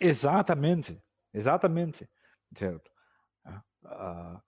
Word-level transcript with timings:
Exatamente, 0.00 1.00
exatamente, 1.32 2.08
certo. 2.56 2.90
Uh, 3.84 4.40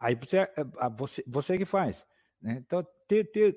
aí 0.00 0.14
você, 0.14 0.38
eh, 0.38 0.52
ah, 0.78 0.88
você, 0.88 1.22
você 1.26 1.56
que 1.56 1.64
faz. 1.64 2.04
Né? 2.40 2.62
Então, 2.64 2.86
ter, 3.06 3.30
ter, 3.30 3.56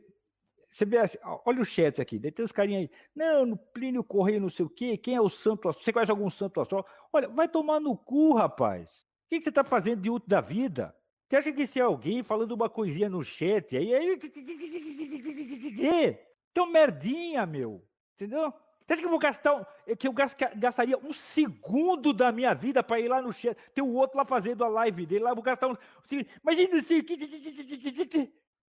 você 0.68 0.86
vê 0.86 0.98
assim, 0.98 1.18
olha 1.46 1.62
o 1.62 1.66
chat 1.66 2.02
aqui, 2.02 2.20
tem 2.20 2.46
os 2.46 2.52
carinhas 2.52 2.82
aí. 2.84 2.92
Não, 3.16 3.46
no 3.46 3.58
Plínio 3.58 4.04
Correio, 4.04 4.42
não 4.42 4.50
sei 4.50 4.66
o 4.66 4.70
quê. 4.70 4.98
Quem 4.98 5.16
é 5.16 5.22
o 5.22 5.30
santo 5.30 5.68
astral? 5.68 5.84
Você 5.84 5.94
conhece 5.94 6.12
algum 6.12 6.30
santo 6.30 6.62
astral? 6.62 6.86
Olha, 7.12 7.28
vai 7.30 7.48
tomar 7.48 7.80
no 7.80 7.98
cu, 7.98 8.34
rapaz. 8.34 9.06
O 9.26 9.30
que, 9.30 9.38
que 9.40 9.44
você 9.44 9.50
está 9.50 9.64
fazendo 9.64 10.02
de 10.02 10.10
útil 10.10 10.30
da 10.30 10.42
vida? 10.42 10.96
Você 11.28 11.36
acha 11.36 11.52
que 11.52 11.68
se 11.68 11.80
é 11.80 11.84
alguém 11.84 12.24
falando 12.24 12.52
uma 12.54 12.70
coisinha 12.70 13.10
no 13.10 13.24
chat, 13.24 13.76
aí. 13.76 13.94
aí... 13.94 14.18
Tem 16.54 16.72
merdinha, 16.72 17.46
meu. 17.46 17.86
Entendeu? 18.16 18.54
Você 18.88 19.02
que 19.02 19.06
eu 19.06 19.10
vou 19.10 19.20
gastar. 19.20 19.68
Que 20.00 20.08
eu 20.08 20.14
gastaria 20.56 20.98
um 20.98 21.12
segundo 21.12 22.14
da 22.14 22.32
minha 22.32 22.54
vida 22.56 22.82
para 22.82 23.00
ir 23.00 23.10
lá 23.10 23.22
no 23.22 23.34
chat? 23.34 23.58
Tem 23.74 23.84
o 23.84 23.94
outro 23.94 24.18
lá 24.18 24.24
fazendo 24.24 24.64
a 24.64 24.70
live 24.70 25.06
dele 25.06 25.26
lá, 25.26 25.32
eu 25.32 25.36
vou 25.36 25.44
gastar 25.44 25.68
um. 25.68 25.78
Mas 26.42 26.58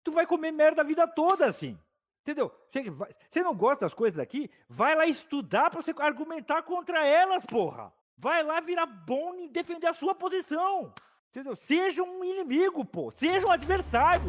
tu 0.03 0.11
vai 0.11 0.25
comer 0.25 0.51
merda 0.51 0.81
a 0.81 0.85
vida 0.85 1.07
toda 1.07 1.45
assim. 1.45 1.77
Entendeu? 2.21 2.51
Você, 2.69 3.41
não 3.41 3.55
gosta 3.55 3.85
das 3.85 3.93
coisas 3.93 4.17
daqui? 4.17 4.49
Vai 4.67 4.95
lá 4.95 5.05
estudar 5.05 5.69
para 5.69 5.81
você 5.81 5.93
argumentar 5.99 6.63
contra 6.63 7.05
elas, 7.05 7.45
porra. 7.45 7.93
Vai 8.17 8.43
lá 8.43 8.59
virar 8.59 8.85
bom 8.85 9.35
em 9.35 9.47
defender 9.47 9.87
a 9.87 9.93
sua 9.93 10.15
posição. 10.15 10.91
Entendeu? 11.29 11.55
Seja 11.55 12.03
um 12.03 12.23
inimigo, 12.23 12.83
pô. 12.83 13.11
Seja 13.11 13.47
um 13.47 13.51
adversário. 13.51 14.25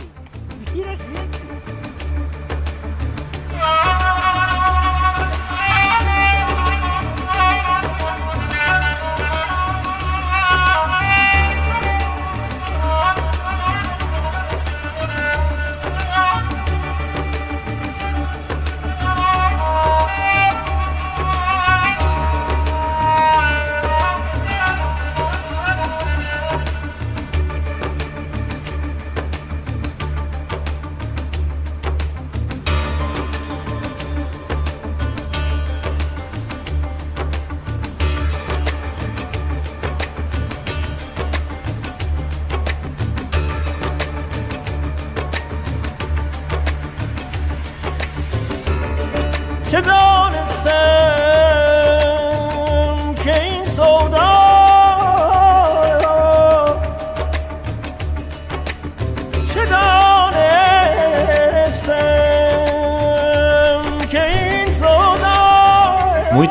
Tira 0.70 0.92
a 0.92 0.96
gente. 0.96 1.47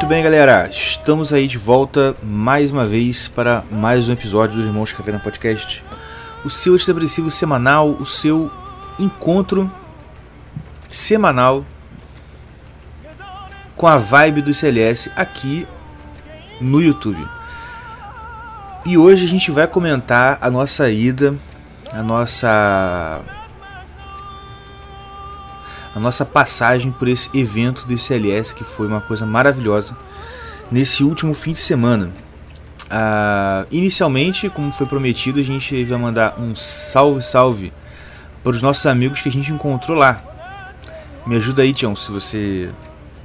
Bem, 0.08 0.24
galera. 0.24 0.70
Estamos 0.72 1.34
aí 1.34 1.50
de 1.50 1.58
volta 1.58 2.16
mais 2.24 2.72
uma 2.72 2.86
vez 2.86 3.28
para 3.28 3.62
mais 3.70 4.08
um 4.08 4.14
episódio 4.14 4.56
do 4.56 4.66
Irmãos 4.66 4.94
Caverna 4.94 5.20
Podcast. 5.20 5.84
O 6.46 6.50
seu 6.50 6.78
estabelecido 6.78 7.30
semanal, 7.30 7.90
o 7.90 8.06
seu 8.06 8.50
encontro 8.98 9.70
semanal 10.88 11.66
com 13.76 13.86
a 13.86 13.98
vibe 13.98 14.44
do 14.44 14.54
CLS 14.54 15.12
aqui 15.14 15.68
no 16.62 16.82
YouTube. 16.82 17.28
E 18.86 18.98
hoje 18.98 19.26
a 19.26 19.30
gente 19.30 19.52
vai 19.52 19.68
comentar 19.68 20.38
a 20.40 20.50
nossa 20.50 20.90
ida, 20.90 21.36
a 21.92 22.02
nossa 22.02 23.20
a 25.98 26.00
nossa 26.00 26.24
passagem 26.24 26.92
por 26.92 27.08
esse 27.08 27.28
evento 27.34 27.88
do 27.88 27.92
ICLS, 27.92 28.54
que 28.54 28.64
foi 28.64 28.86
uma 28.86 29.02
coisa 29.02 29.26
maravilhosa, 29.26 29.98
nesse 30.72 31.04
último 31.04 31.34
fim 31.34 31.54
de 31.54 31.58
semana. 31.58 32.12
Ah, 32.88 33.66
inicialmente, 33.72 34.48
como 34.48 34.72
foi 34.72 34.86
prometido, 34.86 35.40
a 35.40 35.44
gente 35.44 35.84
vai 35.86 35.98
mandar 35.98 36.40
um 36.40 36.56
salve, 36.56 37.24
salve 37.24 37.74
para 38.44 38.52
os 38.52 38.62
nossos 38.62 38.86
amigos 38.86 39.22
que 39.22 39.30
a 39.30 39.32
gente 39.32 39.52
encontrou 39.52 39.98
lá. 39.98 40.22
Me 41.26 41.36
ajuda 41.36 41.64
aí, 41.64 41.74
Tião, 41.74 41.96
se 41.96 42.12
você 42.12 42.70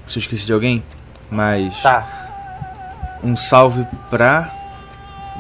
se 0.07 0.19
eu 0.19 0.21
esqueci 0.21 0.47
de 0.47 0.55
alguém, 0.55 0.83
mas 1.31 1.79
tá. 1.83 2.07
um 3.23 3.37
salve 3.37 3.87
para 4.11 4.51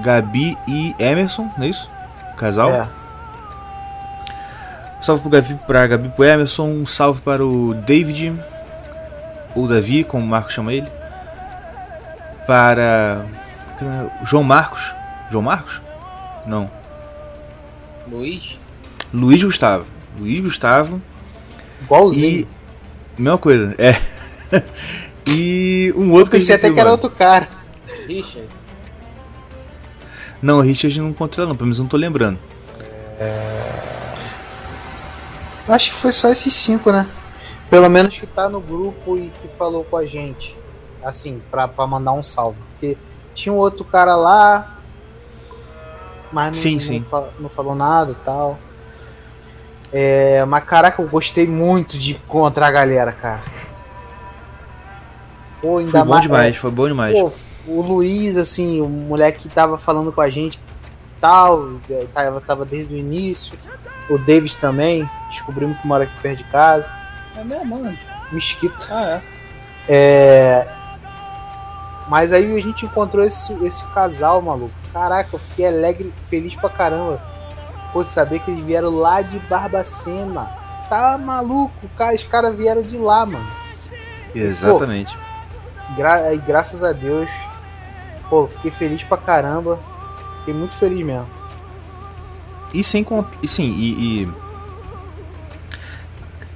Gabi 0.02 0.58
e 0.68 0.94
Emerson, 0.98 1.50
não 1.56 1.64
é 1.64 1.68
isso? 1.70 1.90
Casal? 2.36 2.68
É. 2.68 3.01
Salve 5.02 5.20
pro 5.20 5.30
Gabi, 5.30 5.58
pra 5.66 5.86
Gabi 5.86 6.08
pro 6.10 6.24
Emerson, 6.24 6.68
um 6.68 6.86
salve 6.86 7.20
para 7.20 7.44
o 7.44 7.74
David, 7.74 8.32
ou 9.54 9.66
Davi, 9.66 10.04
como 10.04 10.24
o 10.24 10.28
Marcos 10.28 10.54
chama 10.54 10.72
ele. 10.72 10.86
Para 12.46 13.26
João 14.24 14.44
Marcos. 14.44 14.94
João 15.28 15.42
Marcos? 15.42 15.80
Não. 16.46 16.70
Luiz? 18.08 18.60
Luiz 19.12 19.42
Gustavo. 19.42 19.86
Luiz 20.18 20.40
Gustavo. 20.40 21.02
Igualzinho. 21.82 22.46
E... 23.18 23.20
Mesma 23.20 23.38
coisa, 23.38 23.74
é. 23.78 24.00
e 25.26 25.92
um 25.96 26.12
outro 26.12 26.34
Eu 26.34 26.40
pensei 26.40 26.56
que 26.56 26.66
até 26.66 26.74
que 26.74 26.80
era 26.80 26.90
outro 26.90 27.10
cara. 27.10 27.48
Richard. 28.06 28.48
Não, 30.40 30.58
o 30.58 30.60
Richard 30.60 31.00
não 31.00 31.10
encontrei 31.10 31.46
não, 31.46 31.54
pelo 31.54 31.66
menos 31.66 31.78
não 31.78 31.86
tô 31.86 31.96
lembrando. 31.96 32.38
É... 33.18 34.01
Acho 35.68 35.90
que 35.90 35.96
foi 35.96 36.12
só 36.12 36.28
esses 36.28 36.52
cinco, 36.52 36.90
né? 36.90 37.06
Pelo 37.70 37.88
menos 37.88 38.18
que 38.18 38.26
tá 38.26 38.48
no 38.48 38.60
grupo 38.60 39.16
e 39.16 39.30
que 39.30 39.48
falou 39.48 39.84
com 39.84 39.96
a 39.96 40.04
gente. 40.04 40.56
Assim, 41.02 41.42
pra, 41.50 41.66
pra 41.66 41.86
mandar 41.86 42.12
um 42.12 42.22
salve. 42.22 42.58
Porque 42.72 42.96
tinha 43.34 43.52
um 43.52 43.56
outro 43.56 43.84
cara 43.84 44.14
lá, 44.14 44.78
mas 46.32 46.48
não, 46.48 46.54
sim, 46.54 46.78
sim. 46.78 47.04
Não, 47.10 47.30
não, 47.40 47.48
falou 47.48 47.74
nada 47.74 48.12
e 48.12 48.24
tal. 48.24 48.58
É, 49.92 50.44
mas 50.46 50.64
caraca, 50.64 51.02
eu 51.02 51.08
gostei 51.08 51.46
muito 51.46 51.98
de 51.98 52.12
encontrar 52.12 52.68
a 52.68 52.70
galera, 52.70 53.12
cara. 53.12 53.42
Pô, 55.60 55.78
ainda 55.78 55.90
foi 55.90 56.00
bom 56.00 56.08
mais, 56.08 56.22
demais, 56.22 56.56
é, 56.56 56.58
foi 56.58 56.70
bom 56.70 56.88
demais. 56.88 57.18
Pô, 57.18 57.32
o 57.66 57.82
Luiz, 57.82 58.36
assim, 58.36 58.80
o 58.80 58.88
moleque 58.88 59.48
que 59.48 59.54
tava 59.54 59.78
falando 59.78 60.10
com 60.10 60.20
a 60.20 60.30
gente 60.30 60.58
tal, 61.20 61.74
é, 61.88 62.06
tava, 62.12 62.40
tava 62.40 62.64
desde 62.64 62.92
o 62.92 62.96
início. 62.96 63.56
O 64.08 64.18
David 64.18 64.56
também, 64.58 65.06
descobrimos 65.28 65.78
que 65.78 65.86
mora 65.86 66.04
aqui 66.04 66.20
perto 66.20 66.38
de 66.38 66.44
casa. 66.44 66.92
É 67.36 67.44
mesmo, 67.44 67.64
mano? 67.66 67.98
Mesquita. 68.30 68.86
Ah, 68.90 69.20
é. 69.20 69.22
É. 69.88 70.68
Mas 72.08 72.32
aí 72.32 72.56
a 72.56 72.60
gente 72.60 72.84
encontrou 72.84 73.24
esse, 73.24 73.52
esse 73.64 73.86
casal, 73.92 74.42
maluco. 74.42 74.74
Caraca, 74.92 75.30
eu 75.32 75.38
fiquei 75.38 75.66
alegre, 75.66 76.12
feliz 76.28 76.54
pra 76.56 76.68
caramba. 76.68 77.20
Por 77.92 78.04
saber 78.04 78.40
que 78.40 78.50
eles 78.50 78.64
vieram 78.64 78.90
lá 78.90 79.22
de 79.22 79.38
Barbacena. 79.40 80.50
Tá 80.88 81.16
maluco, 81.16 81.88
cara, 81.96 82.14
os 82.14 82.24
caras 82.24 82.54
vieram 82.54 82.82
de 82.82 82.98
lá, 82.98 83.24
mano. 83.24 83.48
Exatamente. 84.34 85.14
E, 85.14 85.16
pô, 85.16 85.96
gra 85.96 86.34
graças 86.36 86.82
a 86.82 86.92
Deus, 86.92 87.30
pô, 88.28 88.46
fiquei 88.46 88.70
feliz 88.70 89.02
pra 89.04 89.16
caramba. 89.16 89.78
Fiquei 90.40 90.54
muito 90.54 90.74
feliz 90.74 91.04
mesmo. 91.04 91.28
E 92.74 92.82
sem 92.82 93.06
e 93.42 93.48
sim, 93.48 93.64
e, 93.64 94.22
e 94.22 94.28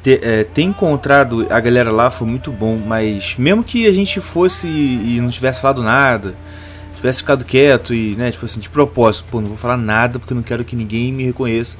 ter, 0.03 0.21
é, 0.23 0.45
ter, 0.45 0.63
encontrado 0.63 1.47
a 1.51 1.61
galera 1.61 1.91
lá 1.91 2.11
foi 2.11 2.27
muito 2.27 2.51
bom, 2.53 2.77
mas 2.77 3.35
mesmo 3.37 3.65
que 3.65 3.87
a 3.87 3.93
gente 3.93 4.21
fosse 4.21 4.67
e 4.67 5.19
não 5.21 5.31
tivesse 5.31 5.61
falado 5.61 5.83
nada, 5.83 6.35
tivesse 6.95 7.19
ficado 7.19 7.45
quieto 7.45 7.93
e, 7.93 8.15
né, 8.17 8.31
tipo 8.31 8.45
assim, 8.45 8.61
de 8.61 8.71
propósito, 8.71 9.27
pô, 9.31 9.41
não 9.41 9.49
vou 9.49 9.57
falar 9.57 9.77
nada 9.77 10.19
porque 10.19 10.33
eu 10.33 10.37
não 10.37 10.43
quero 10.43 10.65
que 10.65 10.75
ninguém 10.75 11.13
me 11.13 11.25
reconheça. 11.25 11.77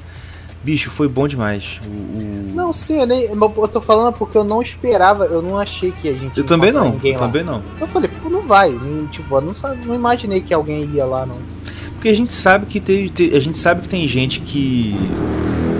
Bicho, 0.63 0.89
foi 0.89 1.07
bom 1.07 1.27
demais. 1.27 1.79
O, 1.85 1.87
o... 1.87 2.51
Não, 2.53 2.73
sim, 2.73 2.99
eu, 2.99 3.07
nem, 3.07 3.23
eu 3.25 3.67
tô 3.67 3.79
falando 3.79 4.13
porque 4.15 4.37
eu 4.37 4.43
não 4.43 4.61
esperava, 4.61 5.25
eu 5.25 5.41
não 5.41 5.57
achei 5.57 5.91
que 5.91 6.09
a 6.09 6.13
gente. 6.13 6.37
Eu 6.37 6.43
também 6.43 6.71
não, 6.71 6.99
eu 7.01 7.17
também 7.17 7.43
não. 7.43 7.63
Eu 7.79 7.87
falei, 7.87 8.09
pô, 8.09 8.29
não 8.29 8.41
vai. 8.41 8.77
Tipo, 9.11 9.35
eu 9.35 9.41
não, 9.41 9.53
não 9.85 9.95
imaginei 9.95 10.41
que 10.41 10.53
alguém 10.53 10.83
ia 10.85 11.05
lá, 11.05 11.25
não. 11.25 11.37
Porque 11.97 12.09
a 12.09 12.15
gente 12.15 12.33
sabe 12.33 12.67
que 12.67 12.79
tem, 12.79 13.11
a 13.33 13.39
gente 13.39 13.57
sabe 13.57 13.81
que 13.81 13.87
tem 13.87 14.07
gente 14.07 14.39
que 14.39 14.95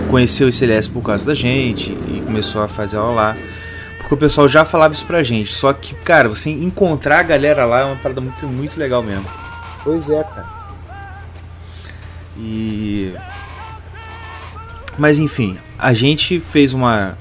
conheceu 0.09 0.47
o 0.47 0.51
CLS 0.51 0.89
por 0.89 1.03
causa 1.03 1.23
da 1.23 1.35
gente 1.35 1.91
e 1.91 2.23
começou 2.25 2.63
a 2.63 2.67
fazer 2.67 2.97
aula 2.97 3.13
lá. 3.13 3.37
Porque 3.99 4.15
o 4.15 4.17
pessoal 4.17 4.47
já 4.47 4.65
falava 4.65 4.95
isso 4.95 5.05
pra 5.05 5.21
gente. 5.21 5.53
Só 5.53 5.71
que, 5.73 5.93
cara, 5.93 6.27
você 6.27 6.49
encontrar 6.49 7.19
a 7.19 7.23
galera 7.23 7.65
lá 7.65 7.81
é 7.81 7.83
uma 7.83 7.97
parada 7.97 8.19
muito, 8.19 8.47
muito 8.47 8.79
legal 8.79 9.03
mesmo. 9.03 9.27
Pois 9.83 10.09
é, 10.09 10.23
cara. 10.23 10.47
E. 12.35 13.13
Mas 14.97 15.19
enfim, 15.19 15.55
a 15.77 15.93
gente 15.93 16.39
fez 16.39 16.73
uma. 16.73 17.15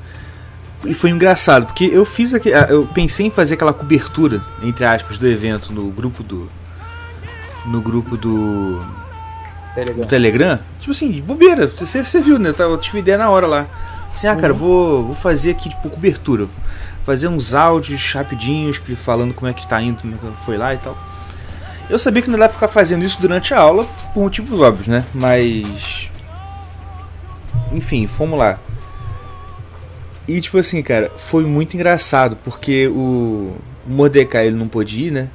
E 0.86 0.94
foi 0.94 1.10
engraçado, 1.10 1.66
porque 1.66 1.84
eu 1.84 2.04
fiz 2.06 2.32
aqui. 2.32 2.48
Eu 2.48 2.86
pensei 2.86 3.26
em 3.26 3.30
fazer 3.30 3.56
aquela 3.56 3.74
cobertura, 3.74 4.42
entre 4.62 4.86
aspas, 4.86 5.18
do 5.18 5.28
evento 5.28 5.70
no 5.70 5.90
grupo 5.90 6.22
do. 6.22 6.48
No 7.66 7.80
grupo 7.80 8.16
do. 8.16 8.80
Telegram. 9.74 10.02
Do 10.02 10.08
Telegram. 10.08 10.58
Tipo 10.80 10.92
assim, 10.92 11.10
de 11.10 11.20
bobeira. 11.20 11.66
Você, 11.66 12.04
você 12.04 12.20
viu, 12.20 12.38
né? 12.38 12.54
Eu 12.58 12.78
tive 12.78 13.00
ideia 13.00 13.18
na 13.18 13.28
hora 13.28 13.46
lá. 13.46 13.66
Assim, 14.10 14.26
ah, 14.26 14.36
cara, 14.36 14.52
uhum. 14.52 14.58
vou, 14.58 15.04
vou 15.06 15.14
fazer 15.14 15.50
aqui, 15.50 15.68
tipo, 15.68 15.90
cobertura. 15.90 16.46
Fazer 17.04 17.28
uns 17.28 17.54
áudios 17.54 18.12
rapidinhos, 18.12 18.80
falando 18.96 19.34
como 19.34 19.50
é 19.50 19.52
que 19.52 19.68
tá 19.68 19.80
indo, 19.80 20.00
como 20.00 20.14
é 20.14 20.18
que 20.18 20.44
foi 20.44 20.56
lá 20.56 20.74
e 20.74 20.78
tal. 20.78 20.96
Eu 21.88 21.98
sabia 21.98 22.22
que 22.22 22.30
não 22.30 22.38
dá 22.38 22.48
pra 22.48 22.54
ficar 22.54 22.68
fazendo 22.68 23.04
isso 23.04 23.20
durante 23.20 23.54
a 23.54 23.58
aula, 23.58 23.86
por 24.12 24.22
motivos 24.22 24.58
óbvios, 24.58 24.88
né? 24.88 25.04
Mas. 25.14 26.10
Enfim, 27.72 28.06
fomos 28.06 28.38
lá. 28.38 28.58
E 30.26 30.40
tipo 30.40 30.58
assim, 30.58 30.82
cara, 30.82 31.12
foi 31.16 31.44
muito 31.44 31.74
engraçado, 31.74 32.36
porque 32.42 32.88
o, 32.88 33.56
o 33.86 33.90
Mordecai 33.90 34.48
ele 34.48 34.56
não 34.56 34.66
pôde 34.66 35.04
ir, 35.04 35.10
né? 35.12 35.28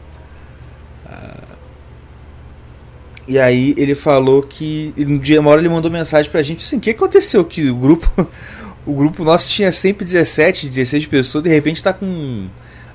E 3.28 3.40
aí 3.40 3.74
ele 3.78 3.96
falou 3.96 4.42
que. 4.42 4.94
Um 4.98 5.18
dia, 5.18 5.40
uma 5.40 5.52
hora 5.52 5.62
ele 5.62 5.70
mandou 5.70 5.92
mensagem 5.92 6.32
pra 6.32 6.42
gente 6.42 6.66
assim, 6.66 6.78
o 6.78 6.80
que 6.80 6.92
aconteceu? 6.92 7.44
Que 7.46 7.70
o 7.70 7.76
grupo. 7.76 8.28
O 8.84 8.96
grupo 8.96 9.24
nosso 9.24 9.48
tinha 9.48 9.72
sempre 9.72 10.04
17, 10.04 10.68
16 10.68 11.06
pessoas, 11.06 11.44
de 11.44 11.52
repente 11.52 11.84
tá 11.84 11.94
com. 11.94 12.48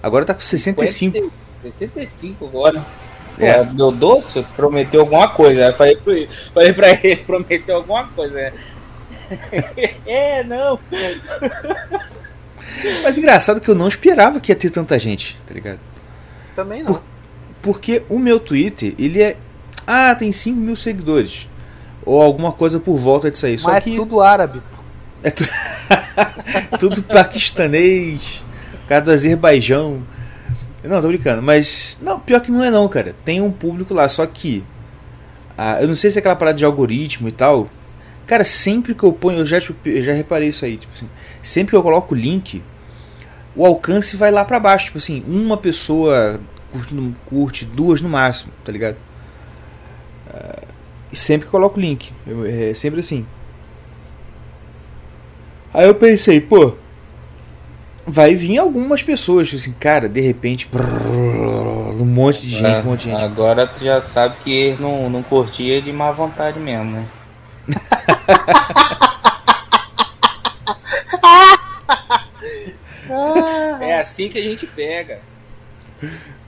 Agora 0.03 0.25
tá 0.25 0.35
com 0.35 0.41
65. 0.41 1.17
50, 1.17 1.33
65 1.63 2.45
agora. 2.45 2.85
É. 3.39 3.63
Deu 3.65 3.93
doce? 3.93 4.45
Prometeu 4.57 5.03
alguma 5.03 5.29
coisa. 5.29 5.69
Aí 5.69 5.73
falei, 5.75 6.29
falei 6.53 6.73
pra 6.73 6.91
ele, 6.91 7.17
prometeu 7.25 7.77
alguma 7.77 8.05
coisa. 8.09 8.41
É, 8.41 8.53
é 10.07 10.45
não. 10.45 10.79
Mas 13.03 13.19
engraçado 13.19 13.61
que 13.61 13.69
eu 13.69 13.75
não 13.75 13.89
esperava 13.89 14.41
que 14.41 14.53
ia 14.53 14.57
ter 14.57 14.71
tanta 14.71 14.99
gente, 14.99 15.37
tá 15.47 15.55
ligado? 15.55 15.81
Também 16.55 16.83
não. 16.83 16.95
Por, 16.95 17.03
porque 17.63 18.03
o 18.09 18.19
meu 18.19 18.39
Twitter, 18.39 18.95
ele 18.99 19.23
é. 19.23 19.37
Ah, 19.87 20.15
tem 20.15 20.33
5 20.33 20.59
mil 20.59 20.77
seguidores. 20.77 21.49
Ou 22.05 22.21
alguma 22.21 22.53
coisa 22.53 22.81
por 22.81 22.99
volta 22.99 23.31
disso 23.31 23.47
aí. 23.47 23.53
Mas 23.53 23.63
Só 23.63 23.73
é 23.73 23.81
que... 23.81 23.97
tudo 23.97 24.21
árabe. 24.21 24.63
É 25.23 25.31
tu... 25.31 25.45
tudo 26.79 27.03
paquistanês, 27.03 28.43
cara 28.89 29.03
do 29.03 29.11
Azerbaijão. 29.11 30.03
Não, 30.83 31.03
tô 31.03 31.09
brincando, 31.09 31.43
mas. 31.43 31.99
Não, 32.01 32.21
pior 32.21 32.41
que 32.41 32.51
não 32.51 32.63
é 32.63 32.71
não, 32.71 32.87
cara. 32.89 33.15
Tem 33.25 33.41
um 33.41 33.51
público 33.51 33.93
lá, 33.93 34.09
só 34.09 34.25
que. 34.25 34.65
Ah, 35.59 35.81
eu 35.81 35.89
não 35.89 35.95
sei 35.95 36.11
se 36.11 36.19
é 36.19 36.21
aquela 36.21 36.37
parada 36.37 36.59
de 36.59 36.65
algoritmo 36.65 37.29
e 37.29 37.33
tal. 37.33 37.69
Cara, 38.27 38.45
sempre 38.45 38.95
que 38.95 39.05
eu 39.05 39.13
ponho, 39.13 39.39
eu 39.39 39.47
já, 39.47 39.61
tipo, 39.61 39.89
eu 39.89 40.03
já 40.03 40.13
reparei 40.13 40.49
isso 40.49 40.65
aí, 40.65 40.77
tipo 40.77 40.93
assim, 40.93 41.09
sempre 41.43 41.71
que 41.71 41.77
eu 41.77 41.83
coloco 41.83 42.13
o 42.13 42.19
link, 42.19 42.61
o 43.55 43.65
alcance 43.65 44.17
vai 44.17 44.33
lá 44.33 44.45
para 44.45 44.59
baixo, 44.59 44.87
tipo 44.87 44.99
assim, 44.99 45.23
uma 45.29 45.57
pessoa 45.57 46.41
curte, 46.73 47.15
curte, 47.27 47.65
duas 47.65 48.01
no 48.01 48.09
máximo, 48.09 48.53
tá 48.65 48.73
ligado? 48.73 48.97
E 51.13 51.17
sempre 51.17 51.49
coloco 51.49 51.79
o 51.79 51.81
link, 51.81 52.13
eu, 52.27 52.45
é 52.45 52.75
sempre 52.75 53.01
assim. 53.01 53.27
Aí 55.73 55.87
eu 55.87 55.95
pensei, 55.95 56.41
pô, 56.41 56.75
vai 58.07 58.35
vir 58.35 58.59
algumas 58.59 59.03
pessoas, 59.03 59.53
assim, 59.53 59.73
cara, 59.73 60.09
de 60.09 60.21
repente, 60.21 60.69
brrr, 60.71 62.01
um 62.01 62.05
monte 62.05 62.43
de 62.43 62.51
gente, 62.51 62.67
é, 62.67 62.79
um 62.81 62.85
monte 62.85 63.05
de 63.05 63.11
gente. 63.11 63.23
Agora 63.23 63.67
tu 63.67 63.85
já 63.85 64.01
sabe 64.01 64.37
que 64.43 64.77
não, 64.81 65.11
não 65.11 65.23
curtia 65.23 65.83
de 65.83 65.93
má 65.93 66.13
vontade 66.13 66.59
mesmo, 66.59 66.93
né? 66.93 67.05
é 73.81 73.99
assim 73.99 74.29
que 74.29 74.39
a 74.39 74.43
gente 74.43 74.67
pega. 74.67 75.21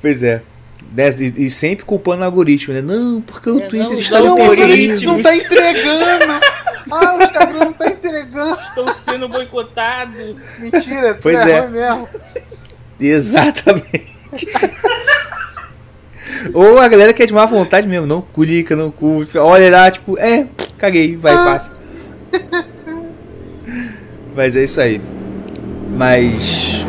Pois 0.01 0.23
é. 0.23 0.43
E, 0.97 1.47
e 1.47 1.51
sempre 1.51 1.85
culpando 1.85 2.23
o 2.23 2.25
algoritmo, 2.25 2.75
né? 2.75 2.81
Não, 2.81 3.21
porque 3.21 3.51
o 3.51 3.59
é, 3.59 3.67
Twitter 3.67 3.89
não, 3.89 3.95
está 3.95 4.21
não, 4.21 4.37
no 4.37 4.43
algoritmo. 4.43 5.13
Não 5.13 5.23
tá 5.23 5.37
entregando. 5.37 6.41
ah, 6.91 7.15
o 7.15 7.23
Instagram 7.23 7.59
não 7.59 7.73
tá 7.73 7.89
entregando. 7.89 8.61
Estão 8.61 8.95
sendo 9.05 9.29
boicotados. 9.29 10.37
Mentira, 10.59 11.19
pois 11.21 11.37
é, 11.37 11.59
é. 11.59 11.69
mesmo. 11.69 12.09
Exatamente. 12.99 14.09
Ou 16.55 16.79
a 16.79 16.89
galera 16.89 17.13
que 17.13 17.23
é 17.23 17.27
de 17.27 17.33
má 17.33 17.47
vontade 17.47 17.87
mesmo, 17.87 18.07
não 18.07 18.23
clica, 18.23 18.77
não 18.77 18.91
curte, 18.91 19.39
olha 19.39 19.71
lá, 19.71 19.91
tipo, 19.91 20.19
é, 20.19 20.47
caguei, 20.79 21.17
vai, 21.17 21.35
ah. 21.35 21.45
passa. 21.45 21.73
Mas 24.35 24.57
é 24.57 24.65
isso 24.65 24.81
aí. 24.81 25.01
Mas. 25.91 26.87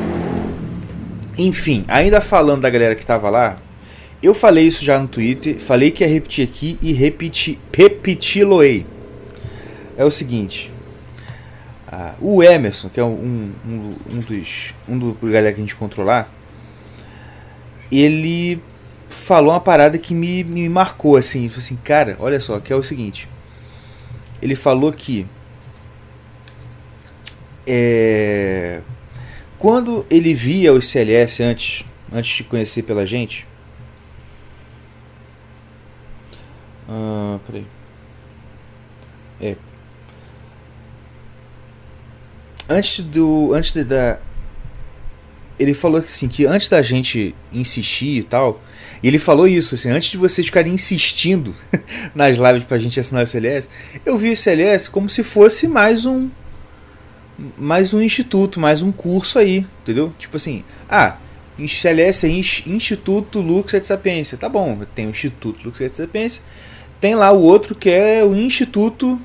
Enfim, 1.38 1.84
ainda 1.88 2.22
falando 2.22 2.62
da 2.62 2.70
galera 2.70 2.96
que 2.96 3.06
tava 3.06 3.30
lá, 3.30 3.58
eu 4.22 4.34
falei 4.34 4.68
isso 4.68 4.84
já 4.84 5.00
no 5.00 5.08
Twitter, 5.08 5.60
falei 5.60 5.92
que 5.92 6.04
ia 6.04 6.10
repetir 6.10 6.48
aqui 6.48 6.78
e 6.82 6.92
repeti, 6.92 7.60
repeti-lo-ei. 7.74 8.86
É 9.98 10.04
o 10.04 10.12
seguinte. 10.12 10.72
Uh, 11.92 12.36
o 12.36 12.44
Emerson, 12.44 12.90
que 12.90 13.00
é 13.00 13.04
um, 13.04 13.52
um, 13.66 13.96
um 14.12 14.20
dos. 14.20 14.76
Um 14.88 14.98
do 14.98 15.18
galera 15.24 15.52
que 15.52 15.60
a 15.60 15.64
gente 15.64 15.76
controlar, 15.76 16.32
ele 17.92 18.62
falou 19.10 19.54
uma 19.54 19.60
parada 19.60 19.98
que 19.98 20.14
me, 20.14 20.44
me 20.44 20.70
marcou 20.70 21.18
assim, 21.18 21.48
assim, 21.48 21.76
cara, 21.78 22.16
olha 22.20 22.40
só, 22.40 22.60
que 22.60 22.72
é 22.72 22.76
o 22.76 22.84
seguinte. 22.84 23.28
Ele 24.42 24.56
falou 24.56 24.94
que 24.94 25.26
é, 27.66 28.82
quando 29.58 30.06
ele 30.10 30.34
via 30.34 30.72
o 30.74 30.82
CLS 30.82 31.42
antes, 31.42 31.86
antes 32.14 32.38
de 32.38 32.44
conhecer 32.44 32.84
pela 32.84 33.06
gente, 33.06 33.46
ah, 36.90 37.40
peraí, 37.46 37.66
é, 39.40 39.56
antes 42.68 43.04
do, 43.06 43.54
antes 43.54 43.72
de, 43.74 43.84
da, 43.84 44.20
ele 45.60 45.74
falou 45.74 46.02
que 46.02 46.08
assim, 46.08 46.28
que 46.28 46.46
antes 46.46 46.68
da 46.68 46.82
gente 46.82 47.36
insistir 47.52 48.20
e 48.20 48.24
tal, 48.24 48.62
e 49.04 49.08
ele 49.08 49.20
falou 49.20 49.48
isso, 49.48 49.76
assim, 49.76 49.90
antes 49.90 50.10
de 50.10 50.18
vocês 50.18 50.48
ficarem 50.48 50.74
insistindo 50.74 51.56
nas 52.16 52.38
lives 52.38 52.64
pra 52.64 52.78
gente 52.78 53.00
assinar 53.00 53.24
o 53.24 53.28
CLS, 53.28 53.70
eu 54.06 54.18
vi 54.18 54.32
o 54.32 54.38
CLS 54.38 54.90
como 54.90 55.10
se 55.10 55.24
fosse 55.24 55.68
mais 55.68 56.06
um 56.06 56.30
mais 57.58 57.94
um 57.94 58.02
instituto, 58.02 58.60
mais 58.60 58.82
um 58.82 58.92
curso 58.92 59.40
aí, 59.40 59.66
entendeu? 59.82 60.14
Tipo 60.20 60.36
assim, 60.36 60.64
ah, 60.90 61.18
CLS 61.68 62.26
é 62.26 62.30
Instituto 62.30 63.42
Lux 63.42 63.74
et 63.74 63.86
Sapiência. 63.86 64.38
Tá 64.38 64.48
bom, 64.50 64.82
tem 64.94 65.08
o 65.08 65.10
Instituto 65.10 65.60
Lux 65.64 65.80
et 65.82 65.90
Sapiência, 65.90 66.42
tem 67.00 67.16
lá 67.16 67.32
o 67.32 67.42
outro 67.42 67.76
que 67.76 67.90
é 67.90 68.24
o 68.24 68.36
Instituto 68.36 69.20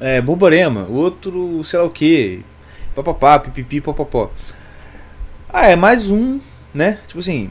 é, 0.00 0.20
Borborema, 0.20 0.86
outro 0.88 1.62
sei 1.64 1.78
lá 1.78 1.84
o 1.84 1.90
que, 1.90 2.44
papapá, 2.94 3.38
pipipi, 3.38 3.80
papapó. 3.80 4.30
Ah, 5.48 5.70
é 5.70 5.76
mais 5.76 6.10
um, 6.10 6.40
né? 6.74 6.98
Tipo 7.06 7.20
assim, 7.20 7.50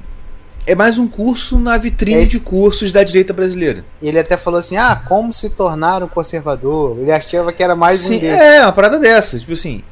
é 0.65 0.75
mais 0.75 0.97
um 0.97 1.07
curso 1.07 1.57
na 1.57 1.77
vitrine 1.77 2.21
Esse... 2.21 2.39
de 2.39 2.45
cursos 2.45 2.91
da 2.91 3.03
direita 3.03 3.33
brasileira. 3.33 3.83
Ele 4.01 4.19
até 4.19 4.37
falou 4.37 4.59
assim: 4.59 4.77
ah, 4.77 4.95
como 5.07 5.33
se 5.33 5.49
tornar 5.49 6.03
um 6.03 6.07
conservador. 6.07 6.97
Ele 6.99 7.11
achava 7.11 7.51
que 7.51 7.63
era 7.63 7.75
mais 7.75 8.01
Sim, 8.01 8.17
um 8.17 8.19
desses. 8.19 8.39
É, 8.39 8.61
uma 8.61 8.71
parada 8.71 8.99
dessa. 8.99 9.39
Tipo 9.39 9.53
assim. 9.53 9.83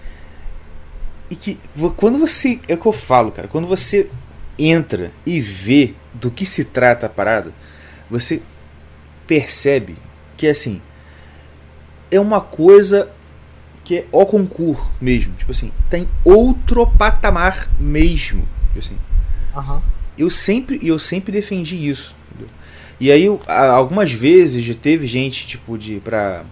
E 1.29 1.36
que 1.36 1.60
quando 1.98 2.18
você. 2.18 2.60
É 2.68 2.74
o 2.74 2.77
que 2.77 2.86
eu 2.86 2.91
falo, 2.91 3.32
cara. 3.32 3.48
Quando 3.48 3.68
você 3.68 4.10
entra 4.58 5.12
e 5.25 5.39
vê 5.39 5.94
do 6.13 6.29
que 6.29 6.46
se 6.46 6.65
trata 6.65 7.06
a 7.06 7.10
parada, 7.10 7.53
você 8.10 8.41
percebe 9.29 9.95
que 10.36 10.48
assim. 10.48 10.81
É 12.12 12.19
uma 12.19 12.41
coisa 12.41 13.12
que 13.83 13.98
é 13.98 14.05
o 14.12 14.25
concurso 14.25 14.91
mesmo. 15.00 15.36
Tipo 15.36 15.51
assim, 15.51 15.71
tem 15.88 16.09
outro 16.25 16.88
patamar 16.88 17.69
mesmo. 17.79 18.50
Tipo 18.67 18.79
assim. 18.79 18.98
Uhum. 19.55 19.81
Eu 20.17 20.29
sempre, 20.31 20.79
eu 20.81 20.98
sempre 20.98 21.31
defendi 21.31 21.88
isso. 21.88 22.15
Entendeu? 22.31 22.48
E 23.00 23.12
aí, 23.12 23.27
algumas 23.48 24.12
vezes 24.12 24.63
já 24.63 24.74
teve 24.74 25.05
gente, 25.05 25.45
tipo, 25.45 25.77
de. 25.77 26.00
pra. 26.00 26.43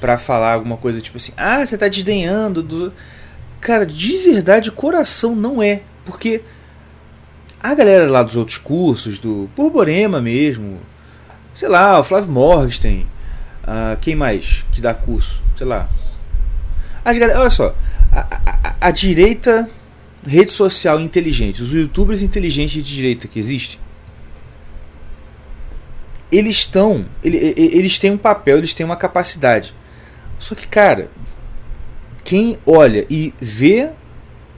pra 0.00 0.16
falar 0.16 0.52
alguma 0.54 0.76
coisa 0.76 1.00
tipo 1.00 1.16
assim: 1.16 1.32
ah, 1.36 1.66
você 1.66 1.76
tá 1.76 1.88
desdenhando 1.88 2.62
do. 2.62 2.92
Cara, 3.60 3.84
de 3.84 4.16
verdade, 4.18 4.70
coração 4.70 5.34
não 5.34 5.60
é. 5.60 5.82
Porque 6.04 6.42
a 7.60 7.74
galera 7.74 8.08
lá 8.08 8.22
dos 8.22 8.36
outros 8.36 8.56
cursos, 8.56 9.18
do 9.18 9.50
Borborema 9.56 10.20
mesmo, 10.20 10.78
sei 11.54 11.68
lá, 11.68 11.98
o 11.98 12.04
Flávio 12.04 12.30
Morgenstern, 12.30 13.06
uh, 13.64 13.96
quem 14.00 14.14
mais 14.14 14.64
que 14.72 14.80
dá 14.80 14.94
curso? 14.94 15.42
Sei 15.56 15.66
lá. 15.66 15.88
As 17.04 17.16
galera, 17.16 17.40
olha 17.40 17.50
só, 17.50 17.74
a, 18.12 18.20
a, 18.20 18.88
a 18.88 18.90
direita 18.90 19.68
rede 20.26 20.52
social 20.52 21.00
inteligente, 21.00 21.62
os 21.62 21.72
youtubers 21.72 22.22
inteligentes 22.22 22.84
de 22.84 22.94
direita 22.94 23.26
que 23.26 23.38
existem, 23.38 23.78
eles 26.30 26.58
estão. 26.58 27.06
Eles 27.22 27.98
têm 27.98 28.12
um 28.12 28.18
papel, 28.18 28.58
eles 28.58 28.74
têm 28.74 28.86
uma 28.86 28.96
capacidade. 28.96 29.74
Só 30.38 30.54
que, 30.54 30.66
cara, 30.66 31.10
quem 32.24 32.58
olha 32.64 33.04
e 33.10 33.34
vê 33.40 33.90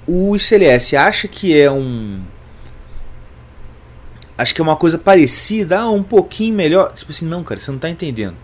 o 0.07 0.37
ICLS 0.37 0.97
acha 0.97 1.29
que 1.29 1.59
é 1.59 1.71
um. 1.71 2.21
Acho 4.43 4.57
que 4.57 4.61
é 4.61 4.65
uma 4.65 4.75
coisa 4.75 4.99
parecida, 4.99 5.79
ah, 5.79 5.89
um 5.89 6.03
pouquinho 6.03 6.53
melhor. 6.53 6.93
Tipo 6.95 7.13
assim, 7.13 7.25
não, 7.25 7.45
cara, 7.45 7.61
você 7.61 7.71
não 7.71 7.79
tá 7.79 7.89
entendendo. 7.89 8.35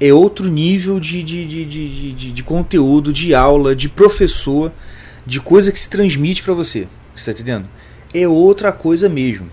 É 0.00 0.12
outro 0.12 0.48
nível 0.48 0.98
de, 0.98 1.22
de, 1.22 1.46
de, 1.46 1.64
de, 1.64 2.12
de, 2.12 2.32
de 2.32 2.42
conteúdo, 2.42 3.12
de 3.12 3.32
aula, 3.32 3.72
de 3.72 3.88
professor, 3.88 4.72
de 5.24 5.40
coisa 5.40 5.70
que 5.70 5.78
se 5.78 5.88
transmite 5.88 6.42
para 6.42 6.52
você. 6.52 6.88
Você 7.14 7.26
tá 7.26 7.40
entendendo? 7.40 7.68
É 8.12 8.26
outra 8.26 8.72
coisa 8.72 9.08
mesmo. 9.08 9.48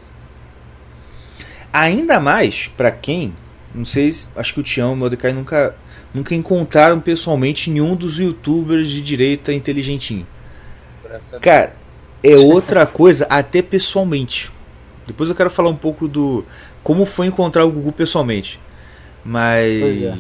Ainda 1.72 2.20
mais 2.20 2.66
para 2.76 2.90
quem, 2.90 3.32
não 3.74 3.86
sei, 3.86 4.12
acho 4.36 4.52
que 4.56 4.62
o 4.62 4.64
Tião 4.64 4.90
e 4.90 4.94
o 4.94 4.98
Mordecai 4.98 5.32
nunca, 5.32 5.76
nunca 6.12 6.34
encontraram 6.34 7.00
pessoalmente 7.00 7.70
nenhum 7.70 7.96
dos 7.96 8.18
youtubers 8.18 8.90
de 8.90 9.00
direita 9.00 9.54
inteligentinho. 9.54 10.26
Cara, 11.40 11.76
é 12.24 12.34
outra 12.42 12.84
coisa 12.88 13.28
até 13.30 13.62
pessoalmente. 13.62 14.52
Depois 15.06 15.30
eu 15.30 15.36
quero 15.36 15.50
falar 15.50 15.70
um 15.70 15.76
pouco 15.76 16.08
do 16.08 16.46
como 16.84 17.06
foi 17.06 17.28
encontrar 17.28 17.66
o 17.66 17.72
Gugu 17.72 17.92
pessoalmente. 17.92 18.60
Mas. 19.24 20.04
É. 20.04 20.16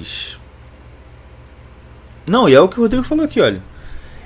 Não, 2.26 2.48
e 2.48 2.54
é 2.54 2.60
o 2.60 2.70
que 2.70 2.80
o 2.80 2.84
Rodrigo 2.84 3.04
falou 3.04 3.26
aqui, 3.26 3.42
olha. 3.42 3.62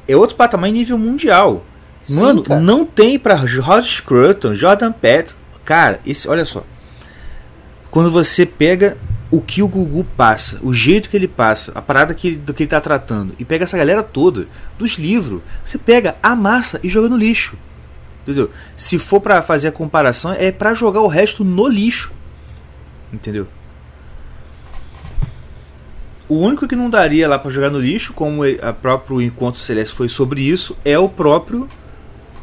É 0.08 0.16
outro 0.16 0.36
patamar 0.36 0.70
em 0.70 0.74
nível 0.74 0.98
mundial. 0.98 1.66
Sim, 2.04 2.20
Mano, 2.20 2.44
cara. 2.44 2.60
não 2.60 2.86
tem 2.86 3.20
pra 3.20 3.36
George 3.46 3.90
Scruton, 3.90 4.54
Jordan 4.54 4.92
Pett. 4.92 5.36
Cara, 5.66 6.00
esse, 6.06 6.30
olha 6.30 6.46
só 6.46 6.64
quando 7.98 8.12
você 8.12 8.46
pega 8.46 8.98
o 9.32 9.42
que 9.42 9.62
o 9.62 9.68
Gugu 9.68 10.04
passa, 10.16 10.60
o 10.62 10.74
jeito 10.74 11.10
que 11.10 11.18
ele 11.18 11.28
passa, 11.28 11.72
a 11.76 11.82
parada 11.82 12.14
que, 12.14 12.36
do 12.36 12.54
que 12.54 12.64
ele 12.64 12.70
tá 12.70 12.80
tratando, 12.80 13.34
e 13.38 13.44
pega 13.44 13.64
essa 13.64 13.78
galera 13.78 14.04
toda 14.04 14.48
dos 14.78 15.00
livros, 15.00 15.42
você 15.66 15.78
pega, 15.78 16.16
amassa 16.22 16.80
e 16.84 16.90
joga 16.90 17.10
no 17.10 17.18
lixo. 17.18 17.58
Entendeu? 18.27 18.51
Se 18.75 19.00
for 19.00 19.22
para 19.22 19.41
fazer 19.41 19.69
a 19.69 19.72
comparação, 19.72 20.34
é 20.34 20.51
para 20.51 20.74
jogar 20.74 21.00
o 21.00 21.07
resto 21.07 21.46
no 21.46 21.65
lixo. 21.67 22.12
Entendeu? 23.12 23.48
O 26.27 26.36
único 26.39 26.67
que 26.67 26.75
não 26.75 26.89
daria 26.89 27.25
lá 27.25 27.39
para 27.39 27.50
jogar 27.50 27.69
no 27.69 27.79
lixo, 27.79 28.12
como 28.12 28.41
a 28.43 28.74
próprio 28.74 29.22
Encontro 29.22 29.62
Celeste 29.62 29.96
foi 29.96 30.10
sobre 30.10 30.41
isso, 30.41 30.75
é 30.84 31.00
o 31.00 31.07
próprio 31.07 31.69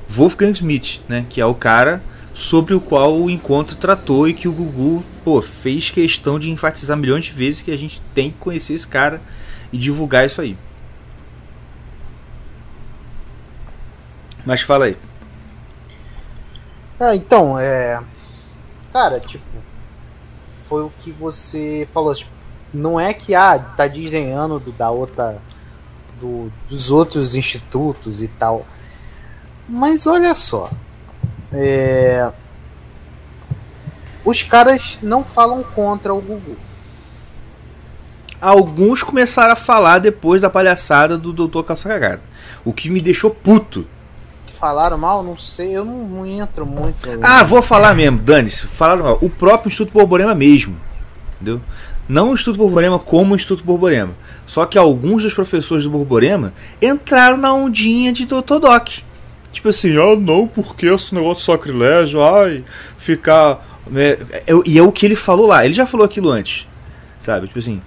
Wolfgang 0.09 0.53
Smith, 0.53 1.03
né? 1.07 1.27
Que 1.29 1.39
é 1.39 1.45
o 1.45 1.55
cara 1.55 2.03
sobre 2.33 2.73
o 2.73 2.81
qual 2.81 3.21
o 3.21 3.29
encontro 3.29 3.77
tratou 3.77 4.27
e 4.27 4.33
que 4.33 4.49
o 4.49 4.53
Gugu 4.53 5.05
pô, 5.23 5.41
fez 5.43 5.91
questão 5.91 6.39
de 6.39 6.51
enfatizar 6.51 6.97
milhões 6.97 7.27
de 7.27 7.31
vezes 7.31 7.61
que 7.63 7.71
a 7.71 7.77
gente 7.77 8.01
tem 8.15 8.31
que 8.31 8.39
conhecer 8.39 8.73
esse 8.73 8.89
cara 8.89 9.21
e 9.71 9.77
divulgar 9.77 10.25
isso 10.25 10.41
aí. 10.41 10.57
Mas 14.45 14.63
fala 14.63 14.87
aí. 14.87 14.97
Ah, 16.99 17.15
então, 17.15 17.59
é. 17.59 18.03
Cara, 18.93 19.21
tipo. 19.21 19.45
Foi 20.65 20.83
o 20.83 20.93
que 20.99 21.11
você 21.11 21.89
falou. 21.93 22.15
Tipo, 22.15 22.31
não 22.73 22.99
é 22.99 23.13
que 23.13 23.35
ah, 23.35 23.59
tá 23.59 23.87
desdenhando 23.87 24.59
do, 24.59 24.73
da 24.73 24.91
outra. 24.91 25.39
Do, 26.21 26.51
dos 26.69 26.91
outros 26.91 27.35
institutos 27.35 28.23
e 28.23 28.29
tal. 28.29 28.65
Mas 29.69 30.07
olha 30.07 30.35
só. 30.35 30.71
É... 31.53 32.31
Os 34.25 34.43
caras 34.43 34.99
não 35.03 35.23
falam 35.23 35.63
contra 35.63 36.15
o 36.15 36.21
Gugu. 36.21 36.57
Alguns 38.41 39.03
começaram 39.03 39.53
a 39.53 39.57
falar 39.57 39.99
depois 39.99 40.41
da 40.41 40.51
palhaçada 40.51 41.17
do 41.17 41.33
Doutor 41.33 41.65
Calça 41.65 41.89
Cagada. 41.89 42.23
O 42.65 42.73
que 42.73 42.91
me 42.91 43.01
deixou 43.01 43.31
puto. 43.31 43.87
Falaram 44.59 44.97
mal? 44.97 45.23
Não 45.23 45.37
sei, 45.37 45.77
eu 45.77 45.85
não, 45.85 45.99
não 46.07 46.27
entro 46.27 46.65
muito. 46.65 47.09
Ah, 47.23 47.43
vou 47.43 47.63
falar 47.63 47.95
mesmo, 47.95 48.19
dane-se. 48.19 48.67
Falaram 48.67 49.05
mal. 49.05 49.19
O 49.21 49.29
próprio 49.29 49.69
Instituto 49.69 49.93
Borborema 49.93 50.35
mesmo. 50.35 50.77
Entendeu? 51.35 51.61
Não 52.09 52.31
o 52.31 52.35
Instituto 52.35 52.59
Borborema 52.59 52.99
como 52.99 53.33
o 53.33 53.37
Instituto 53.37 53.65
Borborema. 53.65 54.15
Só 54.47 54.67
que 54.67 54.79
alguns 54.79 55.23
dos 55.23 55.35
professores 55.35 55.85
do 55.85 55.91
Borborema 55.91 56.53
entraram 56.81 57.37
na 57.37 57.53
ondinha 57.53 58.13
de 58.13 58.27
Dr. 58.27 58.59
Doc. 58.61 58.89
Tipo 59.53 59.69
assim, 59.69 59.97
ah 59.97 60.17
não, 60.17 60.47
porque 60.47 60.87
esse 60.87 61.15
negócio 61.15 61.41
de 61.41 61.47
sacrilégio, 61.47 62.23
ai, 62.23 62.65
ficar. 62.99 63.65
Né? 63.87 64.19
É, 64.47 64.53
e 64.67 64.79
é 64.79 64.83
o 64.83 64.93
que 64.93 65.07
ele 65.07 65.17
falou 65.17 65.47
lá, 65.47 65.65
ele 65.65 65.75
já 65.75 65.87
falou 65.87 66.05
aquilo 66.05 66.31
antes. 66.31 66.67
Sabe? 67.21 67.47
Tipo 67.47 67.59
assim, 67.59 67.81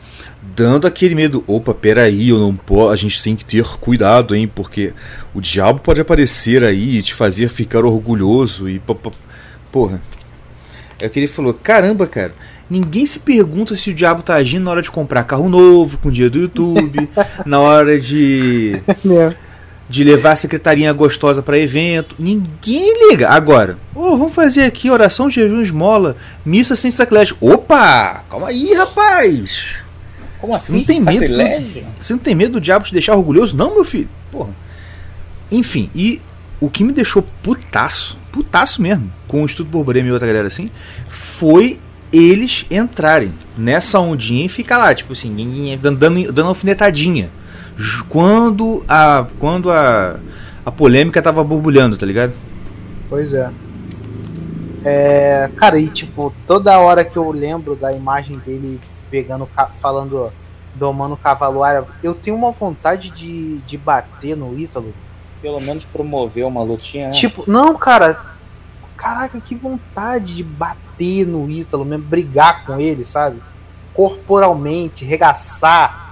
dando 0.58 0.88
aquele 0.88 1.14
medo, 1.14 1.44
opa, 1.46 1.72
peraí, 1.72 2.30
eu 2.30 2.40
não 2.40 2.56
posso, 2.56 2.92
a 2.92 2.96
gente 2.96 3.22
tem 3.22 3.36
que 3.36 3.46
ter 3.46 3.64
cuidado, 3.80 4.36
hein, 4.36 4.52
porque 4.54 4.92
o 5.32 5.40
diabo 5.40 5.80
pode 5.80 6.02
aparecer 6.02 6.64
aí 6.64 6.98
e 6.98 7.02
te 7.04 7.14
fazer 7.14 7.48
ficar 7.48 7.86
orgulhoso 7.86 8.68
e 8.68 8.82
porra. 9.72 10.02
É 11.00 11.06
o 11.06 11.10
que 11.12 11.20
ele 11.20 11.28
falou, 11.28 11.54
caramba, 11.54 12.08
cara, 12.08 12.32
ninguém 12.68 13.06
se 13.06 13.20
pergunta 13.20 13.76
se 13.76 13.92
o 13.92 13.94
diabo 13.94 14.24
tá 14.24 14.34
agindo 14.34 14.64
na 14.64 14.72
hora 14.72 14.82
de 14.82 14.90
comprar 14.90 15.26
carro 15.26 15.48
novo 15.48 16.00
com 16.00 16.10
o 16.10 16.12
dia 16.12 16.28
do 16.28 16.40
YouTube, 16.40 17.08
na 17.46 17.60
hora 17.60 18.00
de 18.00 18.82
é 18.88 19.48
de 19.88 20.04
levar 20.04 20.32
a 20.32 20.36
secretarinha 20.36 20.92
gostosa 20.92 21.42
para 21.42 21.58
evento. 21.58 22.16
Ninguém 22.20 23.10
liga. 23.10 23.30
Agora, 23.30 23.78
oh, 23.96 24.18
vamos 24.18 24.34
fazer 24.34 24.64
aqui 24.64 24.90
oração, 24.90 25.30
jejum, 25.30 25.62
esmola, 25.62 26.18
missa 26.44 26.76
sem 26.76 26.92
sacrilégio. 26.92 27.38
Opa! 27.40 28.26
Calma 28.28 28.48
aí, 28.48 28.74
rapaz! 28.74 29.87
Como 30.40 30.56
assim? 30.56 30.84
Você 30.84 31.00
não 31.00 31.06
tem 31.06 31.30
medo? 31.30 31.88
Você 31.98 32.14
não 32.14 32.20
tem 32.20 32.36
medo 32.36 32.54
do 32.54 32.62
diabo 32.62 32.86
te 32.86 32.94
deixar 32.94 33.16
orgulhoso? 33.16 33.56
Não, 33.56 33.74
meu 33.74 33.86
filho. 33.86 34.10
Porra. 34.32 34.50
Enfim, 35.52 35.90
e 35.96 36.22
o 36.60 36.70
que 36.70 36.84
me 36.84 36.92
deixou 36.92 37.24
putaço, 37.42 38.18
putaço 38.32 38.82
mesmo, 38.82 39.12
com 39.28 39.44
o 39.44 39.46
Estudo 39.46 39.70
Borborema 39.70 40.10
e 40.10 40.12
outra 40.12 40.28
galera 40.28 40.48
assim, 40.48 40.70
foi 41.08 41.80
eles 42.12 42.66
entrarem 42.72 43.34
nessa 43.58 44.00
ondinha 44.00 44.46
e 44.46 44.50
ficar 44.50 44.78
lá, 44.78 44.94
tipo 44.94 45.14
assim, 45.14 45.78
dando, 45.82 45.98
dando, 45.98 46.32
dando 46.32 46.48
alfinetadinha 46.50 47.30
quando 48.10 48.84
a 48.88 49.28
quando 49.40 49.72
a, 49.72 50.18
a 50.66 50.72
polêmica 50.72 51.22
tava 51.22 51.44
borbulhando, 51.44 51.96
tá 51.96 52.06
ligado? 52.06 52.34
Pois 53.10 53.34
é. 53.34 53.50
É, 54.84 55.50
cara, 55.56 55.80
e 55.80 55.88
tipo, 55.90 56.34
toda 56.46 56.80
hora 56.80 57.04
que 57.04 57.18
eu 57.18 57.30
lembro 57.32 57.76
da 57.76 57.94
imagem 57.94 58.38
dele 58.46 58.80
pegando, 59.10 59.50
falando, 59.80 60.32
domando 60.76 61.16
o 61.16 61.18
cavalo 61.18 61.64
árabe, 61.64 61.88
eu 62.04 62.14
tenho 62.14 62.36
uma 62.36 62.52
vontade 62.52 63.10
de, 63.10 63.60
de 63.60 63.78
bater 63.78 64.36
no 64.36 64.58
Ítalo. 64.58 64.94
Pelo 65.42 65.60
menos 65.60 65.86
promover 65.86 66.46
uma 66.46 66.64
lutinha, 66.64 67.08
né? 67.08 67.14
Tipo, 67.14 67.44
não, 67.50 67.76
cara. 67.76 68.38
Caraca, 68.96 69.40
que 69.40 69.54
vontade 69.54 70.36
de 70.36 70.44
bater 70.44 71.26
no 71.28 71.48
Ítalo 71.48 71.86
mesmo, 71.86 72.04
brigar 72.04 72.66
com 72.66 72.80
ele, 72.80 73.06
sabe? 73.06 73.42
Corporalmente, 73.94 75.06
regaçar 75.06 76.08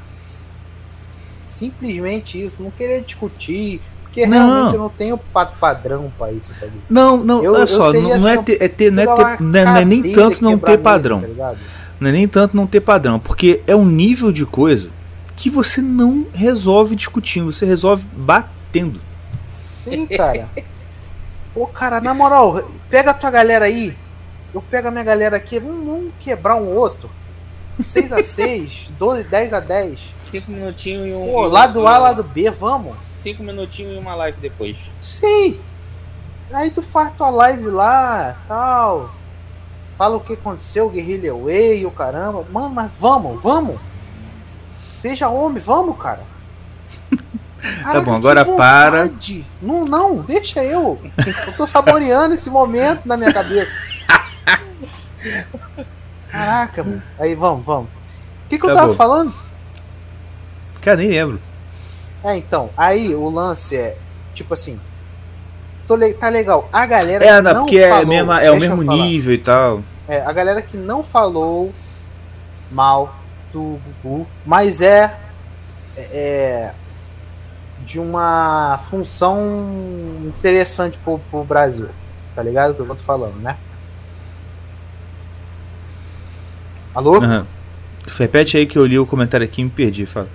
simplesmente 1.46 2.44
isso, 2.44 2.62
não 2.62 2.70
querer 2.70 3.02
discutir, 3.02 3.82
porque 4.04 4.26
não. 4.26 4.38
realmente 4.38 4.74
eu 4.76 4.82
não 4.82 4.90
tenho 4.90 5.18
padrão 5.60 6.12
para 6.18 6.32
isso, 6.32 6.54
tá 6.60 6.68
Não, 6.90 7.18
não, 7.18 7.44
eu, 7.44 7.54
olha 7.54 7.68
só, 7.68 7.94
não, 7.94 8.18
não, 8.18 8.30
é 8.30 8.38
ter, 8.42 8.62
é 8.62 8.68
ter, 8.68 8.92
não 8.92 9.04
é 9.04 9.06
ter, 9.06 9.44
não 9.44 9.76
é, 9.78 9.82
é 9.82 9.86
nem 9.86 10.02
tanto 10.14 10.44
não 10.44 10.58
ter 10.58 10.78
padrão. 10.78 11.22
tá 11.22 11.56
não 12.00 12.10
é 12.10 12.12
nem 12.12 12.28
tanto 12.28 12.56
não 12.56 12.68
ter 12.68 12.82
padrão, 12.82 13.20
porque 13.20 13.62
é 13.68 13.76
um 13.76 13.86
nível 13.86 14.32
de 14.32 14.46
coisa 14.46 14.90
que 15.36 15.50
você 15.50 15.82
não 15.82 16.26
resolve 16.34 16.96
discutindo, 16.96 17.52
você 17.52 17.66
resolve 17.66 18.06
batendo. 18.16 19.02
Sim, 19.72 20.06
cara. 20.06 20.50
Pô, 21.54 21.68
cara, 21.68 22.02
na 22.02 22.14
moral, 22.14 22.70
pega 22.90 23.12
a 23.12 23.14
tua 23.14 23.32
galera 23.32 23.66
aí, 23.66 23.96
eu 24.54 24.62
pego 24.62 24.88
a 24.88 24.92
minha 24.92 25.04
galera 25.04 25.38
aqui, 25.38 25.60
vamos, 25.60 25.86
vamos 25.86 26.14
quebrar 26.20 26.56
um 26.56 26.68
outro. 26.68 27.10
6 27.82 28.14
a 28.14 28.24
6 28.24 28.92
12, 28.98 29.24
10 29.26 29.54
a 29.54 29.60
10 29.60 30.16
cinco 30.36 30.52
minutinhos 30.52 31.08
e 31.08 31.14
um. 31.14 31.32
Pô, 31.32 31.48
lado 31.48 31.86
A, 31.88 31.98
lado 31.98 32.24
B, 32.24 32.50
vamos. 32.52 32.96
Cinco 33.16 33.44
minutinhos 33.44 33.96
e 33.96 33.98
uma 33.98 34.16
live 34.16 34.38
depois. 34.40 34.78
Sim! 35.02 35.60
Aí 36.52 36.70
tu 36.72 36.82
faz 36.82 37.14
tua 37.16 37.30
live 37.30 37.68
lá, 37.68 38.38
tal. 38.48 39.12
Fala 39.98 40.18
o 40.18 40.20
que 40.20 40.34
aconteceu, 40.34 40.90
Guerrilla 40.90 41.34
Way, 41.34 41.86
o 41.86 41.92
caramba. 41.92 42.46
Mano, 42.52 42.70
mas 42.70 42.92
vamos, 43.00 43.42
vamos. 43.42 43.80
Seja 44.92 45.30
homem, 45.30 45.62
vamos, 45.62 45.98
cara. 45.98 46.24
Caraca, 47.62 47.94
tá 47.94 48.02
bom, 48.02 48.16
agora 48.16 48.44
para. 48.44 49.10
Não, 49.62 49.86
não, 49.86 50.18
deixa 50.18 50.64
eu. 50.64 51.00
Eu 51.48 51.54
tô 51.56 51.66
saboreando 51.66 52.34
esse 52.34 52.50
momento 52.50 53.06
na 53.06 53.16
minha 53.16 53.34
cabeça. 53.34 53.82
Caraca, 56.30 56.84
mano. 56.84 57.04
Aí 57.18 57.34
vamos, 57.34 57.66
vamos. 57.66 57.90
O 58.46 58.50
que, 58.50 58.60
que 58.60 58.66
tá 58.66 58.72
eu 58.72 58.76
tava 58.76 58.88
bom. 58.90 58.96
falando? 58.96 59.34
Cara, 60.82 60.98
nem 60.98 61.10
lembro. 61.10 61.42
É, 62.24 62.36
então, 62.36 62.70
aí 62.76 63.16
o 63.16 63.30
lance 63.30 63.76
é, 63.76 63.98
tipo 64.34 64.54
assim, 64.54 64.80
tô 65.88 65.96
le- 65.96 66.14
tá 66.14 66.30
legal. 66.30 66.70
A 66.72 66.86
galera 66.86 67.24
É, 67.24 67.36
que 67.38 67.42
não, 67.42 67.54
não 67.54 67.62
porque 67.62 67.78
é, 67.78 67.90
falou, 67.90 68.14
é 68.14 68.24
o 68.24 68.26
deixa 68.28 68.66
eu 68.74 68.78
mesmo 68.78 68.94
nível 68.94 69.34
e 69.34 69.38
tal. 69.38 69.84
É, 70.08 70.22
a 70.22 70.32
galera 70.32 70.62
que 70.62 70.78
não 70.78 71.04
falou 71.04 71.74
mal 72.72 73.16
do 73.54 73.80
Gugu, 74.04 74.28
mas 74.46 74.82
é, 74.82 75.18
é 75.98 76.72
de 77.86 78.00
uma 78.00 78.80
função 78.90 79.38
interessante 80.26 80.98
pro, 80.98 81.20
pro 81.32 81.44
Brasil. 81.44 81.90
Tá 82.36 82.42
ligado? 82.44 82.72
O 82.72 82.76
que 82.76 82.82
eu 82.82 82.88
tô 82.88 82.96
falando, 83.04 83.36
né? 83.38 83.58
Alô? 86.94 87.18
Aham. 87.18 87.46
Repete 88.18 88.58
aí 88.58 88.66
que 88.66 88.78
eu 88.78 88.86
li 88.86 88.98
o 89.00 89.06
comentário 89.06 89.44
aqui 89.46 89.62
e 89.62 89.66
me 89.66 89.70
perdi, 89.70 90.06
fala. 90.06 90.28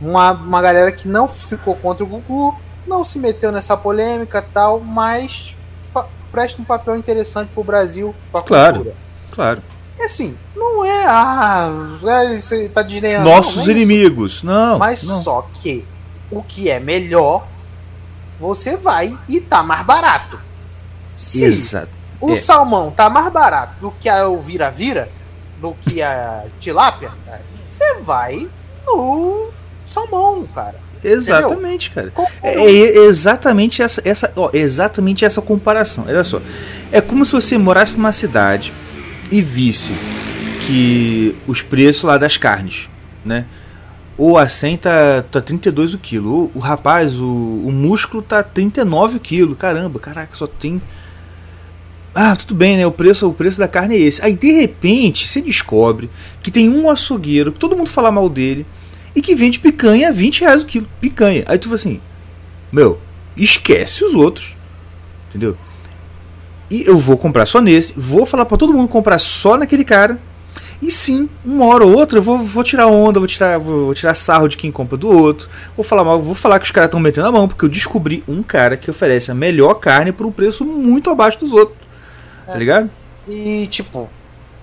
uma, 0.00 0.32
uma 0.32 0.62
galera 0.62 0.92
que 0.92 1.08
não 1.08 1.26
ficou 1.28 1.74
contra 1.76 2.04
o 2.04 2.06
Gugu, 2.06 2.56
não 2.86 3.04
se 3.04 3.18
meteu 3.18 3.52
nessa 3.52 3.76
polêmica 3.76 4.42
tal, 4.42 4.80
mas 4.80 5.54
presta 6.30 6.60
um 6.60 6.64
papel 6.64 6.96
interessante 6.96 7.50
pro 7.52 7.64
Brasil, 7.64 8.14
pra 8.30 8.42
Claro. 8.42 8.74
cultura. 8.76 8.96
Claro. 9.32 9.62
E 9.98 10.02
assim, 10.02 10.36
não 10.56 10.84
é, 10.84 11.04
ah, 11.06 11.68
é, 12.04 12.34
isso 12.34 12.54
aí 12.54 12.68
tá 12.68 12.82
desdenhando. 12.82 13.28
Nossos 13.28 13.56
não, 13.56 13.64
não 13.64 13.70
é 13.70 13.74
inimigos. 13.74 14.42
Não. 14.42 14.78
Mas 14.78 15.02
não. 15.02 15.20
só 15.20 15.46
que 15.54 15.84
o 16.30 16.42
que 16.42 16.70
é 16.70 16.80
melhor, 16.80 17.46
você 18.38 18.76
vai 18.76 19.18
e 19.28 19.40
tá 19.40 19.62
mais 19.62 19.84
barato. 19.84 20.40
Se 21.16 21.42
Exato. 21.42 21.90
o 22.20 22.32
é. 22.32 22.36
salmão 22.36 22.90
tá 22.90 23.10
mais 23.10 23.30
barato 23.30 23.74
do 23.80 23.90
que 23.90 24.08
a 24.08 24.26
vira-vira, 24.28 25.10
do 25.60 25.74
que 25.74 26.00
a 26.00 26.46
tilápia, 26.58 27.12
você 27.62 27.96
vai 27.96 28.48
no 28.86 29.50
salmão, 29.90 30.46
cara. 30.54 30.76
Exatamente, 31.02 31.90
cara. 31.90 32.10
Qual- 32.14 32.28
É, 32.42 32.60
é 32.60 32.96
exatamente 33.06 33.82
essa, 33.82 34.02
essa, 34.04 34.30
ó, 34.36 34.50
exatamente 34.52 35.24
essa 35.24 35.40
comparação. 35.40 36.04
Olha 36.06 36.22
só. 36.24 36.40
É 36.92 37.00
como 37.00 37.24
se 37.24 37.32
você 37.32 37.56
morasse 37.56 37.96
numa 37.96 38.12
cidade 38.12 38.72
e 39.30 39.40
visse 39.40 39.92
que 40.66 41.34
os 41.46 41.62
preços 41.62 42.02
lá 42.02 42.18
das 42.18 42.36
carnes, 42.36 42.88
né? 43.24 43.46
O 44.18 44.36
acém 44.36 44.76
tá, 44.76 45.24
tá 45.30 45.40
32 45.40 45.94
o 45.94 45.98
quilo. 45.98 46.30
O, 46.30 46.50
o 46.56 46.58
rapaz, 46.58 47.18
o, 47.18 47.24
o 47.26 47.72
músculo 47.72 48.22
tá 48.22 48.42
39 48.42 49.16
o 49.16 49.20
quilo. 49.20 49.56
Caramba, 49.56 49.98
caraca, 49.98 50.34
só 50.36 50.46
tem. 50.46 50.80
Ah, 52.14 52.36
tudo 52.36 52.54
bem, 52.54 52.76
né? 52.76 52.86
O 52.86 52.92
preço, 52.92 53.26
o 53.28 53.32
preço 53.32 53.58
da 53.58 53.66
carne 53.68 53.94
é 53.94 53.98
esse. 54.00 54.22
Aí 54.22 54.34
de 54.34 54.52
repente 54.52 55.26
você 55.26 55.40
descobre 55.40 56.10
que 56.42 56.50
tem 56.50 56.68
um 56.68 56.90
açougueiro 56.90 57.52
que 57.52 57.58
todo 57.58 57.76
mundo 57.76 57.88
fala 57.88 58.10
mal 58.12 58.28
dele 58.28 58.66
e 59.14 59.20
que 59.22 59.34
vende 59.34 59.58
picanha 59.58 60.08
a 60.08 60.12
20 60.12 60.40
reais 60.40 60.62
o 60.62 60.66
quilo. 60.66 60.88
Picanha. 61.00 61.44
Aí 61.46 61.58
tu 61.58 61.64
fala 61.64 61.74
assim, 61.76 62.00
meu, 62.72 62.98
esquece 63.36 64.04
os 64.04 64.14
outros. 64.14 64.54
Entendeu? 65.28 65.56
E 66.70 66.84
eu 66.86 66.96
vou 66.98 67.16
comprar 67.16 67.46
só 67.46 67.60
nesse, 67.60 67.92
vou 67.96 68.24
falar 68.24 68.44
pra 68.44 68.56
todo 68.56 68.72
mundo 68.72 68.88
comprar 68.88 69.18
só 69.18 69.56
naquele 69.56 69.84
cara. 69.84 70.18
E 70.82 70.90
sim, 70.90 71.28
uma 71.44 71.66
hora 71.66 71.84
ou 71.84 71.92
outra 71.94 72.18
eu 72.18 72.22
vou, 72.22 72.38
vou 72.38 72.64
tirar 72.64 72.86
onda, 72.86 73.18
vou 73.20 73.26
tirar, 73.26 73.58
vou, 73.58 73.86
vou 73.86 73.94
tirar 73.94 74.14
sarro 74.14 74.48
de 74.48 74.56
quem 74.56 74.70
compra 74.72 74.96
do 74.96 75.08
outro. 75.08 75.48
Vou 75.76 75.84
falar 75.84 76.04
mal, 76.04 76.18
vou 76.20 76.34
falar 76.34 76.58
que 76.58 76.64
os 76.64 76.70
caras 76.70 76.88
estão 76.88 76.98
metendo 77.00 77.26
a 77.26 77.32
mão, 77.32 77.46
porque 77.46 77.64
eu 77.64 77.68
descobri 77.68 78.24
um 78.26 78.42
cara 78.42 78.76
que 78.78 78.90
oferece 78.90 79.30
a 79.30 79.34
melhor 79.34 79.74
carne 79.74 80.10
por 80.10 80.24
um 80.26 80.32
preço 80.32 80.64
muito 80.64 81.10
abaixo 81.10 81.38
dos 81.38 81.52
outros. 81.52 81.76
Tá 82.46 82.54
É. 82.54 82.58
ligado? 82.58 82.90
E, 83.28 83.66
tipo, 83.66 84.08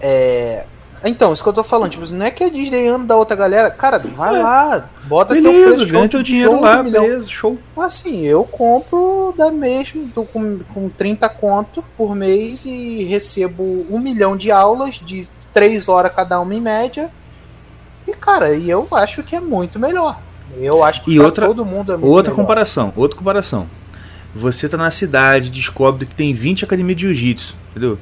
é. 0.01 0.66
Então, 1.04 1.32
isso 1.32 1.44
que 1.44 1.50
eu 1.50 1.54
tô 1.54 1.63
falando, 1.63 1.92
tipo, 1.92 2.12
não 2.13 2.25
é 2.25 2.32
que 2.32 2.44
é 2.44 2.50
desdenhando 2.50 3.06
da 3.06 3.16
outra 3.16 3.36
galera. 3.36 3.70
Cara, 3.70 4.00
vai 4.00 4.36
É. 4.36 4.42
lá, 4.42 4.89
bota 5.04 5.34
teu 5.34 5.44
Beleza, 5.44 5.75
preço, 5.77 5.92
ganha 5.94 6.10
teu 6.10 6.24
dinheiro 6.24 6.51
show 6.51 6.62
lá, 6.62 6.82
beleza, 6.84 7.30
show. 7.30 7.58
Assim, 7.77 8.24
eu 8.25 8.44
compro 8.44 9.34
da 9.38 9.51
mesma, 9.51 10.04
tô 10.13 10.24
com, 10.24 10.60
com 10.74 10.89
30 10.89 11.30
conto 11.30 11.84
por 11.96 12.16
mês 12.16 12.66
e 12.66 13.04
recebo 13.04 13.86
um 13.89 14.00
milhão 14.00 14.36
de 14.36 14.50
aulas 14.51 14.96
de 14.96 15.27
3 15.54 15.88
horas 15.88 16.12
cada 16.16 16.39
uma 16.39 16.54
em 16.56 16.62
média. 16.62 17.10
E, 18.08 18.13
cara, 18.13 18.55
e 18.55 18.70
eu 18.70 18.88
acho 18.92 19.22
que 19.22 19.36
é 19.36 19.40
muito 19.42 19.77
melhor. 19.77 20.20
Eu 20.60 20.83
acho 20.83 21.03
que 21.03 21.12
E 21.12 21.20
outra- 21.20 21.46
todo 21.48 21.64
mundo 21.66 21.92
é 21.94 21.96
muito 21.98 22.07
Outra 22.10 22.31
melhor. 22.31 22.42
comparação, 22.44 22.94
outra 22.96 23.18
comparação. 23.18 23.68
Você 24.33 24.68
tá 24.68 24.77
na 24.77 24.90
cidade, 24.92 25.50
descobre 25.50 26.05
que 26.05 26.16
tem 26.16 26.33
20 26.33 26.64
academias 26.64 26.98
de 26.98 27.03
jiu-jitsu, 27.03 27.55
entendeu? 27.72 27.98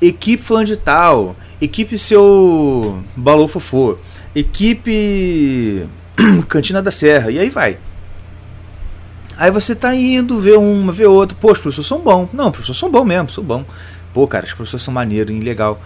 Equipe 0.00 0.42
fulano 0.42 0.66
de 0.66 0.76
tal, 0.76 1.34
equipe 1.60 1.98
seu 1.98 3.02
balou 3.16 3.48
fofô, 3.48 3.98
equipe 4.34 5.84
Cantina 6.48 6.80
da 6.80 6.90
Serra, 6.90 7.30
e 7.30 7.38
aí 7.38 7.50
vai. 7.50 7.78
Aí 9.36 9.50
você 9.50 9.74
tá 9.74 9.94
indo, 9.94 10.36
vê 10.36 10.56
uma, 10.56 10.92
vê 10.92 11.06
outra, 11.06 11.36
pô, 11.40 11.52
os 11.52 11.58
professores 11.58 11.86
são 11.86 12.00
bons. 12.00 12.28
Não, 12.32 12.46
os 12.46 12.50
professores 12.50 12.78
são 12.78 12.90
bons 12.90 13.04
mesmo, 13.04 13.30
são 13.30 13.44
bons. 13.44 13.64
Pô, 14.12 14.26
cara, 14.26 14.44
os 14.44 14.52
professores 14.52 14.82
são 14.82 14.92
maneiros, 14.92 15.34
hein, 15.34 15.40
legal. 15.40 15.80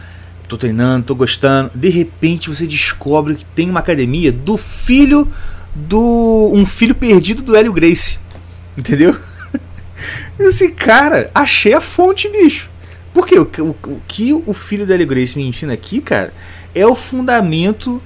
Tô 0.48 0.56
treinando, 0.56 1.04
tô 1.04 1.14
gostando. 1.14 1.70
De 1.74 1.90
repente 1.90 2.48
você 2.48 2.66
descobre 2.66 3.34
que 3.34 3.44
tem 3.44 3.68
uma 3.68 3.80
academia 3.80 4.32
do 4.32 4.56
filho 4.56 5.30
do. 5.74 6.50
Um 6.52 6.64
filho 6.64 6.94
perdido 6.94 7.42
do 7.42 7.54
Hélio 7.54 7.72
Grace. 7.72 8.18
Entendeu? 8.76 9.14
Esse 10.38 10.70
cara, 10.70 11.30
achei 11.34 11.74
a 11.74 11.80
fonte, 11.80 12.28
bicho. 12.28 12.71
Porque 13.12 13.38
o, 13.38 13.42
o, 13.58 13.70
o 13.90 14.02
que 14.08 14.32
o 14.32 14.52
filho 14.54 14.90
Hélio 14.90 15.06
Grace 15.06 15.36
me 15.36 15.46
ensina 15.46 15.72
aqui, 15.74 16.00
cara, 16.00 16.32
é 16.74 16.86
o 16.86 16.94
fundamento 16.94 18.02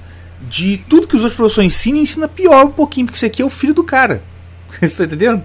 de 0.49 0.77
tudo 0.89 1.07
que 1.07 1.15
os 1.15 1.23
outros 1.23 1.37
professores 1.37 1.73
ensinam 1.73 1.99
e 1.99 2.03
ensina 2.03 2.27
pior 2.27 2.65
um 2.65 2.71
pouquinho, 2.71 3.05
porque 3.07 3.17
isso 3.17 3.25
aqui 3.25 3.41
é 3.41 3.45
o 3.45 3.49
filho 3.49 3.73
do 3.73 3.83
cara. 3.83 4.21
Você 4.81 4.97
tá 4.97 5.03
entendendo? 5.15 5.43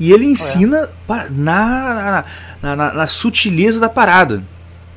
E 0.00 0.12
ele 0.12 0.24
ensina 0.24 0.88
pa- 1.06 1.26
na, 1.30 2.24
na, 2.62 2.76
na, 2.76 2.94
na 2.94 3.06
sutileza 3.06 3.78
da 3.80 3.88
parada. 3.88 4.42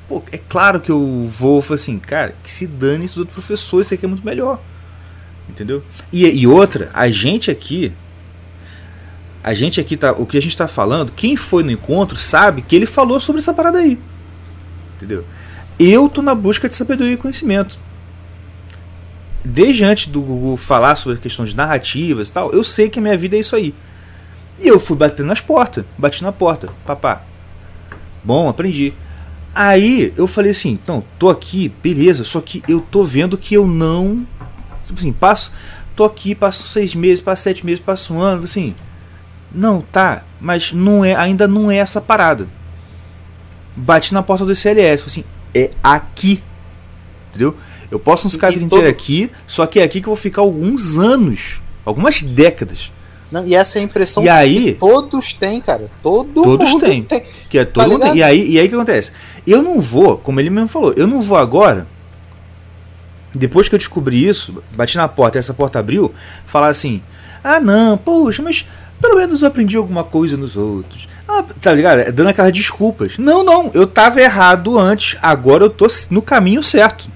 Pô, 0.07 0.21
é 0.31 0.37
claro 0.37 0.79
que 0.79 0.91
eu 0.91 1.27
vou 1.27 1.61
falar 1.61 1.75
assim, 1.75 1.97
cara, 1.99 2.35
que 2.43 2.51
se 2.51 2.67
dane 2.67 3.05
esses 3.05 3.17
outros 3.17 3.33
professores, 3.33 3.87
isso 3.87 3.93
aqui 3.93 4.05
é 4.05 4.07
muito 4.07 4.25
melhor. 4.25 4.59
Entendeu? 5.49 5.83
E, 6.13 6.25
e 6.25 6.47
outra, 6.47 6.89
a 6.93 7.09
gente 7.09 7.51
aqui. 7.51 7.91
A 9.43 9.53
gente 9.53 9.79
aqui 9.79 9.97
tá. 9.97 10.11
O 10.11 10.25
que 10.25 10.37
a 10.37 10.41
gente 10.41 10.55
tá 10.55 10.67
falando, 10.67 11.11
quem 11.11 11.35
foi 11.35 11.63
no 11.63 11.71
encontro 11.71 12.17
sabe 12.17 12.61
que 12.61 12.75
ele 12.75 12.85
falou 12.85 13.19
sobre 13.19 13.39
essa 13.41 13.53
parada 13.53 13.79
aí. 13.79 13.97
Entendeu? 14.95 15.25
Eu 15.79 16.07
tô 16.07 16.21
na 16.21 16.35
busca 16.35 16.69
de 16.69 16.75
sabedoria 16.75 17.13
e 17.13 17.17
conhecimento. 17.17 17.79
Desde 19.43 19.83
antes 19.83 20.07
do 20.07 20.21
Google 20.21 20.55
falar 20.55 20.95
sobre 20.95 21.17
a 21.17 21.21
questão 21.21 21.43
de 21.43 21.55
narrativas 21.55 22.29
e 22.29 22.31
tal, 22.31 22.51
eu 22.51 22.63
sei 22.63 22.89
que 22.89 22.99
a 22.99 23.01
minha 23.01 23.17
vida 23.17 23.35
é 23.35 23.39
isso 23.39 23.55
aí. 23.55 23.73
E 24.59 24.67
eu 24.67 24.79
fui 24.79 24.95
batendo 24.95 25.25
nas 25.25 25.41
portas, 25.41 25.83
bati 25.97 26.21
na 26.21 26.31
porta, 26.31 26.69
papá. 26.85 27.23
Bom, 28.23 28.47
aprendi. 28.47 28.93
Aí 29.55 30.13
eu 30.15 30.27
falei 30.27 30.51
assim, 30.51 30.77
não, 30.87 31.03
tô 31.17 31.29
aqui, 31.29 31.73
beleza, 31.81 32.23
só 32.23 32.39
que 32.39 32.63
eu 32.67 32.79
tô 32.79 33.03
vendo 33.03 33.37
que 33.37 33.55
eu 33.55 33.65
não. 33.65 34.25
Tipo 34.85 34.99
assim, 34.99 35.11
passo. 35.11 35.51
Tô 35.95 36.03
aqui, 36.03 36.35
passo 36.35 36.63
seis 36.63 36.93
meses, 36.93 37.19
passo 37.19 37.41
sete 37.43 37.65
meses, 37.65 37.83
passo 37.83 38.13
um 38.13 38.21
ano, 38.21 38.43
assim. 38.43 38.75
Não, 39.53 39.81
tá, 39.81 40.23
mas 40.39 40.71
não 40.71 41.03
é, 41.03 41.13
ainda 41.15 41.47
não 41.47 41.69
é 41.69 41.77
essa 41.77 41.99
parada. 41.99 42.47
Bati 43.75 44.13
na 44.13 44.21
porta 44.23 44.45
do 44.45 44.55
CLS, 44.55 45.03
assim, 45.05 45.23
é 45.53 45.69
aqui. 45.83 46.41
Entendeu? 47.29 47.55
Eu 47.89 47.99
posso 47.99 48.25
não 48.25 48.31
Sim, 48.31 48.37
ficar 48.37 48.47
a 48.47 48.51
vida 48.51 48.61
todo- 48.61 48.79
inteira 48.79 48.89
aqui, 48.89 49.31
só 49.47 49.65
que 49.65 49.79
é 49.79 49.83
aqui 49.83 49.99
que 50.01 50.07
eu 50.07 50.13
vou 50.13 50.21
ficar 50.21 50.41
alguns 50.41 50.97
anos, 50.97 51.61
algumas 51.85 52.21
décadas. 52.21 52.91
Não, 53.31 53.45
e 53.45 53.55
essa 53.55 53.77
é 53.77 53.81
a 53.81 53.85
impressão 53.85 54.23
E 54.23 54.29
aí- 54.29 54.73
que 54.73 54.79
todos 54.79 55.33
têm, 55.33 55.61
cara. 55.61 55.89
Todo 56.03 56.41
Todos 56.43 56.75
têm. 56.75 57.03
tem. 57.03 57.23
Que 57.49 57.59
é 57.59 57.65
todo 57.65 57.83
Tá 57.83 57.89
mundo. 57.89 58.01
ligado? 58.01 58.17
E 58.17 58.23
aí, 58.23 58.51
e 58.51 58.59
aí 58.59 58.65
o 58.65 58.69
que 58.69 58.75
acontece? 58.75 59.11
Eu 59.47 59.61
não 59.61 59.79
vou, 59.79 60.17
como 60.17 60.39
ele 60.39 60.49
mesmo 60.49 60.67
falou, 60.67 60.93
eu 60.97 61.07
não 61.07 61.21
vou 61.21 61.37
agora. 61.37 61.87
Depois 63.33 63.69
que 63.69 63.75
eu 63.75 63.79
descobri 63.79 64.27
isso, 64.27 64.61
bati 64.75 64.97
na 64.97 65.07
porta 65.07 65.37
e 65.37 65.39
essa 65.39 65.53
porta 65.53 65.79
abriu, 65.79 66.13
falar 66.45 66.67
assim: 66.67 67.01
ah, 67.41 67.59
não, 67.61 67.97
poxa, 67.97 68.41
mas 68.41 68.65
pelo 69.01 69.15
menos 69.15 69.43
aprendi 69.43 69.75
alguma 69.75 70.03
coisa 70.03 70.37
nos 70.37 70.55
outros. 70.55 71.07
Ah, 71.27 71.43
tá 71.59 71.73
ligado? 71.73 72.11
Dando 72.11 72.29
aquelas 72.29 72.53
desculpas. 72.53 73.17
Não, 73.17 73.43
não, 73.43 73.71
eu 73.73 73.87
tava 73.87 74.21
errado 74.21 74.77
antes, 74.77 75.17
agora 75.21 75.63
eu 75.63 75.69
tô 75.69 75.87
no 76.09 76.21
caminho 76.21 76.61
certo. 76.61 77.09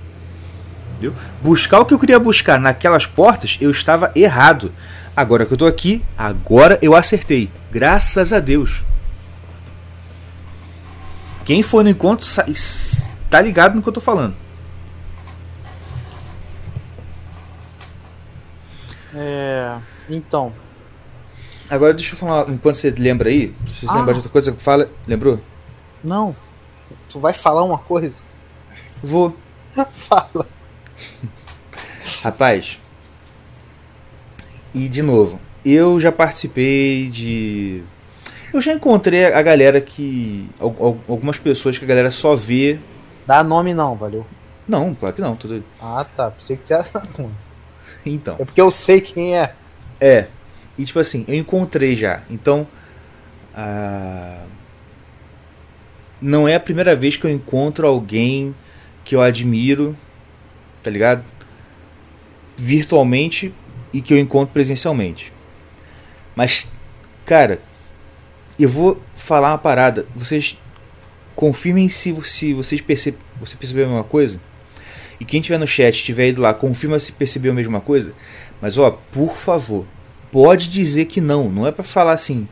Entendeu? 0.93 1.13
Buscar 1.41 1.79
o 1.79 1.85
que 1.85 1.93
eu 1.93 1.99
queria 1.99 2.19
buscar 2.19 2.59
naquelas 2.59 3.05
portas, 3.05 3.57
eu 3.61 3.69
estava 3.69 4.11
errado. 4.15 4.71
Agora 5.15 5.45
que 5.45 5.53
eu 5.53 5.57
tô 5.57 5.65
aqui, 5.65 6.03
agora 6.17 6.79
eu 6.81 6.95
acertei. 6.95 7.49
Graças 7.71 8.33
a 8.33 8.39
Deus. 8.39 8.83
Quem 11.45 11.61
for 11.61 11.83
no 11.83 11.89
encontro 11.89 12.25
tá 13.29 13.39
ligado 13.39 13.75
no 13.75 13.81
que 13.81 13.87
eu 13.87 13.93
tô 13.93 14.01
falando. 14.01 14.35
É, 19.13 19.77
então, 20.09 20.51
Agora 21.69 21.93
deixa 21.93 22.13
eu 22.13 22.17
falar, 22.17 22.49
enquanto 22.49 22.75
você 22.75 22.91
lembra 22.91 23.29
aí, 23.29 23.53
se 23.67 23.85
você 23.85 23.91
Ah. 23.91 23.95
lembrar 23.95 24.13
de 24.13 24.19
outra 24.19 24.31
coisa, 24.31 24.53
fala. 24.55 24.89
Lembrou? 25.07 25.39
não. 26.03 26.35
Tu 27.09 27.19
vai 27.19 27.33
falar 27.33 27.63
uma 27.63 27.77
coisa? 27.79 28.17
Vou. 29.01 29.35
Fala. 29.93 30.45
Rapaz. 32.21 32.79
E 34.73 34.87
de 34.89 35.01
novo, 35.01 35.39
eu 35.63 35.99
já 35.99 36.11
participei 36.11 37.09
de. 37.09 37.83
Eu 38.53 38.61
já 38.61 38.73
encontrei 38.73 39.25
a 39.25 39.41
galera 39.41 39.79
que. 39.81 40.49
Algumas 40.59 41.39
pessoas 41.39 41.77
que 41.77 41.85
a 41.85 41.87
galera 41.87 42.11
só 42.11 42.35
vê. 42.35 42.79
Dá 43.25 43.43
nome 43.43 43.73
não, 43.73 43.95
valeu. 43.95 44.25
Não, 44.67 44.93
claro 44.93 45.15
que 45.15 45.21
não. 45.21 45.35
Tudo... 45.35 45.63
Ah, 45.81 46.05
tá. 46.15 46.31
Pensei 46.31 46.57
que 46.57 46.65
tinha 46.65 46.83
nome. 47.17 47.33
Então. 48.05 48.35
É 48.37 48.45
porque 48.45 48.61
eu 48.61 48.69
sei 48.71 49.01
quem 49.01 49.37
é. 49.37 49.53
É. 49.99 50.27
E 50.77 50.83
tipo 50.83 50.99
assim, 50.99 51.25
eu 51.27 51.35
encontrei 51.35 51.95
já. 51.95 52.21
Então. 52.29 52.67
Ah, 53.53 54.43
não 56.21 56.47
é 56.47 56.55
a 56.55 56.59
primeira 56.59 56.95
vez 56.95 57.17
que 57.17 57.25
eu 57.25 57.29
encontro 57.29 57.85
alguém 57.85 58.55
que 59.03 59.15
eu 59.15 59.21
admiro, 59.21 59.95
tá 60.81 60.89
ligado? 60.89 61.23
Virtualmente 62.57 63.53
e 63.93 64.01
que 64.01 64.13
eu 64.13 64.17
encontro 64.17 64.53
presencialmente. 64.53 65.31
Mas, 66.35 66.71
cara, 67.25 67.61
eu 68.59 68.67
vou 68.67 69.01
falar 69.15 69.51
uma 69.51 69.57
parada. 69.57 70.05
Vocês 70.15 70.57
confirmem 71.35 71.89
se, 71.89 72.15
se 72.23 72.53
vocês 72.53 72.81
percebem, 72.81 73.19
você 73.39 73.55
percebeu 73.55 73.85
a 73.85 73.89
mesma 73.89 74.03
coisa. 74.03 74.39
E 75.19 75.25
quem 75.25 75.41
tiver 75.41 75.57
no 75.57 75.67
chat 75.67 75.95
estiver 75.95 76.29
ido 76.29 76.41
lá, 76.41 76.53
confirma 76.53 76.99
se 76.99 77.11
percebeu 77.11 77.51
a 77.51 77.55
mesma 77.55 77.79
coisa. 77.79 78.13
Mas 78.61 78.77
ó, 78.77 78.91
por 79.11 79.35
favor, 79.37 79.85
pode 80.35 80.67
dizer 80.67 81.05
que 81.05 81.21
não. 81.21 81.49
Não 81.49 81.65
é 81.65 81.71
para 81.71 81.85
falar 81.85 82.11
assim. 82.11 82.45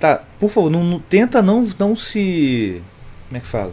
Tá, 0.00 0.22
por 0.40 0.50
favor, 0.50 0.70
não, 0.70 0.82
não, 0.82 0.98
tenta 0.98 1.42
não, 1.42 1.68
não 1.78 1.94
se. 1.94 2.80
Como 3.28 3.36
é 3.36 3.40
que 3.40 3.46
fala? 3.46 3.72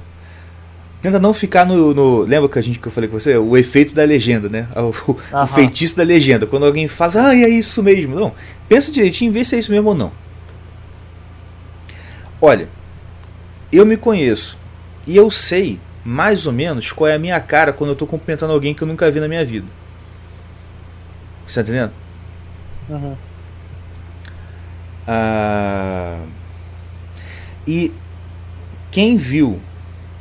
Tenta 1.01 1.17
não 1.17 1.33
ficar 1.33 1.65
no, 1.65 1.93
no, 1.93 2.21
Lembra 2.23 2.49
que 2.49 2.59
a 2.59 2.61
gente 2.61 2.77
que 2.77 2.85
eu 2.85 2.91
falei 2.91 3.09
com 3.09 3.17
você? 3.17 3.37
O 3.37 3.55
efeito 3.55 3.95
da 3.95 4.03
legenda, 4.03 4.49
né? 4.49 4.67
O, 4.75 5.11
o, 5.11 5.43
o 5.43 5.47
feitiço 5.47 5.95
da 5.95 6.03
legenda. 6.03 6.45
Quando 6.45 6.65
alguém 6.65 6.89
fala, 6.89 7.29
ah, 7.29 7.35
é 7.35 7.47
isso 7.47 7.81
mesmo. 7.81 8.19
Não. 8.19 8.33
Pensa 8.67 8.91
direitinho 8.91 9.31
e 9.31 9.33
vê 9.33 9.45
se 9.45 9.55
é 9.55 9.59
isso 9.59 9.71
mesmo 9.71 9.87
ou 9.87 9.95
não. 9.95 10.11
Olha, 12.41 12.67
eu 13.71 13.85
me 13.85 13.95
conheço. 13.95 14.57
E 15.07 15.15
eu 15.15 15.31
sei 15.31 15.79
mais 16.03 16.45
ou 16.45 16.51
menos 16.51 16.91
qual 16.91 17.07
é 17.07 17.15
a 17.15 17.19
minha 17.19 17.39
cara 17.39 17.71
quando 17.71 17.91
eu 17.91 17.95
tô 17.95 18.05
cumprimentando 18.05 18.51
alguém 18.51 18.73
que 18.73 18.81
eu 18.81 18.87
nunca 18.87 19.09
vi 19.09 19.21
na 19.21 19.27
minha 19.29 19.45
vida. 19.45 19.67
Você 21.47 21.63
tá 21.63 21.69
entendendo? 21.69 21.93
Uhum. 22.89 23.15
Ah, 25.07 26.19
e 27.67 27.93
quem 28.91 29.17
viu 29.17 29.59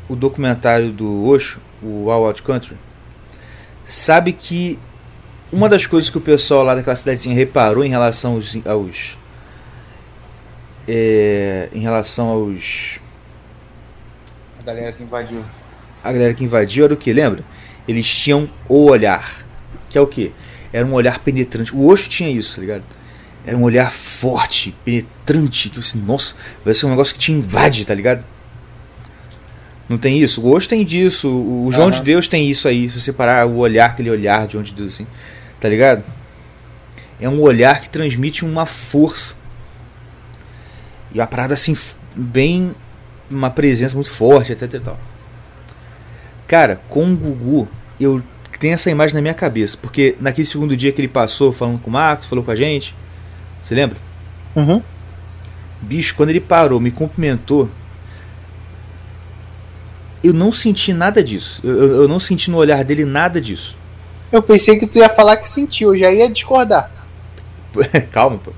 o 0.09 0.16
documentário 0.16 0.90
do 0.90 1.27
Osho, 1.27 1.61
o 1.83 2.11
All 2.11 2.27
Out 2.27 2.42
Country, 2.42 2.77
sabe 3.87 4.33
que 4.33 4.79
uma 5.53 5.68
das 5.68 5.87
coisas 5.87 6.09
que 6.09 6.18
o 6.18 6.21
pessoal 6.21 6.64
lá 6.64 6.75
daquela 6.75 6.97
cidadezinha 6.97 7.35
reparou 7.35 7.85
em 7.85 7.90
relação 7.90 8.35
aos, 8.35 8.57
aos 8.66 9.18
é, 10.88 11.68
em 11.73 11.81
relação 11.81 12.29
aos 12.29 13.01
a 14.62 14.64
galera 14.64 14.92
que 14.92 15.03
invadiu. 15.03 15.45
A 16.05 16.12
galera 16.12 16.35
que 16.35 16.45
invadiu 16.45 16.85
era 16.85 16.95
o 16.95 16.97
que 16.97 17.12
lembra? 17.12 17.42
Eles 17.87 18.09
tinham 18.09 18.49
o 18.68 18.88
olhar. 18.88 19.45
Que 19.90 19.99
é 19.99 20.01
o 20.01 20.07
que 20.07 20.33
era 20.73 20.87
um 20.87 20.92
olhar 20.92 21.18
penetrante. 21.18 21.75
O 21.75 21.85
Osho 21.88 22.09
tinha 22.09 22.31
isso 22.31 22.55
tá 22.55 22.61
ligado 22.61 22.85
era 23.45 23.57
um 23.57 23.63
olhar 23.63 23.91
forte 23.91 24.75
penetrante 24.85 25.69
que 25.69 25.83
você 25.83 25.97
nossa 25.99 26.35
vai 26.65 26.75
ser 26.75 26.87
um 26.87 26.91
negócio 26.91 27.15
que 27.15 27.21
te 27.21 27.33
invade 27.33 27.85
tá 27.85 27.95
ligado 27.95 28.25
não 29.89 29.99
tem 29.99 30.23
isso? 30.23 30.41
O 30.41 30.51
Osho 30.51 30.67
tem 30.67 30.85
disso, 30.87 31.29
o 31.29 31.71
João 31.71 31.87
uhum. 31.87 31.91
de 31.91 32.01
Deus 32.01 32.27
tem 32.27 32.49
isso 32.49 32.67
aí, 32.67 32.89
se 32.89 32.99
você 32.99 33.13
parar 33.13 33.47
o 33.47 33.59
olhar, 33.59 33.91
aquele 33.91 34.09
olhar 34.09 34.47
de 34.47 34.55
João 34.55 34.63
de 34.63 34.73
Deus 34.73 34.95
assim, 34.95 35.07
tá 35.61 35.69
ligado? 35.69 36.03
É 37.23 37.29
um 37.29 37.41
olhar 37.41 37.81
que 37.81 37.89
transmite 37.89 38.45
uma 38.45 38.67
força. 38.67 39.37
E 41.15 41.21
uma 41.21 41.27
parada 41.27 41.55
assim, 41.55 41.77
bem. 42.17 42.75
Uma 43.31 43.49
presença 43.49 43.95
muito 43.95 44.11
forte, 44.11 44.53
até 44.53 44.67
tal. 44.67 44.99
Cara, 46.49 46.81
com 46.89 47.13
o 47.13 47.17
Gugu, 47.17 47.69
eu 48.01 48.21
tenho 48.59 48.75
essa 48.75 48.91
imagem 48.91 49.15
na 49.15 49.21
minha 49.21 49.35
cabeça. 49.35 49.79
Porque 49.81 50.17
naquele 50.21 50.47
segundo 50.47 50.77
dia 50.77 50.91
que 50.91 51.01
ele 51.01 51.09
passou 51.09 51.53
falando 51.53 51.79
com 51.79 51.89
o 51.89 51.93
Marcos, 51.93 52.27
falou 52.29 52.45
com 52.45 52.51
a 52.51 52.57
gente. 52.57 52.93
Você 53.62 53.75
lembra? 53.75 53.96
Uhum. 54.57 54.83
Bicho, 55.81 56.14
quando 56.14 56.31
ele 56.31 56.40
parou, 56.40 56.81
me 56.81 56.90
cumprimentou, 56.90 57.70
eu 60.22 60.33
não 60.33 60.53
senti 60.53 60.92
nada 60.92 61.22
disso. 61.22 61.61
Eu, 61.64 62.03
eu 62.03 62.09
não 62.09 62.20
senti 62.20 62.51
no 62.51 62.57
olhar 62.59 62.85
dele 62.85 63.05
nada 63.05 63.40
disso. 63.40 63.77
Eu 64.31 64.42
pensei 64.42 64.79
que 64.79 64.87
tu 64.87 64.98
ia 64.98 65.09
falar 65.09 65.37
que 65.37 65.48
sentiu, 65.48 65.94
eu 65.94 65.98
já 65.98 66.12
ia 66.12 66.29
discordar. 66.31 66.90
calma, 68.11 68.38
pô. 68.38 68.53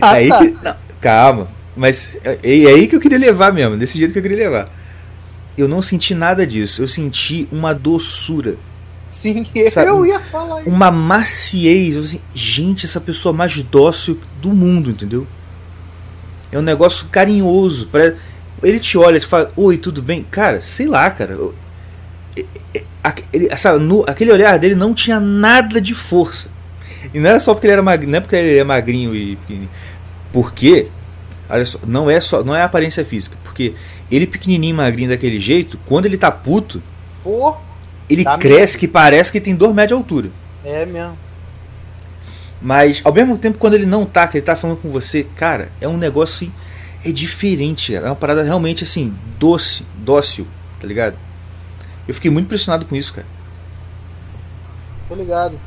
Ah, 0.00 0.16
é 0.16 0.22
aí 0.22 0.28
tá. 0.28 0.38
que, 0.38 0.50
não, 0.62 0.76
calma. 1.00 1.48
Mas 1.76 2.18
é, 2.24 2.38
é, 2.42 2.66
aí 2.68 2.86
que 2.86 2.94
eu 2.94 3.00
queria 3.00 3.18
levar 3.18 3.52
mesmo, 3.52 3.76
desse 3.76 3.98
jeito 3.98 4.12
que 4.12 4.18
eu 4.18 4.22
queria 4.22 4.38
levar. 4.38 4.68
Eu 5.56 5.68
não 5.68 5.82
senti 5.82 6.14
nada 6.14 6.46
disso. 6.46 6.82
Eu 6.82 6.88
senti 6.88 7.48
uma 7.50 7.74
doçura. 7.74 8.56
Sim, 9.14 9.46
sabe? 9.70 9.88
eu 9.88 10.04
ia 10.04 10.18
falar 10.18 10.60
isso. 10.60 10.70
Uma 10.70 10.90
maciez. 10.90 11.96
Assim, 11.96 12.20
gente, 12.34 12.84
essa 12.84 13.00
pessoa 13.00 13.32
mais 13.32 13.62
dócil 13.62 14.18
do 14.42 14.50
mundo, 14.50 14.90
entendeu? 14.90 15.26
É 16.50 16.58
um 16.58 16.62
negócio 16.62 17.06
carinhoso. 17.10 17.88
Parece 17.90 18.16
ele 18.62 18.80
te 18.80 18.96
olha 18.98 19.18
e 19.18 19.20
fala, 19.20 19.52
oi, 19.56 19.76
tudo 19.76 20.02
bem? 20.02 20.24
Cara, 20.30 20.60
sei 20.60 20.86
lá, 20.86 21.10
cara. 21.10 21.38
Ele, 23.32 23.56
sabe, 23.56 23.84
no, 23.84 24.02
aquele 24.08 24.32
olhar 24.32 24.58
dele 24.58 24.74
não 24.74 24.94
tinha 24.94 25.20
nada 25.20 25.80
de 25.80 25.94
força. 25.94 26.48
E 27.12 27.20
não 27.20 27.30
era 27.30 27.38
só 27.38 27.52
porque 27.52 27.66
ele 27.66 27.74
era 27.74 27.82
magrinho, 27.82 28.12
não 28.12 28.18
é 28.18 28.20
porque 28.20 28.36
ele 28.36 28.58
é 28.58 28.64
magrinho 28.64 29.14
e 29.14 29.36
pequenininho. 29.36 29.70
Porque, 30.32 30.88
olha 31.48 31.66
só, 31.66 31.78
não 31.86 32.10
é 32.10 32.20
só, 32.20 32.42
não 32.42 32.56
é 32.56 32.62
aparência 32.62 33.04
física, 33.04 33.36
porque 33.44 33.74
ele 34.10 34.26
pequenininho, 34.26 34.74
magrinho 34.74 35.10
daquele 35.10 35.38
jeito, 35.38 35.78
quando 35.84 36.06
ele 36.06 36.16
tá 36.16 36.30
puto, 36.30 36.82
Pô, 37.22 37.56
ele 38.08 38.24
tá 38.24 38.38
cresce 38.38 38.76
mesmo. 38.76 38.80
que 38.80 38.88
parece 38.88 39.32
que 39.32 39.40
tem 39.40 39.54
metros 39.54 39.88
de 39.88 39.94
altura. 39.94 40.30
É 40.64 40.84
mesmo. 40.86 41.18
Mas 42.60 43.00
ao 43.04 43.12
mesmo 43.12 43.36
tempo 43.36 43.58
quando 43.58 43.74
ele 43.74 43.86
não 43.86 44.06
tá, 44.06 44.26
que 44.26 44.38
ele 44.38 44.44
tá 44.44 44.56
falando 44.56 44.78
com 44.78 44.90
você, 44.90 45.24
cara, 45.36 45.70
é 45.80 45.88
um 45.88 45.96
negócio 45.96 46.46
assim 46.46 46.52
é 47.04 47.12
diferente, 47.12 47.92
cara. 47.92 48.06
É 48.06 48.08
uma 48.08 48.16
parada 48.16 48.42
realmente 48.42 48.82
assim, 48.82 49.14
doce, 49.38 49.84
dócil, 49.98 50.46
tá 50.80 50.86
ligado? 50.86 51.16
Eu 52.08 52.14
fiquei 52.14 52.30
muito 52.30 52.46
impressionado 52.46 52.86
com 52.86 52.96
isso, 52.96 53.12
cara. 53.12 53.26
Tô 55.08 55.14
ligado. 55.14 55.58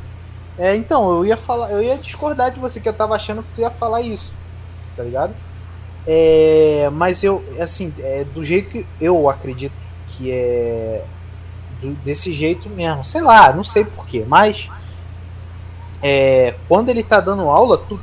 É, 0.58 0.74
então, 0.74 1.08
eu 1.10 1.24
ia 1.24 1.36
falar, 1.36 1.70
eu 1.70 1.80
ia 1.80 1.96
discordar 1.96 2.50
de 2.52 2.58
você 2.58 2.80
que 2.80 2.88
eu 2.88 2.92
tava 2.92 3.14
achando 3.14 3.42
que 3.42 3.48
tu 3.54 3.60
ia 3.60 3.70
falar 3.70 4.02
isso, 4.02 4.32
tá 4.96 5.04
ligado? 5.04 5.32
É, 6.04 6.90
mas 6.92 7.22
eu, 7.22 7.44
assim, 7.60 7.94
é 8.00 8.24
do 8.24 8.42
jeito 8.42 8.68
que 8.70 8.84
eu 9.00 9.28
acredito 9.28 9.72
que 10.08 10.32
é 10.32 11.04
do, 11.80 11.94
desse 12.04 12.32
jeito 12.32 12.68
mesmo. 12.68 13.04
Sei 13.04 13.20
lá, 13.20 13.52
não 13.52 13.64
sei 13.64 13.84
porquê, 13.84 14.24
mas 14.26 14.68
é, 16.02 16.54
quando 16.68 16.88
ele 16.88 17.02
tá 17.02 17.20
dando 17.20 17.42
aula, 17.42 17.78
tu 17.78 17.98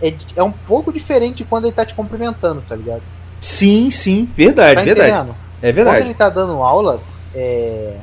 é, 0.00 0.14
é 0.36 0.42
um 0.42 0.52
pouco 0.52 0.92
diferente 0.92 1.38
de 1.38 1.44
quando 1.44 1.66
ele 1.66 1.74
tá 1.74 1.84
te 1.84 1.94
cumprimentando, 1.94 2.62
tá 2.68 2.74
ligado? 2.74 3.02
Sim, 3.40 3.90
sim, 3.90 4.28
verdade, 4.34 4.76
tá 4.76 4.82
verdade. 4.82 5.30
É 5.62 5.72
verdade. 5.72 5.96
Quando 5.98 6.06
ele 6.06 6.14
tá 6.14 6.28
dando 6.28 6.62
aula, 6.62 7.00
é. 7.34 7.96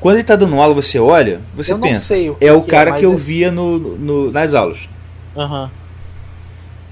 Quando 0.00 0.16
ele 0.16 0.24
tá 0.24 0.34
dando 0.34 0.60
aula, 0.60 0.74
você 0.74 0.98
olha, 0.98 1.40
você 1.54 1.72
eu 1.72 1.78
pensa. 1.78 2.14
O 2.14 2.36
é 2.40 2.52
o 2.52 2.62
cara 2.62 2.90
é, 2.90 2.98
que 2.98 3.06
eu 3.06 3.12
é... 3.12 3.16
via 3.16 3.52
no, 3.52 3.78
no, 3.78 4.32
nas 4.32 4.54
aulas. 4.54 4.88
Aham. 5.36 5.64
Uhum. 5.64 5.82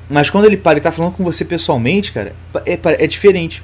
Mas 0.09 0.29
quando 0.29 0.45
ele 0.47 0.57
para 0.57 0.77
e 0.77 0.81
tá 0.81 0.91
falando 0.91 1.13
com 1.13 1.23
você 1.23 1.45
pessoalmente, 1.45 2.11
cara, 2.11 2.35
é, 2.67 3.05
é 3.05 3.07
diferente. 3.07 3.63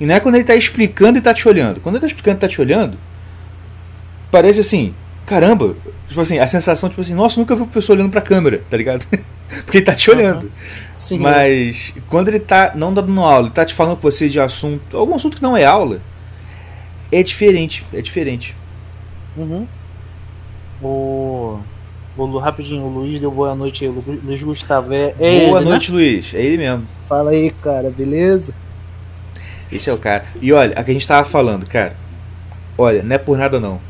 E 0.00 0.06
não 0.06 0.14
é 0.14 0.20
quando 0.20 0.36
ele 0.36 0.44
tá 0.44 0.54
explicando 0.54 1.18
e 1.18 1.20
tá 1.20 1.32
te 1.32 1.48
olhando. 1.48 1.80
Quando 1.80 1.96
ele 1.96 2.00
tá 2.00 2.06
explicando 2.06 2.36
e 2.36 2.40
tá 2.40 2.48
te 2.48 2.60
olhando, 2.60 2.98
parece 4.30 4.60
assim, 4.60 4.94
caramba, 5.26 5.76
tipo 6.08 6.20
assim, 6.20 6.38
a 6.38 6.46
sensação, 6.46 6.88
tipo 6.88 7.00
assim, 7.00 7.14
nossa, 7.14 7.38
nunca 7.38 7.54
vi 7.54 7.62
o 7.62 7.66
professor 7.66 7.94
olhando 7.94 8.10
pra 8.10 8.20
câmera, 8.20 8.62
tá 8.68 8.76
ligado? 8.76 9.06
Porque 9.64 9.78
ele 9.78 9.84
tá 9.84 9.94
te 9.94 10.10
olhando. 10.10 10.44
Uhum. 10.44 10.50
Sim, 10.96 11.18
Mas 11.18 11.92
quando 12.08 12.28
ele 12.28 12.40
tá 12.40 12.72
não 12.74 12.92
dando 12.92 13.20
aula, 13.20 13.46
ele 13.46 13.54
tá 13.54 13.64
te 13.64 13.74
falando 13.74 13.96
com 13.96 14.02
você 14.02 14.28
de 14.28 14.40
assunto, 14.40 14.96
algum 14.96 15.14
assunto 15.14 15.36
que 15.36 15.42
não 15.42 15.56
é 15.56 15.64
aula, 15.64 16.00
é 17.12 17.22
diferente, 17.22 17.86
é 17.92 18.00
diferente. 18.00 18.56
Uhum. 19.36 19.66
O... 20.82 21.58
o 22.16 22.38
rapidinho, 22.38 22.82
o 22.82 22.88
Luiz 22.88 23.20
deu 23.20 23.30
boa 23.30 23.54
noite 23.54 23.84
aí, 23.84 23.90
Luiz 24.24 24.42
Gustavo. 24.42 24.92
É, 24.92 25.14
é 25.18 25.46
boa 25.46 25.58
ele, 25.58 25.64
né? 25.64 25.70
noite, 25.70 25.90
né? 25.90 25.96
Luiz. 25.96 26.34
É 26.34 26.42
ele 26.42 26.58
mesmo. 26.58 26.86
Fala 27.08 27.30
aí, 27.30 27.50
cara, 27.62 27.90
beleza? 27.90 28.54
Esse 29.74 29.90
é 29.90 29.92
o 29.92 29.98
cara. 29.98 30.24
E 30.40 30.52
olha, 30.52 30.72
a 30.78 30.84
que 30.84 30.90
a 30.90 30.94
gente 30.94 31.06
tava 31.06 31.28
falando, 31.28 31.66
cara. 31.66 31.94
Olha, 32.78 33.02
não 33.02 33.14
é 33.14 33.18
por 33.18 33.36
nada 33.36 33.60
não 33.60 33.80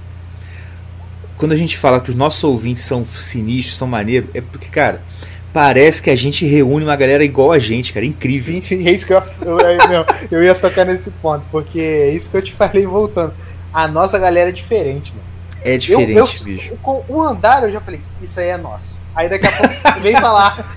quando 1.36 1.52
a 1.52 1.56
gente 1.56 1.76
fala 1.76 2.00
que 2.00 2.10
os 2.10 2.16
nossos 2.16 2.42
ouvintes 2.44 2.84
são 2.84 3.04
sinistros, 3.04 3.76
são 3.76 3.86
maneiros, 3.86 4.30
é 4.34 4.40
porque, 4.40 4.68
cara, 4.68 5.02
parece 5.52 6.00
que 6.00 6.10
a 6.10 6.14
gente 6.14 6.46
reúne 6.46 6.84
uma 6.84 6.96
galera 6.96 7.24
igual 7.24 7.52
a 7.52 7.58
gente, 7.58 7.92
cara. 7.92 8.06
É 8.06 8.08
incrível. 8.08 8.54
Sim, 8.54 8.60
sim, 8.60 8.88
é 8.88 8.92
isso 8.92 9.06
que 9.06 9.12
eu, 9.12 9.22
eu, 9.42 9.56
não, 9.88 10.06
eu 10.30 10.42
ia 10.42 10.54
tocar 10.54 10.84
nesse 10.84 11.10
ponto, 11.10 11.44
porque 11.50 11.78
é 11.78 12.10
isso 12.10 12.30
que 12.30 12.36
eu 12.36 12.42
te 12.42 12.52
falei 12.52 12.86
voltando. 12.86 13.34
A 13.72 13.88
nossa 13.88 14.18
galera 14.18 14.50
é 14.50 14.52
diferente, 14.52 15.12
mano. 15.12 15.24
É 15.62 15.78
diferente, 15.78 16.12
eu, 16.12 16.26
eu, 16.26 16.44
bicho. 16.44 16.72
Com 16.82 17.04
um 17.08 17.22
andar 17.22 17.62
eu 17.64 17.72
já 17.72 17.80
falei, 17.80 18.00
isso 18.22 18.38
aí 18.38 18.48
é 18.48 18.56
nosso. 18.56 18.94
Aí 19.14 19.28
daqui 19.28 19.46
a 19.46 19.52
pouco 19.52 20.00
vem 20.00 20.14
falar. 20.14 20.76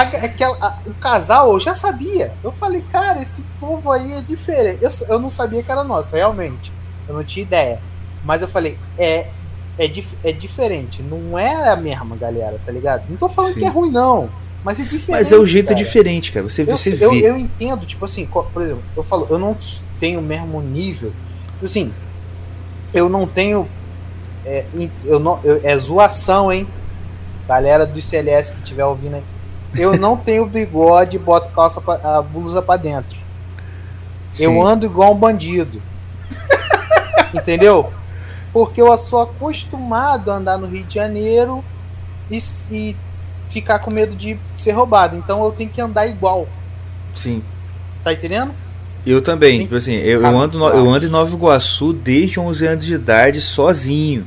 Aquela, 0.00 0.56
a, 0.60 0.78
o 0.86 0.94
casal 0.94 1.52
eu 1.52 1.60
já 1.60 1.74
sabia. 1.74 2.32
Eu 2.42 2.52
falei, 2.52 2.84
cara, 2.92 3.20
esse 3.20 3.42
povo 3.58 3.90
aí 3.90 4.12
é 4.12 4.20
diferente. 4.20 4.82
Eu, 4.82 4.90
eu 5.08 5.18
não 5.18 5.30
sabia 5.30 5.62
que 5.62 5.70
era 5.70 5.82
nosso, 5.82 6.14
realmente. 6.14 6.72
Eu 7.08 7.14
não 7.14 7.24
tinha 7.24 7.42
ideia. 7.44 7.80
Mas 8.24 8.42
eu 8.42 8.48
falei, 8.48 8.78
é, 8.98 9.28
é, 9.78 9.86
dif, 9.86 10.16
é 10.24 10.32
diferente. 10.32 11.02
Não 11.02 11.38
é 11.38 11.70
a 11.70 11.76
mesma 11.76 12.16
galera, 12.16 12.60
tá 12.64 12.72
ligado? 12.72 13.04
Não 13.08 13.16
tô 13.16 13.28
falando 13.28 13.54
Sim. 13.54 13.60
que 13.60 13.66
é 13.66 13.68
ruim, 13.68 13.90
não. 13.90 14.28
Mas 14.64 14.80
é 14.80 14.82
diferente. 14.82 15.10
Mas 15.10 15.32
é 15.32 15.36
o 15.36 15.46
jeito 15.46 15.68
cara. 15.68 15.76
diferente, 15.76 16.32
cara. 16.32 16.48
Você, 16.48 16.62
eu, 16.62 16.76
você 16.76 16.98
eu, 17.00 17.10
vê. 17.12 17.20
Eu, 17.20 17.38
entendo, 17.38 17.86
tipo 17.86 18.04
assim, 18.04 18.26
por 18.26 18.62
exemplo, 18.62 18.82
eu 18.96 19.04
falo, 19.04 19.26
eu 19.30 19.38
não 19.38 19.56
tenho 20.00 20.18
o 20.18 20.22
mesmo 20.22 20.60
nível. 20.60 21.12
Tipo 21.52 21.64
assim, 21.64 21.92
eu 22.92 23.08
não 23.08 23.26
tenho. 23.26 23.68
É, 24.44 24.64
eu 25.04 25.20
não, 25.20 25.40
eu, 25.44 25.60
é 25.62 25.78
zoação, 25.78 26.52
hein? 26.52 26.66
Galera 27.46 27.86
do 27.86 28.00
CLS 28.00 28.52
que 28.52 28.58
estiver 28.58 28.84
ouvindo 28.84 29.14
aí. 29.16 29.22
Eu 29.74 29.98
não 29.98 30.16
tenho 30.16 30.46
bigode 30.46 31.16
e 31.16 31.18
boto 31.18 31.50
calça 31.50 31.80
pra, 31.80 32.18
a 32.18 32.22
blusa 32.22 32.62
pra 32.62 32.76
dentro. 32.76 33.16
Sim. 34.34 34.44
Eu 34.44 34.62
ando 34.62 34.86
igual 34.86 35.12
um 35.12 35.18
bandido. 35.18 35.82
Entendeu? 37.34 37.92
Porque 38.52 38.80
eu 38.80 38.96
sou 38.98 39.22
acostumado 39.22 40.30
a 40.30 40.36
andar 40.36 40.58
no 40.58 40.66
Rio 40.66 40.84
de 40.84 40.94
Janeiro 40.94 41.64
e, 42.30 42.38
e 42.70 42.96
ficar 43.48 43.78
com 43.78 43.90
medo 43.90 44.14
de 44.14 44.38
ser 44.56 44.72
roubado. 44.72 45.16
Então 45.16 45.44
eu 45.44 45.50
tenho 45.52 45.70
que 45.70 45.80
andar 45.80 46.06
igual. 46.06 46.48
Sim. 47.14 47.42
Tá 48.02 48.12
entendendo? 48.12 48.54
Eu 49.06 49.22
também. 49.22 49.60
Tipo 49.60 49.76
assim, 49.76 49.94
eu, 49.94 50.22
eu, 50.22 50.38
ando, 50.38 50.58
eu 50.58 50.90
ando 50.90 51.06
em 51.06 51.08
Nova 51.08 51.34
Iguaçu 51.34 51.92
desde 51.92 52.40
11 52.40 52.66
anos 52.66 52.84
de 52.84 52.94
idade 52.94 53.40
sozinho. 53.40 54.26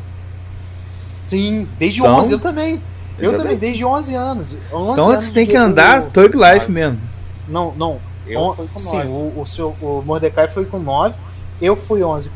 Sim, 1.27 1.67
desde 1.77 1.99
então, 1.99 2.17
11 2.19 2.31
eu 2.31 2.39
também. 2.39 2.81
Eu 3.19 3.37
também, 3.37 3.57
desde 3.57 3.83
11 3.83 4.15
anos. 4.15 4.57
11 4.71 4.91
então 4.91 5.09
anos 5.09 5.25
você 5.25 5.31
tem 5.31 5.45
que 5.45 5.55
andar 5.55 6.03
eu, 6.03 6.09
Thug 6.09 6.37
Life 6.37 6.71
mesmo. 6.71 6.99
Não, 7.47 7.73
não. 7.75 7.99
Eu 8.27 8.53
fui 8.55 8.67
com 8.67 8.79
sim, 8.79 9.01
o, 9.01 9.33
o, 9.37 9.45
seu, 9.45 9.75
o 9.81 10.03
Mordecai 10.05 10.47
foi 10.47 10.65
com 10.65 10.79
9. 10.79 11.15
Eu 11.61 11.75
fui 11.75 12.03
11 12.03 12.31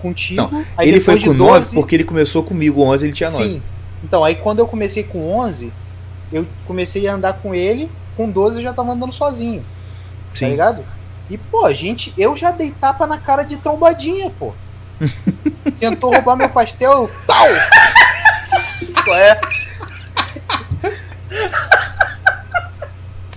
contigo. 0.00 0.42
Não, 0.42 0.64
ele 0.78 1.00
foi 1.00 1.18
com 1.20 1.34
12, 1.34 1.38
9 1.38 1.74
porque 1.74 1.96
ele 1.96 2.04
começou 2.04 2.42
comigo 2.42 2.82
11, 2.82 3.06
ele 3.06 3.12
tinha 3.12 3.30
9. 3.30 3.44
Sim. 3.44 3.62
Então, 4.02 4.22
aí 4.22 4.34
quando 4.36 4.58
eu 4.58 4.66
comecei 4.66 5.02
com 5.02 5.36
11, 5.38 5.72
eu 6.32 6.46
comecei 6.66 7.08
a 7.08 7.14
andar 7.14 7.34
com 7.34 7.54
ele. 7.54 7.90
Com 8.16 8.30
12 8.30 8.58
eu 8.58 8.62
já 8.62 8.72
tava 8.72 8.92
andando 8.92 9.12
sozinho. 9.12 9.60
Tá 9.60 10.34
sim. 10.34 10.44
Tá 10.44 10.50
ligado? 10.50 10.84
E, 11.28 11.38
pô, 11.38 11.72
gente, 11.72 12.12
eu 12.18 12.36
já 12.36 12.50
dei 12.50 12.70
tapa 12.70 13.06
na 13.06 13.18
cara 13.18 13.42
de 13.42 13.56
trombadinha, 13.56 14.30
pô. 14.30 14.52
Tentou 15.80 16.12
roubar 16.12 16.36
meu 16.36 16.48
pastel, 16.50 17.10
tal! 17.26 17.46
Qual 19.04 19.16
é? 19.16 19.40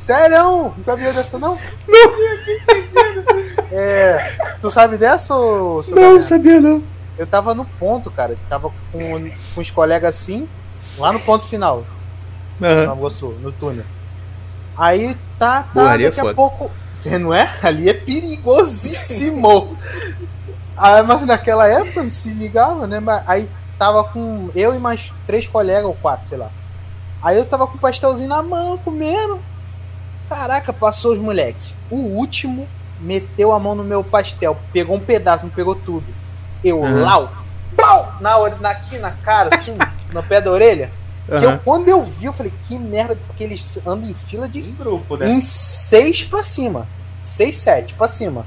Sério? 0.07 0.73
Não 0.77 0.83
sabia 0.85 1.11
dessa, 1.11 1.37
não? 1.37 1.59
Não! 1.85 2.11
É, 3.69 4.37
tu 4.61 4.71
sabe 4.71 4.95
dessa, 4.95 5.35
ou, 5.35 5.83
Não, 5.89 6.15
não 6.15 6.23
sabia 6.23 6.61
não. 6.61 6.81
Eu 7.17 7.27
tava 7.27 7.53
no 7.53 7.65
ponto, 7.65 8.09
cara. 8.09 8.37
Tava 8.47 8.71
com, 8.93 9.29
com 9.53 9.59
os 9.59 9.69
colegas 9.69 10.15
assim, 10.15 10.47
lá 10.97 11.11
no 11.11 11.19
ponto 11.19 11.45
final. 11.45 11.83
Uhum. 12.61 12.95
No, 12.95 13.31
no 13.39 13.51
túnel. 13.51 13.83
Aí 14.77 15.13
tá, 15.37 15.63
tá, 15.63 15.69
Boa, 15.73 15.97
daqui 15.97 16.21
a 16.21 16.33
pouco. 16.33 16.71
Você 17.01 17.17
não 17.19 17.33
é? 17.33 17.51
Ali 17.61 17.89
é 17.89 17.93
perigosíssimo. 17.93 19.77
aí, 20.77 21.03
mas 21.03 21.25
naquela 21.25 21.67
época 21.67 22.01
não 22.01 22.09
se 22.09 22.29
ligava, 22.29 22.87
né? 22.87 23.01
Mas 23.01 23.23
aí 23.27 23.49
tava 23.77 24.05
com 24.05 24.49
eu 24.55 24.73
e 24.73 24.79
mais 24.79 25.11
três 25.25 25.45
colegas, 25.49 25.83
ou 25.83 25.95
quatro, 25.95 26.29
sei 26.29 26.37
lá. 26.37 26.49
Aí 27.21 27.37
eu 27.37 27.43
tava 27.43 27.67
com 27.67 27.75
o 27.75 27.81
pastelzinho 27.81 28.29
na 28.29 28.41
mão, 28.41 28.77
comendo. 28.77 29.41
Caraca, 30.29 30.73
passou 30.73 31.13
os 31.13 31.19
moleques. 31.19 31.73
O 31.89 31.95
último 31.95 32.67
meteu 32.99 33.51
a 33.51 33.59
mão 33.59 33.75
no 33.75 33.83
meu 33.83 34.03
pastel, 34.03 34.57
pegou 34.73 34.97
um 34.97 34.99
pedaço, 34.99 35.45
não 35.45 35.53
pegou 35.53 35.75
tudo. 35.75 36.05
Eu, 36.63 36.79
uhum. 36.79 37.03
lau, 37.03 37.31
pau, 37.75 38.15
na, 38.19 38.49
na, 38.57 38.69
aqui 38.69 38.97
na 38.97 39.11
cara, 39.11 39.55
assim, 39.55 39.77
no 40.11 40.23
pé 40.23 40.41
da 40.41 40.51
orelha. 40.51 40.91
Uhum. 41.29 41.41
Eu, 41.41 41.59
quando 41.59 41.87
eu 41.89 42.03
vi, 42.03 42.25
eu 42.25 42.33
falei, 42.33 42.53
que 42.67 42.77
merda, 42.77 43.17
porque 43.27 43.43
eles 43.43 43.79
andam 43.85 44.09
em 44.09 44.13
fila 44.13 44.47
de. 44.47 44.59
Em 44.59 44.73
grupo, 44.73 45.17
né? 45.17 45.29
Em 45.29 45.41
seis 45.41 46.23
pra 46.23 46.43
cima. 46.43 46.87
Seis, 47.21 47.57
sete 47.57 47.93
pra 47.93 48.07
cima. 48.07 48.45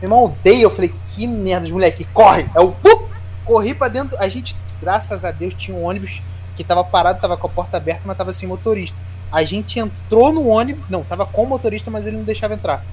Meu 0.00 0.08
irmão, 0.08 0.24
odeio. 0.24 0.62
Eu 0.62 0.70
falei, 0.70 0.94
que 1.04 1.26
merda, 1.26 1.66
os 1.66 1.72
moleque, 1.72 2.04
corre! 2.04 2.46
Eu 2.54 2.68
uh, 2.70 3.08
corri 3.44 3.74
pra 3.74 3.88
dentro. 3.88 4.16
A 4.18 4.28
gente, 4.28 4.56
graças 4.80 5.24
a 5.24 5.30
Deus, 5.30 5.54
tinha 5.54 5.76
um 5.76 5.84
ônibus 5.84 6.20
que 6.56 6.62
tava 6.62 6.84
parado, 6.84 7.20
tava 7.20 7.36
com 7.36 7.46
a 7.46 7.50
porta 7.50 7.76
aberta, 7.76 8.02
mas 8.04 8.16
tava 8.16 8.32
sem 8.32 8.48
motorista. 8.48 8.96
A 9.32 9.42
gente 9.42 9.78
entrou 9.78 10.32
no 10.32 10.46
ônibus. 10.46 10.84
Não, 10.90 11.02
tava 11.02 11.24
com 11.26 11.42
o 11.44 11.46
motorista, 11.46 11.90
mas 11.90 12.06
ele 12.06 12.18
não 12.18 12.24
deixava 12.24 12.54
entrar. 12.54 12.84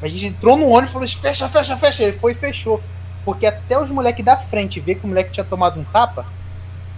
A 0.00 0.06
gente 0.06 0.26
entrou 0.26 0.56
no 0.56 0.68
ônibus 0.68 0.90
e 0.90 0.92
falou: 0.92 1.08
fecha, 1.08 1.48
fecha, 1.48 1.76
fecha. 1.76 2.02
Ele 2.04 2.18
foi 2.18 2.32
e 2.32 2.34
fechou. 2.34 2.80
Porque 3.24 3.46
até 3.46 3.80
os 3.80 3.90
moleques 3.90 4.24
da 4.24 4.36
frente 4.36 4.80
ver 4.80 4.96
que 4.96 5.04
o 5.04 5.08
moleque 5.08 5.32
tinha 5.32 5.44
tomado 5.44 5.80
um 5.80 5.84
tapa, 5.84 6.24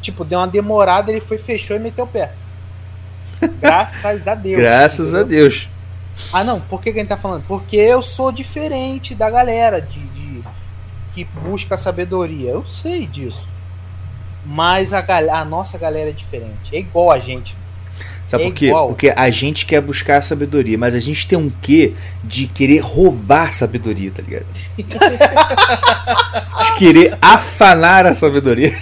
Tipo, 0.01 0.25
deu 0.25 0.39
uma 0.39 0.49
demorada, 0.49 1.11
ele 1.11 1.21
foi, 1.21 1.39
fechou 1.39 1.77
e 1.77 1.81
meteu 1.81 2.05
o 2.05 2.09
pé. 2.09 2.33
Graças 3.61 4.27
a 4.27 4.35
Deus. 4.35 4.61
Graças 4.61 5.09
entendeu? 5.09 5.21
a 5.21 5.25
Deus. 5.25 5.69
Ah, 6.33 6.45
não, 6.45 6.61
por 6.61 6.83
que, 6.83 6.93
que 6.93 6.99
a 6.99 7.03
gente 7.03 7.09
tá 7.09 7.17
falando? 7.17 7.45
Porque 7.47 7.77
eu 7.77 8.03
sou 8.03 8.33
diferente 8.33 9.15
da 9.15 9.31
galera 9.31 9.81
de, 9.81 10.01
de 10.01 10.43
que 11.15 11.25
busca 11.25 11.77
sabedoria. 11.77 12.51
Eu 12.51 12.67
sei 12.67 13.07
disso. 13.07 13.49
Mas 14.45 14.93
a, 14.93 15.05
a 15.33 15.45
nossa 15.45 15.77
galera 15.79 16.11
é 16.11 16.13
diferente. 16.13 16.75
É 16.75 16.79
igual 16.79 17.11
a 17.11 17.19
gente. 17.19 17.57
Sabe 18.31 18.45
é 18.45 18.47
por 18.47 18.55
quê? 18.55 18.67
Igual. 18.67 18.87
Porque 18.87 19.13
a 19.17 19.29
gente 19.29 19.67
quer 19.67 19.81
buscar 19.81 20.23
sabedoria, 20.23 20.79
mas 20.79 20.95
a 20.95 21.01
gente 21.01 21.27
tem 21.27 21.37
um 21.37 21.51
quê 21.51 21.95
de 22.23 22.47
querer 22.47 22.79
roubar 22.79 23.53
sabedoria, 23.53 24.13
tá 24.13 24.23
ligado? 24.23 24.47
de 24.79 26.77
querer 26.79 27.19
afanar 27.21 28.07
a 28.07 28.15
sabedoria. 28.15 28.73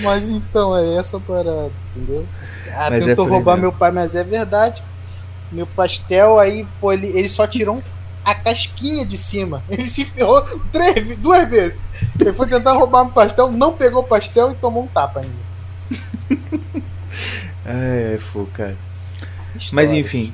mas 0.00 0.28
então, 0.28 0.76
é 0.76 0.96
essa 0.96 1.18
parada, 1.18 1.72
entendeu? 1.96 2.26
Ah, 2.74 2.88
mas 2.90 3.06
tentou 3.06 3.26
é 3.26 3.30
roubar 3.30 3.56
meu 3.56 3.72
pai, 3.72 3.90
mas 3.90 4.14
é 4.14 4.22
verdade. 4.22 4.82
Meu 5.50 5.66
pastel 5.66 6.38
aí, 6.38 6.66
pô, 6.82 6.92
ele, 6.92 7.06
ele 7.06 7.30
só 7.30 7.46
tirou 7.46 7.82
a 8.22 8.34
casquinha 8.34 9.06
de 9.06 9.16
cima. 9.16 9.62
Ele 9.70 9.88
se 9.88 10.04
ferrou 10.04 10.42
três, 10.70 11.16
duas 11.16 11.48
vezes. 11.48 11.78
Ele 12.20 12.34
foi 12.34 12.46
tentar 12.46 12.74
roubar 12.74 13.04
meu 13.04 13.14
pastel, 13.14 13.50
não 13.50 13.72
pegou 13.72 14.02
o 14.02 14.06
pastel 14.06 14.50
e 14.50 14.54
tomou 14.56 14.82
um 14.82 14.86
tapa 14.86 15.20
ainda. 15.20 15.47
é, 17.64 18.18
fogo, 18.18 18.50
cara. 18.52 18.76
Mas 19.72 19.92
enfim, 19.92 20.32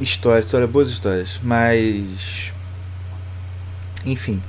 história, 0.00 0.40
história, 0.40 0.66
boas 0.66 0.88
histórias. 0.88 1.40
Mas. 1.42 2.52
Enfim, 4.04 4.42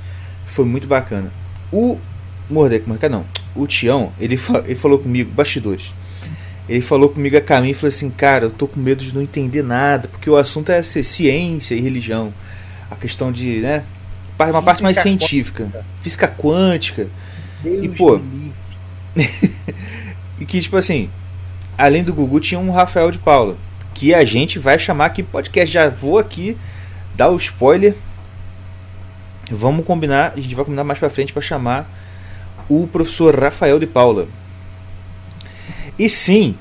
foi 0.44 0.64
muito 0.64 0.86
bacana. 0.86 1.32
O 1.72 1.98
Mordecai, 2.48 3.08
não, 3.08 3.24
o 3.54 3.66
Tião, 3.66 4.12
ele, 4.18 4.36
fa 4.36 4.62
ele 4.64 4.74
falou 4.74 4.98
comigo, 4.98 5.30
bastidores. 5.32 5.92
Ele 6.68 6.80
falou 6.80 7.08
comigo 7.08 7.36
a 7.36 7.40
caminho 7.40 7.70
e 7.72 7.74
falou 7.74 7.88
assim: 7.88 8.10
Cara, 8.10 8.46
eu 8.46 8.50
tô 8.50 8.66
com 8.66 8.80
medo 8.80 9.04
de 9.04 9.14
não 9.14 9.22
entender 9.22 9.62
nada, 9.62 10.08
porque 10.08 10.28
o 10.28 10.36
assunto 10.36 10.70
é 10.70 10.82
ser 10.82 11.04
ciência 11.04 11.74
e 11.74 11.80
religião. 11.80 12.34
A 12.90 12.96
questão 12.96 13.30
de, 13.32 13.60
né? 13.60 13.84
Uma 14.38 14.46
física 14.46 14.62
parte 14.62 14.82
mais 14.82 14.98
científica, 14.98 15.64
quântica. 15.64 15.84
física 16.00 16.28
quântica. 16.28 17.08
Deus 17.62 17.84
e, 17.84 17.88
pô. 17.88 18.20
e 20.40 20.44
que, 20.44 20.60
tipo 20.60 20.76
assim, 20.76 21.10
além 21.76 22.04
do 22.04 22.12
Gugu, 22.12 22.40
tinha 22.40 22.60
um 22.60 22.70
Rafael 22.70 23.10
de 23.10 23.18
Paula, 23.18 23.56
que 23.94 24.14
a 24.14 24.24
gente 24.24 24.58
vai 24.58 24.78
chamar 24.78 25.06
aqui 25.06 25.22
podcast. 25.22 25.72
Já 25.72 25.88
vou 25.88 26.18
aqui 26.18 26.56
dar 27.14 27.30
o 27.30 27.36
spoiler. 27.36 27.94
Vamos 29.50 29.86
combinar, 29.86 30.32
a 30.36 30.40
gente 30.40 30.54
vai 30.54 30.64
combinar 30.64 30.84
mais 30.84 30.98
pra 30.98 31.08
frente 31.08 31.32
para 31.32 31.42
chamar 31.42 31.88
o 32.68 32.86
professor 32.86 33.38
Rafael 33.38 33.78
de 33.78 33.86
Paula. 33.86 34.26
E 35.98 36.10
sim, 36.10 36.56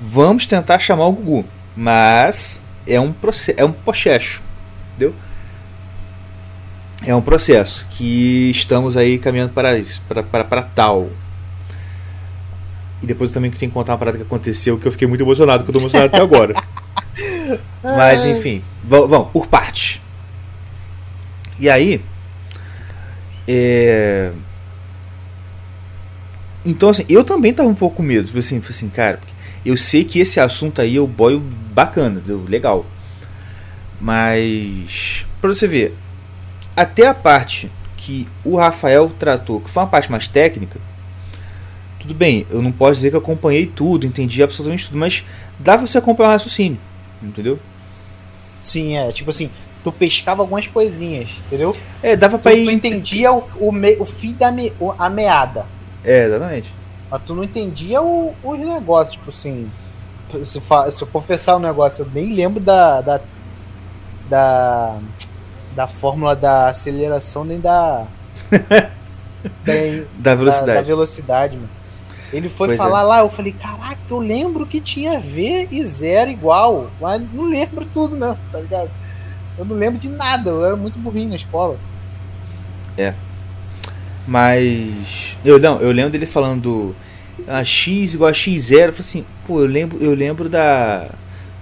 vamos 0.00 0.46
tentar 0.46 0.78
chamar 0.78 1.06
o 1.06 1.12
Gugu, 1.12 1.44
mas 1.74 2.60
é 2.86 3.00
um 3.00 3.12
processo, 3.12 3.58
é 3.58 3.64
um 3.64 3.72
processo, 3.72 4.42
entendeu? 4.90 5.14
É 7.06 7.14
um 7.14 7.20
processo 7.20 7.84
que 7.90 8.50
estamos 8.50 8.96
aí 8.96 9.18
caminhando 9.18 9.52
para 9.52 9.76
isso, 9.76 10.00
para, 10.08 10.22
para, 10.22 10.44
para 10.44 10.62
tal. 10.62 11.10
E 13.04 13.06
depois 13.06 13.28
eu 13.28 13.34
também 13.34 13.50
tenho 13.50 13.70
que 13.70 13.74
contar 13.74 13.92
uma 13.92 13.98
parada 13.98 14.16
que 14.16 14.24
aconteceu 14.24 14.78
que 14.78 14.88
eu 14.88 14.92
fiquei 14.92 15.06
muito 15.06 15.20
emocionado, 15.22 15.62
que 15.62 15.70
eu 15.70 15.72
estou 15.72 15.82
emocionado 15.82 16.16
até 16.16 16.22
agora. 16.22 16.54
Mas 17.84 18.24
enfim, 18.24 18.64
vamos, 18.82 19.30
por 19.30 19.46
parte. 19.46 20.00
E 21.60 21.68
aí, 21.68 22.00
é, 23.46 24.32
então, 26.64 26.88
assim, 26.88 27.04
eu 27.10 27.22
também 27.22 27.52
tava 27.52 27.68
um 27.68 27.74
pouco 27.74 27.96
com 27.96 28.02
medo. 28.02 28.26
Tipo 28.26 28.38
assim, 28.38 28.60
assim, 28.66 28.88
cara, 28.88 29.20
eu 29.66 29.76
sei 29.76 30.02
que 30.02 30.18
esse 30.18 30.40
assunto 30.40 30.80
aí 30.80 30.96
é 30.96 31.00
o 31.00 31.06
boy 31.06 31.38
bacana, 31.38 32.22
legal. 32.48 32.86
Mas, 34.00 35.26
pra 35.42 35.50
você 35.50 35.68
ver, 35.68 35.94
até 36.74 37.06
a 37.06 37.14
parte 37.14 37.70
que 37.98 38.26
o 38.42 38.56
Rafael 38.56 39.10
tratou, 39.18 39.60
que 39.60 39.68
foi 39.68 39.82
uma 39.82 39.88
parte 39.88 40.10
mais 40.10 40.26
técnica, 40.26 40.80
tudo 42.06 42.14
bem, 42.14 42.46
eu 42.50 42.60
não 42.62 42.70
posso 42.72 42.94
dizer 42.96 43.10
que 43.10 43.16
acompanhei 43.16 43.66
tudo, 43.66 44.06
entendi 44.06 44.42
absolutamente 44.42 44.86
tudo, 44.86 44.98
mas 44.98 45.24
dá 45.58 45.76
pra 45.78 45.86
você 45.86 45.98
acompanhar 45.98 46.28
o 46.28 46.32
raciocínio, 46.32 46.78
entendeu? 47.22 47.58
Sim, 48.62 48.96
é. 48.96 49.10
Tipo 49.12 49.30
assim, 49.30 49.50
tu 49.82 49.90
pescava 49.92 50.42
algumas 50.42 50.66
coisinhas, 50.66 51.30
entendeu? 51.46 51.76
É, 52.02 52.14
dava 52.16 52.38
Tu, 52.38 52.42
pra 52.42 52.52
tu 52.52 52.58
ir. 52.58 52.70
entendia 52.72 53.32
o, 53.32 53.44
o, 53.58 53.72
me- 53.72 53.96
o 53.96 54.04
fim 54.04 54.32
da 54.34 54.50
me- 54.50 54.72
a 54.98 55.08
meada. 55.08 55.66
É, 56.04 56.24
exatamente. 56.26 56.72
Mas 57.10 57.22
tu 57.22 57.34
não 57.34 57.44
entendia 57.44 58.00
o- 58.02 58.34
os 58.42 58.58
negócios, 58.58 59.14
tipo 59.14 59.30
assim. 59.30 59.70
Se, 60.42 60.60
se 60.60 61.02
eu 61.02 61.06
confessar 61.08 61.56
um 61.56 61.60
negócio, 61.60 62.02
eu 62.04 62.08
nem 62.12 62.32
lembro 62.34 62.60
da. 62.60 63.00
da. 63.00 63.20
da, 64.28 64.98
da 65.76 65.86
fórmula 65.86 66.34
da 66.34 66.68
aceleração, 66.68 67.44
nem 67.44 67.60
da. 67.60 68.06
da, 68.50 68.58
Da 69.64 70.30
da- 70.30 70.34
velocidade. 70.34 70.74
Da, 70.74 70.82
velocidade, 70.82 71.56
mano. 71.56 71.68
Ele 72.34 72.48
foi 72.48 72.68
Pois 72.68 72.80
é. 72.80 72.82
falar 72.82 73.02
lá, 73.02 73.20
eu 73.20 73.30
falei, 73.30 73.52
caraca, 73.52 73.98
eu 74.10 74.18
lembro 74.18 74.66
que 74.66 74.80
tinha 74.80 75.20
V 75.20 75.68
e 75.70 75.86
zero 75.86 76.30
igual. 76.30 76.90
Mas 77.00 77.22
não 77.32 77.44
lembro 77.44 77.86
tudo, 77.86 78.16
não, 78.16 78.36
tá 78.50 78.58
ligado? 78.58 78.90
Eu 79.56 79.64
não 79.64 79.76
lembro 79.76 80.00
de 80.00 80.08
nada, 80.08 80.50
eu 80.50 80.64
era 80.64 80.74
muito 80.74 80.98
burrinho 80.98 81.30
na 81.30 81.36
escola. 81.36 81.78
Mas. 84.26 85.36
Eu 85.44 85.60
não, 85.60 85.78
eu 85.80 85.92
lembro 85.92 86.10
dele 86.10 86.26
falando 86.26 86.94
a 87.46 87.62
x 87.62 88.14
igual 88.14 88.30
a 88.30 88.32
x0. 88.32 88.72
Eu 88.72 88.92
falei 88.92 89.00
assim, 89.00 89.24
pô, 89.46 89.60
eu 89.60 89.66
lembro, 89.66 90.02
eu 90.02 90.14
lembro 90.14 90.48
da. 90.48 91.08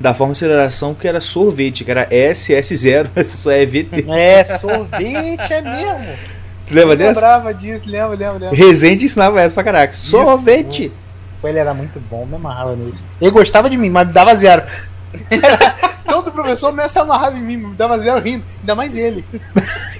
Da 0.00 0.12
forma 0.12 0.32
de 0.32 0.38
aceleração 0.38 0.94
que 0.94 1.06
era 1.06 1.20
sorvete, 1.20 1.84
que 1.84 1.90
era 1.90 2.08
SS0, 2.10 3.22
só 3.22 3.52
é 3.52 3.64
VT. 3.64 4.04
É, 4.08 4.44
sorvete 4.44 5.52
é 5.52 5.60
mesmo. 5.60 6.18
Tu 6.66 6.74
lembra 6.74 6.94
Eu 6.94 7.08
lembrava 7.08 7.52
disso, 7.54 7.88
lembro, 7.90 8.16
lembro, 8.16 8.38
lembro. 8.38 8.56
Resende 8.56 9.04
ensinava 9.06 9.40
essa 9.40 9.54
pra 9.54 9.64
caraca. 9.64 9.92
Sorvete! 9.92 10.92
Pô, 11.40 11.48
ele 11.48 11.58
era 11.58 11.74
muito 11.74 11.98
bom, 12.00 12.24
me 12.24 12.36
amarrava 12.36 12.76
nele. 12.76 12.94
Ele 13.20 13.30
gostava 13.30 13.68
de 13.68 13.76
mim, 13.76 13.90
mas 13.90 14.06
me 14.06 14.12
dava 14.12 14.34
zero. 14.36 14.62
Todo 16.06 16.30
professor 16.30 16.72
me 16.72 16.88
se 16.88 16.98
amarrava 16.98 17.36
em 17.36 17.42
mim, 17.42 17.56
me 17.56 17.74
dava 17.74 17.98
zero 17.98 18.20
rindo. 18.20 18.44
Ainda 18.60 18.74
mais 18.74 18.96
ele. 18.96 19.24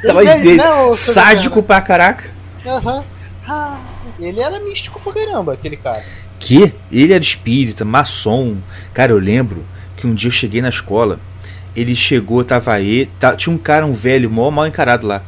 Tava 0.05 0.22
Ele- 0.22 0.31
ele, 0.51 0.57
não, 0.57 0.94
sádico 0.94 1.62
pra 1.62 1.81
caraca. 1.81 2.31
Aham. 2.66 3.03
Ah, 3.48 3.77
ele 4.20 4.40
era 4.40 4.61
místico 4.61 5.01
pra 5.01 5.12
caramba, 5.12 5.55
aquele 5.55 5.77
cara. 5.77 6.03
Que? 6.38 6.72
Ele 6.90 7.12
era 7.12 7.22
espírita, 7.22 7.85
maçom. 7.85 8.57
Cara, 8.94 9.12
eu 9.12 9.18
lembro 9.18 9.64
que 9.96 10.07
um 10.07 10.14
dia 10.14 10.29
eu 10.29 10.33
cheguei 10.33 10.61
na 10.62 10.68
escola. 10.68 11.18
Ele 11.75 11.96
chegou, 11.96 12.44
tava 12.44 12.72
aí. 12.72 13.07
tá- 13.18 13.35
tinha 13.35 13.55
um 13.55 13.59
cara, 13.59 13.85
um 13.87 13.92
velho, 13.92 14.31
mó 14.31 14.51
mal 14.51 14.66
encarado 14.66 15.07
lá. 15.07 15.22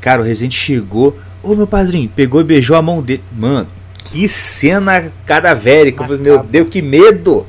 Cara, 0.00 0.20
o 0.20 0.24
Residente 0.24 0.56
chegou. 0.58 1.18
Ô 1.42 1.54
meu 1.54 1.66
padrinho, 1.66 2.08
pegou 2.14 2.40
e 2.40 2.44
beijou 2.44 2.76
a 2.76 2.82
mão 2.82 3.00
dele. 3.02 3.22
Mano, 3.32 3.68
que 4.04 4.28
cena 4.28 5.12
cadavérica. 5.26 6.06
Meu. 6.18 6.42
Deus, 6.42 6.68
que 6.68 6.82
medo! 6.82 7.46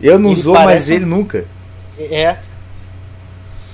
Eu 0.00 0.18
não 0.18 0.30
Ele 0.32 0.40
usou 0.40 0.54
mais 0.54 0.66
parece 0.66 0.92
um- 0.92 0.96
ele 0.96 1.04
nunca. 1.06 1.44
É. 1.98 2.36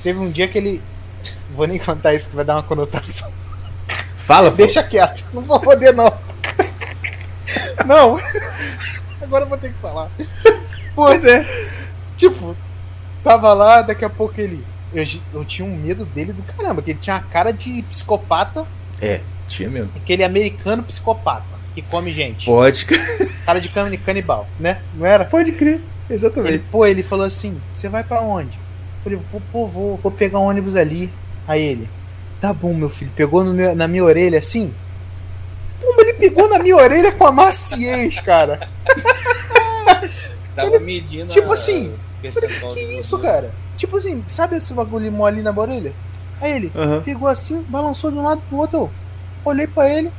Teve 0.03 0.18
um 0.18 0.31
dia 0.31 0.49
que 0.49 0.59
ele. 0.59 0.83
Vou 1.55 1.66
nem 1.66 1.79
contar 1.79 2.14
isso 2.14 2.29
que 2.29 2.37
vai 2.37 2.44
dar 2.44 2.57
uma 2.57 2.62
conotação. 2.62 3.31
Fala, 4.18 4.51
pô. 4.51 4.57
Deixa 4.57 4.83
quieto, 4.83 5.25
não 5.33 5.42
vou 5.42 5.61
poder 5.61 5.92
não. 5.94 6.12
Não. 7.87 8.18
Agora 9.22 9.44
eu 9.44 9.49
vou 9.49 9.57
ter 9.57 9.68
que 9.72 9.79
falar. 9.79 10.11
Pois 10.94 11.25
é. 11.25 11.46
Tipo, 12.16 12.57
tava 13.22 13.53
lá, 13.53 13.83
daqui 13.83 14.05
a 14.05 14.11
pouco 14.11 14.40
ele. 14.40 14.64
Eu, 14.94 15.05
eu 15.35 15.44
tinha 15.44 15.66
um 15.66 15.77
medo 15.77 16.05
dele 16.07 16.33
do 16.33 16.42
caramba, 16.42 16.81
que 16.83 16.90
ele 16.92 16.99
tinha 17.01 17.16
a 17.16 17.20
cara 17.20 17.53
de 17.53 17.83
psicopata, 17.90 18.64
É, 19.01 19.20
tinha 19.49 19.68
mesmo. 19.68 19.90
aquele 19.96 20.22
americano 20.25 20.83
psicopata, 20.83 21.44
que 21.75 21.83
come 21.83 22.12
gente. 22.12 22.46
Pode, 22.46 22.87
Cara 23.44 23.61
de 23.61 23.68
can- 23.68 23.96
canibal, 23.99 24.46
né? 24.59 24.81
Não 24.94 25.05
era? 25.07 25.25
pode 25.25 25.53
crer. 25.53 25.75
Ele, 26.09 26.14
Exatamente. 26.14 26.64
pô, 26.70 26.87
ele 26.87 27.03
falou 27.03 27.27
assim: 27.27 27.61
você 27.72 27.88
vai 27.88 28.05
pra 28.05 28.20
onde? 28.20 28.57
Eu 28.57 29.03
falei, 29.05 29.18
vou, 29.31 29.42
pô, 29.53 29.66
vou, 29.66 29.96
vou 29.96 30.12
pegar 30.12 30.38
um 30.38 30.44
ônibus 30.44 30.77
ali. 30.77 31.11
Aí 31.49 31.62
ele, 31.62 31.88
tá 32.40 32.53
bom, 32.53 32.72
meu 32.72 32.88
filho. 32.88 33.11
Pegou 33.14 33.42
no 33.44 33.53
meu- 33.53 33.75
na 33.75 33.87
minha 33.88 34.05
orelha 34.05 34.38
assim. 34.38 34.72
Pô, 35.81 35.94
mas 35.96 36.09
ele 36.09 36.18
pegou 36.18 36.49
na 36.49 36.59
minha 36.61 36.77
orelha 36.77 37.11
com 37.12 37.27
a 37.27 37.33
maciez, 37.33 38.18
cara. 38.20 38.68
Tava 40.55 40.79
medindo. 40.81 41.27
tipo 41.33 41.51
a- 41.51 41.55
assim, 41.55 41.92
falei, 42.33 42.51
que 42.75 42.81
isso, 42.99 43.18
cara? 43.18 43.51
Tipo 43.76 43.96
assim, 43.98 44.22
sabe 44.26 44.56
esse 44.56 44.72
bagulho 44.72 45.10
mole 45.12 45.42
na 45.42 45.50
orelha? 45.50 45.92
Aí 46.40 46.52
ele 46.52 46.72
Aham. 46.74 47.02
pegou 47.02 47.28
assim, 47.28 47.62
balançou 47.68 48.10
de 48.10 48.18
um 48.18 48.22
lado 48.22 48.42
pro 48.48 48.58
outro. 48.58 48.76
Eu 48.78 48.90
olhei 49.44 49.66
pra 49.66 49.88
ele, 49.88 50.10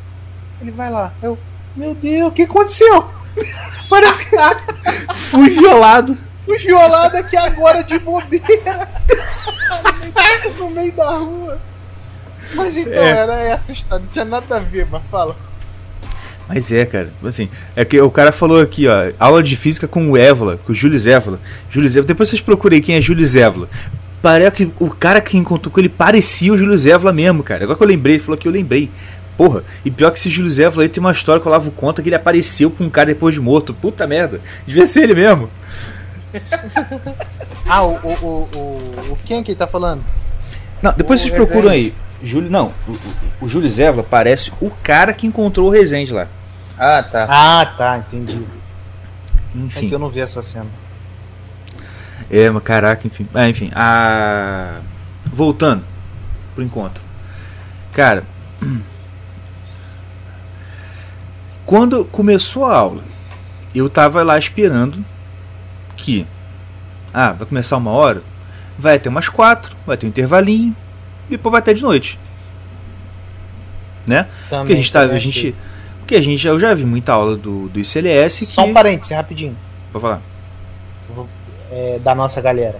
ele 0.61 0.71
vai 0.71 0.89
lá. 0.89 1.13
Eu, 1.21 1.37
meu 1.75 1.93
Deus, 1.93 2.27
o 2.29 2.31
que 2.31 2.43
aconteceu? 2.43 3.05
Parece 3.89 4.25
que 4.25 4.35
Fui 5.13 5.49
violado. 5.49 6.17
fui 6.45 6.57
violado 6.59 7.17
aqui 7.17 7.37
agora 7.37 7.83
de 7.83 7.99
bobeira. 7.99 8.89
no 10.59 10.69
meio 10.69 10.91
da 10.93 11.17
rua. 11.17 11.59
Mas 12.53 12.77
então, 12.77 13.03
É. 13.03 13.09
era 13.09 13.35
essa 13.41 13.71
história, 13.71 14.03
não 14.05 14.11
tinha 14.11 14.25
nada 14.25 14.57
a 14.57 14.59
ver, 14.59 14.87
mas 14.89 15.03
fala. 15.11 15.35
Mas 16.47 16.71
é, 16.71 16.85
cara. 16.85 17.11
Assim, 17.23 17.49
é 17.75 17.83
que 17.83 17.99
o 17.99 18.09
cara 18.09 18.31
falou 18.31 18.61
aqui, 18.61 18.87
ó, 18.87 19.11
aula 19.19 19.43
de 19.43 19.55
física 19.55 19.87
com 19.87 20.11
o 20.11 20.17
Évola, 20.17 20.57
com 20.65 20.71
o 20.71 20.75
Júlio 20.75 20.97
Zévola. 20.99 21.39
Júlio 21.69 21.89
Zévola. 21.89 22.07
Depois 22.07 22.29
vocês 22.29 22.41
procurem 22.41 22.81
quem 22.81 22.95
é 22.95 23.01
Júlio 23.01 23.25
Zévola. 23.25 23.69
Parece 24.21 24.51
que 24.51 24.71
o 24.79 24.89
cara 24.89 25.21
que 25.21 25.37
encontrou 25.37 25.71
com 25.71 25.79
ele 25.79 25.89
parecia 25.89 26.51
o 26.51 26.57
Júlio 26.57 26.77
Zévola 26.77 27.13
mesmo, 27.13 27.43
cara. 27.43 27.63
Agora 27.63 27.77
que 27.77 27.83
eu 27.83 27.87
lembrei, 27.87 28.15
ele 28.15 28.23
falou 28.23 28.37
que 28.37 28.47
eu 28.47 28.51
lembrei. 28.51 28.89
Porra, 29.37 29.63
e 29.85 29.91
pior 29.91 30.09
que 30.09 30.17
esse 30.17 30.29
Júlio 30.29 30.49
Zévola 30.49 30.83
aí 30.83 30.89
tem 30.89 30.99
uma 30.99 31.11
história 31.11 31.39
que 31.39 31.47
eu 31.47 31.51
lavo 31.51 31.69
conta 31.69 32.01
que 32.01 32.09
ele 32.09 32.15
apareceu 32.15 32.71
pra 32.71 32.85
um 32.85 32.89
cara 32.89 33.07
depois 33.07 33.35
de 33.35 33.41
morto. 33.41 33.73
Puta 33.73 34.07
merda. 34.07 34.41
Devia 34.65 34.85
ser 34.87 35.03
ele 35.03 35.15
mesmo. 35.15 35.49
Ah, 37.69 37.83
o, 37.83 37.95
o, 37.95 38.07
o, 38.07 38.49
o, 38.55 39.11
o 39.11 39.17
quem 39.25 39.43
que 39.43 39.51
ele 39.51 39.57
tá 39.57 39.67
falando? 39.67 40.01
Não, 40.81 40.93
depois 40.95 41.19
O 41.19 41.23
vocês 41.23 41.35
procuram 41.35 41.69
aí. 41.69 41.93
Júlio, 42.23 42.49
não, 42.49 42.71
o, 42.87 42.91
o, 42.91 43.45
o 43.45 43.49
Júlio 43.49 43.69
Zévola 43.69 44.05
parece 44.09 44.53
o 44.61 44.71
cara 44.81 45.11
que 45.13 45.27
encontrou 45.27 45.67
o 45.67 45.69
Rezende 45.69 46.13
lá. 46.13 46.27
Ah, 46.77 47.01
tá. 47.03 47.27
Ah, 47.29 47.65
tá, 47.65 47.97
entendi. 47.97 48.43
É 49.55 49.59
Enfim. 49.59 49.89
que 49.89 49.95
eu 49.95 49.99
não 49.99 50.09
vi 50.09 50.19
essa 50.19 50.41
cena. 50.41 50.67
É, 52.29 52.49
mas 52.49 52.63
caraca, 52.63 53.07
enfim. 53.07 53.27
Ah, 53.33 53.49
enfim, 53.49 53.71
a... 53.73 54.79
Voltando 55.25 55.83
pro 56.53 56.63
encontro. 56.63 57.01
Cara, 57.93 58.23
quando 61.65 62.05
começou 62.05 62.65
a 62.65 62.75
aula, 62.75 63.03
eu 63.73 63.89
tava 63.89 64.21
lá 64.23 64.37
esperando 64.37 65.03
que... 65.95 66.27
Ah, 67.13 67.31
vai 67.31 67.47
começar 67.47 67.77
uma 67.77 67.91
hora? 67.91 68.21
Vai 68.77 68.97
até 68.97 69.09
umas 69.09 69.29
quatro, 69.29 69.75
vai 69.85 69.97
ter 69.97 70.05
um 70.05 70.09
intervalinho, 70.09 70.75
e 71.27 71.31
depois 71.31 71.51
vai 71.51 71.59
até 71.59 71.73
de 71.73 71.81
noite. 71.81 72.19
Né? 74.05 74.23
Porque 74.23 74.55
a 74.55 74.59
Também, 74.59 74.75
gente 74.77 74.91
tá... 74.91 74.99
A 75.01 75.05
também 75.05 75.19
gente. 75.19 75.55
Porque 76.07 76.15
a 76.15 76.21
gente, 76.21 76.47
eu 76.47 76.57
já 76.57 76.73
vi 76.73 76.85
muita 76.85 77.11
aula 77.11 77.35
do, 77.35 77.67
do 77.67 77.79
ICLS 77.81 78.45
que... 78.45 78.45
Só 78.53 78.63
um 78.63 78.73
parênteses, 78.73 79.13
rapidinho. 79.13 79.57
Pode 79.91 80.01
falar. 80.01 80.21
é, 81.69 81.99
da 81.99 82.15
nossa 82.15 82.39
galera. 82.39 82.79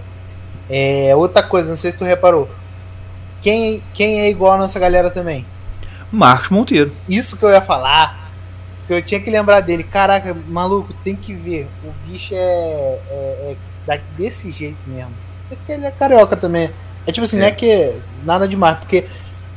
É, 0.70 1.14
outra 1.14 1.42
coisa, 1.42 1.68
não 1.68 1.76
sei 1.76 1.90
se 1.92 1.98
tu 1.98 2.04
reparou. 2.04 2.48
Quem, 3.42 3.82
quem 3.92 4.20
é 4.20 4.30
igual 4.30 4.52
a 4.52 4.56
nossa 4.56 4.78
galera 4.80 5.10
também? 5.10 5.44
Marcos 6.10 6.48
Monteiro. 6.48 6.90
Isso 7.06 7.36
que 7.36 7.44
eu 7.44 7.50
ia 7.50 7.60
falar. 7.60 8.30
Que 8.86 8.94
eu 8.94 9.02
tinha 9.02 9.20
que 9.20 9.28
lembrar 9.28 9.60
dele. 9.60 9.84
Caraca, 9.84 10.34
maluco, 10.48 10.94
tem 11.04 11.14
que 11.14 11.34
ver. 11.34 11.68
O 11.84 11.92
bicho 12.08 12.32
é, 12.32 12.98
é, 13.10 13.56
é 13.88 14.00
desse 14.16 14.50
jeito 14.50 14.78
mesmo. 14.86 15.12
É 15.50 15.56
que 15.66 15.70
ele 15.72 15.84
é 15.84 15.90
carioca 15.90 16.34
também. 16.34 16.70
É 17.06 17.12
tipo 17.12 17.26
assim, 17.26 17.36
É. 17.36 17.40
não 17.40 17.46
é 17.48 17.50
que 17.50 17.94
nada 18.24 18.48
demais, 18.48 18.78
porque 18.78 19.04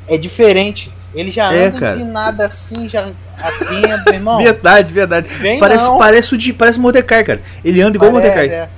é 0.10 0.18
diferente. 0.18 0.92
Ele 1.14 1.32
já 1.32 1.54
É, 1.54 1.68
anda 1.68 1.80
cara. 1.80 1.96
empinado 1.96 2.44
assim, 2.44 2.90
já 2.90 3.10
atento, 3.48 4.10
irmão. 4.14 4.38
Verdade, 4.38 4.94
verdade. 4.94 5.30
Parece, 5.60 5.86
não. 5.86 5.98
parece 5.98 6.34
o 6.34 6.38
de, 6.38 6.54
parece 6.54 6.80
Mordecai, 6.80 7.24
cara. 7.24 7.42
Ele 7.64 7.82
anda 7.82 7.98
igual 7.98 8.10
o 8.10 8.14
Mordecai. 8.14 8.48
é. 8.48 8.70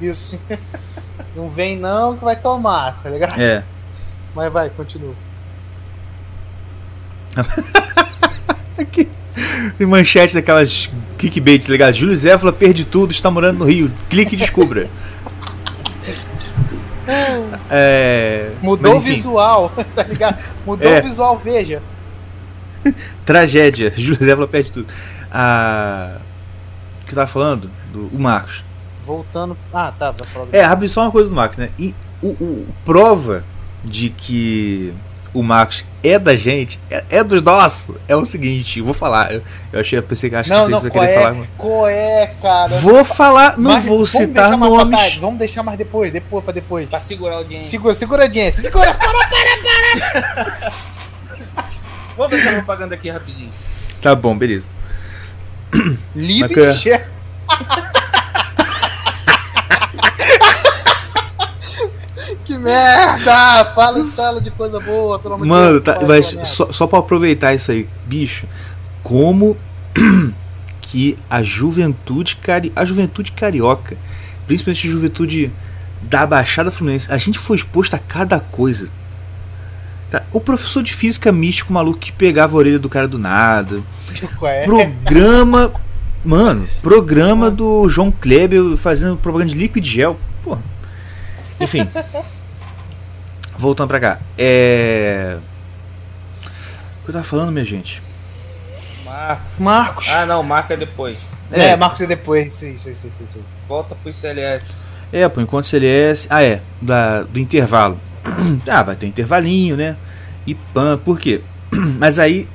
Isso. 0.00 0.38
Não 1.36 1.48
vem 1.50 1.76
não 1.76 2.16
que 2.16 2.24
vai 2.24 2.36
tomar, 2.36 3.00
tá 3.02 3.10
ligado? 3.10 3.40
É. 3.40 3.64
Mas 4.36 4.52
vai, 4.52 4.70
continua. 4.70 5.14
Tem 9.76 9.86
manchete 9.86 10.32
daquelas 10.34 10.88
clickbait, 11.18 11.64
tá 11.64 11.72
ligado? 11.72 11.94
Júlio 11.94 12.14
Zéfala 12.14 12.52
perde 12.52 12.84
tudo, 12.84 13.10
está 13.10 13.28
morando 13.32 13.58
no 13.58 13.64
Rio. 13.64 13.90
Clique 14.08 14.34
e 14.34 14.38
descubra. 14.38 14.86
é, 17.70 18.50
Mudou 18.62 18.96
o 18.96 19.00
visual, 19.00 19.72
tá 19.94 20.02
ligado? 20.04 20.38
Mudou 20.64 20.88
É. 20.88 21.00
o 21.00 21.02
visual, 21.02 21.36
veja. 21.36 21.82
Tragédia. 23.24 23.92
Júlio 23.96 24.22
Zéfala 24.24 24.46
perde 24.48 24.70
tudo. 24.72 24.86
Ah, 25.32 26.18
o 27.02 27.04
que 27.06 27.12
eu 27.12 27.16
tava 27.16 27.26
falando? 27.26 27.70
Do, 27.92 28.06
o 28.14 28.18
Marcos. 28.18 28.64
Voltando. 29.04 29.56
Ah, 29.72 29.92
tá, 29.98 30.10
vai 30.12 30.26
falar 30.28 30.46
do 30.46 30.54
É, 30.56 30.62
rapidinho, 30.62 30.90
só 30.90 31.02
uma 31.02 31.10
coisa 31.10 31.28
do 31.28 31.34
Marcos, 31.36 31.58
né? 31.58 31.68
E 31.78 31.94
o, 32.22 32.28
o- 32.28 32.66
prova 32.84 33.44
de 33.84 34.08
que 34.08 34.94
o 35.34 35.42
Marcos 35.42 35.84
é 36.02 36.18
da 36.18 36.34
gente, 36.36 36.78
é, 36.90 37.04
é 37.18 37.24
dos 37.24 37.42
nossos. 37.42 37.96
É 38.08 38.14
o 38.16 38.24
seguinte, 38.24 38.78
eu 38.78 38.84
vou 38.84 38.94
falar. 38.94 39.30
Eu, 39.32 39.42
eu 39.72 39.80
achei, 39.80 39.98
eu 39.98 40.02
pensei 40.02 40.30
que 40.30 40.36
acho 40.36 40.48
Não, 40.48 40.64
que 40.64 40.70
não, 40.70 40.78
vocês 40.80 40.92
qual 40.92 41.04
querer 41.04 41.18
é, 41.18 41.22
falar. 41.22 41.46
qual 41.58 41.86
é, 41.88 42.34
cara? 42.40 42.68
Vou 42.78 43.04
falar, 43.04 43.58
não 43.58 43.72
Mas 43.72 43.84
vou 43.84 44.06
citar 44.06 44.56
nomes. 44.56 44.98
tarde, 44.98 45.18
Vamos 45.20 45.38
deixar 45.38 45.62
mais 45.62 45.76
depois, 45.76 46.10
depois, 46.12 46.42
pra 46.44 46.54
depois. 46.54 46.88
Pra 46.88 47.00
segurar 47.00 47.34
a 47.34 47.38
audiência. 47.38 47.70
Segura, 47.70 47.92
segura 47.94 48.22
a 48.22 48.26
audiência. 48.26 48.62
Segura. 48.62 48.96
Vamos 52.16 52.30
ver 52.30 52.42
essa 52.42 52.52
propaganda 52.56 52.94
aqui 52.94 53.10
rapidinho. 53.10 53.52
Tá 54.00 54.14
bom, 54.14 54.36
beleza. 54.36 54.68
Chefe. 56.74 57.10
que 62.44 62.56
merda! 62.58 63.64
Fala, 63.74 64.04
fala 64.14 64.40
de 64.40 64.50
coisa 64.50 64.78
boa, 64.80 65.18
pelo 65.18 65.34
amor 65.34 65.46
Mano, 65.46 65.78
de 65.78 65.84
Deus. 65.84 65.84
tá, 65.84 65.94
fala 65.94 66.06
mas 66.08 66.48
só, 66.48 66.70
só 66.72 66.86
pra 66.86 66.98
aproveitar 66.98 67.54
isso 67.54 67.70
aí, 67.72 67.88
bicho, 68.06 68.46
como 69.02 69.56
que 70.80 71.18
a 71.28 71.42
juventude 71.42 72.36
cari 72.36 72.72
a 72.76 72.84
juventude 72.84 73.32
carioca, 73.32 73.96
principalmente 74.46 74.86
a 74.86 74.90
juventude 74.90 75.52
da 76.02 76.26
Baixada 76.26 76.70
Fluminense, 76.70 77.10
a 77.10 77.16
gente 77.16 77.38
foi 77.38 77.56
exposto 77.56 77.94
a 77.94 77.98
cada 77.98 78.38
coisa. 78.38 78.88
O 80.34 80.40
professor 80.40 80.82
de 80.82 80.92
física 80.92 81.30
místico 81.30 81.72
maluco 81.72 82.00
que 82.00 82.10
pegava 82.10 82.54
a 82.54 82.58
orelha 82.58 82.78
do 82.78 82.88
cara 82.88 83.06
do 83.06 83.20
nada. 83.20 83.80
É? 84.42 84.64
Programa. 84.64 85.72
Mano, 86.24 86.68
programa 86.82 87.50
do 87.50 87.88
João 87.88 88.10
Kleber 88.10 88.76
fazendo 88.76 89.16
propaganda 89.16 89.52
de 89.52 89.58
líquido 89.58 89.86
gel. 89.86 90.18
Pô. 90.42 90.58
Enfim. 91.60 91.88
Voltando 93.56 93.88
pra 93.88 94.00
cá. 94.00 94.18
É. 94.36 95.36
O 97.00 97.04
que 97.04 97.10
eu 97.10 97.12
tava 97.12 97.24
falando, 97.24 97.52
minha 97.52 97.64
gente? 97.64 98.02
Marcos. 99.04 99.58
Marcos. 99.58 100.08
Ah, 100.08 100.26
não, 100.26 100.42
marca 100.42 100.76
depois. 100.76 101.16
é. 101.52 101.66
é. 101.66 101.76
Marcos 101.76 102.00
é 102.00 102.06
depois. 102.06 102.52
Sim, 102.52 102.76
sim, 102.76 102.92
sim, 102.92 103.10
sim, 103.10 103.26
sim. 103.28 103.42
Volta 103.68 103.94
pro 103.94 104.10
ICLS. 104.10 104.80
É, 105.12 105.28
por 105.28 105.40
enquanto 105.40 105.68
CLS. 105.68 106.26
Ah, 106.28 106.42
é. 106.42 106.60
Da, 106.82 107.22
do 107.22 107.38
intervalo. 107.38 108.00
ah, 108.66 108.82
vai 108.82 108.96
ter 108.96 109.06
intervalinho, 109.06 109.76
né? 109.76 109.96
E 110.46 110.54
pã. 110.54 110.98
Por 110.98 111.18
quê? 111.18 111.40
Mas 111.98 112.18
aí, 112.18 112.48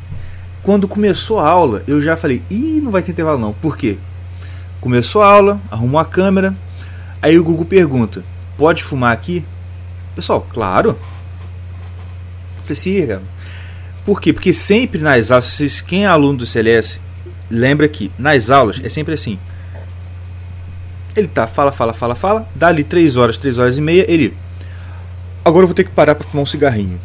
quando 0.63 0.87
começou 0.87 1.39
a 1.39 1.47
aula, 1.47 1.83
eu 1.87 2.01
já 2.01 2.15
falei: 2.15 2.41
ih, 2.49 2.81
não 2.81 2.91
vai 2.91 3.01
ter 3.01 3.11
intervalo 3.11 3.39
não. 3.39 3.53
Por 3.53 3.77
quê? 3.77 3.97
Começou 4.79 5.21
a 5.21 5.31
aula, 5.31 5.61
arrumou 5.69 5.99
a 5.99 6.05
câmera. 6.05 6.55
Aí 7.21 7.37
o 7.37 7.43
Google 7.43 7.65
pergunta: 7.65 8.23
pode 8.57 8.83
fumar 8.83 9.13
aqui? 9.13 9.45
Pessoal, 10.15 10.45
claro. 10.49 10.97
Precisa. 12.65 13.21
Por 14.05 14.21
quê? 14.21 14.33
Porque 14.33 14.53
sempre 14.53 15.01
nas 15.01 15.31
aulas, 15.31 15.81
quem 15.81 16.05
é 16.05 16.07
aluno 16.07 16.39
do 16.39 16.45
CLS, 16.45 17.01
lembra 17.49 17.87
que 17.87 18.11
nas 18.17 18.49
aulas 18.49 18.79
é 18.83 18.89
sempre 18.89 19.13
assim. 19.13 19.39
Ele 21.15 21.27
tá, 21.27 21.47
fala, 21.47 21.71
fala, 21.71 21.93
fala, 21.93 22.15
fala. 22.15 22.49
Dá 22.55 22.67
ali 22.67 22.83
3 22.83 23.17
horas, 23.17 23.37
3 23.37 23.57
horas 23.57 23.77
e 23.77 23.81
meia. 23.81 24.09
Ele. 24.09 24.35
Agora 25.43 25.63
eu 25.63 25.67
vou 25.67 25.75
ter 25.75 25.83
que 25.83 25.91
parar 25.91 26.15
pra 26.15 26.27
fumar 26.27 26.43
um 26.43 26.45
cigarrinho. 26.45 26.99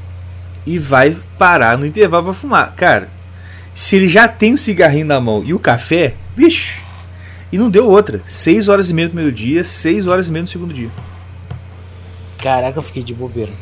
E 0.67 0.79
vai 0.79 1.17
parar 1.39 1.77
no 1.77 1.85
intervalo 1.87 2.25
pra 2.25 2.35
fumar. 2.35 2.75
Cara, 2.75 3.11
se 3.75 3.97
ele 3.97 4.09
já 4.09 4.27
tem 4.27 4.55
o 4.55 4.59
cigarrinho 4.59 5.07
na 5.07 5.21
mão 5.21 5.43
e 5.45 5.53
o 5.53 5.59
café, 5.59 6.15
bicho. 6.37 6.81
E 7.53 7.59
não 7.59 7.71
deu 7.71 7.89
outra. 7.89 8.23
6 8.27 8.69
horas 8.69 8.91
e 8.91 8.95
meia 8.95 9.09
no 9.09 9.15
primeiro 9.15 9.35
dia, 9.35 9.63
6 9.63 10.07
horas 10.07 10.29
e 10.29 10.33
meia 10.33 10.43
no 10.43 10.49
segundo 10.49 10.73
dia. 10.73 10.91
Caraca, 12.39 12.79
eu 12.79 12.83
fiquei 12.83 13.03
de 13.03 13.15
bobeira. 13.15 13.53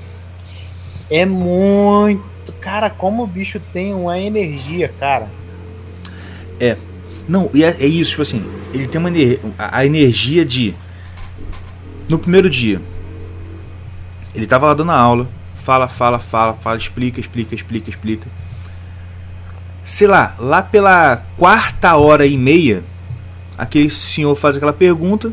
É 1.11 1.27
muito. 1.27 2.23
Cara, 2.61 2.89
como 2.89 3.23
o 3.23 3.27
bicho 3.27 3.61
tem 3.73 3.93
uma 3.95 4.19
energia, 4.19 4.89
cara. 4.99 5.29
Não, 7.29 7.49
e 7.55 7.63
é, 7.63 7.69
é 7.69 7.87
isso, 7.87 8.11
tipo 8.11 8.23
assim, 8.23 8.45
ele 8.75 8.87
tem 8.87 8.99
uma 8.99 9.09
ener- 9.09 9.41
a, 9.59 9.87
energia 9.87 10.45
de. 10.45 10.75
No 12.09 12.19
primeiro 12.19 12.51
dia, 12.51 12.81
ele 14.35 14.47
tava 14.47 14.67
lá 14.67 14.75
dando 14.75 14.91
aula, 14.91 15.29
fala, 15.65 15.89
fala, 15.89 16.19
fala, 16.19 16.55
fala, 16.55 16.77
explica, 16.77 17.21
explica, 17.21 17.55
explica, 17.55 17.91
explica. 17.91 18.27
Sei 19.85 20.07
lá, 20.07 20.35
lá 20.39 20.63
pela 20.63 21.17
quarta 21.37 21.97
hora 21.97 22.25
e 22.27 22.37
meia, 22.37 22.85
aquele 23.59 23.91
senhor 23.91 24.35
faz 24.37 24.57
aquela 24.57 24.73
pergunta 24.73 25.33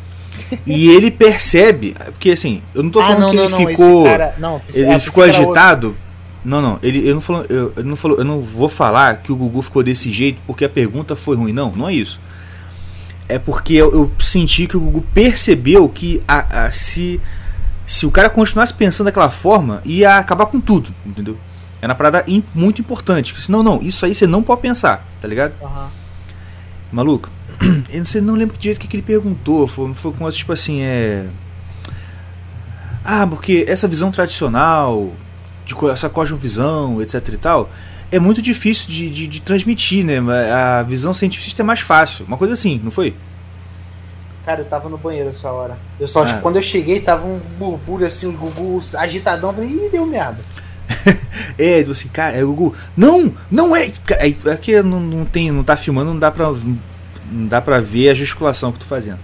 e 0.64 0.88
ele 0.88 1.10
percebe, 1.10 1.94
porque 2.12 2.30
assim, 2.30 2.62
eu 2.74 2.82
não 2.82 2.90
tô 2.90 3.02
falando 3.02 3.30
que 3.30 3.36
ele 3.36 3.66
ficou. 3.66 4.06
Ah, 4.06 4.08
esse 4.08 4.18
cara, 4.18 4.34
não, 4.38 4.62
Ele 4.72 4.86
é, 4.86 4.98
ficou 4.98 5.24
cara 5.24 5.36
agitado? 5.36 5.96
Não, 6.44 6.62
não. 6.62 6.78
Ele, 6.82 7.06
eu 7.06 7.14
não 7.14 7.20
falou, 7.20 7.44
eu, 7.48 7.72
eu 7.76 7.84
não 7.84 7.96
falou, 7.96 8.18
eu 8.18 8.24
não 8.24 8.40
vou 8.40 8.68
falar 8.68 9.16
que 9.16 9.32
o 9.32 9.36
Gugu 9.36 9.60
ficou 9.62 9.82
desse 9.82 10.10
jeito 10.12 10.40
porque 10.46 10.64
a 10.64 10.68
pergunta 10.68 11.16
foi 11.16 11.36
ruim. 11.36 11.52
Não, 11.52 11.72
não 11.72 11.88
é 11.88 11.92
isso. 11.92 12.20
É 13.28 13.38
porque 13.38 13.74
eu, 13.74 13.92
eu 13.92 14.10
senti 14.20 14.66
que 14.66 14.76
o 14.76 14.80
Gugu 14.80 15.04
percebeu 15.12 15.88
que 15.88 16.22
a, 16.26 16.66
a- 16.66 16.72
se 16.72 17.20
se 17.88 18.04
o 18.04 18.10
cara 18.10 18.28
continuasse 18.28 18.74
pensando 18.74 19.06
daquela 19.06 19.30
forma 19.30 19.80
ia 19.82 20.18
acabar 20.18 20.44
com 20.46 20.60
tudo, 20.60 20.94
entendeu? 21.06 21.38
É 21.80 21.86
uma 21.86 21.94
parada 21.94 22.24
muito 22.54 22.82
importante. 22.82 23.34
Não, 23.50 23.62
não. 23.62 23.80
Isso 23.80 24.04
aí 24.04 24.14
você 24.14 24.26
não 24.26 24.42
pode 24.42 24.60
pensar, 24.60 25.08
tá 25.22 25.26
ligado? 25.26 25.54
Aham. 25.62 25.90
Maluco, 26.92 27.30
eu 27.90 27.98
não, 27.98 28.04
sei, 28.04 28.20
não 28.20 28.34
lembro 28.34 28.58
direito 28.58 28.76
o 28.76 28.80
que, 28.82 28.88
que 28.88 28.96
ele 28.96 29.02
perguntou. 29.02 29.66
Foi, 29.66 29.94
foi 29.94 30.12
com 30.12 30.30
tipo 30.30 30.52
assim, 30.52 30.82
é. 30.82 31.26
Ah, 33.02 33.26
porque 33.26 33.64
essa 33.66 33.88
visão 33.88 34.10
tradicional, 34.10 35.10
de 35.64 35.74
essa 35.90 36.10
cosmovisão, 36.10 37.00
etc 37.00 37.26
e 37.32 37.36
tal, 37.38 37.70
é 38.12 38.18
muito 38.18 38.42
difícil 38.42 38.90
de, 38.90 39.08
de, 39.08 39.26
de 39.26 39.40
transmitir, 39.40 40.04
né? 40.04 40.18
A 40.52 40.82
visão 40.82 41.14
científica 41.14 41.62
é 41.62 41.64
mais 41.64 41.80
fácil. 41.80 42.26
Uma 42.26 42.36
coisa 42.36 42.52
assim, 42.52 42.78
não 42.84 42.90
foi? 42.90 43.14
Cara, 44.48 44.62
eu 44.62 44.64
tava 44.64 44.88
no 44.88 44.96
banheiro 44.96 45.28
essa 45.28 45.52
hora. 45.52 45.76
Eu 46.00 46.08
só, 46.08 46.22
Ah. 46.22 46.38
quando 46.40 46.56
eu 46.56 46.62
cheguei, 46.62 47.00
tava 47.00 47.26
um 47.26 47.38
burbulho 47.58 48.06
assim, 48.06 48.26
o 48.26 48.32
Gugu 48.32 48.82
agitadão. 48.96 49.50
Eu 49.50 49.54
falei, 49.56 49.68
ih, 49.70 49.90
deu 49.92 50.06
merda. 50.06 50.38
É, 51.58 51.80
tipo 51.80 51.90
assim, 51.90 52.08
cara, 52.08 52.34
é 52.38 52.42
o 52.42 52.46
Gugu. 52.54 52.74
Não, 52.96 53.30
não 53.50 53.76
é. 53.76 53.90
Cara, 54.06 54.26
É 54.26 54.34
é 54.46 54.56
que 54.56 54.80
não, 54.82 55.00
não 55.00 55.26
tem, 55.26 55.50
não 55.50 55.62
tá 55.62 55.76
filmando, 55.76 56.12
não 56.14 56.18
dá 56.18 56.30
pra. 56.30 56.46
Não 56.50 57.46
dá 57.46 57.60
pra 57.60 57.78
ver 57.78 58.08
a 58.08 58.14
gesticulação 58.14 58.72
que 58.72 58.78
tô 58.78 58.86
fazendo. 58.86 59.18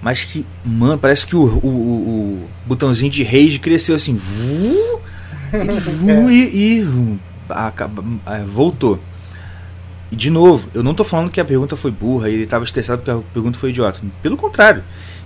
Mas 0.00 0.24
que, 0.24 0.46
mano, 0.64 0.96
parece 0.96 1.26
que 1.26 1.36
o, 1.36 1.42
o, 1.42 1.66
o- 1.68 1.68
o 2.44 2.48
botãozinho 2.64 3.10
de 3.10 3.22
rage 3.22 3.58
cresceu 3.58 3.94
assim. 3.94 4.14
vu, 4.14 5.02
e, 5.52 5.80
vu, 5.80 6.30
e, 6.32 6.78
e, 6.80 7.18
acaba- 7.50 8.02
é, 8.26 8.42
voltou. 8.44 8.98
E 10.10 10.16
de 10.16 10.28
novo, 10.30 10.68
eu 10.74 10.82
não 10.82 10.92
tô 10.94 11.04
falando 11.04 11.30
que 11.30 11.40
a 11.40 11.44
pergunta 11.44 11.76
foi 11.76 11.90
burra 11.90 12.28
e 12.28 12.34
ele 12.34 12.46
tava 12.46 12.64
estressado 12.64 12.98
porque 13.02 13.10
a 13.10 13.32
pergunta 13.32 13.58
foi 13.58 13.70
idiota. 13.70 14.00
Pelo 14.22 14.36
contrário, 14.36 14.82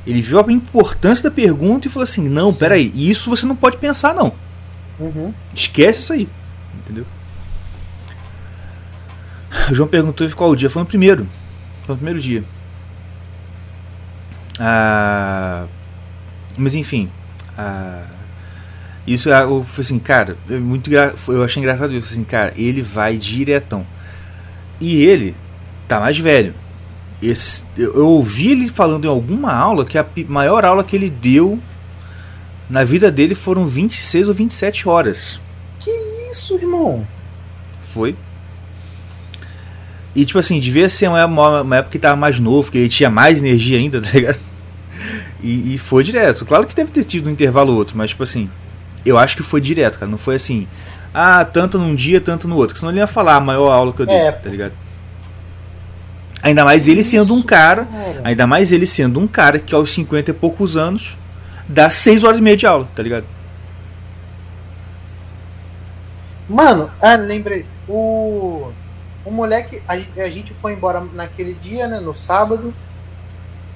ele 0.06 0.20
viu 0.20 0.38
a 0.38 0.52
importância 0.52 1.24
da 1.24 1.30
pergunta 1.34 1.88
e 1.88 1.90
falou 1.90 2.04
assim: 2.04 2.28
não, 2.28 2.52
Sim. 2.52 2.58
peraí, 2.58 2.92
isso 2.94 3.30
você 3.30 3.46
não 3.46 3.56
pode 3.56 3.78
pensar, 3.78 4.14
não. 4.14 4.32
Uhum. 5.00 5.32
Esquece 5.54 6.00
isso 6.00 6.12
aí. 6.12 6.28
Entendeu? 6.78 7.06
O 9.70 9.74
João 9.74 9.88
perguntou 9.88 10.28
qual 10.30 10.50
o 10.50 10.56
dia. 10.56 10.68
Foi 10.68 10.80
no 10.82 10.86
primeiro. 10.86 11.26
Foi 11.84 11.94
no 11.94 11.96
primeiro 11.96 12.20
dia. 12.20 12.44
Ah, 14.58 15.66
mas 16.56 16.74
enfim. 16.74 17.08
ah, 17.56 18.04
isso 19.06 19.28
é 19.28 19.34
algo- 19.34 19.64
foi 19.64 19.82
assim, 19.82 19.98
cara. 19.98 20.36
é 20.48 20.56
muito 20.58 20.90
eu 20.92 21.42
achei 21.44 21.60
engraçado 21.62 21.94
isso. 21.94 22.12
Assim, 22.12 22.24
cara, 22.24 22.52
ele 22.56 22.82
vai 22.82 23.16
diretão. 23.16 23.86
E 24.86 25.02
ele 25.02 25.34
tá 25.88 25.98
mais 25.98 26.18
velho. 26.18 26.52
Esse- 27.22 27.64
eu, 27.76 27.94
eu 27.94 28.06
ouvi 28.06 28.50
ele 28.50 28.68
falando 28.68 29.06
em 29.06 29.08
alguma 29.08 29.50
aula 29.52 29.84
que 29.86 29.96
a 29.96 30.04
maior 30.28 30.62
aula 30.64 30.84
que 30.84 30.94
ele 30.94 31.08
deu 31.08 31.58
na 32.68 32.84
vida 32.84 33.10
dele 33.10 33.34
foram 33.34 33.66
26 33.66 34.28
ou 34.28 34.34
27 34.34 34.86
horas. 34.88 35.40
Isso, 36.30 36.54
irmão. 36.56 37.06
Foi. 37.82 38.14
E 40.14 40.24
tipo 40.24 40.38
assim, 40.38 40.60
devia 40.60 40.88
ser 40.90 41.08
uma, 41.08 41.24
uma, 41.24 41.62
uma 41.62 41.76
época 41.76 41.92
que 41.92 41.98
tava 41.98 42.16
mais 42.16 42.38
novo, 42.38 42.70
que 42.70 42.78
ele 42.78 42.88
tinha 42.88 43.10
mais 43.10 43.38
energia 43.38 43.78
ainda, 43.78 44.00
tá 44.02 44.10
ligado? 44.12 44.38
E, 45.42 45.74
e 45.74 45.78
foi 45.78 46.04
direto. 46.04 46.44
Claro 46.44 46.66
que 46.66 46.74
deve 46.74 46.90
ter 46.90 47.04
tido 47.04 47.28
um 47.28 47.32
intervalo 47.32 47.72
ou 47.72 47.78
outro, 47.78 47.96
mas 47.96 48.10
tipo 48.10 48.22
assim, 48.22 48.50
eu 49.04 49.16
acho 49.18 49.36
que 49.36 49.42
foi 49.42 49.60
direto, 49.60 49.98
cara. 49.98 50.10
Não 50.10 50.18
foi 50.18 50.36
assim, 50.36 50.66
ah, 51.14 51.44
tanto 51.44 51.78
num 51.78 51.94
dia, 51.94 52.20
tanto 52.20 52.48
no 52.48 52.56
outro. 52.56 52.76
Senão 52.76 52.90
ele 52.90 52.98
ia 52.98 53.06
falar 53.06 53.36
a 53.36 53.40
maior 53.40 53.70
aula 53.70 53.92
que 53.92 54.02
eu 54.02 54.06
dei, 54.06 54.16
É. 54.16 54.32
tá 54.32 54.50
ligado? 54.50 54.72
Ainda 56.42 56.64
mais 56.64 56.86
ele 56.88 57.02
sendo 57.04 57.32
um 57.34 57.40
cara. 57.40 57.86
ainda 58.24 58.46
mais 58.46 58.70
ele 58.72 58.84
sendo 58.86 59.20
um 59.20 59.26
cara 59.26 59.58
que 59.58 59.74
aos 59.74 59.90
50 59.92 60.30
e 60.30 60.34
poucos 60.34 60.76
anos 60.76 61.16
dá 61.68 61.88
6 61.88 62.24
horas 62.24 62.38
e 62.38 62.42
meia 62.42 62.56
de 62.56 62.66
aula, 62.66 62.86
tá 62.94 63.02
ligado? 63.02 63.24
Mano, 66.48 66.90
ah, 67.00 67.16
lembrei. 67.16 67.64
O, 67.88 68.70
o 69.24 69.30
moleque, 69.30 69.80
a, 69.88 69.94
a 69.94 70.28
gente 70.30 70.52
foi 70.52 70.72
embora 70.74 71.02
naquele 71.14 71.54
dia, 71.54 71.86
né? 71.86 72.00
No 72.00 72.14
sábado. 72.14 72.74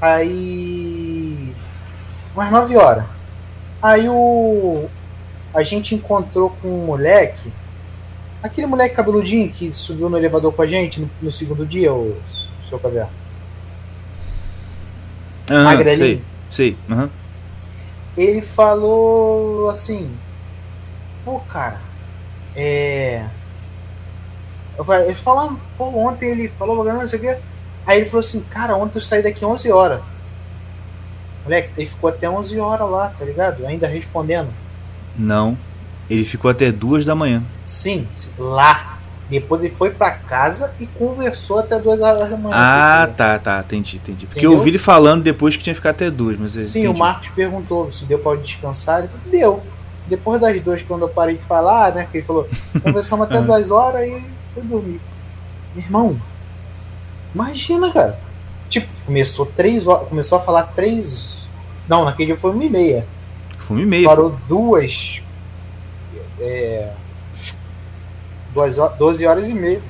Aí. 0.01 1.55
Umas 2.35 2.51
9 2.51 2.77
horas. 2.77 3.05
Aí 3.81 4.09
o. 4.09 4.89
A 5.59 5.63
gente 5.63 5.95
encontrou 5.95 6.51
com 6.63 6.69
um 6.69 6.87
moleque 6.87 7.53
Aquele 8.43 8.69
moleque 8.69 8.95
cabeludinho 8.95 9.51
que 9.51 9.73
subiu 9.73 10.09
no 10.09 10.17
elevador 10.17 10.53
com 10.53 10.63
a 10.63 10.67
gente 10.67 11.01
no, 11.01 11.11
no 11.21 11.33
segundo 11.33 11.67
dia, 11.67 11.93
o 11.93 12.17
seu 12.69 12.79
caverna. 12.79 13.11
Aham, 15.51 15.65
Magrelinho. 15.65 16.23
sei, 16.49 16.77
sei. 16.77 16.79
aham. 16.89 17.11
Ele 18.17 18.41
falou 18.41 19.69
assim: 19.71 20.17
Pô, 21.25 21.41
cara, 21.41 21.81
é. 22.55 23.27
Eu 24.77 24.85
falei, 24.85 25.13
falando, 25.15 25.61
pô, 25.77 25.87
ontem 25.87 26.31
ele 26.31 26.49
falou, 26.51 26.85
não 26.85 27.09
sei 27.09 27.19
o 27.19 27.23
quê. 27.23 27.39
Aí 27.85 27.99
ele 27.99 28.07
falou 28.07 28.21
assim: 28.21 28.41
Cara, 28.43 28.77
ontem 28.77 28.99
eu 28.99 29.03
saí 29.03 29.23
daqui 29.23 29.45
11 29.45 29.73
horas. 29.73 30.01
Moleque, 31.43 31.73
ele 31.77 31.89
ficou 31.89 32.09
até 32.09 32.31
11 32.31 32.61
horas 32.61 32.89
lá, 32.89 33.09
tá 33.09 33.25
ligado? 33.25 33.67
Ainda 33.67 33.89
respondendo. 33.89 34.53
Não. 35.19 35.59
Ele 36.09 36.25
ficou 36.25 36.51
até 36.51 36.71
duas 36.73 37.05
da 37.05 37.15
manhã. 37.15 37.43
Sim, 37.67 38.07
lá. 38.39 38.95
Depois 39.29 39.63
ele 39.63 39.75
foi 39.75 39.91
pra 39.91 40.11
casa 40.13 40.73
e 40.81 40.87
conversou 40.87 41.59
até 41.59 41.79
2 41.79 42.01
horas 42.01 42.31
da 42.31 42.37
manhã. 42.39 42.55
Ah, 42.57 43.11
tá, 43.15 43.39
tá, 43.39 43.61
entendi, 43.61 43.97
entendi. 43.97 44.25
Porque 44.25 44.39
Entendeu? 44.39 44.53
eu 44.53 44.57
ouvi 44.59 44.71
ele 44.71 44.79
falando 44.79 45.23
depois 45.23 45.55
que 45.55 45.63
tinha 45.63 45.75
que 45.75 45.81
ficar 45.81 45.91
até 45.91 46.11
duas, 46.11 46.39
mas 46.39 46.57
eu 46.57 46.63
Sim, 46.63 46.81
entendi. 46.81 46.87
o 46.87 46.99
Marcos 46.99 47.29
perguntou 47.29 47.93
se 47.93 48.07
deu 48.07 48.23
eu 48.25 48.37
descansar. 48.39 49.01
Ele 49.01 49.09
falou, 49.09 49.23
deu. 49.31 49.63
Depois 50.07 50.41
das 50.41 50.59
duas, 50.63 50.81
quando 50.81 51.03
eu 51.03 51.11
parei 51.11 51.37
de 51.37 51.45
falar, 51.45 51.93
né? 51.95 52.09
Que 52.11 52.19
ele 52.19 52.27
falou, 52.27 52.49
conversamos 52.83 53.27
até 53.27 53.37
Aham. 53.37 53.45
duas 53.47 53.71
horas 53.71 54.09
e 54.09 54.25
fui 54.55 54.63
dormir. 54.63 54.99
Meu 55.75 55.85
irmão, 55.85 56.21
imagina, 57.35 57.93
cara. 57.93 58.19
Tipo, 58.71 58.89
começou 59.05 59.45
três 59.45 59.87
horas, 59.87 60.09
começou 60.09 60.39
a 60.39 60.41
falar 60.41 60.63
três. 60.75 61.47
Não, 61.87 62.07
naquele 62.07 62.33
dia 62.33 62.37
foi 62.41 62.51
uma 62.53 62.65
e 62.65 62.71
meia. 62.71 63.07
Foi 63.69 63.83
e 63.83 63.87
meia. 63.87 64.09
Parou 64.09 64.35
duas. 64.49 65.21
É, 66.41 66.91
duas 68.55 68.79
horas, 68.79 68.99
12 68.99 69.27
horas 69.27 69.49
e 69.51 69.53
meia. 69.53 69.83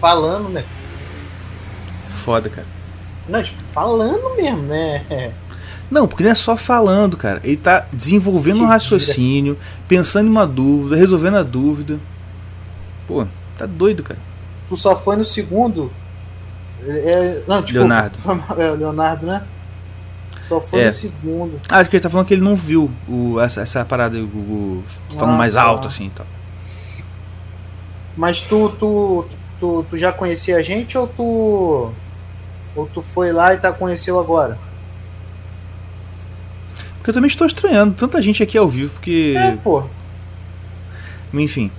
Falando, 0.00 0.48
né? 0.48 0.64
Foda, 2.24 2.48
cara. 2.48 2.66
Não, 3.28 3.42
tipo, 3.42 3.62
falando 3.64 4.34
mesmo, 4.34 4.62
né? 4.62 5.04
É. 5.10 5.30
Não, 5.90 6.08
porque 6.08 6.24
não 6.24 6.30
é 6.30 6.34
só 6.34 6.56
falando, 6.56 7.18
cara. 7.18 7.40
Ele 7.44 7.58
tá 7.58 7.86
desenvolvendo 7.92 8.58
Que 8.58 8.62
um 8.62 8.66
raciocínio, 8.66 9.58
pensando 9.86 10.26
em 10.26 10.30
uma 10.30 10.46
dúvida, 10.46 10.96
resolvendo 10.96 11.36
a 11.36 11.42
dúvida. 11.42 12.00
Pô, 13.06 13.26
tá 13.58 13.66
doido, 13.66 14.02
cara. 14.02 14.18
Tu 14.70 14.76
só 14.76 14.96
foi 14.96 15.16
no 15.16 15.24
segundo. 15.24 15.92
É, 16.82 17.42
não, 17.46 17.62
tipo, 17.62 17.80
Leonardo. 17.80 18.18
É, 18.56 18.70
Leonardo, 18.72 19.26
né? 19.26 19.42
Só 20.50 20.60
foi 20.60 20.80
É. 20.80 20.86
no 20.88 20.92
segundo. 20.92 21.60
Ah, 21.68 21.78
acho 21.78 21.88
que 21.88 21.94
ele 21.94 22.02
tá 22.02 22.10
falando 22.10 22.26
que 22.26 22.34
ele 22.34 22.42
não 22.42 22.56
viu 22.56 22.90
o, 23.08 23.38
essa, 23.40 23.60
essa 23.60 23.84
parada, 23.84 24.16
o, 24.18 24.24
o- 24.24 24.84
falando 25.16 25.34
Ah, 25.34 25.38
mais 25.38 25.54
tá. 25.54 25.62
alto, 25.62 25.86
assim 25.86 26.06
e 26.06 26.10
tal. 26.10 26.26
Mas 28.16 28.40
tu, 28.42 28.68
tu, 28.70 29.24
tu, 29.60 29.86
tu 29.88 29.96
já 29.96 30.12
conhecia 30.12 30.56
a 30.56 30.62
gente 30.62 30.98
ou 30.98 31.06
tu. 31.06 31.92
Ou 32.74 32.86
tu 32.92 33.00
foi 33.00 33.30
lá 33.32 33.54
e 33.54 33.58
tá 33.58 33.72
conheceu 33.72 34.18
agora? 34.18 34.58
Porque 36.96 37.10
eu 37.10 37.14
também 37.14 37.28
estou 37.28 37.46
estranhando 37.46 37.94
tanta 37.94 38.20
gente 38.20 38.42
aqui 38.42 38.58
ao 38.58 38.68
vivo, 38.68 38.92
porque. 38.92 39.34
É, 39.38 39.52
pô. 39.56 39.84
Enfim. 41.32 41.70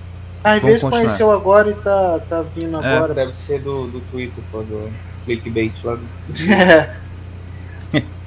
Às 0.44 0.62
vezes 0.62 0.82
continuar. 0.82 1.04
conheceu 1.04 1.30
agora 1.32 1.70
e 1.72 1.74
tá, 1.76 2.20
tá 2.28 2.42
vindo 2.56 2.82
É. 2.82 2.96
agora. 2.96 3.14
Deve 3.14 3.34
ser 3.34 3.60
do, 3.62 3.88
do 3.88 4.00
Twitter, 4.10 4.42
pô, 4.50 4.62
do 4.62 4.90
clickbait 5.26 5.74
lá. 5.84 5.96
do- 5.96 6.02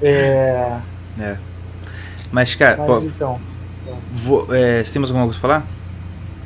É. 0.01 0.79
É. 1.19 1.37
Mas, 2.29 2.53
cara, 2.55 2.75
Mas 2.77 2.87
pô, 2.87 2.99
então. 2.99 3.39
vou- 4.11 4.53
é, 4.53 4.83
você 4.83 4.91
tem 4.91 4.99
mais 4.99 5.09
alguma 5.09 5.25
coisa 5.27 5.39
pra 5.39 5.49
falar? 5.49 5.65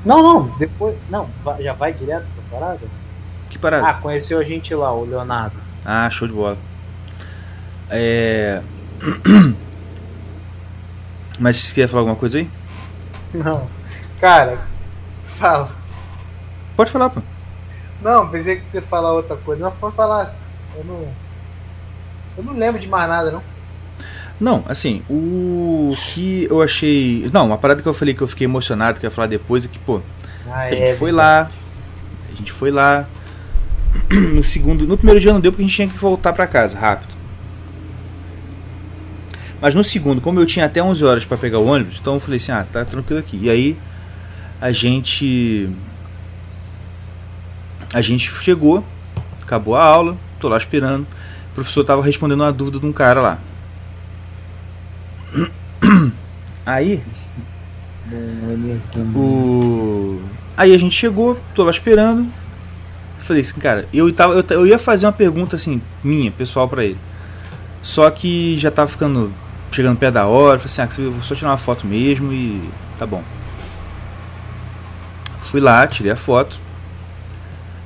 Não, 0.06 0.22
não, 0.22 0.58
depois. 0.60 0.96
Não, 1.10 1.28
já 1.60 1.74
vai 1.74 1.92
direto 1.92 2.26
pra 2.50 2.60
parada? 2.60 2.80
Que 3.50 3.58
parada? 3.58 3.88
Ah, 3.88 3.94
conheceu 3.96 4.38
a 4.38 4.44
gente 4.44 4.76
lá, 4.76 4.94
o 4.94 5.06
Leonardo. 5.06 5.56
Ah, 5.84 6.08
show 6.12 6.28
de 6.28 6.34
bola. 6.36 6.56
É. 7.90 8.62
Mas 11.40 11.58
você 11.58 11.74
quer 11.74 11.88
falar 11.88 12.02
alguma 12.02 12.16
coisa 12.16 12.38
aí? 12.38 12.50
Não. 13.34 13.68
Cara, 14.22 14.60
fala. 15.26 15.72
Pode 16.76 16.92
falar, 16.92 17.10
pô. 17.10 17.22
Não, 18.02 18.28
pensei 18.30 18.58
que 18.58 18.70
você 18.72 18.78
ia 18.78 18.84
falar 18.84 19.14
outra 19.14 19.36
coisa. 19.36 19.64
Não, 19.64 19.72
pode 19.72 19.96
falar. 19.96 20.36
Eu 20.78 20.84
não. 20.84 21.08
Eu 22.40 22.46
não 22.46 22.54
lembro 22.54 22.80
de 22.80 22.88
mais 22.88 23.10
nada, 23.10 23.32
não. 23.32 23.44
Não, 24.40 24.64
assim, 24.70 25.04
o 25.10 25.94
que 26.02 26.48
eu 26.50 26.62
achei. 26.62 27.30
Não, 27.34 27.48
uma 27.48 27.58
parada 27.58 27.82
que 27.82 27.88
eu 27.88 27.94
falei 27.94 28.14
que 28.14 28.22
eu 28.22 28.28
fiquei 28.28 28.46
emocionado, 28.46 28.98
que 28.98 29.06
eu 29.06 29.10
ia 29.10 29.14
falar 29.14 29.28
depois, 29.28 29.66
é 29.66 29.68
que, 29.68 29.78
pô, 29.78 30.00
Ah, 30.50 30.62
a 30.62 30.72
gente 30.74 30.98
foi 30.98 31.12
lá. 31.12 31.52
A 32.32 32.36
gente 32.38 32.52
foi 32.54 32.72
lá. 32.72 33.06
No 34.34 34.42
segundo. 34.42 34.88
No 34.88 34.96
primeiro 34.96 35.20
dia 35.20 35.34
não 35.34 35.42
deu 35.42 35.52
porque 35.52 35.64
a 35.64 35.68
gente 35.68 35.76
tinha 35.76 35.88
que 35.90 35.98
voltar 35.98 36.32
pra 36.32 36.48
casa, 36.48 36.78
rápido. 36.78 37.14
Mas 39.60 39.76
no 39.76 39.84
segundo, 39.84 40.22
como 40.22 40.40
eu 40.40 40.46
tinha 40.46 40.66
até 40.66 40.82
11 40.82 41.04
horas 41.04 41.26
pra 41.26 41.38
pegar 41.38 41.60
o 41.60 41.66
ônibus, 41.68 41.98
então 42.00 42.14
eu 42.14 42.20
falei 42.22 42.38
assim: 42.38 42.54
ah, 42.54 42.66
tá 42.72 42.86
tranquilo 42.86 43.20
aqui. 43.20 43.38
E 43.42 43.50
aí 43.50 43.78
a 44.62 44.72
gente. 44.72 45.70
A 47.94 48.02
gente 48.02 48.32
chegou, 48.32 48.86
acabou 49.42 49.76
a 49.76 49.84
aula, 49.84 50.16
tô 50.40 50.48
lá 50.48 50.58
esperando. 50.58 51.06
Professor 51.60 51.84
tava 51.84 52.04
respondendo 52.04 52.42
uma 52.42 52.52
dúvida 52.52 52.80
de 52.80 52.86
um 52.86 52.94
cara 52.94 53.22
lá. 53.22 53.40
Aí 56.66 57.04
o... 59.16 60.22
Aí 60.58 60.74
a 60.74 60.78
gente 60.78 60.96
chegou, 60.96 61.40
tô 61.54 61.64
lá 61.64 61.72
esperando. 61.72 62.28
Falei 63.20 63.42
assim, 63.44 63.60
cara, 63.60 63.88
eu, 63.94 64.12
tava, 64.12 64.34
eu, 64.34 64.44
eu 64.50 64.68
ia 64.68 64.80
fazer 64.80 65.06
uma 65.06 65.12
pergunta 65.12 65.56
assim, 65.56 65.82
minha, 66.04 66.32
pessoal, 66.32 66.68
pra 66.68 66.84
ele. 66.84 66.98
Só 67.82 68.10
que 68.10 68.58
já 68.58 68.72
tava 68.72 68.90
ficando. 68.90 69.32
Chegando 69.72 69.98
perto 69.98 70.16
da 70.16 70.26
hora. 70.26 70.58
Falei 70.58 70.88
assim, 70.88 71.02
ah, 71.02 71.06
eu 71.06 71.12
vou 71.12 71.22
só 71.22 71.36
tirar 71.36 71.52
uma 71.52 71.58
foto 71.58 71.86
mesmo 71.86 72.34
e. 72.34 72.68
tá 72.98 73.06
bom. 73.06 73.24
Fui 75.42 75.60
lá, 75.62 75.86
tirei 75.88 76.12
a 76.12 76.16
foto. 76.16 76.60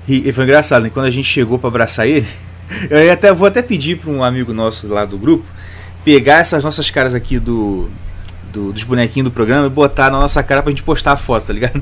E, 0.08 0.28
e 0.28 0.34
foi 0.34 0.46
engraçado, 0.46 0.84
né? 0.84 0.90
Quando 0.90 1.06
a 1.06 1.12
gente 1.12 1.28
chegou 1.28 1.60
pra 1.60 1.68
abraçar 1.68 2.08
ele, 2.08 2.28
eu 2.90 3.12
até, 3.12 3.32
vou 3.34 3.48
até 3.48 3.62
pedir 3.62 3.98
pra 3.98 4.10
um 4.10 4.24
amigo 4.24 4.54
nosso 4.54 4.88
lá 4.88 5.06
do 5.06 5.18
grupo 5.18 5.46
pegar 6.04 6.40
essas 6.40 6.64
nossas 6.64 6.90
caras 6.90 7.16
aqui 7.16 7.40
do, 7.40 7.90
do- 8.52 8.74
dos 8.74 8.84
bonequinhos 8.84 9.30
do 9.30 9.34
programa 9.34 9.68
e 9.68 9.70
botar 9.70 10.10
na 10.10 10.20
nossa 10.20 10.42
cara 10.44 10.62
pra 10.62 10.70
gente 10.72 10.84
postar 10.84 11.14
a 11.14 11.18
foto, 11.18 11.48
tá 11.48 11.54
ligado? 11.54 11.82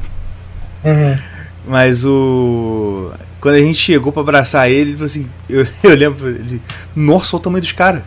Mas 1.68 2.04
o. 2.06 3.12
Quando 3.40 3.56
a 3.56 3.60
gente 3.60 3.78
chegou 3.78 4.12
pra 4.12 4.22
abraçar 4.22 4.70
ele, 4.70 4.92
ele 4.92 4.94
falou 4.94 5.06
assim: 5.06 5.30
eu, 5.50 5.66
eu 5.84 5.96
lembro, 5.96 6.28
ele, 6.30 6.62
nossa, 6.96 7.36
olha 7.36 7.40
o 7.40 7.44
tamanho 7.44 7.62
dos 7.62 7.72
caras. 7.72 8.04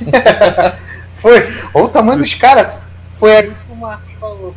Foi. 1.16 1.46
Olha 1.72 1.84
o 1.84 1.88
tamanho 1.88 2.18
dos 2.18 2.34
caras. 2.34 2.72
Foi 3.16 3.36
aí 3.36 3.42
que 3.48 3.72
o 3.72 3.76
Marcos 3.76 4.12
falou. 4.20 4.54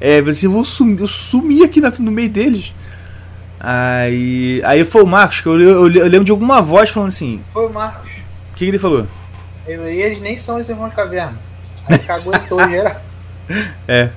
É, 0.00 0.18
assim, 0.18 0.46
eu 0.46 0.52
vou 0.52 0.64
sumir, 0.64 1.00
eu 1.00 1.08
sumi 1.08 1.62
aqui 1.62 1.80
na- 1.80 1.92
no 1.98 2.10
meio 2.10 2.28
deles. 2.28 2.72
Aí. 3.64 4.60
Aí 4.64 4.84
foi 4.84 5.04
o 5.04 5.06
Marcos, 5.06 5.40
que 5.40 5.46
eu, 5.46 5.60
eu, 5.60 5.88
eu 5.88 6.08
lembro 6.08 6.24
de 6.24 6.32
alguma 6.32 6.60
voz 6.60 6.90
falando 6.90 7.10
assim: 7.10 7.40
Foi 7.52 7.64
o 7.64 7.72
Marcos. 7.72 8.10
o 8.10 8.54
que, 8.56 8.64
que 8.64 8.70
ele 8.70 8.78
falou? 8.78 9.06
Eles 9.64 10.20
nem 10.20 10.36
são 10.36 10.58
os 10.58 10.68
irmãos 10.68 10.92
caverna. 10.92 11.38
Aí 11.86 11.98
cagou 12.00 12.32
todo 12.48 12.68
geral. 12.68 13.00
É. 13.86 14.08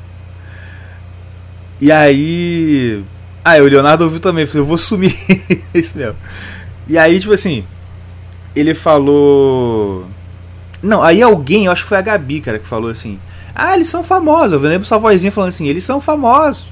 E 1.81 1.91
aí. 1.91 3.03
Ah, 3.43 3.57
o 3.57 3.63
Leonardo 3.63 4.05
ouviu 4.05 4.19
também, 4.19 4.45
falou, 4.45 4.61
eu 4.61 4.65
vou 4.65 4.77
sumir. 4.77 5.13
Isso 5.73 5.97
mesmo. 5.97 6.15
E 6.87 6.97
aí, 6.97 7.19
tipo 7.19 7.33
assim, 7.33 7.65
ele 8.55 8.73
falou. 8.73 10.05
Não, 10.81 11.03
aí 11.03 11.21
alguém, 11.21 11.65
eu 11.65 11.71
acho 11.71 11.83
que 11.83 11.89
foi 11.89 11.97
a 11.97 12.01
Gabi, 12.01 12.39
cara, 12.39 12.59
que 12.59 12.67
falou 12.67 12.89
assim: 12.89 13.19
Ah, 13.53 13.75
eles 13.75 13.89
são 13.89 14.03
famosos. 14.03 14.53
Eu 14.53 14.59
lembro 14.59 14.87
sua 14.87 14.99
vozinha 14.99 15.31
falando 15.31 15.49
assim: 15.49 15.67
Eles 15.67 15.83
são 15.83 15.99
famosos. 15.99 16.65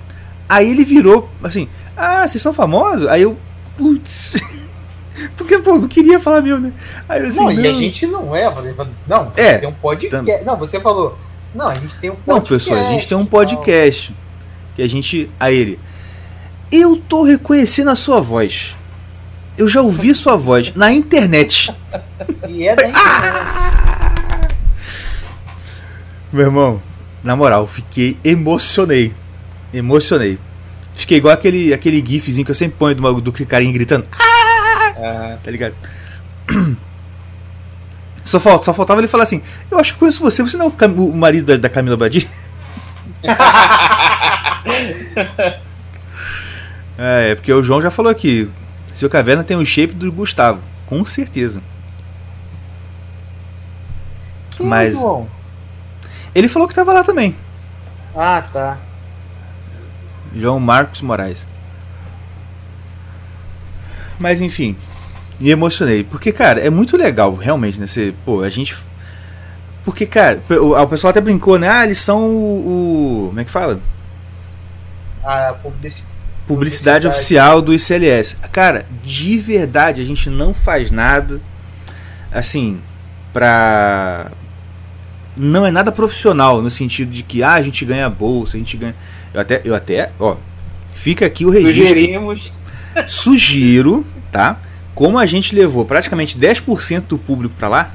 Aí 0.54 0.70
ele 0.72 0.84
virou 0.84 1.30
assim: 1.44 1.68
Ah, 1.98 2.28
vocês 2.28 2.42
são 2.42 2.54
famosos? 2.54 3.08
Aí 3.08 3.22
eu. 3.24 3.38
Putz. 3.78 4.36
Porque, 5.38 5.60
pô, 5.60 5.78
não 5.78 5.88
queria 5.88 6.20
falar 6.20 6.42
meu, 6.42 6.60
né? 6.60 6.74
Aí 7.08 7.22
eu 7.22 7.28
assim, 7.30 7.40
não, 7.44 7.52
e 7.52 7.68
a 7.68 7.72
não. 7.72 7.80
gente 7.80 8.08
não 8.08 8.36
é. 8.36 8.52
Não, 9.08 9.32
É, 9.36 9.58
tem 9.60 9.70
um 9.70 9.74
podcast. 9.74 10.16
tam- 10.26 10.46
Não, 10.46 10.58
você 10.58 10.80
falou. 10.80 11.18
Não, 11.54 11.70
a 11.70 11.76
gente 11.76 11.96
tem 11.98 12.10
um 12.10 12.16
podcast. 12.16 12.30
Não, 12.30 12.42
professor, 12.42 12.78
a 12.78 12.92
gente 12.92 13.08
tem 13.08 13.18
um 13.18 13.26
podcast. 13.26 14.16
Que 14.76 14.82
a 14.82 14.90
gente. 14.90 15.30
A 15.40 15.52
ele. 15.52 15.80
Eu 16.72 16.98
tô 16.98 17.24
reconhecendo 17.24 17.90
a 17.92 17.96
sua 17.96 18.20
voz. 18.20 18.76
Eu 19.56 19.68
já 19.68 19.82
ouvi 19.82 20.16
sua 20.16 20.36
voz 20.36 20.74
na 20.76 20.92
internet. 20.92 21.72
E 22.50 22.68
é 22.68 22.76
da 22.76 22.88
internet. 22.88 23.04
Meu 26.32 26.46
irmão, 26.46 26.82
na 27.24 27.36
moral, 27.36 27.68
fiquei. 27.68 28.18
Emocionei. 28.24 29.14
Emocionei. 29.74 30.38
Fiquei 30.96 31.18
igual 31.18 31.34
aquele, 31.34 31.74
aquele 31.74 32.04
gifzinho 32.06 32.46
que 32.46 32.52
eu 32.52 32.56
sempre 32.56 32.78
ponho 32.78 32.94
do, 32.96 33.22
do 33.22 33.32
carinha 33.46 33.74
gritando. 33.74 34.06
Ah, 34.20 35.38
Tá 35.44 35.50
ligado? 35.52 35.74
Só, 38.24 38.40
falta, 38.40 38.64
só 38.64 38.74
faltava 38.74 39.02
ele 39.02 39.08
falar 39.10 39.24
assim: 39.26 39.42
Eu 39.70 39.78
acho 39.78 39.94
que 39.94 40.00
conheço 40.00 40.22
você, 40.22 40.42
você 40.42 40.56
não 40.56 40.68
é 40.68 40.70
o, 40.70 40.72
Cam- 40.72 40.94
o 40.94 41.14
marido 41.14 41.46
da, 41.48 41.58
da 41.58 41.70
Camila 41.70 41.98
Badi? 41.98 42.26
É, 46.98 47.32
é 47.32 47.36
porque 47.36 47.52
o 47.52 47.64
João 47.64 47.82
já 47.82 47.90
falou 47.92 48.12
aqui. 48.12 48.50
Seu 48.94 49.10
caverna 49.10 49.44
tem 49.44 49.58
o 49.58 49.66
shape 49.66 49.94
do 49.94 50.12
Gustavo. 50.12 50.62
Com 50.86 51.04
certeza. 51.06 51.62
Quem 54.58 54.68
é 54.68 54.70
Mas- 54.70 54.94
João? 54.94 55.28
Ele 56.36 56.48
falou 56.48 56.68
que 56.68 56.74
tava 56.76 56.94
lá 56.94 57.04
também. 57.04 57.36
Ah, 58.16 58.42
tá. 58.42 58.78
João 60.36 60.60
Marcos 60.60 61.02
Moraes. 61.02 61.46
Mas 64.20 64.42
enfim, 64.42 64.76
me 65.40 65.50
emocionei. 65.50 66.04
Porque, 66.04 66.32
cara, 66.32 66.60
é 66.60 66.70
muito 66.70 66.96
legal, 66.96 67.36
realmente, 67.36 67.80
né? 67.80 67.88
Você, 67.88 68.14
pô, 68.26 68.42
a 68.42 68.50
gente. 68.50 68.76
Porque, 69.84 70.06
cara, 70.06 70.42
o, 70.50 70.88
pessoal 70.88 71.12
até 71.12 71.20
brincou, 71.20 71.60
né? 71.60 71.68
Ah, 71.70 71.84
eles 71.84 71.98
são 72.00 72.24
o. 72.26 73.26
o- 73.26 73.28
como 73.28 73.40
é 73.40 73.44
que 73.44 73.52
fala? 73.52 73.80
A 75.24 75.54
publici... 75.62 76.06
Publicidade, 76.48 76.48
Publicidade. 76.48 77.08
oficial 77.08 77.62
do 77.62 77.74
ICLS. 77.74 78.36
Cara, 78.52 78.86
de 79.04 79.38
verdade, 79.38 80.02
a 80.02 80.04
gente 80.04 80.30
não 80.30 80.54
faz 80.54 80.92
nada 80.92 81.40
assim 82.32 82.80
pra. 83.32 84.32
Não 85.36 85.66
é 85.66 85.72
nada 85.72 85.92
profissional 85.92 86.62
no 86.62 86.70
sentido 86.70 87.12
de 87.12 87.24
que 87.24 87.42
ah, 87.42 87.54
a 87.54 87.64
gente 87.64 87.84
ganha 87.86 88.10
bolsa, 88.10 88.56
a 88.56 88.60
gente 88.60 88.78
ganha. 88.78 88.96
Eu 89.34 89.42
até, 89.42 89.62
eu 89.66 89.76
até, 89.76 90.12
ó, 90.20 90.38
fica 90.94 91.26
aqui 91.26 91.46
o 91.46 91.50
registro. 91.50 91.88
Sugerimos. 91.88 92.54
Sugiro, 93.08 94.06
tá? 94.32 94.60
Como 94.94 95.18
a 95.18 95.26
gente 95.26 95.56
levou 95.56 95.86
praticamente 95.86 96.38
10% 96.38 97.06
do 97.08 97.18
público 97.18 97.56
pra 97.58 97.68
lá. 97.68 97.92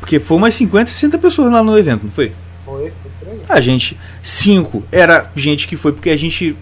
Porque 0.00 0.20
foi 0.20 0.36
umas 0.36 0.54
50, 0.54 0.90
60 0.90 1.18
pessoas 1.18 1.50
lá 1.50 1.62
no 1.62 1.76
evento, 1.76 2.04
não 2.04 2.10
foi? 2.10 2.32
Foi, 2.64 2.92
foi 3.02 3.10
por 3.18 3.28
aí. 3.28 3.42
A 3.48 3.60
gente, 3.60 3.98
5 4.22 4.84
era 4.92 5.30
gente 5.34 5.66
que 5.66 5.76
foi 5.76 5.92
porque 5.92 6.10
a 6.10 6.16
gente 6.16 6.56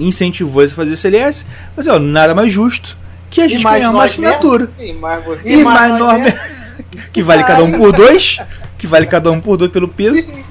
incentivou 0.00 0.62
eles 0.62 0.72
a 0.72 0.76
fazer 0.76 0.96
CLS, 0.96 1.46
mas 1.76 1.86
ó, 1.86 1.98
nada 1.98 2.34
mais 2.34 2.52
justo 2.52 2.96
que 3.30 3.40
a 3.40 3.48
gente 3.48 3.62
ganhar 3.62 3.90
uma 3.90 4.00
nós 4.00 4.12
assinatura. 4.12 4.70
E 4.78 4.92
mais 4.92 5.24
você. 5.24 5.48
E, 5.48 5.64
mais 5.64 5.90
mais 5.90 5.98
norma 5.98 6.26
que 7.12 7.22
vale 7.22 7.44
cada 7.44 7.62
um 7.62 7.78
por 7.78 7.92
dois, 7.92 8.38
que 8.76 8.86
vale 8.86 9.06
cada 9.06 9.30
um 9.30 9.40
por 9.40 9.56
dois 9.56 9.70
pelo 9.70 9.88
peso, 9.88 10.16
Sim. 10.16 10.44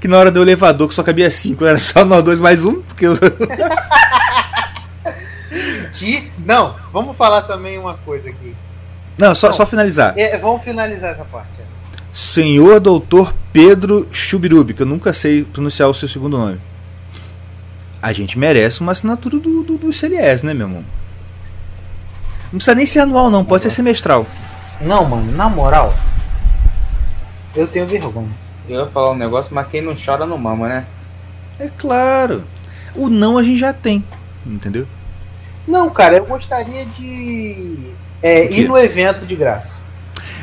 Que 0.00 0.08
na 0.08 0.18
hora 0.18 0.30
do 0.30 0.42
elevador 0.42 0.88
que 0.88 0.94
só 0.94 1.02
cabia 1.02 1.30
5, 1.30 1.64
era 1.64 1.78
só 1.78 2.04
nós 2.04 2.22
dois 2.22 2.38
mais 2.38 2.64
um, 2.64 2.82
porque 2.82 3.06
eu... 3.06 3.14
Que... 5.92 6.30
Não, 6.44 6.76
vamos 6.92 7.16
falar 7.16 7.42
também 7.42 7.78
uma 7.78 7.94
coisa 7.94 8.30
aqui. 8.30 8.54
Não, 9.18 9.34
só, 9.34 9.48
Não. 9.48 9.54
só 9.54 9.66
finalizar. 9.66 10.14
É, 10.16 10.36
vamos 10.38 10.62
finalizar 10.62 11.10
essa 11.12 11.24
parte. 11.24 11.50
Senhor 12.12 12.80
Doutor 12.80 13.34
Pedro 13.52 14.08
Chubirubi, 14.10 14.72
que 14.74 14.82
eu 14.82 14.86
nunca 14.86 15.12
sei 15.12 15.44
pronunciar 15.44 15.88
o 15.88 15.94
seu 15.94 16.08
segundo 16.08 16.38
nome. 16.38 16.60
A 18.00 18.12
gente 18.12 18.38
merece 18.38 18.80
uma 18.80 18.92
assinatura 18.92 19.38
do, 19.38 19.62
do, 19.62 19.76
do 19.76 19.92
CLS, 19.92 20.44
né, 20.44 20.54
meu 20.54 20.66
irmão? 20.66 20.84
Não 22.44 22.58
precisa 22.58 22.74
nem 22.74 22.86
ser 22.86 23.00
anual, 23.00 23.28
não, 23.28 23.44
pode 23.44 23.64
ser 23.64 23.70
semestral. 23.70 24.26
Não, 24.80 25.04
mano, 25.04 25.32
na 25.32 25.48
moral, 25.48 25.92
eu 27.54 27.66
tenho 27.66 27.86
vergonha. 27.86 28.45
Eu 28.68 28.80
ia 28.80 28.86
falar 28.86 29.12
um 29.12 29.16
negócio, 29.16 29.54
mas 29.54 29.68
quem 29.68 29.80
não 29.80 29.94
chora 29.94 30.26
não 30.26 30.36
mama, 30.36 30.68
né? 30.68 30.86
É 31.58 31.68
claro. 31.78 32.44
O 32.94 33.08
não 33.08 33.38
a 33.38 33.42
gente 33.42 33.58
já 33.58 33.72
tem, 33.72 34.04
entendeu? 34.44 34.86
Não, 35.66 35.90
cara, 35.90 36.16
eu 36.16 36.26
gostaria 36.26 36.84
de 36.86 37.92
é, 38.22 38.52
ir 38.52 38.68
no 38.68 38.76
evento 38.76 39.26
de 39.26 39.34
graça. 39.34 39.80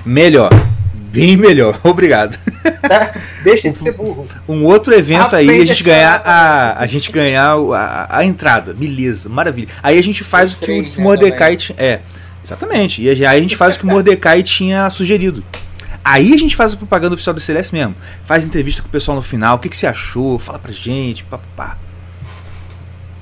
Melhor. 0.06 0.50
Bem 0.94 1.38
melhor. 1.38 1.80
Obrigado. 1.84 2.38
Tá? 2.82 3.14
Deixa 3.44 3.70
de 3.70 3.78
ser 3.78 3.94
burro. 3.94 4.28
Um 4.48 4.64
outro 4.64 4.94
evento 4.94 5.36
aí, 5.36 5.48
a 5.48 5.52
Aprende 5.52 5.68
gente 5.68 5.84
a 5.84 5.86
ganhar 5.86 6.22
a, 6.26 6.80
a 6.80 6.86
gente 6.88 7.12
ganhar 7.12 7.56
a, 7.56 8.18
a 8.18 8.26
entrada. 8.26 8.74
Beleza, 8.74 9.30
maravilha. 9.30 9.70
Aí 9.82 9.98
a 10.00 10.04
gente 10.04 10.24
faz 10.24 10.52
Os 10.52 10.56
o 10.56 10.60
que 10.60 10.66
três, 10.66 10.96
o 10.96 10.98
né, 10.98 11.04
Mordecai 11.04 11.56
tinha. 11.56 11.76
É, 11.80 12.00
exatamente. 12.44 13.02
E 13.02 13.10
aí 13.10 13.26
a 13.26 13.40
gente 13.40 13.56
faz 13.56 13.76
o 13.76 13.80
que 13.80 13.86
o 13.86 13.90
Mordecai 13.90 14.42
tinha 14.42 14.90
sugerido. 14.90 15.44
Aí 16.04 16.34
a 16.34 16.38
gente 16.38 16.56
faz 16.56 16.74
a 16.74 16.78
propaganda 16.78 17.14
oficial 17.14 17.34
do 17.34 17.40
CLS 17.40 17.72
mesmo. 17.72 17.96
Faz 18.26 18.44
entrevista 18.44 18.82
com 18.82 18.88
o 18.88 18.92
pessoal 18.92 19.16
no 19.16 19.22
final. 19.22 19.56
O 19.56 19.60
que, 19.60 19.70
que 19.70 19.78
você 19.78 19.88
achou? 19.88 20.38
Fala 20.38 20.60
pra 20.60 20.72
gente. 20.72 21.24
Pá, 21.24 21.38
pá, 21.38 21.48
pá. 21.56 21.78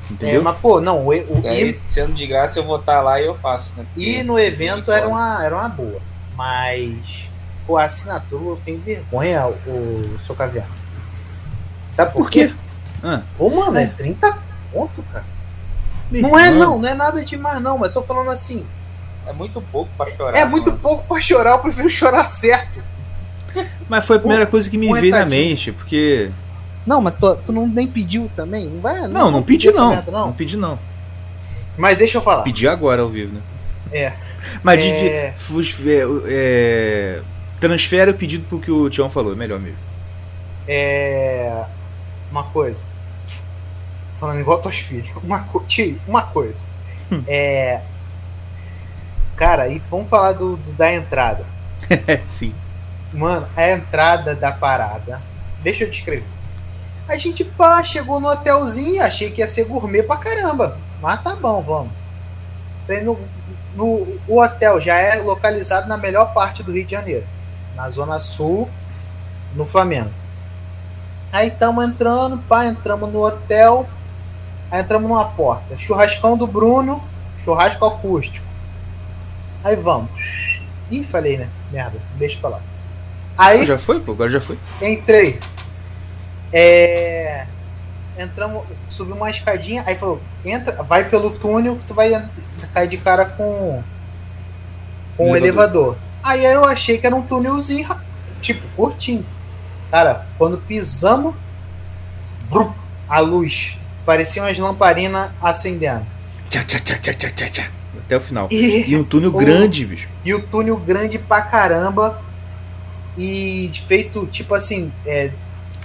É, 0.09 0.13
Entendeu? 0.13 0.43
mas, 0.43 0.57
pô, 0.57 0.81
não, 0.81 1.05
o, 1.05 1.09
o, 1.09 1.41
E 1.43 1.47
aí, 1.47 1.79
sendo 1.87 2.13
de 2.13 2.27
graça, 2.27 2.59
eu 2.59 2.65
vou 2.65 2.77
estar 2.77 3.01
lá 3.01 3.21
e 3.21 3.25
eu 3.25 3.37
faço, 3.37 3.73
né? 3.77 3.85
ir 3.95 4.23
no 4.23 4.37
evento 4.37 4.91
era 4.91 5.07
uma, 5.07 5.43
era 5.43 5.55
uma 5.55 5.69
boa. 5.69 6.01
Mas, 6.35 7.29
pô, 7.65 7.77
a 7.77 7.85
assinatura 7.85 8.43
eu 8.43 8.61
tenho 8.65 8.79
vergonha, 8.79 9.47
o, 9.47 9.69
o 9.69 10.19
seu 10.25 10.35
caviar. 10.35 10.67
Sabe 11.89 12.11
por, 12.11 12.23
Por 12.23 12.31
quê? 12.31 12.47
quê? 12.47 12.53
Ah, 13.03 13.21
Pô, 13.37 13.49
mano, 13.49 13.77
é 13.77 13.87
30 13.87 14.37
conto, 14.71 15.03
cara. 15.11 15.25
Não 16.09 16.37
é 16.37 16.51
não, 16.51 16.77
não 16.77 16.89
é 16.89 16.93
nada 16.93 17.23
demais 17.23 17.61
não, 17.61 17.77
mas 17.77 17.93
tô 17.93 18.01
falando 18.01 18.29
assim. 18.29 18.65
É 19.31 19.33
muito 19.33 19.61
pouco 19.61 19.89
pra 19.97 20.05
chorar. 20.05 20.37
É 20.37 20.45
muito 20.45 20.67
mano. 20.67 20.79
pouco 20.79 21.03
pra 21.07 21.19
chorar, 21.21 21.51
eu 21.51 21.59
prefiro 21.59 21.89
chorar 21.89 22.25
certo. 22.27 22.83
Mas 23.89 24.05
foi 24.05 24.15
a 24.17 24.19
primeira 24.19 24.45
coisa 24.45 24.69
que 24.69 24.77
me 24.77 24.87
um 24.89 24.93
veio 24.93 25.11
na 25.11 25.25
mente, 25.25 25.71
porque. 25.71 26.29
Não, 26.85 27.01
mas 27.01 27.13
tu, 27.19 27.35
tu 27.45 27.51
não 27.51 27.67
nem 27.67 27.85
pediu 27.87 28.29
também? 28.35 28.65
Não 28.67 28.79
vai? 28.81 29.01
Não, 29.01 29.09
não, 29.25 29.31
vou 29.33 29.41
pedi 29.43 29.67
pedir 29.67 29.69
essa 29.69 30.11
não. 30.11 30.25
Não 30.27 30.33
pedi 30.33 30.55
não. 30.57 30.79
Mas 31.77 31.97
deixa 31.97 32.17
eu 32.17 32.21
falar. 32.21 32.43
Pedi 32.43 32.67
agora 32.67 33.01
ao 33.01 33.09
vivo, 33.09 33.35
né? 33.35 33.41
É. 33.91 34.13
Mas 34.63 34.81
de, 34.83 34.89
É. 34.89 35.31
de- 35.31 35.39
fus- 35.43 35.75
é, 35.85 36.01
é, 36.27 37.21
transfere 37.59 38.11
o 38.11 38.13
pedido 38.13 38.45
pro 38.47 38.59
que 38.59 38.71
o 38.71 38.89
Tião 38.89 39.09
falou, 39.09 39.33
é 39.33 39.35
melhor 39.35 39.59
mesmo. 39.59 39.77
É. 40.67 41.65
Uma 42.31 42.43
coisa. 42.45 42.85
Falando 44.19 44.39
igual 44.39 44.59
teus 44.61 44.77
filhos. 44.77 45.09
Uma, 45.23 45.39
co... 45.41 45.59
Tio, 45.67 45.99
uma 46.07 46.23
coisa. 46.23 46.65
é. 47.27 47.81
Cara, 49.41 49.67
e 49.69 49.79
vamos 49.79 50.07
falar 50.07 50.33
do, 50.33 50.55
do- 50.55 50.73
da 50.73 50.93
entrada. 50.93 51.43
Sim. 52.29 52.53
Mano, 53.11 53.47
a 53.57 53.71
entrada 53.71 54.35
da 54.35 54.51
parada. 54.51 55.19
Deixa 55.63 55.83
eu 55.83 55.89
descrever. 55.89 56.27
A 57.07 57.17
gente 57.17 57.43
pá, 57.43 57.81
chegou 57.83 58.19
no 58.19 58.27
hotelzinho, 58.27 59.01
achei 59.01 59.31
que 59.31 59.41
ia 59.41 59.47
ser 59.47 59.65
gourmet 59.65 60.03
pra 60.03 60.17
caramba. 60.17 60.77
Mas 61.01 61.23
tá 61.23 61.35
bom, 61.35 61.59
vamos. 61.59 61.91
No, 63.03 63.17
no- 63.75 64.19
o 64.27 64.39
hotel 64.39 64.79
já 64.79 64.95
é 64.99 65.15
localizado 65.15 65.87
na 65.87 65.97
melhor 65.97 66.35
parte 66.35 66.61
do 66.61 66.71
Rio 66.71 66.85
de 66.85 66.91
Janeiro, 66.91 67.25
na 67.75 67.89
zona 67.89 68.19
sul, 68.19 68.69
no 69.55 69.65
Flamengo. 69.65 70.11
Aí 71.33 71.47
estamos 71.47 71.83
entrando, 71.83 72.37
pá, 72.47 72.67
entramos 72.67 73.11
no 73.11 73.25
hotel. 73.25 73.87
Aí 74.69 74.81
entramos 74.81 75.09
numa 75.09 75.25
porta. 75.25 75.75
Churrascão 75.79 76.37
do 76.37 76.45
Bruno, 76.45 77.01
churrasco 77.43 77.83
acústico. 77.87 78.50
Aí 79.63 79.75
vamos. 79.75 80.09
Ih, 80.89 81.03
falei, 81.03 81.37
né? 81.37 81.49
Merda, 81.71 81.99
deixa 82.15 82.37
pra 82.39 82.49
lá. 82.49 82.61
Aí 83.37 83.65
Já 83.65 83.77
foi, 83.77 83.99
pô, 83.99 84.11
agora 84.11 84.29
já 84.29 84.41
foi. 84.41 84.57
entrei. 84.81 85.39
É, 86.51 87.47
Entramos, 88.17 88.63
subi 88.89 89.13
uma 89.13 89.29
escadinha, 89.29 89.83
aí 89.87 89.95
falou, 89.95 90.21
entra, 90.43 90.83
vai 90.83 91.05
pelo 91.09 91.31
túnel 91.31 91.77
que 91.77 91.85
tu 91.87 91.93
vai 91.93 92.11
cair 92.73 92.89
de 92.89 92.97
cara 92.97 93.25
com, 93.25 93.81
com 95.15 95.31
o 95.31 95.35
Elevador. 95.35 95.95
elevador. 95.95 95.97
Aí 96.21 96.43
eu 96.45 96.65
achei 96.65 96.97
que 96.97 97.07
era 97.07 97.15
um 97.15 97.21
túnelzinho, 97.21 97.89
tipo, 98.41 98.67
curtinho. 98.75 99.25
Cara, 99.89 100.27
quando 100.37 100.57
pisamos, 100.57 101.33
a 103.07 103.19
luz. 103.19 103.77
Parecia 104.05 104.43
umas 104.43 104.57
lamparinas 104.57 105.31
acendendo. 105.41 106.05
Tchá, 106.49 106.63
tchá, 106.63 106.79
tchá, 106.79 106.97
tchá, 106.97 107.13
tchá, 107.13 107.47
tchá. 107.47 107.63
Até 108.11 108.17
o 108.17 108.21
final. 108.21 108.47
E, 108.51 108.89
E 108.89 108.97
um 108.97 109.05
túnel 109.05 109.29
O- 109.33 109.37
grande, 109.37 109.85
bicho. 109.85 110.09
e 110.25 110.33
o 110.33 110.41
túnel 110.43 110.75
grande 110.75 111.17
pra 111.17 111.41
caramba. 111.43 112.21
E 113.17 113.71
feito, 113.87 114.25
tipo 114.27 114.53
assim, 114.53 114.91
é, 115.05 115.31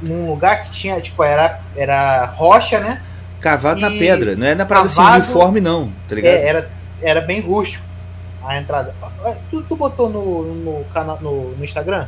num 0.02 0.28
lugar 0.30 0.64
que 0.64 0.70
tinha, 0.72 1.00
tipo, 1.00 1.22
era, 1.22 1.60
era 1.76 2.24
rocha, 2.26 2.80
né? 2.80 3.00
Cavado 3.40 3.80
na 3.80 3.90
E 3.90 3.98
pedra. 3.98 4.34
Não 4.34 4.46
é 4.46 4.54
na 4.56 4.66
parada 4.66 4.86
assim, 4.86 4.96
cavado- 4.96 5.22
uniforme, 5.24 5.60
não, 5.60 5.92
tá 6.08 6.14
ligado? 6.16 6.32
É, 6.34 6.48
era, 6.48 6.70
era 7.00 7.20
bem 7.20 7.40
rústico 7.40 7.84
a 8.44 8.58
entrada. 8.58 8.94
Ah, 9.02 9.36
Tu, 9.50 9.62
tu 9.62 9.76
botou 9.76 10.08
no, 10.08 10.54
no, 10.54 10.84
canal, 10.86 11.18
no, 11.20 11.50
no 11.56 11.64
Instagram 11.64 12.06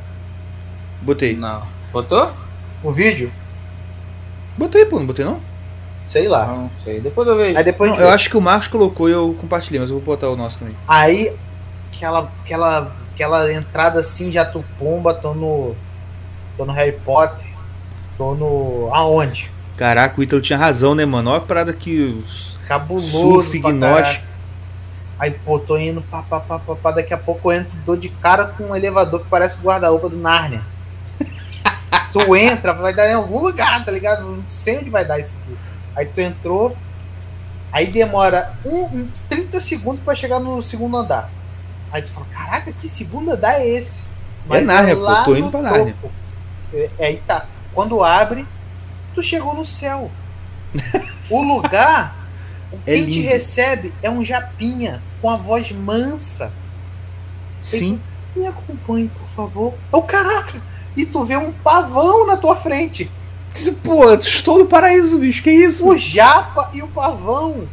Botei. 1.02 1.36
Não. 1.36 1.62
Botou? 1.92 2.32
o 2.82 2.90
vídeo? 2.92 3.30
Botei, 4.56 4.84
pô, 4.84 4.98
não 4.98 5.06
botei 5.06 5.24
não? 5.24 5.40
Sei 6.08 6.26
lá. 6.26 6.46
Não 6.46 6.70
sei. 6.78 7.00
Depois 7.00 7.28
eu 7.28 7.36
vejo. 7.36 7.56
Aí 7.56 7.62
depois 7.62 7.92
Não, 7.92 7.98
eu 7.98 8.08
acho 8.08 8.30
que 8.30 8.36
o 8.36 8.40
Marcos 8.40 8.66
colocou 8.66 9.08
e 9.08 9.12
eu 9.12 9.36
compartilhei, 9.38 9.78
mas 9.78 9.90
eu 9.90 9.96
vou 9.96 10.04
botar 10.04 10.28
o 10.28 10.36
nosso 10.36 10.60
também. 10.60 10.74
Aí, 10.88 11.36
aquela, 11.92 12.32
aquela, 12.42 12.92
aquela 13.14 13.52
entrada 13.52 14.00
assim, 14.00 14.32
já 14.32 14.44
tu 14.44 14.64
pomba, 14.78 15.12
tô 15.12 15.34
no. 15.34 15.76
tô 16.56 16.64
no 16.64 16.72
Harry 16.72 16.98
Potter, 17.04 17.46
tô 18.16 18.34
no. 18.34 18.88
aonde? 18.92 19.52
Caraca, 19.76 20.18
o 20.18 20.24
Ítalo 20.24 20.42
tinha 20.42 20.58
razão, 20.58 20.94
né, 20.94 21.04
mano? 21.04 21.30
Olha 21.30 21.38
a 21.38 21.42
parada 21.42 21.72
que 21.72 22.00
os 22.02 22.58
Cabuloso. 22.66 23.10
surf, 23.10 23.58
gnóstico. 23.58 24.26
Aí, 25.18 25.30
pô, 25.30 25.58
tô 25.58 25.76
indo, 25.76 26.00
pá, 26.02 26.22
pá, 26.22 26.40
pá, 26.40 26.58
pá, 26.58 26.74
pá, 26.76 26.90
daqui 26.92 27.12
a 27.12 27.18
pouco 27.18 27.52
eu 27.52 27.60
entro, 27.60 27.72
dou 27.84 27.96
de 27.96 28.08
cara 28.08 28.44
com 28.46 28.64
um 28.64 28.76
elevador 28.76 29.20
que 29.20 29.26
parece 29.28 29.58
o 29.58 29.62
guarda-roupa 29.62 30.08
do 30.08 30.16
Narnia. 30.16 30.62
tu 32.12 32.36
entra, 32.36 32.72
vai 32.72 32.94
dar 32.94 33.08
em 33.10 33.14
algum 33.14 33.40
lugar, 33.40 33.84
tá 33.84 33.90
ligado? 33.90 34.24
Não 34.24 34.44
sei 34.48 34.78
onde 34.78 34.90
vai 34.90 35.04
dar 35.04 35.18
isso 35.18 35.34
aqui. 35.42 35.56
Aí 35.98 36.06
tu 36.06 36.20
entrou, 36.20 36.76
aí 37.72 37.88
demora 37.88 38.54
um, 38.64 38.84
uns 38.84 39.18
30 39.28 39.58
segundos 39.58 40.00
pra 40.04 40.14
chegar 40.14 40.38
no 40.38 40.62
segundo 40.62 40.96
andar. 40.96 41.28
Aí 41.90 42.02
tu 42.02 42.08
fala, 42.10 42.26
caraca, 42.26 42.72
que 42.72 42.88
segundo 42.88 43.32
andar 43.32 43.60
é 43.60 43.66
esse? 43.68 44.04
É 44.48 44.60
Nárnia, 44.60 44.94
pô, 44.94 45.02
lá 45.02 45.24
tô 45.24 45.34
indo 45.34 45.50
pra. 45.50 45.76
É, 46.72 46.90
é, 47.00 47.06
aí 47.06 47.16
tá. 47.26 47.46
Quando 47.74 48.04
abre, 48.04 48.46
tu 49.12 49.24
chegou 49.24 49.54
no 49.54 49.64
céu. 49.64 50.08
O 51.30 51.42
lugar, 51.42 52.16
É 52.86 52.94
quem 52.94 53.04
te 53.04 53.20
lindo. 53.20 53.28
recebe 53.28 53.92
é 54.02 54.08
um 54.08 54.24
japinha 54.24 55.02
com 55.20 55.28
a 55.28 55.36
voz 55.36 55.70
mansa. 55.72 56.50
Sim. 57.62 58.00
Me 58.34 58.46
acompanhe, 58.46 59.08
por 59.08 59.28
favor. 59.28 59.74
Oh, 59.92 60.00
caraca! 60.00 60.58
E 60.96 61.04
tu 61.04 61.22
vê 61.24 61.36
um 61.36 61.52
pavão 61.52 62.26
na 62.26 62.38
tua 62.38 62.56
frente. 62.56 63.10
Pô, 63.82 64.12
estou 64.14 64.58
no 64.58 64.66
paraíso, 64.66 65.18
bicho, 65.18 65.42
que 65.42 65.50
isso? 65.50 65.88
O 65.88 65.96
japa 65.96 66.70
e 66.72 66.82
o 66.82 66.88
pavão. 66.88 67.64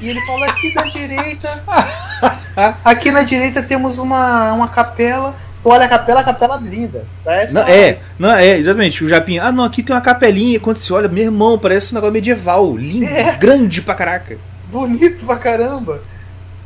E 0.00 0.08
ele 0.08 0.20
fala 0.26 0.46
aqui 0.46 0.72
na 0.74 0.82
direita. 0.84 1.64
Aqui 2.84 3.10
na 3.10 3.22
direita 3.22 3.62
temos 3.62 3.96
uma, 3.98 4.52
uma 4.52 4.68
capela. 4.68 5.34
Tu 5.62 5.68
olha 5.68 5.86
a 5.86 5.88
capela, 5.88 6.20
a 6.20 6.24
capela 6.24 6.56
linda. 6.56 7.06
Parece 7.24 7.52
Não, 7.54 7.62
uma- 7.62 7.70
é, 7.70 8.00
não, 8.18 8.30
é, 8.32 8.56
exatamente. 8.58 9.02
O 9.04 9.08
Japinha, 9.08 9.44
ah, 9.44 9.52
não, 9.52 9.64
aqui 9.64 9.82
tem 9.82 9.94
uma 9.94 10.00
capelinha. 10.02 10.60
Quando 10.60 10.76
você 10.76 10.92
olha, 10.92 11.08
meu 11.08 11.24
irmão, 11.24 11.58
parece 11.58 11.92
um 11.92 11.94
negócio 11.94 12.12
medieval. 12.12 12.76
Lindo, 12.76 13.06
É. 13.06 13.32
grande 13.36 13.80
pra 13.82 13.94
caraca. 13.94 14.38
bonito 14.70 15.24
pra 15.26 15.36
caramba. 15.36 16.02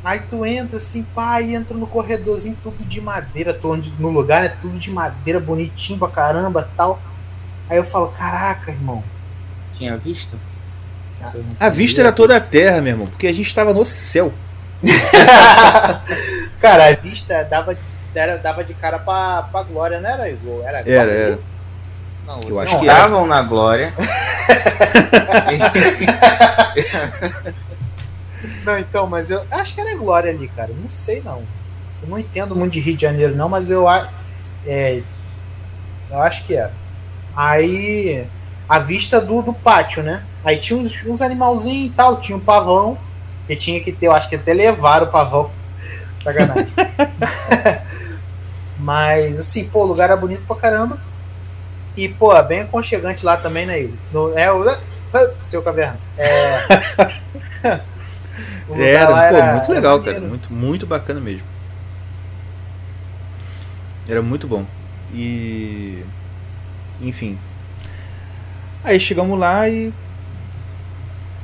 Aí 0.04 0.20
tu 0.28 0.44
entra 0.44 0.76
assim, 0.76 1.06
e 1.42 1.54
entra 1.54 1.76
no 1.76 1.86
corredorzinho 1.86 2.58
tudo 2.62 2.84
de 2.84 3.00
madeira, 3.00 3.54
tu 3.54 3.74
no 3.98 4.10
lugar, 4.10 4.42
né? 4.42 4.52
Tudo 4.60 4.78
de 4.78 4.90
madeira, 4.90 5.40
bonitinho 5.40 5.98
pra 5.98 6.08
caramba 6.08 6.68
tal. 6.76 7.00
Aí 7.68 7.76
eu 7.76 7.84
falo, 7.84 8.08
caraca, 8.08 8.70
irmão. 8.70 9.02
Tinha 9.74 9.96
visto? 9.96 10.38
A 11.58 11.68
vista 11.68 12.00
era 12.00 12.12
toda 12.12 12.36
a 12.36 12.40
terra, 12.40 12.80
meu 12.80 12.92
irmão, 12.92 13.06
porque 13.06 13.26
a 13.26 13.32
gente 13.32 13.54
tava 13.54 13.72
no 13.72 13.86
céu. 13.86 14.32
Cara, 16.60 16.88
a 16.88 16.92
vista 16.92 17.42
dava, 17.44 17.76
era, 18.14 18.36
dava 18.36 18.62
de 18.62 18.74
cara 18.74 18.98
pra, 18.98 19.48
pra 19.50 19.62
glória, 19.62 20.00
não 20.00 20.10
era 20.10 20.28
igual? 20.28 20.62
Era, 20.62 20.80
Era, 20.80 21.10
era. 21.10 21.38
Não, 22.26 22.40
Eu 22.46 22.60
acho 22.60 22.78
que 22.78 22.86
estavam 22.86 23.26
na 23.26 23.42
glória. 23.42 23.92
Não, 28.64 28.78
então, 28.78 29.06
mas 29.06 29.30
eu 29.30 29.44
acho 29.50 29.74
que 29.74 29.80
era 29.80 29.96
glória 29.96 30.30
ali, 30.30 30.48
cara. 30.48 30.70
Não 30.74 30.90
sei 30.90 31.22
não. 31.22 31.42
Eu 32.02 32.08
não 32.08 32.18
entendo 32.18 32.54
muito 32.56 32.72
de 32.72 32.80
Rio 32.80 32.96
de 32.96 33.02
Janeiro, 33.02 33.34
não, 33.34 33.48
mas 33.48 33.70
eu 33.70 33.88
acho. 33.88 34.10
É, 34.66 35.02
eu 36.10 36.20
acho 36.20 36.44
que 36.44 36.54
era. 36.54 36.72
Aí. 37.36 38.26
A 38.68 38.78
vista 38.78 39.20
do, 39.20 39.42
do 39.42 39.52
pátio, 39.52 40.02
né? 40.02 40.22
Aí 40.42 40.56
tinha 40.56 40.78
uns, 40.78 41.04
uns 41.04 41.20
animalzinhos 41.20 41.92
e 41.92 41.94
tal, 41.94 42.20
tinha 42.20 42.36
um 42.36 42.40
pavão. 42.40 42.96
Que 43.46 43.54
tinha 43.54 43.78
que 43.80 43.92
ter, 43.92 44.06
eu 44.06 44.12
acho 44.12 44.28
que 44.28 44.36
até 44.36 44.54
levaram 44.54 45.06
o 45.06 45.10
pavão. 45.10 45.50
Sacanagem. 46.24 46.66
mas, 48.78 49.38
assim, 49.38 49.68
pô, 49.68 49.80
o 49.82 49.86
lugar 49.86 50.04
era 50.04 50.16
bonito 50.16 50.42
pra 50.46 50.56
caramba. 50.56 50.98
E, 51.96 52.08
pô, 52.08 52.34
é 52.34 52.42
bem 52.42 52.62
aconchegante 52.62 53.24
lá 53.24 53.36
também, 53.36 53.66
né, 53.66 53.80
Igor? 53.82 53.96
No- 54.12 54.38
É 54.38 54.50
o. 54.52 54.64
Seu 55.36 55.62
caverna. 55.62 55.98
É. 56.18 56.64
Era, 58.76 59.08
lá 59.10 59.28
pô, 59.28 59.36
era- 59.36 59.52
muito 59.52 59.64
era 59.66 59.74
legal, 59.74 59.98
maneiro. 59.98 60.18
cara. 60.18 60.28
Muito, 60.28 60.52
muito 60.52 60.86
bacana 60.86 61.20
mesmo. 61.20 61.42
Era 64.08 64.22
muito 64.22 64.48
bom. 64.48 64.64
E. 65.12 66.02
Enfim. 67.00 67.38
Aí 68.82 69.00
chegamos 69.00 69.38
lá 69.38 69.68
e. 69.68 69.92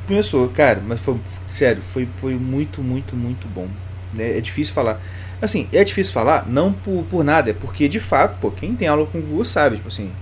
Começou, 0.07 0.48
cara, 0.48 0.82
mas 0.86 1.01
foi. 1.01 1.16
Sério, 1.48 1.82
foi, 1.82 2.09
foi 2.18 2.34
muito, 2.34 2.82
muito, 2.82 3.16
muito 3.16 3.48
bom. 3.48 3.68
Né? 4.12 4.38
É 4.38 4.40
difícil 4.40 4.74
falar. 4.74 5.01
Assim, 5.40 5.68
é 5.72 5.82
difícil 5.82 6.12
falar, 6.12 6.46
não 6.46 6.72
por, 6.72 7.03
por 7.05 7.24
nada, 7.24 7.51
é 7.51 7.55
porque 7.55 7.88
de 7.88 7.98
fato, 7.98 8.36
pô, 8.40 8.51
quem 8.51 8.74
tem 8.74 8.86
aula 8.86 9.07
com 9.07 9.18
o 9.18 9.22
Google 9.22 9.44
sabe, 9.44 9.76
tipo 9.76 9.88
assim. 9.88 10.12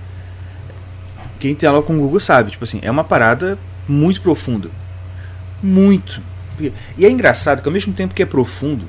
Quem 1.41 1.55
tem 1.55 1.69
aula 1.69 1.83
com 1.83 1.95
o 1.97 2.01
Google 2.01 2.21
sabe, 2.21 2.53
tipo 2.53 2.65
assim, 2.65 2.79
é 2.83 2.91
uma 2.91 3.03
parada 3.03 3.59
muito 3.89 4.21
profunda. 4.21 4.71
Muito. 5.61 6.23
E 6.97 7.05
é 7.05 7.11
engraçado 7.11 7.63
que 7.63 7.69
ao 7.69 7.73
mesmo 7.73 7.93
tempo 7.93 8.15
que 8.15 8.23
é 8.23 8.27
profundo, 8.27 8.85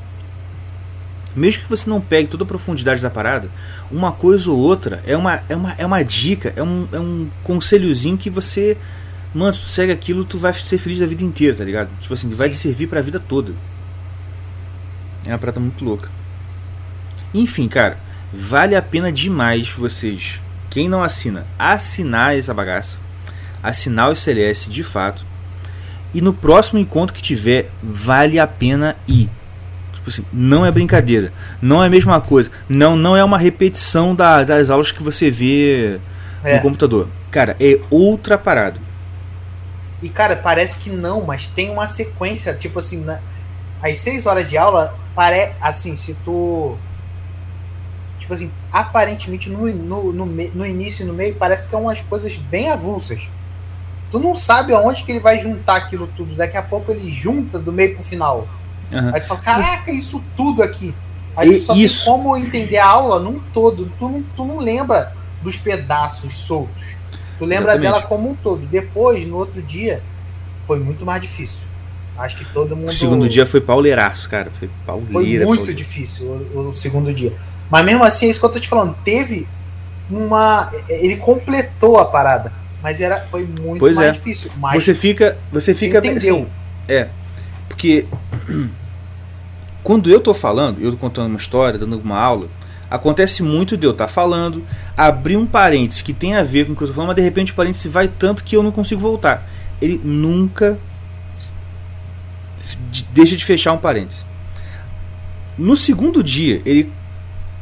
mesmo 1.36 1.64
que 1.64 1.70
você 1.70 1.90
não 1.90 2.02
pegue 2.02 2.28
toda 2.28 2.44
a 2.44 2.48
profundidade 2.48 3.02
da 3.02 3.10
parada, 3.10 3.50
uma 3.92 4.12
coisa 4.12 4.50
ou 4.50 4.58
outra 4.58 5.02
é 5.06 5.16
uma, 5.16 5.42
é 5.48 5.56
uma, 5.56 5.74
é 5.74 5.86
uma 5.86 6.04
dica, 6.04 6.54
é 6.56 6.64
um, 6.64 6.88
é 6.92 7.00
um 7.00 7.30
conselhozinho 7.44 8.18
que 8.18 8.30
você. 8.30 8.78
Mano, 9.34 9.54
se 9.54 9.62
tu 9.62 9.68
segue 9.68 9.92
aquilo, 9.92 10.24
tu 10.24 10.38
vai 10.38 10.54
ser 10.54 10.78
feliz 10.78 11.02
a 11.02 11.06
vida 11.06 11.24
inteira, 11.24 11.56
tá 11.56 11.64
ligado? 11.64 11.90
Tipo 12.02 12.14
assim, 12.14 12.30
vai 12.30 12.48
Sim. 12.48 12.52
te 12.52 12.58
servir 12.58 12.88
pra 12.88 13.02
vida 13.02 13.20
toda. 13.20 13.54
É 15.26 15.30
uma 15.30 15.38
parada 15.38 15.60
muito 15.60 15.86
louca. 15.86 16.10
Enfim, 17.34 17.68
cara, 17.68 18.00
vale 18.34 18.76
a 18.76 18.82
pena 18.82 19.12
demais 19.12 19.70
vocês, 19.70 20.42
quem 20.70 20.90
não 20.90 21.04
assina, 21.04 21.46
assinar 21.58 22.38
essa 22.38 22.54
bagaça. 22.54 22.98
Assinar 23.62 24.10
o 24.10 24.16
CLS 24.16 24.70
de 24.70 24.84
fato. 24.84 25.26
E 26.14 26.22
no 26.22 26.34
próximo 26.34 26.80
encontro 26.80 27.16
que 27.16 27.22
tiver, 27.22 27.70
vale 27.84 28.40
a 28.40 28.48
pena 28.48 28.96
ir. 29.08 29.30
Tipo 30.10 30.22
assim, 30.22 30.26
não 30.34 30.66
é 30.66 30.72
brincadeira. 30.72 31.32
Não 31.62 31.84
é 31.84 31.88
a 31.88 31.90
mesma 31.90 32.20
coisa. 32.20 32.50
Não, 32.68 32.96
não 32.96 33.16
é 33.16 33.24
uma 33.24 33.38
repetição 33.38 34.16
da- 34.16 34.44
das 34.44 34.70
aulas 34.70 34.92
que 34.92 35.02
você 35.04 35.30
vê 35.30 36.00
É. 36.44 36.56
no 36.56 36.62
computador. 36.62 37.08
Cara, 37.32 37.56
é 37.60 37.80
outra 37.90 38.38
parada. 38.38 38.80
E, 40.02 40.10
cara, 40.10 40.36
parece 40.36 40.80
que 40.80 40.90
não, 40.90 41.22
mas 41.22 41.48
tem 41.48 41.70
uma 41.70 41.88
sequência, 41.88 42.54
tipo 42.54 42.80
assim, 42.80 43.04
na, 43.04 43.20
às 43.84 43.98
seis 44.00 44.26
horas 44.26 44.48
de 44.48 44.58
aula, 44.58 44.96
pare, 45.14 45.52
assim, 45.62 45.96
se 45.96 46.14
tu. 46.26 46.78
Tipo 48.20 48.34
assim, 48.34 48.52
aparentemente 48.72 49.50
no, 49.50 49.68
no, 49.68 50.14
no, 50.14 50.26
no 50.26 50.66
início 50.66 51.04
e 51.04 51.08
no 51.08 51.14
meio, 51.14 51.36
parece 51.36 51.68
que 51.68 51.76
é 51.76 51.78
umas 51.78 52.00
coisas 52.02 52.36
bem 52.36 52.70
avulsas. 52.70 53.22
Tu 54.12 54.18
não 54.20 54.34
sabe 54.36 54.74
aonde 54.74 55.04
que 55.04 55.12
ele 55.12 55.20
vai 55.20 55.40
juntar 55.42 55.76
aquilo 55.76 56.08
tudo. 56.16 56.34
Daqui 56.36 56.58
a 56.58 56.62
pouco 56.64 56.92
ele 56.92 57.12
junta 57.12 57.60
do 57.60 57.72
meio 57.72 57.96
pro 57.96 58.04
final. 58.04 58.48
Aham. 58.92 59.12
Aí 59.14 59.22
tu 59.22 59.28
fala, 59.28 59.40
caraca, 59.42 59.92
isso 59.92 60.24
tudo 60.36 60.64
aqui. 60.64 60.94
Aí 61.38 61.50
E 61.50 61.60
tu 61.60 61.66
só 61.66 61.76
isso. 61.76 62.04
tem 62.06 62.14
como 62.14 62.36
entender 62.38 62.78
a 62.78 62.88
aula 62.88 63.20
num 63.20 63.40
todo. 63.54 63.92
Tu 64.00 64.08
não, 64.10 64.24
tu 64.36 64.46
não 64.46 64.58
lembra 64.60 65.14
dos 65.42 65.56
pedaços 65.56 66.36
soltos. 66.36 66.86
Tu 67.38 67.46
lembra 67.46 67.74
Exatamente. 67.74 67.92
dela 67.94 68.02
como 68.04 68.30
um 68.32 68.36
todo. 68.36 68.66
Depois, 68.68 69.26
no 69.26 69.38
outro 69.38 69.62
dia, 69.62 70.02
foi 70.68 70.80
muito 70.80 71.06
mais 71.06 71.22
difícil. 71.22 71.62
Acho 72.18 72.36
que 72.38 72.46
todo 72.46 72.76
mundo. 72.76 72.90
O 72.90 72.94
segundo 72.94 73.30
dia 73.30 73.46
foi 73.46 73.62
pauleiraço, 73.62 74.30
cara. 74.30 74.52
Foi 74.52 74.68
foi 74.68 74.70
pauleira. 74.86 75.46
muito 75.46 75.60
pauleira. 75.60 75.78
difícil 75.78 76.26
o, 76.54 76.70
o 76.72 76.76
segundo 76.76 77.14
dia. 77.14 77.34
Mas 77.70 77.86
mesmo 77.86 78.04
assim, 78.04 78.26
é 78.26 78.30
isso 78.30 78.40
que 78.42 78.46
eu 78.46 78.50
tô 78.52 78.60
te 78.60 78.68
falando. 78.68 78.94
Teve 79.06 79.48
uma. 80.10 80.70
Ele 80.90 81.16
completou 81.16 81.98
a 81.98 82.04
parada. 82.06 82.52
Mas 82.84 83.00
era, 83.00 83.22
foi 83.32 83.46
muito 83.46 83.80
Pois 83.80 83.96
mais 83.96 84.10
é. 84.10 84.12
difícil. 84.12 84.52
Mas 84.58 84.84
Você 84.84 84.94
fica, 84.96 85.38
você 85.52 85.74
fica 85.74 86.02
bem 86.02 86.12
entendeu. 86.12 86.36
assim. 86.38 86.48
É. 86.90 87.08
Porque 87.70 88.06
quando 89.84 90.10
eu 90.10 90.20
tô 90.20 90.34
falando, 90.34 90.82
eu 90.82 90.92
tô 90.92 90.98
contando 90.98 91.28
uma 91.28 91.38
história, 91.38 91.80
dando 91.80 91.98
uma 92.00 92.18
aula, 92.18 92.48
acontece 92.90 93.44
muito 93.44 93.78
de 93.78 93.86
eu 93.86 93.92
estar 93.92 94.08
falando, 94.08 94.64
abrir 94.98 95.38
um 95.38 95.46
parênteses 95.46 96.02
que 96.02 96.14
tem 96.14 96.36
a 96.36 96.44
ver 96.44 96.66
com 96.66 96.74
o 96.74 96.76
que 96.76 96.84
eu 96.84 96.88
tô 96.88 96.94
falando, 96.94 97.10
mas 97.10 97.16
de 97.16 97.22
repente 97.22 97.52
o 97.52 97.56
parênteses 97.56 97.92
vai 97.92 98.08
tanto 98.08 98.44
que 98.44 98.56
eu 98.56 98.64
não 98.64 98.72
consigo 98.72 99.00
voltar. 99.00 99.48
Ele 99.82 100.00
nunca 100.04 100.78
de- 102.92 103.06
deixa 103.12 103.36
de 103.36 103.46
fechar 103.46 103.74
um 103.74 103.78
parênteses. 103.78 104.26
No 105.58 105.76
segundo 105.76 106.24
dia, 106.24 106.62
ele 106.66 106.92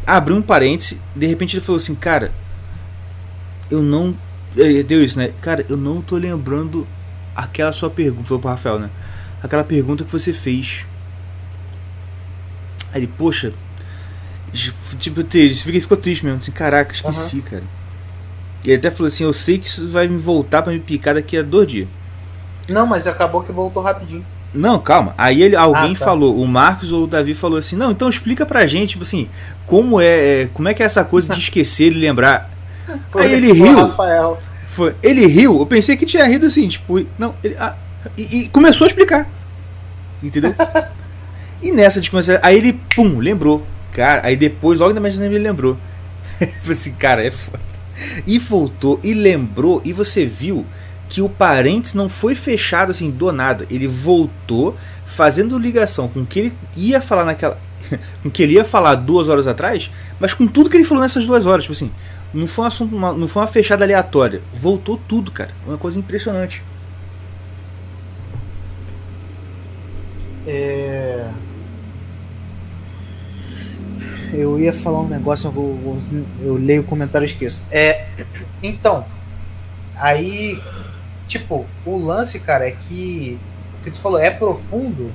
abriu 0.05 0.35
um 0.35 0.41
parênteses, 0.41 0.97
de 1.15 1.25
repente 1.27 1.55
ele 1.55 1.65
falou 1.65 1.77
assim, 1.77 1.95
cara, 1.95 2.31
eu 3.69 3.81
não. 3.81 4.15
Deu 4.87 5.03
isso, 5.03 5.19
né? 5.19 5.31
Cara, 5.41 5.65
eu 5.69 5.77
não 5.77 6.01
tô 6.01 6.15
lembrando 6.15 6.87
aquela 7.35 7.71
sua 7.73 7.89
pergunta. 7.89 8.27
Falou 8.27 8.39
pro 8.41 8.49
Rafael, 8.49 8.79
né? 8.79 8.89
Aquela 9.43 9.63
pergunta 9.63 10.03
que 10.03 10.11
você 10.11 10.33
fez. 10.33 10.85
Aí 12.97 13.03
ele, 13.03 13.11
poxa. 13.17 13.53
Tipo, 14.53 14.77
fica- 15.23 15.81
ficou 15.81 15.97
triste 15.97 16.25
mesmo. 16.25 16.39
Assim, 16.39 16.51
Caraca, 16.51 16.93
esqueci, 16.93 17.41
cara. 17.41 17.63
E 18.65 18.69
ele 18.69 18.77
até 18.77 18.89
falou 18.91 19.07
assim: 19.07 19.23
Eu 19.23 19.33
sei 19.33 19.57
que 19.57 19.67
isso 19.67 19.87
vai 19.89 20.07
me 20.07 20.17
voltar 20.17 20.61
pra 20.61 20.71
me 20.73 20.79
picar 20.79 21.13
daqui 21.13 21.37
a 21.37 21.41
dois 21.43 21.67
dias. 21.67 21.87
Não, 22.67 22.85
mas 22.87 23.05
acabou 23.07 23.41
que 23.43 23.51
voltou 23.51 23.81
rapidinho. 23.83 24.25
Não, 24.53 24.79
calma. 24.79 25.13
Aí 25.17 25.43
ele, 25.43 25.55
alguém 25.55 25.91
Ah, 25.93 25.99
tá. 25.99 26.05
falou, 26.05 26.41
o 26.41 26.47
Marcos 26.47 26.91
ou 26.91 27.03
o 27.03 27.07
Davi 27.07 27.33
falou 27.33 27.59
assim: 27.59 27.75
Não, 27.75 27.91
então 27.91 28.09
explica 28.09 28.45
pra 28.45 28.65
gente, 28.65 28.91
tipo 28.91 29.03
assim, 29.03 29.29
como 29.65 30.01
é, 30.01 30.41
é- 30.43 30.49
como 30.53 30.67
é 30.67 30.73
que 30.73 30.81
é 30.81 30.85
essa 30.85 31.03
coisa 31.03 31.31
de 31.33 31.39
esquecer 31.39 31.91
e 31.91 31.99
lembrar. 31.99 32.49
Aí 33.15 33.33
ele 33.33 33.49
foi 33.49 33.59
o 33.59 33.63
riu. 33.63 33.87
Rafael. 33.87 34.41
Foi, 34.67 34.95
ele 35.03 35.25
riu, 35.27 35.59
eu 35.59 35.65
pensei 35.65 35.97
que 35.97 36.05
tinha 36.05 36.25
rido 36.25 36.45
assim, 36.45 36.67
tipo, 36.67 37.05
não, 37.17 37.35
ele, 37.43 37.55
ah, 37.59 37.75
e, 38.17 38.41
e 38.43 38.49
começou 38.49 38.85
a 38.85 38.87
explicar. 38.87 39.27
Entendeu? 40.23 40.55
e 41.61 41.71
nessa 41.71 41.99
de 41.99 42.09
começar, 42.11 42.39
aí 42.43 42.57
ele, 42.57 42.73
pum, 42.95 43.19
lembrou. 43.19 43.65
Cara, 43.91 44.21
aí 44.25 44.35
depois, 44.35 44.79
logo 44.79 44.93
na 44.93 44.99
mesma 44.99 45.25
ele 45.25 45.39
lembrou. 45.39 45.77
Assim, 46.69 46.93
cara, 46.93 47.25
é 47.25 47.31
foda. 47.31 47.59
E 48.27 48.37
voltou, 48.37 48.99
e 49.03 49.13
lembrou, 49.13 49.81
e 49.83 49.91
você 49.91 50.25
viu 50.25 50.65
que 51.09 51.21
o 51.21 51.29
parênteses 51.29 51.95
não 51.95 52.09
foi 52.09 52.35
fechado 52.35 52.91
assim 52.91 53.09
do 53.09 53.31
nada. 53.31 53.65
Ele 53.71 53.87
voltou 53.87 54.77
fazendo 55.05 55.57
ligação 55.57 56.07
com 56.07 56.21
o 56.21 56.25
que 56.25 56.39
ele 56.39 56.53
ia 56.75 57.01
falar 57.01 57.25
naquela. 57.25 57.59
com 58.21 58.27
o 58.27 58.31
que 58.31 58.43
ele 58.43 58.53
ia 58.53 58.65
falar 58.65 58.95
duas 58.95 59.29
horas 59.29 59.47
atrás, 59.47 59.89
mas 60.19 60.33
com 60.33 60.45
tudo 60.45 60.69
que 60.69 60.77
ele 60.77 60.83
falou 60.83 61.01
nessas 61.01 61.25
duas 61.25 61.45
horas. 61.45 61.63
Tipo 61.63 61.73
assim, 61.73 61.91
não 62.33 62.45
foi 62.45 62.65
um 62.65 62.67
assunto, 62.67 62.95
uma, 62.95 63.13
não 63.13 63.27
foi 63.27 63.41
uma 63.41 63.47
fechada 63.47 63.83
aleatória. 63.83 64.41
Voltou 64.61 64.99
tudo, 65.07 65.31
cara. 65.31 65.51
Uma 65.65 65.77
coisa 65.77 65.97
impressionante. 65.97 66.61
É... 70.45 71.29
Eu 74.33 74.59
ia 74.59 74.73
falar 74.73 75.01
um 75.01 75.07
negócio, 75.07 75.51
eu, 75.55 75.99
eu, 76.11 76.25
eu 76.45 76.55
leio 76.55 76.81
o 76.81 76.85
comentário 76.85 77.25
e 77.25 77.29
esqueço. 77.29 77.65
É, 77.71 78.07
então, 78.61 79.05
aí, 79.95 80.61
tipo, 81.27 81.65
o 81.85 81.97
lance, 81.97 82.39
cara, 82.39 82.67
é 82.67 82.71
que 82.71 83.39
o 83.79 83.83
que 83.83 83.91
tu 83.91 83.99
falou 83.99 84.19
é 84.19 84.29
profundo, 84.29 85.11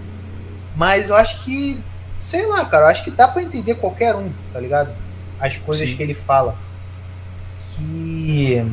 mas 0.77 1.11
eu 1.11 1.17
acho 1.17 1.45
que, 1.45 1.79
sei 2.21 2.47
lá, 2.47 2.65
cara, 2.65 2.85
eu 2.85 2.89
acho 2.89 3.05
que 3.05 3.11
dá 3.11 3.29
para 3.29 3.43
entender 3.43 3.75
qualquer 3.77 4.15
um, 4.15 4.31
tá 4.53 4.61
ligado? 4.61 4.93
As 5.41 5.57
coisas 5.57 5.89
Sim. 5.89 5.97
que 5.97 6.03
ele 6.03 6.15
fala. 6.15 6.57
Que. 7.61 8.65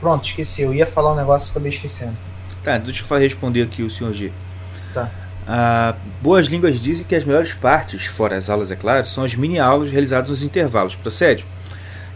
Pronto, 0.00 0.24
esqueci. 0.26 0.62
Eu 0.62 0.74
ia 0.74 0.86
falar 0.86 1.12
um 1.12 1.16
negócio 1.16 1.48
e 1.48 1.50
acabei 1.50 1.72
esquecendo. 1.72 2.16
Tá, 2.62 2.78
deixa 2.78 3.04
eu 3.08 3.18
responder 3.18 3.62
aqui 3.62 3.82
o 3.82 3.90
senhor 3.90 4.12
G. 4.12 4.30
Tá. 4.92 5.10
Ah, 5.50 5.94
boas 6.20 6.46
línguas 6.46 6.78
dizem 6.78 7.06
que 7.06 7.14
as 7.14 7.24
melhores 7.24 7.54
partes, 7.54 8.04
fora 8.04 8.36
as 8.36 8.50
aulas, 8.50 8.70
é 8.70 8.76
claro, 8.76 9.06
são 9.06 9.24
as 9.24 9.34
mini-aulas 9.34 9.90
realizadas 9.90 10.28
nos 10.28 10.42
intervalos. 10.42 10.94
Procede? 10.94 11.46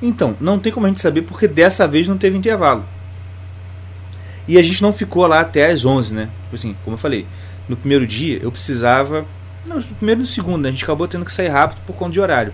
Então, 0.02 0.36
não 0.38 0.58
tem 0.58 0.70
como 0.70 0.84
a 0.84 0.88
gente 0.90 1.00
saber 1.00 1.22
porque 1.22 1.48
dessa 1.48 1.88
vez 1.88 2.06
não 2.06 2.18
teve 2.18 2.36
intervalo. 2.36 2.84
E 4.46 4.58
a 4.58 4.62
gente 4.62 4.82
não 4.82 4.92
ficou 4.92 5.26
lá 5.26 5.40
até 5.40 5.70
as 5.70 5.82
11, 5.82 6.12
né? 6.12 6.28
Tipo 6.42 6.56
assim, 6.56 6.76
como 6.84 6.94
eu 6.94 6.98
falei, 6.98 7.26
no 7.66 7.76
primeiro 7.76 8.06
dia 8.06 8.38
eu 8.42 8.52
precisava. 8.52 9.24
Não, 9.64 9.76
no 9.76 9.82
primeiro 9.82 10.20
e 10.20 10.22
no 10.22 10.26
segundo, 10.26 10.62
né? 10.62 10.68
A 10.68 10.72
gente 10.72 10.84
acabou 10.84 11.08
tendo 11.08 11.24
que 11.24 11.32
sair 11.32 11.48
rápido 11.48 11.78
por 11.86 11.96
conta 11.96 12.12
de 12.12 12.20
horário. 12.20 12.52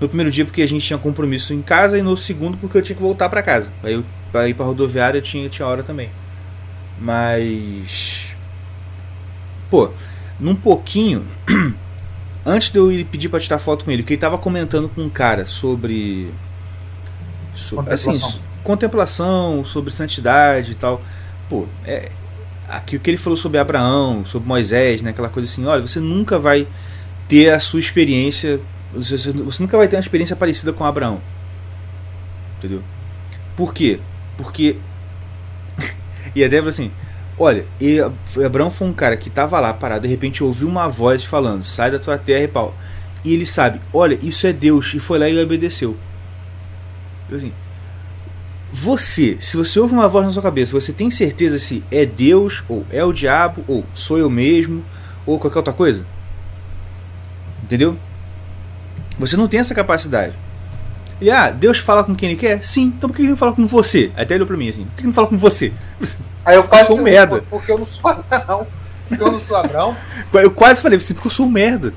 No 0.00 0.06
primeiro 0.06 0.30
dia 0.30 0.44
porque 0.44 0.62
a 0.62 0.68
gente 0.68 0.86
tinha 0.86 0.98
compromisso 0.98 1.52
em 1.52 1.62
casa 1.62 1.98
e 1.98 2.02
no 2.02 2.16
segundo 2.16 2.56
porque 2.56 2.78
eu 2.78 2.82
tinha 2.82 2.94
que 2.94 3.02
voltar 3.02 3.28
para 3.28 3.42
casa. 3.42 3.72
Aí 3.82 3.94
eu, 3.94 4.04
pra 4.30 4.48
ir 4.48 4.54
pra 4.54 4.64
rodoviária 4.64 5.18
eu 5.18 5.22
tinha, 5.22 5.48
tinha 5.48 5.66
hora 5.66 5.82
também. 5.82 6.10
Mas 7.00 8.31
pô, 9.72 9.88
num 10.38 10.54
pouquinho, 10.54 11.24
antes 12.44 12.68
de 12.68 12.76
eu 12.76 12.92
ir 12.92 13.06
pedir 13.06 13.30
para 13.30 13.40
tirar 13.40 13.58
foto 13.58 13.86
com 13.86 13.90
ele, 13.90 14.02
que 14.02 14.12
ele 14.12 14.20
tava 14.20 14.36
comentando 14.36 14.86
com 14.86 15.00
um 15.00 15.08
cara 15.08 15.46
sobre. 15.46 16.30
sobre 17.54 17.90
assim, 17.94 18.10
contemplação. 18.10 18.28
Assim, 18.28 18.40
contemplação, 18.62 19.64
sobre 19.64 19.90
santidade 19.90 20.72
e 20.72 20.74
tal. 20.74 21.00
Pô, 21.48 21.66
é. 21.86 22.10
Aqui 22.68 22.96
o 22.96 23.00
que 23.00 23.10
ele 23.10 23.16
falou 23.16 23.36
sobre 23.36 23.58
Abraão, 23.58 24.24
sobre 24.26 24.46
Moisés, 24.46 25.00
né? 25.00 25.10
Aquela 25.10 25.28
coisa 25.28 25.50
assim, 25.50 25.64
olha, 25.64 25.80
você 25.80 26.00
nunca 26.00 26.38
vai 26.38 26.66
ter 27.26 27.50
a 27.50 27.58
sua 27.58 27.80
experiência. 27.80 28.60
Você, 28.92 29.16
você 29.16 29.62
nunca 29.62 29.76
vai 29.78 29.88
ter 29.88 29.96
uma 29.96 30.00
experiência 30.00 30.36
parecida 30.36 30.72
com 30.72 30.84
Abraão. 30.84 31.20
Entendeu? 32.58 32.82
Por 33.56 33.72
quê? 33.72 34.00
Porque. 34.36 34.76
e 36.34 36.44
a 36.44 36.48
Débora 36.48 36.70
assim, 36.70 36.90
Olha, 37.38 37.64
e 37.80 37.98
Abraão 38.44 38.70
foi 38.70 38.86
um 38.86 38.92
cara 38.92 39.16
que 39.16 39.28
estava 39.28 39.58
lá 39.58 39.72
parado, 39.72 40.02
de 40.02 40.08
repente 40.08 40.44
ouviu 40.44 40.68
uma 40.68 40.88
voz 40.88 41.24
falando: 41.24 41.64
sai 41.64 41.90
da 41.90 41.98
tua 41.98 42.18
terra 42.18 42.44
e 42.44 42.48
pau. 42.48 42.74
E 43.24 43.32
ele 43.32 43.46
sabe: 43.46 43.80
olha, 43.92 44.18
isso 44.22 44.46
é 44.46 44.52
Deus, 44.52 44.92
e 44.94 45.00
foi 45.00 45.18
lá 45.18 45.28
e 45.28 45.42
obedeceu. 45.42 45.96
Assim, 47.32 47.52
você, 48.72 49.36
se 49.40 49.56
você 49.56 49.78
ouve 49.78 49.94
uma 49.94 50.08
voz 50.08 50.24
na 50.24 50.32
sua 50.32 50.42
cabeça, 50.42 50.78
você 50.78 50.92
tem 50.92 51.10
certeza 51.10 51.58
se 51.58 51.84
é 51.90 52.06
Deus, 52.06 52.62
ou 52.68 52.86
é 52.90 53.04
o 53.04 53.12
diabo, 53.12 53.64
ou 53.68 53.84
sou 53.94 54.18
eu 54.18 54.30
mesmo, 54.30 54.84
ou 55.26 55.38
qualquer 55.38 55.58
outra 55.58 55.72
coisa? 55.72 56.04
Entendeu? 57.62 57.96
Você 59.18 59.36
não 59.36 59.46
tem 59.46 59.60
essa 59.60 59.74
capacidade. 59.74 60.34
Ele, 61.22 61.30
ah, 61.30 61.50
Deus 61.50 61.78
fala 61.78 62.02
com 62.02 62.16
quem 62.16 62.30
ele 62.30 62.38
quer? 62.38 62.64
Sim, 62.64 62.86
então 62.86 63.08
por 63.08 63.14
que 63.14 63.22
ele 63.22 63.30
não 63.30 63.36
fala 63.36 63.52
com 63.52 63.64
você? 63.64 64.10
Até 64.16 64.34
olhou 64.34 64.44
pra 64.44 64.56
mim 64.56 64.68
assim, 64.68 64.84
por 64.86 64.94
que 64.96 65.00
ele 65.02 65.06
não 65.06 65.14
fala 65.14 65.28
com 65.28 65.38
você? 65.38 65.72
Aí 66.44 66.56
eu 66.56 66.64
quase 66.64 66.82
eu 66.82 66.86
sou 66.88 66.98
um 66.98 67.02
merda. 67.04 67.44
Porque 67.48 67.70
eu 67.70 67.78
não 67.78 67.86
sou 67.86 68.10
Abraão. 68.10 68.66
Porque 69.08 69.22
eu 69.22 69.30
não 69.30 69.40
sou 69.40 69.56
Abraão. 69.56 69.96
eu 70.34 70.50
quase 70.50 70.82
falei 70.82 70.98
assim, 70.98 71.14
porque 71.14 71.28
eu 71.28 71.32
sou 71.32 71.46
um 71.46 71.48
merda. 71.48 71.94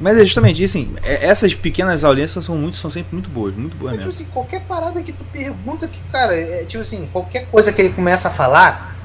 Mas 0.00 0.16
é 0.16 0.20
justamente 0.20 0.62
assim, 0.62 0.94
é, 1.02 1.26
essas 1.26 1.52
pequenas 1.52 2.04
aulinhas 2.04 2.30
são 2.30 2.56
muito, 2.56 2.76
são 2.76 2.88
sempre 2.88 3.12
muito 3.14 3.28
boas, 3.28 3.52
muito 3.52 3.76
boas 3.76 3.96
Mas, 3.96 4.04
mesmo. 4.04 4.12
Tipo 4.12 4.22
assim, 4.22 4.32
qualquer 4.32 4.60
parada 4.68 5.02
que 5.02 5.12
tu 5.12 5.24
pergunta 5.24 5.88
que, 5.88 5.98
cara, 6.12 6.36
é 6.36 6.64
tipo 6.64 6.84
assim, 6.84 7.08
qualquer 7.12 7.46
coisa 7.46 7.72
que 7.72 7.82
ele 7.82 7.92
começa 7.92 8.28
a 8.28 8.30
falar 8.30 8.96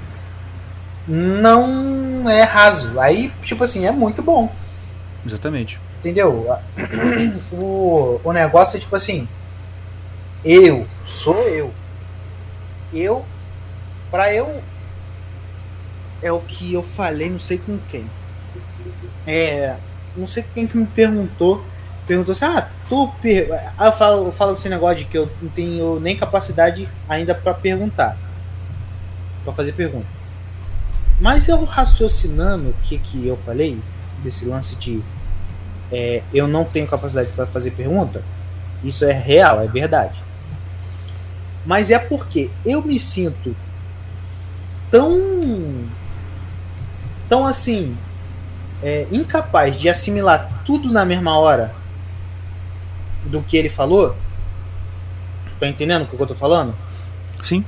não 1.07 2.29
é 2.29 2.43
raso. 2.43 2.99
Aí, 2.99 3.33
tipo 3.41 3.63
assim, 3.63 3.87
é 3.87 3.91
muito 3.91 4.21
bom. 4.21 4.53
Exatamente. 5.25 5.79
Entendeu? 6.05 6.55
O, 7.51 8.21
o 8.23 8.31
negócio 8.31 8.77
é 8.77 8.79
tipo 8.79 8.95
assim, 8.95 9.27
eu 10.43 10.85
sou 11.03 11.41
eu 11.47 11.73
eu 12.93 13.25
para 14.11 14.31
eu 14.31 14.61
é 16.21 16.31
o 16.31 16.39
que 16.41 16.73
eu 16.73 16.83
falei, 16.83 17.29
não 17.29 17.39
sei 17.39 17.57
com 17.57 17.79
quem. 17.89 18.05
É, 19.25 19.75
não 20.15 20.27
sei 20.27 20.45
quem 20.53 20.67
que 20.67 20.77
me 20.77 20.85
perguntou, 20.85 21.63
perguntou 22.05 22.33
assim: 22.33 22.45
"Ah, 22.45 22.69
tu 22.87 23.11
per... 23.21 23.49
eu 23.79 23.91
falo, 23.91 24.27
eu 24.27 24.31
falo 24.31 24.53
esse 24.53 24.69
negócio 24.69 24.97
de 24.99 25.05
que 25.05 25.17
eu 25.17 25.29
não 25.41 25.49
tenho 25.49 25.99
nem 25.99 26.15
capacidade 26.15 26.87
ainda 27.09 27.33
para 27.33 27.53
perguntar, 27.55 28.15
para 29.43 29.53
fazer 29.53 29.73
pergunta. 29.73 30.07
Mas 31.19 31.47
eu 31.47 31.63
raciocinando 31.63 32.69
o 32.69 32.73
que 32.83 32.99
que 32.99 33.27
eu 33.27 33.37
falei 33.37 33.79
desse 34.23 34.45
lance 34.45 34.75
de 34.75 35.03
é, 35.91 36.21
eu 36.33 36.47
não 36.47 36.63
tenho 36.63 36.87
capacidade 36.87 37.29
para 37.35 37.45
fazer 37.45 37.71
pergunta, 37.71 38.23
isso 38.83 39.05
é 39.05 39.11
real, 39.11 39.61
é 39.61 39.67
verdade 39.67 40.25
mas 41.65 41.89
é 41.89 41.97
porque 41.97 42.51
eu 42.65 42.81
me 42.83 42.99
sinto 42.99 43.55
tão 44.91 45.83
tão 47.27 47.45
assim 47.45 47.97
é, 48.83 49.07
incapaz 49.11 49.75
de 49.75 49.89
assimilar 49.89 50.61
tudo 50.63 50.91
na 50.91 51.03
mesma 51.03 51.37
hora 51.37 51.73
do 53.23 53.41
que 53.41 53.57
ele 53.57 53.69
falou. 53.69 54.15
Tá 55.59 55.67
entendendo 55.67 56.03
o 56.03 56.07
que 56.07 56.19
eu 56.19 56.27
tô 56.27 56.35
falando? 56.35 56.75
Sim. 57.41 57.65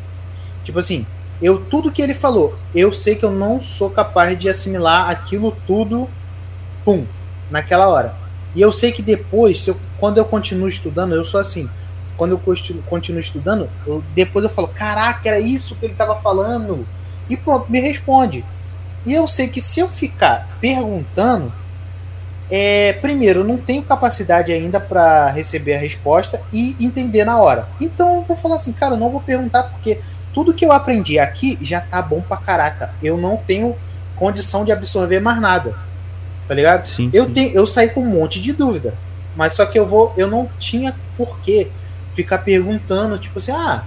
Tipo 0.64 0.78
assim, 0.78 1.08
eu 1.42 1.58
tudo 1.66 1.92
que 1.92 2.02
ele 2.02 2.14
falou, 2.14 2.56
eu 2.76 2.92
sei 2.92 3.16
que 3.16 3.26
eu 3.26 3.32
não 3.32 3.60
sou 3.60 3.90
capaz 3.90 4.38
de 4.38 4.48
assimilar 4.48 5.10
aquilo 5.10 5.58
tudo, 5.66 6.08
pum, 6.86 7.06
naquela 7.50 7.88
hora. 7.88 8.16
E 8.56 8.62
eu 8.62 8.72
sei 8.72 8.92
que 8.92 9.02
depois, 9.02 9.66
eu, 9.68 9.78
quando 10.00 10.18
eu 10.18 10.26
continuo 10.26 10.68
estudando, 10.68 11.14
eu 11.14 11.26
sou 11.26 11.40
assim 11.40 11.70
quando 12.18 12.32
eu 12.32 12.82
continuo 12.88 13.22
estudando, 13.22 13.70
eu, 13.86 14.04
depois 14.16 14.44
eu 14.44 14.50
falo, 14.50 14.68
caraca, 14.68 15.30
era 15.30 15.40
isso 15.40 15.76
que 15.76 15.86
ele 15.86 15.94
estava 15.94 16.16
falando. 16.16 16.86
E 17.30 17.38
pronto, 17.38 17.72
me 17.72 17.80
responde. 17.80 18.44
E 19.06 19.14
eu 19.14 19.28
sei 19.28 19.48
que 19.48 19.62
se 19.62 19.80
eu 19.80 19.88
ficar 19.88 20.58
perguntando, 20.60 21.54
é, 22.50 22.94
primeiro, 22.94 23.42
eu 23.42 23.44
não 23.44 23.58
tenho 23.58 23.84
capacidade 23.84 24.52
ainda 24.52 24.80
para 24.80 25.30
receber 25.30 25.76
a 25.76 25.80
resposta 25.80 26.42
e 26.52 26.76
entender 26.80 27.24
na 27.24 27.38
hora. 27.38 27.70
Então 27.80 28.16
eu 28.16 28.24
vou 28.24 28.36
falar 28.36 28.56
assim, 28.56 28.74
cara, 28.74 28.96
eu 28.96 29.00
não 29.00 29.12
vou 29.12 29.22
perguntar 29.22 29.64
porque 29.64 30.02
tudo 30.34 30.54
que 30.54 30.66
eu 30.66 30.72
aprendi 30.72 31.20
aqui 31.20 31.58
já 31.62 31.82
tá 31.82 32.02
bom 32.02 32.22
pra 32.22 32.38
caraca. 32.38 32.94
Eu 33.02 33.18
não 33.18 33.38
tenho 33.38 33.76
condição 34.16 34.66
de 34.66 34.72
absorver 34.72 35.20
mais 35.20 35.40
nada. 35.40 35.78
Tá 36.48 36.54
ligado? 36.54 36.88
Sim, 36.88 37.10
eu, 37.14 37.26
sim. 37.26 37.34
Tenho, 37.34 37.54
eu 37.54 37.68
saí 37.68 37.90
com 37.90 38.02
um 38.02 38.10
monte 38.10 38.42
de 38.42 38.54
dúvida. 38.54 38.96
Mas 39.36 39.54
só 39.54 39.66
que 39.66 39.78
eu 39.78 39.86
vou. 39.86 40.14
Eu 40.18 40.28
não 40.28 40.50
tinha 40.58 40.96
porquê 41.16 41.68
ficar 42.14 42.40
perguntando, 42.40 43.20
tipo 43.20 43.38
assim, 43.38 43.52
ah, 43.52 43.84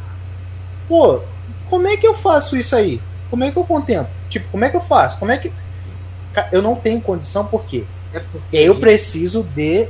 pô, 0.89 1.21
como 1.69 1.89
é 1.89 1.97
que 1.97 2.07
eu 2.07 2.15
faço 2.15 2.57
isso 2.57 2.77
aí? 2.77 3.01
Como 3.29 3.43
é 3.45 3.51
que 3.51 3.59
eu 3.59 3.65
contemplo? 3.65 4.13
Tipo, 4.29 4.49
como 4.51 4.65
é 4.65 4.71
que 4.71 4.77
eu 4.77 4.81
faço? 4.81 5.19
Como 5.19 5.33
é 5.33 5.39
que. 5.39 5.53
Eu 6.53 6.63
não 6.63 6.77
tenho 6.77 7.01
condição, 7.01 7.45
por 7.45 7.65
quê? 7.65 7.85
É 8.13 8.21
porque 8.21 8.57
eu 8.57 8.77
preciso 8.77 9.43
de 9.43 9.89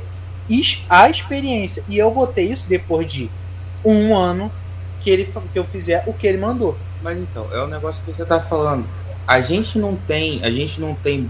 a 0.89 1.09
experiência. 1.09 1.83
E 1.87 1.97
eu 1.97 2.11
vou 2.11 2.27
ter 2.27 2.43
isso 2.43 2.67
depois 2.67 3.07
de 3.07 3.29
um 3.83 4.15
ano 4.15 4.51
que, 4.99 5.09
ele, 5.09 5.31
que 5.51 5.59
eu 5.59 5.65
fizer 5.65 6.03
o 6.07 6.13
que 6.13 6.27
ele 6.27 6.37
mandou. 6.37 6.77
Mas 7.01 7.17
então, 7.17 7.47
é 7.51 7.61
o 7.61 7.67
negócio 7.67 8.03
que 8.03 8.11
você 8.11 8.25
tá 8.25 8.39
falando. 8.39 8.85
A 9.27 9.39
gente 9.39 9.79
não 9.79 9.95
tem, 9.95 10.43
a 10.43 10.49
gente 10.49 10.79
não 10.81 10.93
tem, 10.93 11.29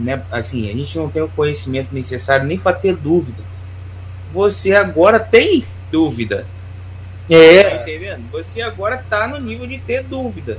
né, 0.00 0.22
assim, 0.30 0.68
a 0.68 0.72
gente 0.74 0.96
não 0.98 1.08
tem 1.08 1.22
o 1.22 1.28
conhecimento 1.28 1.94
necessário 1.94 2.46
nem 2.46 2.58
para 2.58 2.76
ter 2.76 2.96
dúvida. 2.96 3.42
Você 4.32 4.74
agora 4.74 5.18
tem 5.18 5.64
dúvida. 5.90 6.46
É. 7.28 7.62
Tá 7.62 7.82
entendendo? 7.82 8.30
Você 8.32 8.60
agora 8.60 9.04
tá 9.08 9.28
no 9.28 9.38
nível 9.38 9.66
de 9.66 9.78
ter 9.78 10.02
dúvida. 10.02 10.58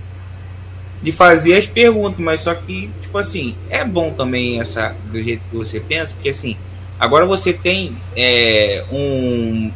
De 1.01 1.11
fazer 1.11 1.57
as 1.57 1.65
perguntas, 1.65 2.19
mas 2.19 2.41
só 2.41 2.53
que, 2.53 2.89
tipo 3.01 3.17
assim, 3.17 3.55
é 3.69 3.83
bom 3.83 4.11
também 4.13 4.61
essa, 4.61 4.95
do 5.11 5.21
jeito 5.21 5.43
que 5.49 5.55
você 5.55 5.79
pensa, 5.79 6.13
porque 6.13 6.29
assim, 6.29 6.55
agora 6.99 7.25
você 7.25 7.51
tem 7.51 7.97
é, 8.15 8.85
um. 8.91 9.71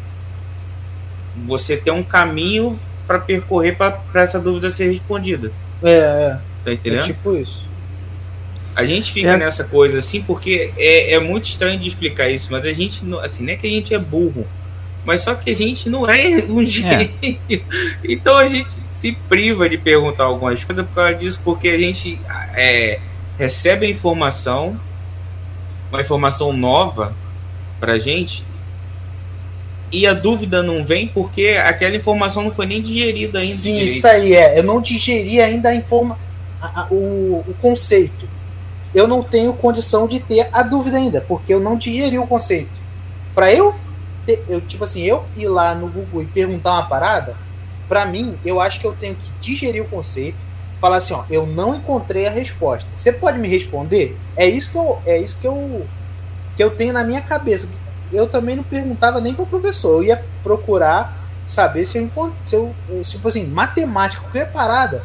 você 1.45 1.75
tem 1.75 1.91
um 1.91 2.03
caminho 2.03 2.79
para 3.07 3.17
percorrer 3.17 3.75
para 3.75 3.99
essa 4.13 4.39
dúvida 4.39 4.69
ser 4.69 4.91
respondida. 4.91 5.51
É, 5.81 5.89
é. 5.89 6.39
Tá 6.63 6.73
entendendo? 6.73 6.99
É 6.99 7.03
tipo 7.03 7.35
isso. 7.35 7.64
A 8.75 8.85
gente 8.85 9.11
fica 9.11 9.29
É. 9.31 9.37
nessa 9.37 9.63
coisa 9.63 9.99
assim 9.99 10.21
porque 10.21 10.71
é, 10.77 11.13
é 11.13 11.19
muito 11.19 11.45
estranho 11.45 11.79
de 11.79 11.87
explicar 11.87 12.29
isso, 12.29 12.47
mas 12.51 12.65
a 12.65 12.73
gente 12.73 13.05
não, 13.05 13.19
assim, 13.19 13.43
não 13.45 13.53
é 13.53 13.55
que 13.55 13.65
a 13.65 13.69
gente 13.69 13.93
é 13.93 13.97
burro, 13.99 14.45
mas 15.05 15.21
só 15.21 15.33
que 15.33 15.49
a 15.51 15.55
gente 15.55 15.89
não 15.89 16.09
é 16.09 16.43
um 16.49 16.63
gênio. 16.67 17.09
Então 18.03 18.35
a 18.37 18.47
gente 18.49 18.71
se 18.91 19.13
priva 19.29 19.69
de 19.69 19.77
perguntar 19.77 20.25
algumas 20.25 20.63
coisas 20.63 20.85
por 20.85 20.93
causa 20.93 21.15
disso, 21.15 21.39
porque 21.43 21.69
a 21.69 21.77
gente 21.77 22.19
é, 22.53 22.99
recebe 23.39 23.85
a 23.85 23.89
informação, 23.89 24.77
uma 25.89 26.01
informação 26.01 26.51
nova 26.51 27.15
pra 27.79 27.97
gente, 27.97 28.43
e 29.91 30.05
a 30.05 30.13
dúvida 30.13 30.61
não 30.61 30.83
vem 30.83 31.07
porque 31.07 31.49
aquela 31.63 31.95
informação 31.95 32.43
não 32.43 32.51
foi 32.51 32.65
nem 32.65 32.81
digerida 32.81 33.39
ainda. 33.39 33.53
Sim, 33.55 33.73
direito. 33.75 33.95
isso 33.97 34.07
aí 34.07 34.33
é. 34.33 34.59
Eu 34.59 34.63
não 34.63 34.81
digeri 34.81 35.39
ainda 35.39 35.69
a 35.69 35.75
informa 35.75 36.17
a- 36.61 36.81
a- 36.81 36.87
o, 36.91 37.43
o 37.47 37.55
conceito. 37.61 38.27
Eu 38.95 39.09
não 39.09 39.21
tenho 39.21 39.51
condição 39.51 40.07
de 40.07 40.21
ter 40.21 40.49
a 40.53 40.63
dúvida 40.63 40.95
ainda, 40.95 41.19
porque 41.19 41.53
eu 41.53 41.59
não 41.59 41.77
digeri 41.77 42.17
o 42.17 42.25
conceito. 42.25 42.71
Para 43.35 43.53
eu, 43.53 43.75
eu 44.47 44.61
tipo 44.61 44.85
assim, 44.85 45.03
eu 45.03 45.25
ir 45.35 45.49
lá 45.49 45.75
no 45.75 45.89
Google 45.89 46.23
e 46.23 46.25
perguntar 46.25 46.71
uma 46.71 46.87
parada, 46.87 47.35
para 47.89 48.05
mim, 48.05 48.39
eu 48.45 48.61
acho 48.61 48.79
que 48.79 48.87
eu 48.87 48.95
tenho 48.95 49.15
que 49.15 49.29
digerir 49.41 49.83
o 49.83 49.89
conceito, 49.89 50.37
falar 50.79 50.97
assim, 50.97 51.13
ó, 51.13 51.25
eu 51.29 51.45
não 51.45 51.75
encontrei 51.75 52.25
a 52.25 52.31
resposta. 52.31 52.89
Você 52.95 53.11
pode 53.11 53.37
me 53.37 53.49
responder? 53.49 54.17
É 54.37 54.47
isso 54.47 54.71
que 54.71 54.77
eu, 54.77 54.99
é 55.05 55.19
isso 55.19 55.37
que 55.39 55.47
eu 55.47 55.85
que 56.55 56.63
eu 56.63 56.71
tenho 56.71 56.93
na 56.93 57.03
minha 57.03 57.21
cabeça. 57.21 57.67
Eu 58.13 58.29
também 58.29 58.55
não 58.55 58.63
perguntava 58.63 59.19
nem 59.19 59.33
para 59.33 59.43
o 59.43 59.47
professor, 59.47 59.97
eu 59.97 60.03
ia 60.03 60.23
procurar 60.41 61.17
saber 61.45 61.85
se 61.85 61.97
eu 61.97 62.01
encontrei, 62.01 62.37
se 62.45 62.55
eu, 62.55 62.73
tipo 63.03 63.27
assim, 63.27 63.45
matemática, 63.45 64.21
qualquer 64.21 64.51
parada, 64.53 65.03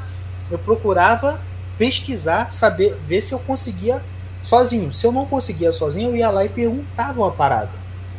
eu 0.49 0.59
procurava 0.59 1.41
pesquisar, 1.81 2.53
saber, 2.53 2.95
ver 3.09 3.23
se 3.23 3.33
eu 3.33 3.39
conseguia 3.39 4.03
sozinho. 4.43 4.93
Se 4.93 5.07
eu 5.07 5.11
não 5.11 5.25
conseguia 5.25 5.73
sozinho, 5.73 6.11
eu 6.11 6.17
ia 6.17 6.29
lá 6.29 6.45
e 6.45 6.49
perguntava 6.51 7.23
uma 7.23 7.31
parada. 7.31 7.71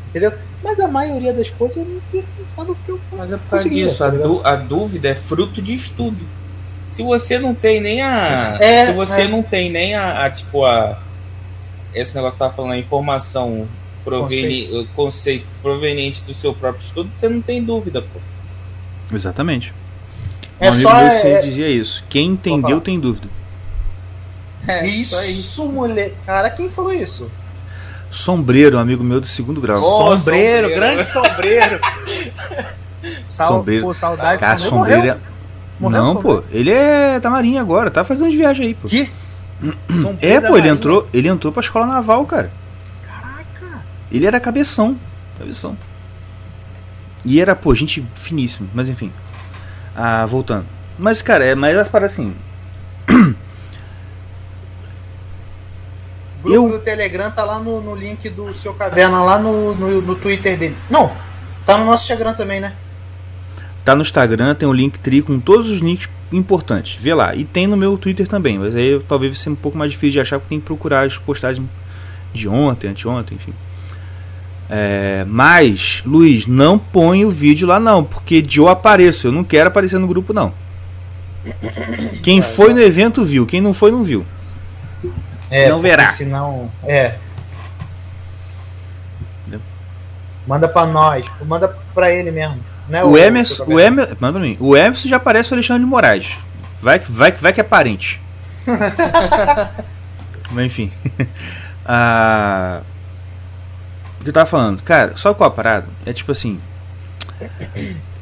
Entendeu? 0.09 0.33
Mas 0.63 0.79
a 0.79 0.87
maioria 0.87 1.31
das 1.31 1.51
coisas 1.51 1.77
eu 1.77 1.85
não 1.85 2.01
perguntava 2.11 2.75
porque 2.75 2.91
eu 2.91 2.99
Mas 3.11 3.31
é 3.31 3.37
por 3.37 3.49
causa 3.49 3.63
conseguia, 3.63 3.85
disso, 3.85 3.99
tá 3.99 4.49
a, 4.49 4.55
dúvida 4.55 5.09
é 5.09 5.13
fruto 5.13 5.61
de 5.61 5.75
estudo. 5.75 6.25
Se 6.89 7.03
você 7.03 7.37
não 7.37 7.53
tem 7.53 7.79
nem 7.79 8.01
a. 8.01 8.57
É, 8.59 8.87
se 8.87 8.93
você 8.93 9.21
é. 9.21 9.27
não 9.27 9.43
tem 9.43 9.71
nem 9.71 9.93
a, 9.93 10.25
a, 10.25 10.31
tipo, 10.31 10.65
a. 10.65 10.99
Esse 11.93 12.15
negócio 12.15 12.33
que 12.33 12.39
tava 12.39 12.53
falando, 12.53 12.71
a 12.71 12.77
informação 12.79 13.67
proveni, 14.03 14.75
o 14.75 14.87
conceito 14.95 15.45
proveniente 15.61 16.23
do 16.23 16.33
seu 16.33 16.51
próprio 16.51 16.83
estudo, 16.83 17.11
você 17.15 17.29
não 17.29 17.41
tem 17.41 17.63
dúvida, 17.63 18.01
pô. 18.01 18.19
Exatamente. 19.13 19.71
Um 20.59 20.65
É 20.65 20.67
amigo 20.69 20.89
só 20.89 20.95
meu 20.95 21.05
é- 21.05 21.41
dizia 21.43 21.69
isso. 21.69 22.03
Quem 22.09 22.29
entendeu 22.29 22.81
tem 22.81 22.99
dúvida. 22.99 23.40
É, 24.67 24.85
Isso, 24.87 25.19
isso. 25.23 25.65
mulher. 25.65 26.13
Cara, 26.25 26.49
quem 26.49 26.69
falou 26.69 26.93
isso? 26.93 27.29
Sombreiro, 28.11 28.77
um 28.77 28.79
amigo 28.79 29.03
meu 29.03 29.19
do 29.21 29.27
segundo 29.27 29.59
grau. 29.61 29.77
Oh, 29.81 30.17
sombreiro, 30.17 30.67
sombreiro. 30.67 30.75
grande 30.75 31.05
sombreiro. 31.07 31.79
Sal, 33.29 33.47
Sombreiro. 33.47 33.85
Pô, 33.85 33.93
saudade 33.93 34.39
Cara, 34.41 34.59
sombreiro. 34.59 35.01
sombreiro 35.01 35.01
Morreu. 35.01 35.13
é... 35.27 35.31
Morreu 35.79 36.03
Não, 36.03 36.13
Sombreiro? 36.13 36.41
pô, 36.43 36.47
ele 36.51 36.71
é 36.71 37.19
da 37.19 37.29
Marinha 37.29 37.61
agora, 37.61 37.89
tá 37.89 38.03
fazendo 38.03 38.29
de 38.29 38.37
viagem 38.37 38.67
aí, 38.67 38.73
pô. 38.75 38.87
Que? 38.87 39.09
Sombreiro 39.89 40.19
É, 40.21 40.41
pô, 40.41 40.57
ele 40.57 40.67
entrou, 40.67 41.07
ele 41.13 41.27
entrou 41.27 41.51
pra 41.51 41.61
escola 41.61 41.87
naval, 41.87 42.23
cara. 42.25 42.51
Caraca. 43.07 43.81
Ele 44.11 44.25
era 44.27 44.39
cabeção. 44.39 44.99
Cabeção. 45.39 45.75
E 47.25 47.39
era, 47.39 47.55
pô, 47.55 47.73
gente 47.73 48.05
finíssima, 48.15 48.67
mas 48.73 48.89
enfim. 48.89 49.11
Ah, 49.95 50.25
voltando. 50.25 50.65
Mas, 50.99 51.21
cara, 51.21 51.43
é 51.45 51.55
mais 51.55 51.87
para 51.87 52.05
assim. 52.05 52.35
O 56.43 56.47
grupo 56.47 56.67
Eu- 56.67 56.69
do 56.69 56.79
Telegram 56.79 57.29
tá 57.31 57.43
lá 57.43 57.59
no, 57.59 57.81
no 57.81 57.95
link 57.95 58.27
do 58.29 58.53
seu 58.53 58.73
caverna, 58.73 59.23
lá 59.23 59.37
no, 59.39 59.75
no, 59.75 60.01
no 60.01 60.15
Twitter 60.15 60.57
dele. 60.57 60.75
Não, 60.89 61.11
tá 61.65 61.77
no 61.77 61.85
nosso 61.85 62.03
Instagram 62.03 62.33
também, 62.33 62.59
né? 62.59 62.73
Tá 63.85 63.95
no 63.95 64.01
Instagram, 64.01 64.53
tem 64.55 64.67
o 64.67 64.73
link 64.73 64.99
tri 64.99 65.21
com 65.21 65.39
todos 65.39 65.69
os 65.69 65.79
links 65.79 66.07
importantes. 66.31 66.97
Vê 67.01 67.13
lá. 67.13 67.35
E 67.35 67.43
tem 67.43 67.65
no 67.67 67.75
meu 67.75 67.97
Twitter 67.97 68.27
também, 68.27 68.57
mas 68.59 68.75
aí 68.75 69.01
talvez 69.07 69.37
seja 69.39 69.49
um 69.51 69.55
pouco 69.55 69.77
mais 69.77 69.91
difícil 69.91 70.13
de 70.13 70.19
achar 70.19 70.39
porque 70.39 70.49
tem 70.49 70.59
que 70.59 70.65
procurar 70.65 71.05
as 71.05 71.17
postagens 71.17 71.67
de 72.33 72.47
ontem, 72.47 72.87
anteontem, 72.89 73.35
enfim. 73.35 73.53
É, 74.69 75.25
mas, 75.27 76.01
Luiz, 76.05 76.47
não 76.47 76.77
põe 76.79 77.25
o 77.25 77.29
vídeo 77.31 77.67
lá 77.67 77.79
não, 77.79 78.03
porque 78.03 78.41
de 78.41 78.59
eu 78.59 78.69
apareço, 78.69 79.27
eu 79.27 79.31
não 79.31 79.43
quero 79.43 79.67
aparecer 79.67 79.99
no 79.99 80.07
grupo 80.07 80.31
não. 80.31 80.53
Quem 82.23 82.41
foi 82.41 82.73
no 82.73 82.79
evento 82.79 83.25
viu, 83.25 83.45
quem 83.45 83.59
não 83.59 83.73
foi 83.73 83.91
não 83.91 84.03
viu. 84.03 84.25
É, 85.51 85.67
Não 85.67 85.81
verá. 85.81 86.07
Senão, 86.11 86.71
é. 86.81 87.17
Entendeu? 89.41 89.61
Manda 90.47 90.69
pra 90.69 90.85
nós, 90.85 91.25
manda 91.45 91.67
pra 91.93 92.09
ele 92.09 92.31
mesmo. 92.31 92.57
Né, 92.87 93.03
O 93.03 93.17
Emerson, 93.17 93.65
seu 93.65 93.75
o? 93.75 93.79
Emerson, 93.79 94.15
manda 94.19 94.39
pra 94.39 94.47
mim. 94.47 94.57
O 94.59 94.75
Emerson 94.75 95.09
já 95.09 95.19
parece 95.19 95.51
o 95.51 95.53
Alexandre 95.55 95.83
de 95.83 95.89
Moraes. 95.89 96.39
Vai 96.81 96.99
que 96.99 97.11
vai, 97.11 97.31
que 97.33 97.41
vai 97.41 97.51
que 97.51 97.59
é 97.59 97.63
parente. 97.63 98.21
Mas 100.51 100.65
enfim. 100.65 100.91
ah, 101.85 102.81
o 104.19 104.23
que 104.23 104.29
eu 104.29 104.33
tava 104.33 104.45
falando? 104.45 104.81
Cara, 104.83 105.17
só 105.17 105.33
qual 105.33 105.49
a 105.49 105.53
parada? 105.53 105.87
É 106.05 106.13
tipo 106.13 106.31
assim. 106.31 106.59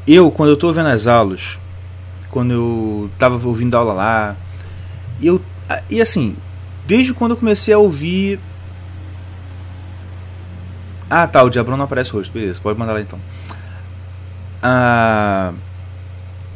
Eu, 0.07 0.31
quando 0.31 0.49
eu 0.49 0.57
tô 0.57 0.71
vendo 0.71 0.89
as 0.89 1.05
aulas, 1.05 1.59
quando 2.31 2.53
eu 2.53 3.11
tava 3.19 3.47
ouvindo 3.47 3.77
aula 3.77 3.93
lá, 3.93 4.35
eu. 5.21 5.41
E 5.89 6.01
assim, 6.01 6.35
desde 6.89 7.13
quando 7.13 7.31
eu 7.31 7.37
comecei 7.37 7.71
a 7.71 7.77
ouvir. 7.77 8.39
Ah 11.07 11.27
tá, 11.27 11.43
o 11.43 11.49
Diabrão 11.49 11.77
não 11.77 11.85
aparece 11.85 12.15
hoje, 12.15 12.31
beleza, 12.31 12.59
pode 12.59 12.79
mandar 12.79 12.93
lá 12.93 13.01
então. 13.01 13.19
Ah, 14.61 15.53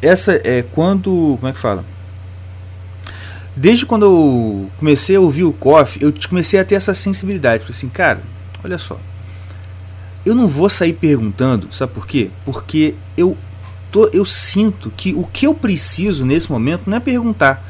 essa 0.02 0.40
é 0.44 0.62
quando. 0.62 1.36
Como 1.38 1.46
é 1.46 1.52
que 1.52 1.58
fala? 1.58 1.84
Desde 3.54 3.86
quando 3.86 4.04
eu 4.04 4.70
comecei 4.76 5.14
a 5.14 5.20
ouvir 5.20 5.44
o 5.44 5.52
Coffee, 5.52 6.02
eu 6.02 6.12
comecei 6.28 6.58
a 6.58 6.64
ter 6.64 6.74
essa 6.74 6.92
sensibilidade. 6.92 7.62
Falei 7.62 7.76
assim, 7.76 7.88
cara, 7.88 8.20
olha 8.64 8.76
só. 8.76 8.98
Eu 10.26 10.34
não 10.34 10.48
vou 10.48 10.68
sair 10.68 10.94
perguntando, 10.94 11.72
sabe 11.72 11.92
por 11.92 12.08
quê? 12.08 12.30
Porque 12.44 12.94
eu, 13.16 13.38
tô, 13.92 14.10
eu 14.12 14.24
sinto 14.24 14.90
que 14.96 15.12
o 15.14 15.24
que 15.24 15.46
eu 15.46 15.54
preciso 15.54 16.26
nesse 16.26 16.50
momento 16.50 16.90
não 16.90 16.96
é 16.96 17.00
perguntar, 17.00 17.62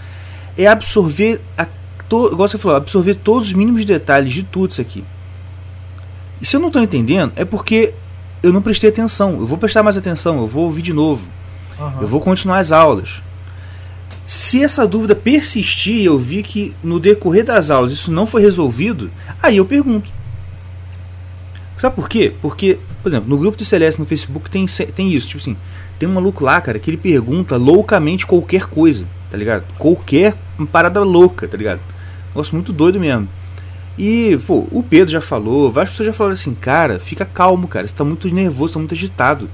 é 0.56 0.66
absorver, 0.66 1.42
a, 1.58 1.66
to, 2.14 2.32
igual 2.32 2.48
você 2.48 2.58
falou, 2.58 2.76
absorver 2.76 3.14
todos 3.14 3.48
os 3.48 3.54
mínimos 3.54 3.84
detalhes 3.84 4.32
de 4.32 4.42
tudo 4.42 4.70
isso 4.70 4.80
aqui. 4.80 5.04
E 6.40 6.46
se 6.46 6.56
eu 6.56 6.60
não 6.60 6.68
estou 6.68 6.82
entendendo, 6.82 7.32
é 7.36 7.44
porque 7.44 7.94
eu 8.42 8.52
não 8.52 8.62
prestei 8.62 8.90
atenção. 8.90 9.32
Eu 9.40 9.46
vou 9.46 9.58
prestar 9.58 9.82
mais 9.82 9.96
atenção, 9.96 10.38
eu 10.38 10.46
vou 10.46 10.64
ouvir 10.64 10.82
de 10.82 10.92
novo. 10.92 11.28
Aham. 11.78 12.02
Eu 12.02 12.08
vou 12.08 12.20
continuar 12.20 12.58
as 12.58 12.72
aulas. 12.72 13.22
Se 14.26 14.62
essa 14.62 14.86
dúvida 14.86 15.14
persistir 15.14 15.96
e 15.96 16.04
eu 16.04 16.18
vi 16.18 16.42
que 16.42 16.74
no 16.82 17.00
decorrer 17.00 17.44
das 17.44 17.70
aulas 17.70 17.92
isso 17.92 18.10
não 18.10 18.26
foi 18.26 18.42
resolvido, 18.42 19.10
aí 19.42 19.56
eu 19.56 19.64
pergunto. 19.64 20.10
Sabe 21.78 21.96
por 21.96 22.08
quê? 22.08 22.32
Porque, 22.40 22.78
por 23.02 23.10
exemplo, 23.10 23.28
no 23.28 23.36
grupo 23.36 23.58
do 23.58 23.64
Celeste 23.64 24.00
no 24.00 24.06
Facebook 24.06 24.50
tem, 24.50 24.64
tem 24.94 25.12
isso, 25.12 25.28
tipo 25.28 25.40
assim, 25.40 25.56
tem 25.98 26.08
um 26.08 26.12
maluco 26.12 26.44
lá, 26.44 26.60
cara, 26.60 26.78
que 26.78 26.88
ele 26.88 26.96
pergunta 26.96 27.56
loucamente 27.56 28.26
qualquer 28.26 28.66
coisa, 28.66 29.06
tá 29.30 29.36
ligado? 29.36 29.64
Qualquer 29.78 30.34
parada 30.72 31.00
louca, 31.00 31.46
tá 31.46 31.56
ligado? 31.56 31.80
Negócio 32.34 32.54
muito 32.54 32.72
doido 32.72 32.98
mesmo. 32.98 33.28
E, 33.96 34.36
pô, 34.44 34.66
o 34.72 34.82
Pedro 34.82 35.12
já 35.12 35.20
falou, 35.20 35.70
várias 35.70 35.90
pessoas 35.90 36.08
já 36.08 36.12
falaram 36.12 36.34
assim, 36.34 36.52
cara, 36.54 36.98
fica 36.98 37.24
calmo, 37.24 37.68
cara, 37.68 37.86
você 37.86 37.94
tá 37.94 38.02
muito 38.02 38.28
nervoso, 38.28 38.72
tá 38.72 38.78
muito 38.80 38.94
agitado. 38.94 39.48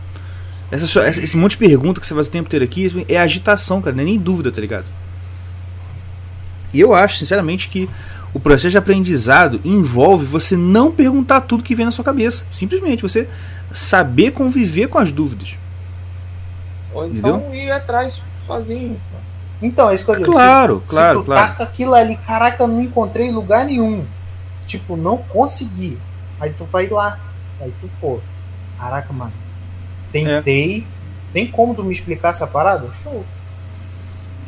Essa, 0.70 1.09
esse 1.09 1.37
monte 1.37 1.53
de 1.53 1.59
pergunta 1.59 2.01
que 2.01 2.07
você 2.07 2.14
faz 2.14 2.26
o 2.26 2.31
tempo 2.31 2.47
inteiro 2.47 2.64
aqui 2.64 3.05
é 3.09 3.18
agitação, 3.18 3.83
cara, 3.83 3.95
não 3.95 4.03
é 4.03 4.07
nem 4.07 4.18
dúvida, 4.18 4.51
tá 4.51 4.61
ligado? 4.61 4.87
E 6.72 6.81
eu 6.81 6.95
acho, 6.95 7.18
sinceramente, 7.18 7.68
que 7.68 7.91
o 8.33 8.41
processo 8.41 8.70
de 8.70 8.78
aprendizado 8.78 9.61
envolve 9.64 10.24
você 10.24 10.57
não 10.57 10.93
perguntar 10.93 11.43
tudo 11.43 11.64
que 11.64 11.74
vem 11.74 11.85
na 11.85 11.91
sua 11.91 12.05
cabeça. 12.05 12.47
Simplesmente 12.53 13.03
você 13.03 13.28
saber 13.72 14.31
conviver 14.31 14.87
com 14.87 14.99
as 14.99 15.11
dúvidas. 15.11 15.57
Ou 16.95 17.07
então 17.07 17.55
ir 17.55 17.70
atrás 17.70 18.22
sozinho. 18.47 18.97
Então, 19.62 19.90
é 19.90 19.94
isso 19.94 20.04
que 20.04 20.11
eu 20.11 20.16
digo. 20.16 20.32
Claro, 20.32 20.82
se, 20.84 20.90
claro, 20.94 21.18
se 21.18 21.24
tu 21.24 21.26
claro. 21.26 21.48
taca 21.48 21.64
aquilo 21.64 21.94
ali, 21.94 22.16
caraca, 22.16 22.66
não 22.66 22.80
encontrei 22.80 23.30
lugar 23.30 23.64
nenhum. 23.64 24.04
Tipo, 24.66 24.96
não 24.96 25.18
consegui. 25.18 25.98
Aí 26.40 26.50
tu 26.56 26.64
vai 26.64 26.86
lá. 26.88 27.18
Aí 27.61 27.72
tu, 27.80 27.90
pô, 28.00 28.20
caraca, 28.78 29.12
mano. 29.12 29.32
Tentei. 30.12 30.86
Tem 31.32 31.46
como 31.46 31.74
tu 31.74 31.84
me 31.84 31.92
explicar 31.92 32.30
essa 32.30 32.46
parada? 32.46 32.88
Show. 33.02 33.24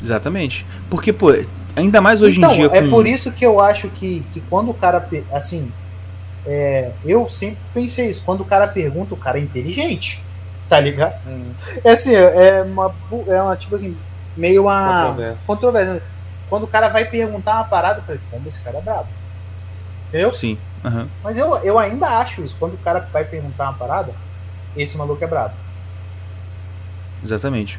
Exatamente. 0.02 0.66
Porque, 0.90 1.12
pô, 1.12 1.32
ainda 1.76 2.00
mais 2.00 2.22
hoje 2.22 2.38
então, 2.38 2.52
em 2.52 2.56
dia. 2.56 2.70
é 2.72 2.82
com- 2.82 2.90
por 2.90 3.06
isso 3.06 3.30
que 3.32 3.44
eu 3.44 3.60
acho 3.60 3.88
que, 3.88 4.24
que 4.32 4.40
quando 4.48 4.70
o 4.70 4.74
cara. 4.74 5.06
Assim, 5.32 5.70
é, 6.46 6.90
eu 7.04 7.28
sempre 7.28 7.58
pensei 7.72 8.10
isso. 8.10 8.22
Quando 8.24 8.40
o 8.40 8.44
cara 8.44 8.66
pergunta, 8.66 9.14
o 9.14 9.16
cara 9.16 9.38
é 9.38 9.42
inteligente. 9.42 10.22
tá 10.68 10.80
ligado? 10.80 11.14
Hum. 11.28 11.52
É 11.84 11.90
assim, 11.92 12.14
é 12.14 12.62
uma, 12.62 12.94
é 13.28 13.42
uma, 13.42 13.54
tipo 13.56 13.74
assim, 13.74 13.94
meio 14.36 14.62
uma 14.62 15.14
controvérsia. 15.46 16.02
Quando 16.48 16.64
o 16.64 16.68
cara 16.68 16.88
vai 16.88 17.04
perguntar 17.04 17.54
uma 17.54 17.64
parada, 17.64 18.00
eu 18.00 18.02
falei, 18.02 18.20
como 18.30 18.46
esse 18.46 18.60
cara 18.60 18.78
é 18.78 18.82
brabo. 18.82 19.08
Entendeu? 20.08 20.34
Sim. 20.34 20.58
Uhum. 20.84 21.08
Mas 21.22 21.38
eu, 21.38 21.54
eu 21.64 21.78
ainda 21.78 22.06
acho 22.18 22.42
isso. 22.42 22.56
Quando 22.58 22.74
o 22.74 22.78
cara 22.78 23.08
vai 23.12 23.24
perguntar 23.24 23.64
uma 23.64 23.74
parada, 23.74 24.14
esse 24.76 24.98
maluco 24.98 25.22
é 25.22 25.26
brabo. 25.26 25.54
Exatamente. 27.24 27.78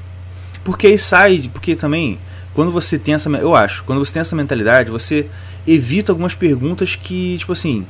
Porque 0.63 0.87
aí 0.87 0.97
sai, 0.97 1.49
porque 1.53 1.75
também, 1.75 2.17
quando 2.53 2.71
você 2.71 2.97
tem 2.97 3.13
essa. 3.13 3.29
Eu 3.29 3.55
acho, 3.55 3.83
quando 3.83 3.99
você 4.03 4.13
tem 4.13 4.21
essa 4.21 4.35
mentalidade, 4.35 4.89
você 4.89 5.29
evita 5.67 6.11
algumas 6.11 6.33
perguntas 6.33 6.95
que, 6.95 7.37
tipo 7.37 7.51
assim. 7.51 7.85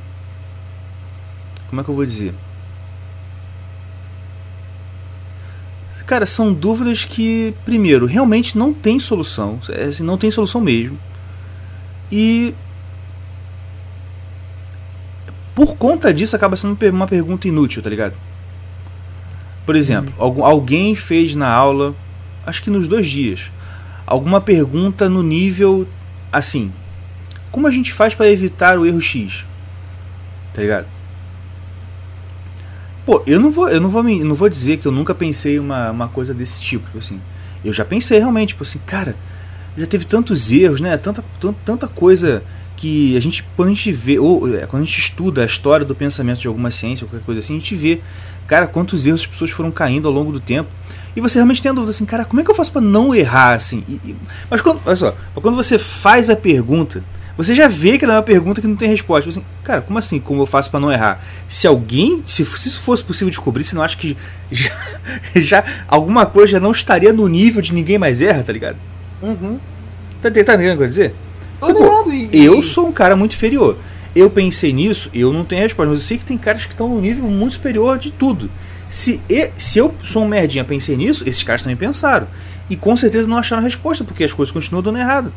Como 1.68 1.80
é 1.80 1.84
que 1.84 1.90
eu 1.90 1.94
vou 1.94 2.04
dizer? 2.04 2.34
Cara, 6.06 6.26
são 6.26 6.52
dúvidas 6.52 7.04
que, 7.04 7.54
primeiro, 7.64 8.04
realmente 8.04 8.58
não 8.58 8.72
tem 8.74 9.00
solução. 9.00 9.58
É, 9.70 9.84
assim, 9.84 10.02
não 10.02 10.18
tem 10.18 10.30
solução 10.30 10.60
mesmo. 10.60 10.98
E. 12.12 12.54
Por 15.54 15.76
conta 15.76 16.12
disso, 16.12 16.36
acaba 16.36 16.56
sendo 16.56 16.76
uma 16.90 17.06
pergunta 17.06 17.48
inútil, 17.48 17.80
tá 17.80 17.88
ligado? 17.88 18.14
Por 19.64 19.76
exemplo, 19.76 20.12
uhum. 20.18 20.44
alguém 20.44 20.94
fez 20.94 21.34
na 21.34 21.48
aula, 21.48 21.94
acho 22.44 22.62
que 22.62 22.70
nos 22.70 22.86
dois 22.86 23.08
dias, 23.08 23.50
alguma 24.06 24.40
pergunta 24.40 25.08
no 25.08 25.22
nível 25.22 25.88
assim: 26.30 26.72
Como 27.50 27.66
a 27.66 27.70
gente 27.70 27.92
faz 27.92 28.14
para 28.14 28.30
evitar 28.30 28.78
o 28.78 28.84
erro 28.84 29.00
X? 29.00 29.46
Tá 30.52 30.60
ligado? 30.60 30.86
Pô, 33.04 33.22
eu 33.26 33.38
não 33.38 33.50
vou, 33.50 33.68
eu 33.68 33.80
não 33.80 33.88
vou, 33.88 34.02
me, 34.02 34.24
não 34.24 34.34
vou 34.34 34.48
dizer 34.48 34.78
que 34.78 34.86
eu 34.86 34.92
nunca 34.92 35.14
pensei 35.14 35.58
uma, 35.58 35.90
uma 35.90 36.08
coisa 36.08 36.32
desse 36.32 36.60
tipo, 36.60 36.86
tipo, 36.86 36.98
assim. 36.98 37.20
Eu 37.64 37.72
já 37.72 37.84
pensei 37.84 38.18
realmente, 38.18 38.50
tipo 38.50 38.62
assim, 38.62 38.80
cara, 38.86 39.14
já 39.76 39.86
teve 39.86 40.04
tantos 40.06 40.50
erros, 40.50 40.80
né? 40.80 40.96
Tanta, 40.96 41.24
tanta, 41.40 41.58
tanta 41.64 41.88
coisa 41.88 42.42
que 42.76 43.16
a 43.16 43.20
gente, 43.20 43.44
quando 43.56 43.68
a 43.68 43.72
gente 43.72 43.92
vê, 43.92 44.18
ou 44.18 44.54
é, 44.54 44.66
quando 44.66 44.82
a 44.82 44.84
gente 44.84 44.98
estuda 44.98 45.42
a 45.42 45.46
história 45.46 45.84
do 45.84 45.94
pensamento 45.94 46.40
de 46.40 46.48
alguma 46.48 46.70
ciência 46.70 47.04
ou 47.04 47.10
qualquer 47.10 47.24
coisa 47.24 47.40
assim, 47.40 47.56
a 47.56 47.60
gente 47.60 47.74
vê, 47.74 48.00
cara, 48.46 48.66
quantos 48.66 49.06
erros 49.06 49.20
as 49.20 49.26
pessoas 49.26 49.50
foram 49.50 49.70
caindo 49.70 50.08
ao 50.08 50.14
longo 50.14 50.32
do 50.32 50.40
tempo. 50.40 50.70
E 51.16 51.20
você 51.20 51.38
realmente 51.38 51.62
tem 51.62 51.70
a 51.70 51.74
dúvida 51.74 51.92
assim, 51.92 52.04
cara, 52.04 52.24
como 52.24 52.40
é 52.40 52.44
que 52.44 52.50
eu 52.50 52.54
faço 52.54 52.72
para 52.72 52.80
não 52.80 53.14
errar 53.14 53.54
assim? 53.54 53.84
E, 53.88 53.92
e, 54.04 54.16
mas 54.50 54.60
quando, 54.60 54.80
olha 54.84 54.96
só, 54.96 55.14
quando 55.34 55.54
você 55.54 55.78
faz 55.78 56.28
a 56.28 56.36
pergunta, 56.36 57.04
você 57.36 57.54
já 57.54 57.66
vê 57.66 57.98
que 57.98 58.04
ela 58.04 58.14
é 58.14 58.16
uma 58.16 58.22
pergunta 58.22 58.60
que 58.60 58.66
não 58.66 58.76
tem 58.76 58.88
resposta. 58.88 59.28
Assim, 59.28 59.42
cara, 59.62 59.80
como 59.80 59.98
assim? 59.98 60.20
Como 60.20 60.42
eu 60.42 60.46
faço 60.46 60.70
para 60.70 60.78
não 60.80 60.92
errar? 60.92 61.24
Se 61.48 61.66
alguém, 61.66 62.22
se, 62.24 62.44
se 62.44 62.68
isso 62.68 62.80
fosse 62.80 63.02
possível 63.02 63.28
descobrir, 63.28 63.64
você 63.64 63.74
não 63.74 63.82
acha 63.82 63.96
que 63.96 64.16
já, 64.50 64.70
já 65.36 65.64
alguma 65.88 66.26
coisa 66.26 66.52
já 66.52 66.60
não 66.60 66.70
estaria 66.70 67.12
no 67.12 67.26
nível 67.26 67.60
de 67.60 67.74
ninguém 67.74 67.98
mais 67.98 68.22
erra, 68.22 68.42
tá 68.42 68.52
ligado? 68.52 68.76
Uhum. 69.20 69.58
Tá, 70.22 70.30
tá 70.30 70.40
entendendo 70.40 70.60
o 70.60 70.62
que 70.62 70.68
eu 70.68 70.76
quero 70.78 70.88
dizer? 70.88 71.14
Tô 71.60 72.10
e... 72.10 72.44
Eu 72.44 72.62
sou 72.62 72.88
um 72.88 72.92
cara 72.92 73.16
muito 73.16 73.34
inferior. 73.34 73.76
Eu 74.14 74.30
pensei 74.30 74.72
nisso, 74.72 75.10
eu 75.12 75.32
não 75.32 75.44
tenho 75.44 75.62
resposta, 75.62 75.90
mas 75.90 76.00
eu 76.00 76.06
sei 76.06 76.18
que 76.18 76.24
tem 76.24 76.38
caras 76.38 76.66
que 76.66 76.72
estão 76.72 76.88
no 76.88 77.00
nível 77.00 77.28
muito 77.28 77.54
superior 77.54 77.98
de 77.98 78.12
tudo. 78.12 78.48
Se, 78.88 79.20
se 79.56 79.78
eu 79.78 79.92
sou 80.04 80.22
um 80.22 80.28
merdinha 80.28 80.62
pensei 80.62 80.96
nisso, 80.96 81.28
esses 81.28 81.42
caras 81.42 81.62
também 81.62 81.76
pensaram. 81.76 82.28
E 82.70 82.76
com 82.76 82.96
certeza 82.96 83.26
não 83.26 83.36
acharam 83.36 83.60
a 83.60 83.64
resposta, 83.64 84.04
porque 84.04 84.22
as 84.22 84.32
coisas 84.32 84.52
continuam 84.52 84.82
dando 84.82 84.98
errado. 84.98 85.32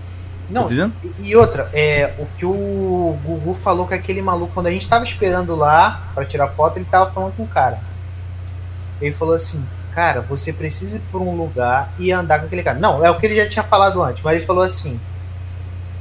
Não, 0.50 0.70
tá 0.70 0.90
e 1.20 1.36
outra, 1.36 1.70
é, 1.74 2.14
o 2.18 2.26
que 2.38 2.46
o 2.46 3.18
Gugu 3.24 3.54
falou 3.54 3.86
com 3.86 3.94
aquele 3.94 4.22
maluco, 4.22 4.54
quando 4.54 4.68
a 4.68 4.72
gente 4.72 4.88
tava 4.88 5.04
esperando 5.04 5.56
lá 5.56 6.10
para 6.16 6.26
tirar 6.26 6.48
foto, 6.48 6.78
ele 6.78 6.86
tava 6.86 7.12
falando 7.12 7.36
com 7.36 7.44
o 7.44 7.48
cara. 7.48 7.82
Ele 9.02 9.14
falou 9.14 9.36
assim, 9.36 9.66
cara, 9.94 10.22
você 10.22 10.54
precisa 10.54 10.98
ir 10.98 11.02
por 11.12 11.22
um 11.22 11.36
lugar 11.36 11.92
e 12.00 12.12
andar 12.12 12.40
com 12.40 12.46
aquele 12.46 12.64
cara. 12.64 12.80
Não, 12.80 13.04
é 13.04 13.12
o 13.12 13.18
que 13.18 13.26
ele 13.26 13.36
já 13.36 13.48
tinha 13.48 13.64
falado 13.64 14.02
antes, 14.02 14.24
mas 14.24 14.38
ele 14.38 14.46
falou 14.46 14.64
assim. 14.64 15.00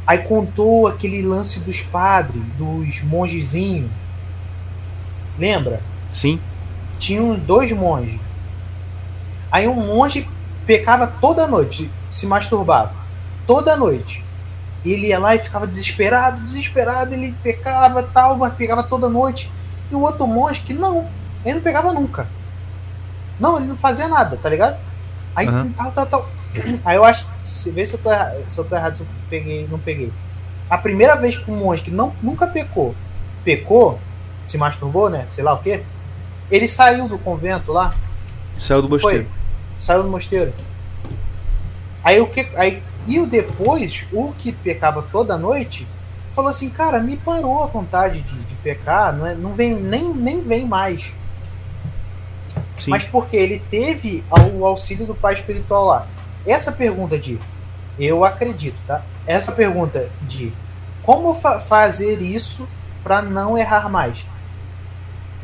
Aí 0.07 0.19
contou 0.19 0.87
aquele 0.87 1.21
lance 1.23 1.59
dos 1.61 1.83
padres, 1.83 2.43
dos 2.57 3.03
mongezinhos. 3.03 3.91
Lembra? 5.37 5.81
Sim. 6.13 6.39
Tinham 6.99 7.35
dois 7.35 7.73
monges. 7.73 8.21
Aí 9.51 9.67
um 9.67 9.75
monge 9.75 10.29
pecava 10.65 11.07
toda 11.07 11.49
noite, 11.49 11.91
se 12.11 12.27
masturbava. 12.27 12.93
Toda 13.47 13.77
noite. 13.77 14.26
E 14.87 14.93
ele 14.93 15.09
ia 15.09 15.19
lá 15.19 15.35
e 15.35 15.41
ficava 15.41 15.67
desesperado, 15.67 16.43
desesperado, 16.43 17.13
ele 17.13 17.35
pecava 17.43 18.05
tal, 18.05 18.37
mas 18.37 18.55
pegava 18.55 18.85
toda 18.85 19.09
noite. 19.09 19.51
E 19.91 19.95
o 19.97 20.01
outro 20.01 20.29
monge 20.29 20.61
que 20.61 20.73
não, 20.73 21.09
ele 21.45 21.57
não 21.57 21.61
pegava 21.61 21.93
nunca. 21.93 22.29
Não, 23.41 23.57
ele 23.57 23.67
não 23.67 23.77
fazia 23.77 24.07
nada, 24.07 24.37
tá 24.37 24.49
ligado? 24.49 24.79
Aí 25.35 25.49
uhum. 25.49 25.73
tal, 25.73 25.91
tal, 25.91 26.07
tal. 26.07 26.29
Aí 26.85 26.95
eu 26.95 27.05
acho 27.05 27.27
que, 27.27 27.49
se 27.49 27.69
vê 27.73 27.85
se 27.85 27.95
eu 27.95 27.99
tô, 27.99 28.11
se 28.47 28.57
eu 28.61 28.65
tô 28.65 28.77
errado, 28.77 28.95
se 28.95 29.03
eu 29.03 29.09
peguei, 29.29 29.67
não 29.67 29.81
peguei. 29.81 30.13
A 30.71 30.79
primeira 30.79 31.17
vez 31.17 31.37
que 31.37 31.51
um 31.51 31.57
monge 31.57 31.83
que 31.83 31.91
não, 31.91 32.15
nunca 32.23 32.47
pecou, 32.47 32.95
pecou, 33.43 33.99
se 34.47 34.57
masturbou, 34.57 35.11
né? 35.11 35.25
Sei 35.27 35.43
lá 35.43 35.53
o 35.53 35.59
quê. 35.59 35.83
Ele 36.49 36.69
saiu 36.69 37.09
do 37.09 37.19
convento 37.19 37.73
lá. 37.73 37.93
Saiu 38.57 38.83
do 38.83 38.89
mosteiro. 38.89 39.25
Foi, 39.25 39.81
saiu 39.81 40.05
do 40.05 40.09
mosteiro. 40.09 40.53
Aí 42.05 42.21
o 42.21 42.29
que. 42.29 42.49
Aí, 42.55 42.81
e 43.07 43.21
o 43.21 43.27
depois, 43.27 44.05
o 44.13 44.33
que 44.33 44.53
pecava 44.53 45.03
toda 45.11 45.39
noite, 45.39 45.87
falou 46.35 46.51
assim, 46.51 46.69
cara, 46.69 47.01
me 47.01 47.17
parou 47.17 47.63
a 47.63 47.67
vontade 47.67 48.21
de, 48.21 48.39
de 48.39 48.55
pecar, 48.57 49.17
não, 49.17 49.27
é, 49.27 49.35
não 49.35 49.55
vem, 49.55 49.75
nem, 49.75 50.13
nem 50.13 50.43
vem 50.43 50.67
mais. 50.67 51.13
Sim. 52.79 52.91
Mas 52.91 53.05
porque 53.05 53.37
ele 53.37 53.63
teve 53.71 54.23
o 54.55 54.67
auxílio 54.67 55.07
do 55.07 55.15
pai 55.15 55.35
espiritual 55.35 55.87
lá. 55.87 56.07
Essa 56.47 56.71
pergunta 56.71 57.19
de 57.19 57.39
eu 57.99 58.25
acredito, 58.25 58.77
tá? 58.87 59.03
Essa 59.27 59.53
pergunta 59.53 60.11
de 60.23 60.53
como 61.03 61.35
fa 61.35 61.61
fazer 61.61 62.21
isso 62.21 62.69
para 63.03 63.23
não 63.23 63.57
errar 63.57 63.89
mais? 63.89 64.27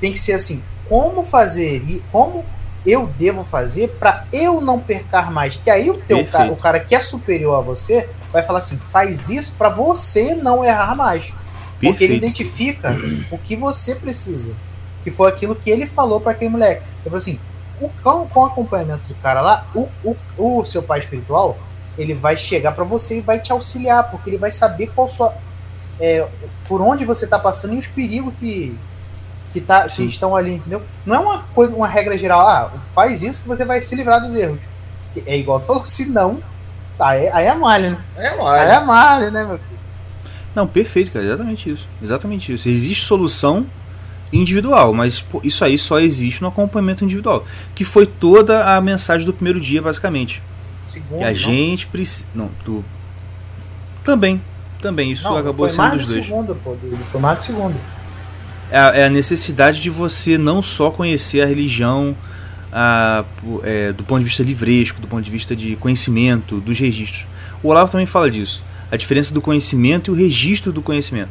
Tem 0.00 0.12
que 0.12 0.18
ser 0.18 0.32
assim, 0.32 0.62
como 0.88 1.22
fazer 1.22 1.82
e 1.88 2.02
como 2.12 2.44
eu 2.84 3.06
devo 3.06 3.44
fazer 3.44 3.88
para 3.98 4.26
eu 4.32 4.60
não 4.60 4.78
percar 4.78 5.30
mais? 5.30 5.56
Que 5.56 5.70
aí 5.70 5.90
o 5.90 5.98
teu 5.98 6.24
cara, 6.26 6.52
o 6.52 6.56
cara 6.56 6.80
que 6.80 6.94
é 6.94 7.00
superior 7.00 7.58
a 7.58 7.60
você 7.60 8.08
vai 8.32 8.42
falar 8.42 8.60
assim, 8.60 8.76
faz 8.76 9.28
isso 9.28 9.52
para 9.56 9.68
você 9.68 10.34
não 10.34 10.64
errar 10.64 10.94
mais. 10.96 11.24
Perfeito. 11.24 11.80
Porque 11.80 12.04
ele 12.04 12.16
identifica 12.16 12.96
o 13.30 13.38
que 13.38 13.56
você 13.56 13.94
precisa. 13.94 14.54
Que 15.02 15.10
foi 15.10 15.28
aquilo 15.28 15.54
que 15.54 15.68
ele 15.68 15.86
falou 15.86 16.20
para 16.20 16.32
aquele 16.32 16.50
moleque. 16.50 16.82
Ele 16.82 17.04
falou 17.04 17.18
assim: 17.18 17.38
o, 17.80 17.88
com, 18.02 18.28
com 18.28 18.40
o 18.40 18.44
acompanhamento 18.44 19.06
do 19.08 19.14
cara 19.16 19.40
lá, 19.40 19.66
o, 19.74 19.88
o, 20.04 20.16
o 20.38 20.64
seu 20.64 20.82
pai 20.82 21.00
espiritual, 21.00 21.58
ele 21.98 22.14
vai 22.14 22.36
chegar 22.36 22.72
para 22.72 22.84
você 22.84 23.18
e 23.18 23.20
vai 23.20 23.40
te 23.40 23.52
auxiliar, 23.52 24.10
porque 24.10 24.30
ele 24.30 24.38
vai 24.38 24.52
saber 24.52 24.90
qual 24.94 25.08
sua. 25.08 25.34
É, 26.00 26.26
por 26.66 26.80
onde 26.80 27.04
você 27.04 27.26
tá 27.26 27.38
passando 27.38 27.74
e 27.74 27.78
os 27.78 27.86
perigos 27.86 28.32
que, 28.40 28.76
que, 29.52 29.60
tá, 29.60 29.86
que 29.88 30.02
estão 30.04 30.34
ali, 30.34 30.54
entendeu? 30.54 30.82
Não 31.04 31.14
é 31.14 31.18
uma 31.18 31.42
coisa, 31.54 31.74
uma 31.74 31.86
regra 31.86 32.16
geral, 32.16 32.40
ah, 32.40 32.72
faz 32.94 33.22
isso 33.22 33.42
que 33.42 33.48
você 33.48 33.64
vai 33.64 33.80
se 33.80 33.94
livrar 33.94 34.20
dos 34.20 34.34
erros. 34.34 34.58
É 35.26 35.36
igual 35.36 35.60
tu 35.60 35.66
falou, 35.66 35.84
se 35.86 36.06
não, 36.06 36.42
aí, 36.98 37.28
aí 37.28 37.46
é 37.46 37.54
malha, 37.54 37.90
né? 37.90 38.04
É 38.16 38.36
malha. 38.36 38.62
Aí 38.62 38.70
é 38.70 38.80
malha, 38.80 39.30
né, 39.30 39.44
meu 39.44 39.58
filho? 39.58 39.72
Não, 40.54 40.66
perfeito, 40.66 41.10
cara, 41.10 41.24
exatamente 41.24 41.70
isso. 41.70 41.88
Exatamente 42.02 42.52
isso. 42.52 42.68
Existe 42.68 43.04
solução 43.04 43.66
individual, 44.32 44.92
mas 44.94 45.20
pô, 45.20 45.40
isso 45.44 45.64
aí 45.64 45.76
só 45.76 45.98
existe 45.98 46.40
no 46.40 46.48
acompanhamento 46.48 47.04
individual, 47.04 47.44
que 47.74 47.84
foi 47.84 48.06
toda 48.06 48.74
a 48.74 48.80
mensagem 48.80 49.26
do 49.26 49.32
primeiro 49.32 49.60
dia, 49.60 49.82
basicamente. 49.82 50.42
Segundo, 50.86 51.18
que 51.18 51.24
a 51.24 51.28
não? 51.28 51.34
gente 51.34 51.86
precisa. 51.86 52.26
Não, 52.34 52.50
do. 52.64 52.84
Também, 54.04 54.42
também, 54.80 55.12
isso 55.12 55.24
não, 55.24 55.36
acabou 55.36 55.68
sendo 55.68 55.96
dos 55.96 56.08
dois. 56.08 56.26
Segundo, 56.26 56.54
pô, 56.56 56.76
foi 57.10 57.20
mais 57.20 57.38
do 57.38 57.44
segundo. 57.44 57.76
É, 58.72 59.00
é, 59.00 59.04
a 59.04 59.10
necessidade 59.10 59.82
de 59.82 59.90
você 59.90 60.38
não 60.38 60.62
só 60.62 60.90
conhecer 60.90 61.42
a 61.42 61.46
religião 61.46 62.16
a, 62.72 63.22
é, 63.64 63.92
do 63.92 64.02
ponto 64.02 64.20
de 64.20 64.24
vista 64.24 64.42
livresco, 64.42 64.98
do 64.98 65.06
ponto 65.06 65.22
de 65.22 65.30
vista 65.30 65.54
de 65.54 65.76
conhecimento, 65.76 66.58
dos 66.58 66.78
registros. 66.78 67.26
O 67.62 67.68
Olavo 67.68 67.92
também 67.92 68.06
fala 68.06 68.30
disso. 68.30 68.64
A 68.90 68.96
diferença 68.96 69.34
do 69.34 69.42
conhecimento 69.42 70.10
e 70.10 70.12
o 70.12 70.16
registro 70.16 70.72
do 70.72 70.80
conhecimento. 70.80 71.28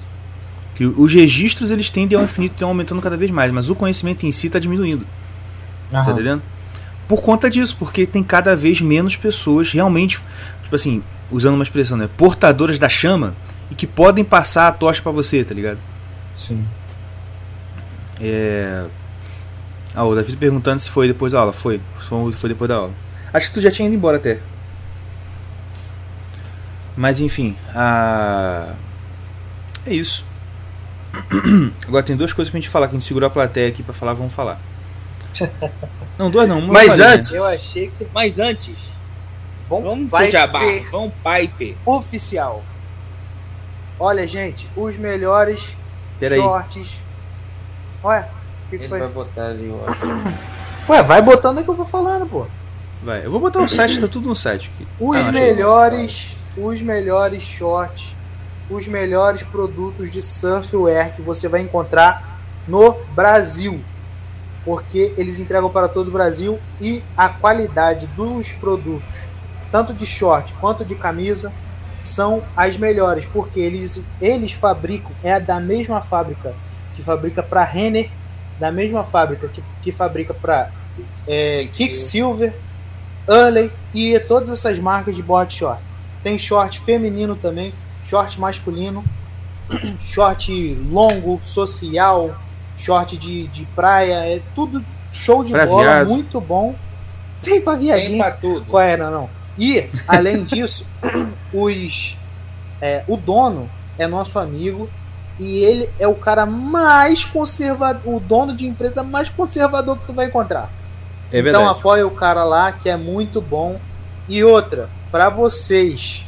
Que 0.75 0.85
os 0.85 1.11
registros 1.11 1.71
eles 1.71 1.89
tendem 1.89 2.15
ao 2.15 2.23
infinito, 2.23 2.53
estão 2.53 2.67
aumentando 2.67 3.01
cada 3.01 3.17
vez 3.17 3.31
mais, 3.31 3.51
mas 3.51 3.71
o 3.71 3.75
conhecimento 3.75 4.23
em 4.23 4.31
si 4.31 4.45
está 4.45 4.59
diminuindo. 4.59 5.07
Uhum. 5.91 6.03
Tá 6.03 6.11
entendendo? 6.11 6.43
Por 7.07 7.23
conta 7.23 7.49
disso, 7.49 7.75
porque 7.79 8.05
tem 8.05 8.23
cada 8.23 8.55
vez 8.55 8.79
menos 8.81 9.15
pessoas 9.15 9.71
realmente, 9.71 10.19
tipo 10.61 10.75
assim, 10.75 11.01
usando 11.31 11.55
uma 11.55 11.63
expressão, 11.63 11.97
né, 11.97 12.07
portadoras 12.15 12.77
da 12.77 12.87
chama 12.87 13.33
e 13.71 13.75
que 13.75 13.87
podem 13.87 14.23
passar 14.23 14.67
a 14.67 14.71
tocha 14.71 15.01
para 15.01 15.11
você, 15.11 15.43
tá 15.43 15.55
ligado? 15.55 15.79
Sim. 16.35 16.63
É... 18.21 18.85
Ah, 19.95 20.03
o 20.05 20.15
David 20.15 20.37
perguntando 20.37 20.79
se 20.79 20.89
foi 20.89 21.07
depois 21.07 21.33
da 21.33 21.39
aula. 21.39 21.53
Foi, 21.53 21.81
foi 22.33 22.49
depois 22.49 22.69
da 22.69 22.75
aula. 22.75 22.91
Acho 23.33 23.47
que 23.47 23.53
tu 23.55 23.61
já 23.61 23.71
tinha 23.71 23.87
ido 23.87 23.95
embora 23.95 24.17
até. 24.17 24.39
Mas 26.95 27.19
enfim, 27.19 27.55
a... 27.73 28.73
é 29.85 29.93
isso. 29.93 30.25
Agora 31.87 32.03
tem 32.03 32.15
duas 32.15 32.33
coisas 32.33 32.49
pra 32.51 32.59
gente 32.59 32.69
falar, 32.69 32.87
que 32.87 32.95
a 32.95 32.99
gente 32.99 33.07
segurou 33.07 33.27
a 33.27 33.29
plateia 33.29 33.67
aqui 33.69 33.81
pra 33.81 33.93
falar, 33.93 34.13
vamos 34.13 34.33
falar. 34.33 34.59
Não, 36.19 36.29
dois 36.29 36.47
não. 36.47 36.59
uma 36.59 36.73
Mas 36.73 36.91
falei, 36.91 37.05
antes- 37.15 37.31
né? 37.31 37.37
Eu 37.39 37.45
achei 37.45 37.87
que. 37.97 38.05
Mas 38.13 38.37
antes, 38.39 38.77
Vamos, 39.67 39.85
vamos 39.85 40.09
vai 40.09 40.23
pro 40.25 40.31
Jabá. 40.33 40.59
ter 40.59 40.89
Vamos 40.91 41.13
Piper. 41.23 41.75
oficial. 41.85 42.63
Olha, 43.99 44.27
gente, 44.27 44.69
os 44.75 44.97
melhores 44.97 45.75
Peraí. 46.19 46.37
shorts. 46.39 47.01
Ué, 48.03 48.19
o 48.65 48.69
que, 48.69 48.77
que 48.77 48.83
Ele 48.83 48.89
foi? 48.89 48.99
vai 48.99 49.07
botar 49.09 49.45
ali, 49.47 49.71
ó. 49.71 50.91
Ué, 50.91 51.03
vai 51.03 51.21
botando 51.21 51.57
aí 51.59 51.63
que 51.63 51.69
eu 51.69 51.75
vou 51.75 51.85
falando, 51.85 52.25
pô. 52.25 52.47
Vai, 53.03 53.25
eu 53.25 53.31
vou 53.31 53.39
botar 53.39 53.59
o 53.61 53.67
site, 53.69 53.99
tá 53.99 54.07
tudo 54.07 54.29
no 54.29 54.35
site 54.35 54.71
aqui. 54.73 54.87
Os 54.99 55.17
Ah, 55.17 55.31
melhores, 55.31 56.35
os 56.57 56.81
melhores 56.81 57.41
shorts, 57.43 58.15
os 58.69 58.87
melhores 58.87 59.41
produtos 59.43 60.11
de 60.11 60.21
surfwear 60.21 61.15
que 61.15 61.21
você 61.21 61.47
vai 61.47 61.61
encontrar 61.61 62.39
no 62.67 62.93
Brasil. 63.15 63.79
Porque 64.63 65.13
eles 65.17 65.39
entregam 65.39 65.69
para 65.71 65.87
todo 65.87 66.09
o 66.09 66.11
Brasil 66.11 66.59
e 66.79 67.03
a 67.17 67.27
qualidade 67.29 68.05
dos 68.07 68.51
produtos, 68.51 69.25
tanto 69.71 69.91
de 69.91 70.05
short 70.05 70.53
quanto 70.61 70.85
de 70.85 70.93
camisa, 70.93 71.51
são 72.03 72.43
as 72.55 72.77
melhores, 72.77 73.25
porque 73.25 73.59
eles, 73.59 74.01
eles 74.21 74.51
fabricam, 74.51 75.11
é 75.23 75.39
da 75.39 75.59
mesma 75.59 76.01
fábrica 76.01 76.53
que 77.01 77.05
fabrica 77.05 77.41
para 77.41 77.63
Renner, 77.63 78.09
da 78.59 78.71
mesma 78.71 79.03
fábrica 79.03 79.47
que, 79.47 79.63
que 79.81 79.91
fabrica 79.91 80.33
para 80.35 80.69
é, 81.27 81.67
Kicksilver, 81.73 82.53
Hurley 83.27 83.71
e 83.93 84.19
todas 84.19 84.49
essas 84.49 84.77
marcas 84.77 85.15
de 85.15 85.23
board 85.23 85.53
short. 85.53 85.81
Tem 86.23 86.37
short 86.37 86.79
feminino 86.81 87.35
também, 87.35 87.73
short 88.07 88.39
masculino, 88.39 89.03
short 90.05 90.75
longo, 90.91 91.41
social, 91.43 92.35
short 92.77 93.17
de, 93.17 93.47
de 93.47 93.65
praia, 93.75 94.25
é 94.25 94.41
tudo 94.53 94.85
show 95.11 95.43
de 95.43 95.51
Pra 95.51 95.65
bola, 95.65 95.83
viado. 95.83 96.07
muito 96.07 96.39
bom. 96.39 96.75
Vem 97.41 97.59
pra 97.61 97.73
Tem 97.73 97.81
viadinho. 97.81 98.17
pra 98.19 98.31
tudo. 98.31 98.65
Qual 98.65 98.83
é, 98.83 98.95
não, 98.95 99.09
não. 99.09 99.29
E, 99.57 99.89
além 100.07 100.43
disso, 100.43 100.85
os, 101.51 102.15
é, 102.79 103.03
o 103.07 103.17
dono 103.17 103.67
é 103.97 104.05
nosso 104.05 104.37
amigo 104.37 104.87
e 105.41 105.57
ele 105.57 105.89
é 105.97 106.07
o 106.07 106.13
cara 106.13 106.45
mais 106.45 107.25
conservador, 107.25 108.01
o 108.05 108.19
dono 108.19 108.55
de 108.55 108.67
empresa 108.67 109.01
mais 109.01 109.27
conservador 109.27 109.97
que 109.97 110.05
tu 110.05 110.13
vai 110.13 110.27
encontrar. 110.27 110.69
É 111.33 111.39
Então 111.39 111.67
apoia 111.67 112.05
o 112.05 112.11
cara 112.11 112.43
lá, 112.43 112.71
que 112.71 112.87
é 112.87 112.95
muito 112.95 113.41
bom. 113.41 113.79
E 114.29 114.43
outra, 114.43 114.87
pra 115.09 115.29
vocês, 115.29 116.23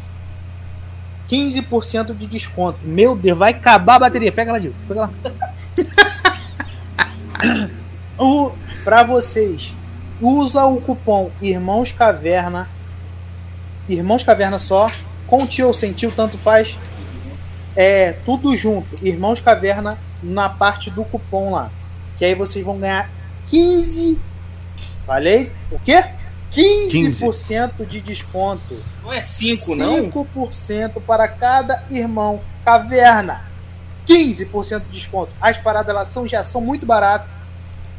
15% 1.29 2.17
de 2.17 2.25
desconto. 2.25 2.79
Meu 2.81 3.15
Deus, 3.15 3.37
vai 3.37 3.51
acabar 3.51 3.97
a 3.97 3.99
bateria. 3.99 4.31
Pega 4.31 4.51
lá, 4.51 4.57
Dil. 4.57 4.73
Pega 4.87 5.01
lá. 5.01 5.11
o, 8.17 8.51
pra 8.83 9.03
vocês, 9.03 9.75
usa 10.19 10.65
o 10.65 10.81
cupom 10.81 11.29
Irmãos 11.39 11.91
Caverna. 11.91 12.67
Irmãos 13.87 14.23
Caverna 14.23 14.57
só. 14.57 14.91
Com 15.27 15.45
tio 15.45 15.67
ou 15.67 15.73
sem 15.73 15.93
tio, 15.93 16.11
tanto 16.11 16.35
faz. 16.39 16.75
É 17.75 18.13
tudo 18.25 18.55
junto. 18.55 18.95
Irmãos 19.05 19.41
Caverna 19.41 19.97
na 20.21 20.49
parte 20.49 20.89
do 20.89 21.03
cupom 21.03 21.51
lá. 21.51 21.69
Que 22.17 22.25
aí 22.25 22.35
vocês 22.35 22.63
vão 22.63 22.77
ganhar 22.79 23.09
15 23.47 24.19
Falei? 25.05 25.51
O 25.71 25.77
quê? 25.79 26.05
15% 26.51 27.85
de 27.87 27.99
desconto. 27.99 28.77
Não 29.03 29.11
é 29.11 29.21
5, 29.21 29.75
não? 29.75 30.09
5% 30.11 31.01
para 31.01 31.27
cada 31.27 31.83
irmão. 31.89 32.39
Caverna. 32.63 33.43
15% 34.07 34.81
de 34.85 34.91
desconto. 34.99 35.31
As 35.41 35.57
paradas 35.57 35.89
elas 35.89 36.07
são, 36.07 36.27
já 36.27 36.43
são 36.43 36.61
muito 36.61 36.85
baratas. 36.85 37.27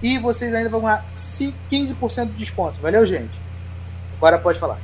E 0.02 0.18
vocês 0.18 0.55
ainda 0.55 0.70
vão 0.70 0.80
ganhar 0.82 1.05
ci- 1.12 1.55
15% 1.70 2.26
de 2.26 2.32
desconto. 2.38 2.80
Valeu, 2.80 3.05
gente? 3.05 3.38
Agora 4.16 4.38
pode 4.38 4.59
falar. 4.59 4.78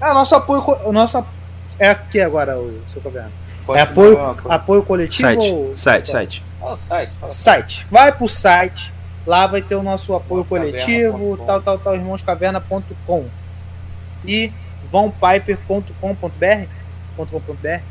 Ah, 0.00 0.14
nosso 0.14 0.34
apoio. 0.34 0.64
nosso, 0.92 1.24
é 1.78 1.90
aqui 1.90 2.20
agora, 2.20 2.58
o 2.58 2.82
seu 2.88 3.00
Caverna. 3.02 3.32
Pode 3.64 3.78
é 3.78 3.82
apoio, 3.82 4.36
apoio 4.48 4.82
coletivo 4.82 5.28
Site, 5.28 5.52
ou. 5.52 5.76
site, 5.76 6.10
site. 6.10 6.44
Fala 6.58 6.74
o 6.74 6.78
site, 6.78 7.12
fala. 7.20 7.32
site. 7.32 7.86
Vai 7.90 8.12
pro 8.12 8.28
site, 8.28 8.92
lá 9.26 9.46
vai 9.46 9.62
ter 9.62 9.74
o 9.74 9.82
nosso 9.82 10.14
apoio 10.14 10.44
coletivo, 10.44 11.38
tal, 11.46 11.62
tal, 11.62 11.78
tal, 11.78 11.94
irmãoscaverna.com 11.94 13.26
e 14.24 14.52
vãopiper.com.br 14.90 16.68
.com.br 17.16 17.82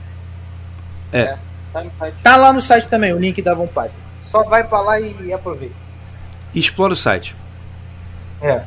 Tá 1.72 1.84
no 1.84 1.92
site. 1.98 2.16
Tá 2.22 2.36
lá 2.38 2.52
no 2.52 2.62
site 2.62 2.88
também 2.88 3.14
o 3.14 3.20
link 3.20 3.42
da 3.42 3.54
Von 3.54 3.68
Piper. 3.68 3.92
Só 4.20 4.44
vai 4.44 4.64
pra 4.64 4.82
lá 4.82 5.00
e, 5.00 5.16
e 5.24 5.34
aproveita. 5.34 5.76
Explora 6.54 6.94
o 6.94 6.98
site. 6.98 7.36
É. 8.42 8.64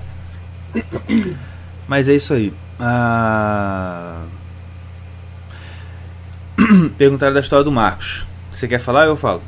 Mas 1.86 2.09
é 2.09 2.14
isso 2.14 2.32
aí. 2.32 2.52
Ah... 2.81 4.22
Perguntaram 6.96 7.34
da 7.34 7.40
história 7.40 7.64
do 7.64 7.72
Marcos. 7.72 8.26
Você 8.52 8.68
quer 8.68 8.78
falar 8.78 9.04
ou 9.04 9.10
eu 9.10 9.16
falo? 9.16 9.42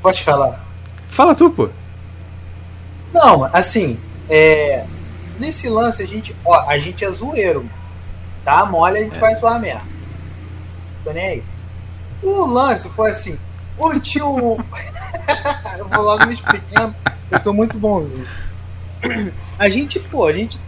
Pode 0.00 0.22
falar. 0.22 0.64
Fala 1.08 1.34
tu, 1.34 1.50
pô. 1.50 1.70
Não, 3.12 3.44
assim, 3.44 3.98
é, 4.28 4.86
nesse 5.38 5.68
lance 5.68 6.02
a 6.02 6.06
gente, 6.06 6.36
ó, 6.44 6.68
a 6.68 6.78
gente 6.78 7.04
é 7.04 7.10
zoeiro, 7.10 7.68
tá? 8.44 8.64
Mole 8.66 8.98
a 8.98 9.02
gente 9.02 9.18
vai 9.18 9.34
zoar 9.34 9.58
mesmo. 9.58 9.82
Tô 11.02 11.12
nem 11.12 11.26
aí. 11.26 11.44
O 12.22 12.46
lance 12.46 12.88
foi 12.90 13.10
assim, 13.10 13.38
o 13.76 13.98
tio, 13.98 14.58
eu 15.78 15.88
vou 15.88 16.02
logo 16.02 16.26
me 16.26 16.34
explicando, 16.34 16.94
eu 17.30 17.42
sou 17.42 17.54
muito 17.54 17.78
bonzinho. 17.78 18.26
A 19.58 19.68
gente, 19.68 19.98
pô, 19.98 20.26
a 20.26 20.32
gente 20.32 20.60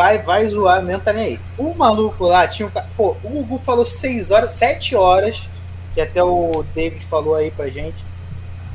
vai, 0.00 0.16
vai 0.16 0.48
zoar 0.48 0.82
mesmo, 0.82 1.02
tá 1.02 1.12
nem 1.12 1.24
aí. 1.24 1.40
O 1.58 1.74
maluco 1.74 2.24
lá 2.24 2.48
tinha 2.48 2.66
um, 2.66 2.70
pô, 2.96 3.16
o 3.22 3.28
Gugu 3.28 3.58
falou 3.58 3.84
6 3.84 4.30
horas, 4.30 4.52
7 4.52 4.96
horas, 4.96 5.46
que 5.94 6.00
até 6.00 6.24
o 6.24 6.64
David 6.74 7.04
falou 7.04 7.34
aí 7.34 7.50
pra 7.50 7.68
gente, 7.68 8.02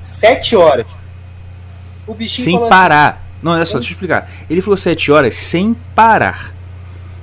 7 0.04 0.56
horas. 0.56 0.86
O 2.06 2.14
bichinho 2.14 2.60
Sem 2.60 2.70
parar. 2.70 3.26
Não, 3.42 3.54
olha 3.54 3.66
só, 3.66 3.80
deixa 3.80 3.90
eu 3.90 3.94
explicar. 3.96 4.30
Ele 4.48 4.62
falou 4.62 4.78
7 4.78 5.12
horas 5.12 5.36
sem 5.36 5.76
parar. 5.96 6.54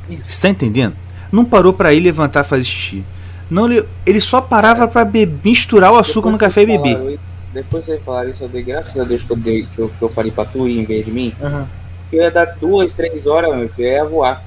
assim, 0.04 0.16
isso. 0.16 0.32
Você 0.32 0.42
tá 0.42 0.48
entendendo? 0.48 0.96
Não 1.30 1.44
parou 1.44 1.72
pra 1.72 1.94
ir 1.94 2.00
levantar 2.00 2.42
fazer 2.42 2.64
xixi. 2.64 3.04
Não, 3.48 3.70
ele, 3.70 3.86
ele 4.04 4.20
só 4.20 4.40
parava 4.40 4.88
pra 4.88 5.04
beber, 5.04 5.38
misturar 5.44 5.92
o 5.92 5.96
açúcar 5.96 6.30
no 6.30 6.38
café 6.38 6.62
e 6.62 6.66
beber. 6.66 7.20
Depois 7.52 7.84
vocês 7.84 8.02
falaram 8.02 8.30
isso, 8.30 8.42
eu 8.42 8.48
dei 8.48 8.64
graças 8.64 8.98
a 8.98 9.04
Deus 9.04 9.22
que 9.22 9.30
eu, 9.30 9.36
dei, 9.36 9.62
que 9.72 9.78
eu, 9.78 9.88
que 9.90 10.02
eu 10.02 10.08
falei 10.08 10.32
pra 10.32 10.44
tu 10.44 10.66
ir 10.66 10.80
em 10.80 10.84
vez 10.84 11.04
de 11.04 11.12
mim. 11.12 11.32
Aham. 11.40 11.68
Que 12.12 12.18
eu 12.18 12.24
ia 12.24 12.30
dar 12.30 12.44
duas, 12.44 12.92
três 12.92 13.26
horas, 13.26 13.56
meu 13.56 13.70
filho, 13.70 13.88
eu 13.88 13.92
ia 13.94 14.04
voar. 14.04 14.44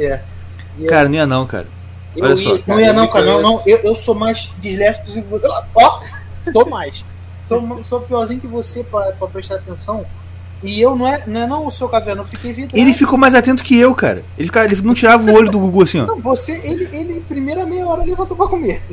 É. 0.00 0.22
Cara, 0.88 1.10
não 1.10 1.14
ia 1.14 1.26
não, 1.26 1.46
cara. 1.46 1.66
Eu 2.16 2.24
Olha 2.24 2.36
só. 2.36 2.58
Não 2.66 2.80
ia 2.80 2.94
não, 2.94 3.06
cara. 3.06 3.26
Não, 3.26 3.42
não. 3.42 3.62
Eu, 3.66 3.80
eu 3.80 3.94
sou 3.94 4.14
mais 4.14 4.50
disléxico 4.60 5.04
que 5.04 5.20
você. 5.20 5.46
Ó, 5.74 6.00
sou 6.50 6.70
mais. 6.70 7.04
Sou, 7.44 7.84
sou 7.84 8.00
piorzinho 8.00 8.40
que 8.40 8.46
você 8.46 8.82
pra, 8.82 9.12
pra 9.12 9.28
prestar 9.28 9.56
atenção. 9.56 10.06
E 10.62 10.80
eu 10.80 10.96
não 10.96 11.06
é 11.06 11.26
não, 11.26 11.40
é 11.42 11.46
não 11.46 11.66
o 11.66 11.70
seu 11.70 11.86
caverna, 11.86 12.22
eu 12.22 12.26
fiquei 12.26 12.50
vidrado. 12.54 12.78
Ele 12.78 12.94
ficou 12.94 13.18
mais 13.18 13.34
atento 13.34 13.62
que 13.62 13.76
eu, 13.76 13.94
cara. 13.94 14.24
Ele, 14.38 14.50
ele 14.64 14.80
não 14.80 14.94
tirava 14.94 15.30
o 15.30 15.34
olho 15.34 15.50
do 15.50 15.60
Gugu 15.60 15.82
assim, 15.82 16.00
ó. 16.00 16.06
Não, 16.06 16.18
você, 16.18 16.52
ele, 16.64 16.88
ele, 16.96 17.20
primeira 17.28 17.66
meia 17.66 17.86
hora, 17.86 18.02
levantou 18.02 18.34
pra 18.34 18.46
comer. 18.46 18.80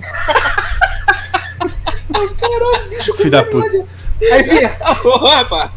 Caralho, 2.09 2.89
bicho, 2.89 3.15
Filho 3.15 3.31
da 3.31 3.45
comendo 3.45 3.77
mais. 3.77 3.89
Aí 4.21 4.43
vinha, 4.43 4.77
Opa! 5.05 5.71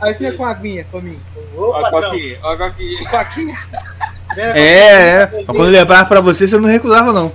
aí 0.00 0.14
vinha 0.14 0.32
com 0.32 0.44
a 0.44 0.50
aguinha 0.50 0.84
pra 0.90 1.00
mim. 1.00 1.20
Ô, 1.54 1.70
Ó, 1.70 1.80
patrão, 1.82 2.10
aqui, 2.10 2.38
ó, 2.42 2.52
a. 2.52 4.34
Vera, 4.34 4.58
É, 4.58 4.62
é. 4.62 5.22
a 5.22 5.30
Mas 5.32 5.46
quando 5.46 5.68
ele 5.68 5.78
lembrava 5.78 6.06
pra 6.06 6.20
você, 6.20 6.48
você 6.48 6.58
não 6.58 6.68
recusava, 6.68 7.12
não. 7.12 7.32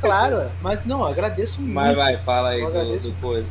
Claro, 0.00 0.50
mas 0.60 0.84
não, 0.84 1.04
agradeço 1.04 1.60
muito. 1.60 1.74
Mas 1.74 1.96
vai, 1.96 2.16
fala 2.18 2.50
aí 2.50 2.60
do, 2.60 2.98
do 2.98 3.12
coisa. 3.20 3.46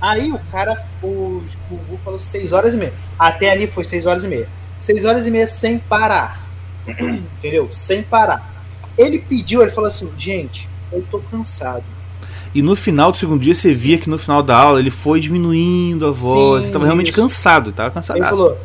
Aí 0.00 0.32
o 0.32 0.38
cara, 0.50 0.82
o 1.02 1.42
Gugu 1.68 1.98
falou 2.04 2.18
6 2.18 2.52
horas 2.52 2.74
e 2.74 2.76
meia. 2.76 2.94
Até 3.18 3.50
ali 3.50 3.66
foi 3.66 3.84
6 3.84 4.06
horas 4.06 4.24
e 4.24 4.28
meia. 4.28 4.48
6 4.78 5.04
horas 5.04 5.26
e 5.26 5.30
meia 5.30 5.46
sem 5.46 5.78
parar. 5.78 6.46
Entendeu? 6.88 7.68
Sem 7.70 8.02
parar. 8.02 8.50
Ele 8.96 9.18
pediu, 9.18 9.62
ele 9.62 9.70
falou 9.70 9.88
assim: 9.88 10.12
gente, 10.16 10.68
eu 10.92 11.04
tô 11.10 11.20
cansado. 11.20 11.84
E 12.52 12.62
no 12.62 12.74
final 12.74 13.12
do 13.12 13.18
segundo 13.18 13.40
dia, 13.40 13.54
você 13.54 13.72
via 13.72 13.96
que 13.98 14.10
no 14.10 14.18
final 14.18 14.42
da 14.42 14.56
aula 14.56 14.80
ele 14.80 14.90
foi 14.90 15.20
diminuindo 15.20 16.06
a 16.06 16.10
voz. 16.10 16.66
Sim, 16.66 16.72
tava 16.72 16.84
realmente 16.84 17.10
isso. 17.10 17.20
cansado, 17.20 17.70
tava 17.72 17.92
Aí 18.10 18.20
ele 18.20 18.28
falou: 18.28 18.58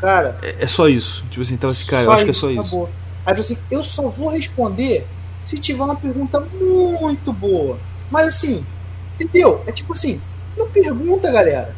cara, 0.00 0.38
É, 0.42 0.64
é 0.64 0.66
só 0.66 0.88
isso. 0.88 1.24
Tipo 1.30 1.42
assim, 1.42 1.56
tava 1.56 1.72
assim, 1.72 1.86
cara, 1.86 2.04
eu 2.04 2.12
acho 2.12 2.24
que 2.24 2.30
é 2.30 2.32
isso, 2.32 2.40
só 2.40 2.50
isso. 2.50 2.60
acabou. 2.60 2.86
Aí 3.26 3.34
ele 3.34 3.42
falou 3.42 3.58
assim: 3.58 3.58
eu 3.70 3.84
só 3.84 4.08
vou 4.08 4.30
responder 4.30 5.06
se 5.42 5.58
tiver 5.58 5.82
uma 5.82 5.96
pergunta 5.96 6.40
muito 6.58 7.32
boa. 7.32 7.78
Mas 8.10 8.28
assim, 8.28 8.64
entendeu? 9.20 9.60
É 9.66 9.72
tipo 9.72 9.92
assim: 9.92 10.18
não 10.56 10.68
pergunta, 10.70 11.30
galera. 11.30 11.74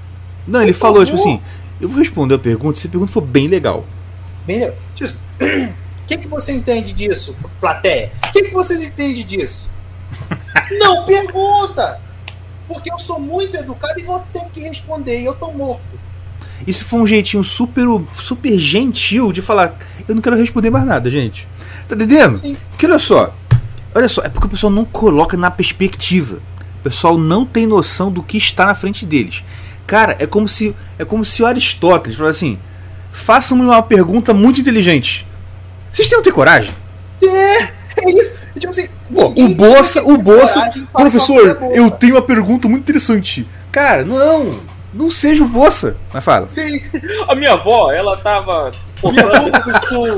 Não, 0.47 0.63
ele 0.63 0.73
Por 0.73 0.79
falou, 0.79 1.05
favor. 1.05 1.07
tipo 1.07 1.19
assim, 1.19 1.43
eu 1.81 1.89
vou 1.89 1.99
responder 1.99 2.35
a 2.35 2.39
pergunta 2.39 2.79
se 2.79 2.87
a 2.87 2.91
pergunta 2.91 3.13
for 3.13 3.21
bem 3.21 3.49
legal. 3.49 3.85
Bem 4.47 4.61
legal. 4.61 4.77
Tipo 4.95 5.11
assim, 5.11 5.19
o 6.05 6.07
que, 6.07 6.17
que 6.17 6.29
você 6.29 6.53
entende 6.53 6.93
disso, 6.93 7.37
plateia? 7.61 8.13
O 8.29 8.33
que, 8.33 8.43
que 8.43 8.53
vocês 8.53 8.81
entendem 8.83 9.27
disso? 9.27 9.69
Não 10.79 11.05
pergunta! 11.05 12.01
porque 12.69 12.93
eu 12.93 12.99
sou 12.99 13.19
muito 13.19 13.57
educado 13.57 13.99
e 13.99 14.05
vou 14.05 14.23
ter 14.33 14.45
que 14.53 14.61
responder, 14.61 15.21
e 15.21 15.25
eu 15.25 15.35
tô 15.35 15.51
morto. 15.51 15.83
Se 16.71 16.85
for 16.85 17.01
um 17.01 17.07
jeitinho 17.07 17.43
super, 17.43 17.87
super 18.13 18.59
gentil 18.59 19.33
de 19.33 19.41
falar, 19.41 19.79
eu 20.07 20.15
não 20.15 20.21
quero 20.21 20.37
responder 20.37 20.69
mais 20.69 20.85
nada, 20.85 21.09
gente. 21.09 21.49
Tá 21.89 21.95
entendendo? 21.95 22.37
Sim. 22.37 22.57
Porque 22.71 22.85
olha 22.85 22.99
só, 22.99 23.35
olha 23.95 24.09
só, 24.09 24.23
é 24.23 24.29
porque 24.29 24.47
o 24.47 24.51
pessoal 24.51 24.71
não 24.71 24.85
coloca 24.85 25.37
na 25.37 25.51
perspectiva. 25.51 26.41
O 26.81 26.83
pessoal 26.83 27.17
não 27.17 27.47
tem 27.47 27.67
noção 27.67 28.13
do 28.13 28.23
que 28.23 28.37
está 28.37 28.67
na 28.67 28.75
frente 28.75 29.07
deles. 29.07 29.43
Cara, 29.87 30.17
é 30.19 30.27
como 30.27 30.47
se 30.47 30.77
é 30.99 31.05
como 31.05 31.25
se 31.25 31.43
o 31.43 31.47
Aristóteles 31.47 32.19
falasse 32.19 32.45
assim: 32.45 32.59
façam-me 33.11 33.63
uma 33.63 33.83
pergunta 33.83 34.35
muito 34.35 34.61
inteligente. 34.61 35.27
Vocês 35.91 36.09
têm 36.09 36.19
que 36.19 36.25
ter 36.25 36.33
coragem? 36.33 36.75
É, 37.23 37.63
é 37.63 38.11
isso. 38.11 38.35
Tipo 38.59 38.71
assim, 38.71 38.89
Pô, 39.15 39.27
o 39.37 39.49
Bolsa, 39.55 40.01
tem 40.01 40.83
o 40.83 40.89
uma 40.93 41.01
professor, 41.01 41.59
eu 41.73 41.91
tenho 41.91 42.15
uma 42.15 42.23
pergunta 42.23 42.69
muito 42.69 42.83
interessante. 42.83 43.49
Cara, 43.73 44.05
não, 44.05 44.61
não 44.93 45.11
seja 45.11 45.45
o 45.45 45.49
Bolsa. 45.49 45.97
Mas 46.13 46.25
fala. 46.25 46.49
Sim, 46.49 46.81
A 47.29 47.35
minha 47.35 47.53
avó, 47.53 47.91
ela 47.93 48.17
tava. 48.17 48.73
minha 49.05 49.23
boa, 49.27 49.51
professor. 49.61 50.17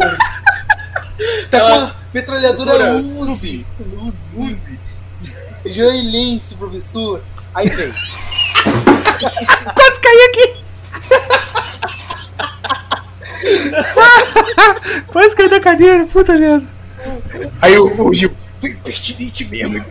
Tá 1.51 1.61
com 1.61 1.67
Ela- 1.67 1.85
a 1.89 1.95
metralhadora 2.15 2.95
Uzi. 2.97 3.67
Uzi, 3.81 4.27
Uzi. 4.37 4.81
Israelense, 5.65 6.55
professor. 6.55 7.21
Aí 7.55 7.69
vem. 7.69 7.91
Quase 9.75 10.01
caí 10.01 10.29
aqui. 10.31 10.61
Quase 15.09 15.37
caí 15.37 15.49
da 15.49 15.61
cadeira, 15.61 16.07
puta 16.07 16.35
merda. 16.37 16.67
Aí 17.60 17.78
o, 17.78 18.09
o 18.09 18.14
Gil. 18.14 18.35
"Tu 18.60 18.66
é 18.66 18.74
Pertinente 18.74 19.44
mesmo, 19.44 19.77
hein?" 19.77 19.85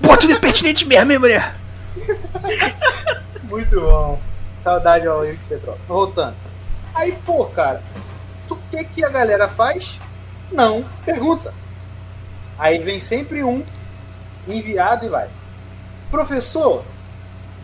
Pô, 0.00 0.16
tudo 0.16 0.32
é 0.34 0.38
pertinente 0.38 0.84
mesmo, 0.86 1.10
hein, 1.12 1.18
mulher? 1.18 1.54
Muito 3.44 3.80
bom. 3.80 4.20
Saudade 4.60 5.06
ao 5.06 5.24
Henrique 5.24 5.44
Petrol. 5.48 5.78
Voltando. 5.88 6.36
Aí, 6.94 7.12
pô, 7.24 7.44
cara, 7.46 7.82
o 8.48 8.56
que 8.70 8.84
que 8.84 9.04
a 9.04 9.10
galera 9.10 9.48
faz? 9.48 10.00
Não 10.50 10.84
pergunta. 11.04 11.52
Aí 12.58 12.78
vem 12.78 13.00
sempre 13.00 13.42
um 13.42 13.64
enviado 14.46 15.06
e 15.06 15.08
vai. 15.08 15.28
Professor, 16.10 16.84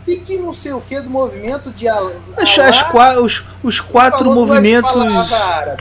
e 0.06 0.16
que 0.16 0.38
não 0.38 0.52
sei 0.52 0.72
o 0.72 0.80
que 0.80 1.00
do 1.00 1.08
movimento 1.08 1.70
de 1.70 1.88
Al 1.88 2.12
As, 2.36 2.58
Alá 2.58 2.68
as 2.68 2.82
qua- 2.82 3.20
os, 3.20 3.44
os 3.62 3.80
quatro 3.80 4.32
movimentos 4.34 4.90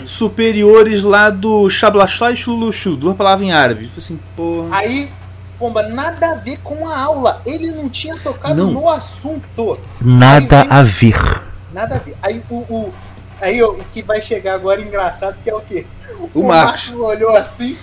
superiores 0.05 1.01
lá 1.03 1.29
do 1.29 1.69
Shablashá 1.69 2.31
e 2.31 2.35
duas 2.95 3.15
palavras 3.17 3.47
em 3.47 3.51
árabe. 3.51 3.89
Assim, 3.97 4.19
porra. 4.35 4.67
Aí, 4.77 5.11
pomba, 5.57 5.83
nada 5.83 6.31
a 6.31 6.35
ver 6.35 6.57
com 6.63 6.87
a 6.87 6.97
aula. 6.99 7.41
Ele 7.45 7.71
não 7.71 7.89
tinha 7.89 8.15
tocado 8.17 8.55
Não. 8.55 8.71
no 8.71 8.89
assunto. 8.89 9.79
Nada 9.99 10.63
vem- 10.63 10.71
a 10.71 10.83
ver. 10.83 11.41
Nada 11.73 11.95
a 11.95 11.99
ver. 11.99 12.15
Aí 12.21 12.43
o, 12.49 12.55
o, 12.55 12.93
aí, 13.39 13.61
o 13.63 13.79
que 13.91 14.03
vai 14.03 14.21
chegar 14.21 14.53
agora 14.55 14.81
engraçado 14.81 15.35
que 15.43 15.49
é 15.49 15.55
o 15.55 15.61
quê? 15.61 15.85
O 16.33 16.43
Marcos. 16.43 16.91
olhou 16.95 17.35
assim. 17.35 17.77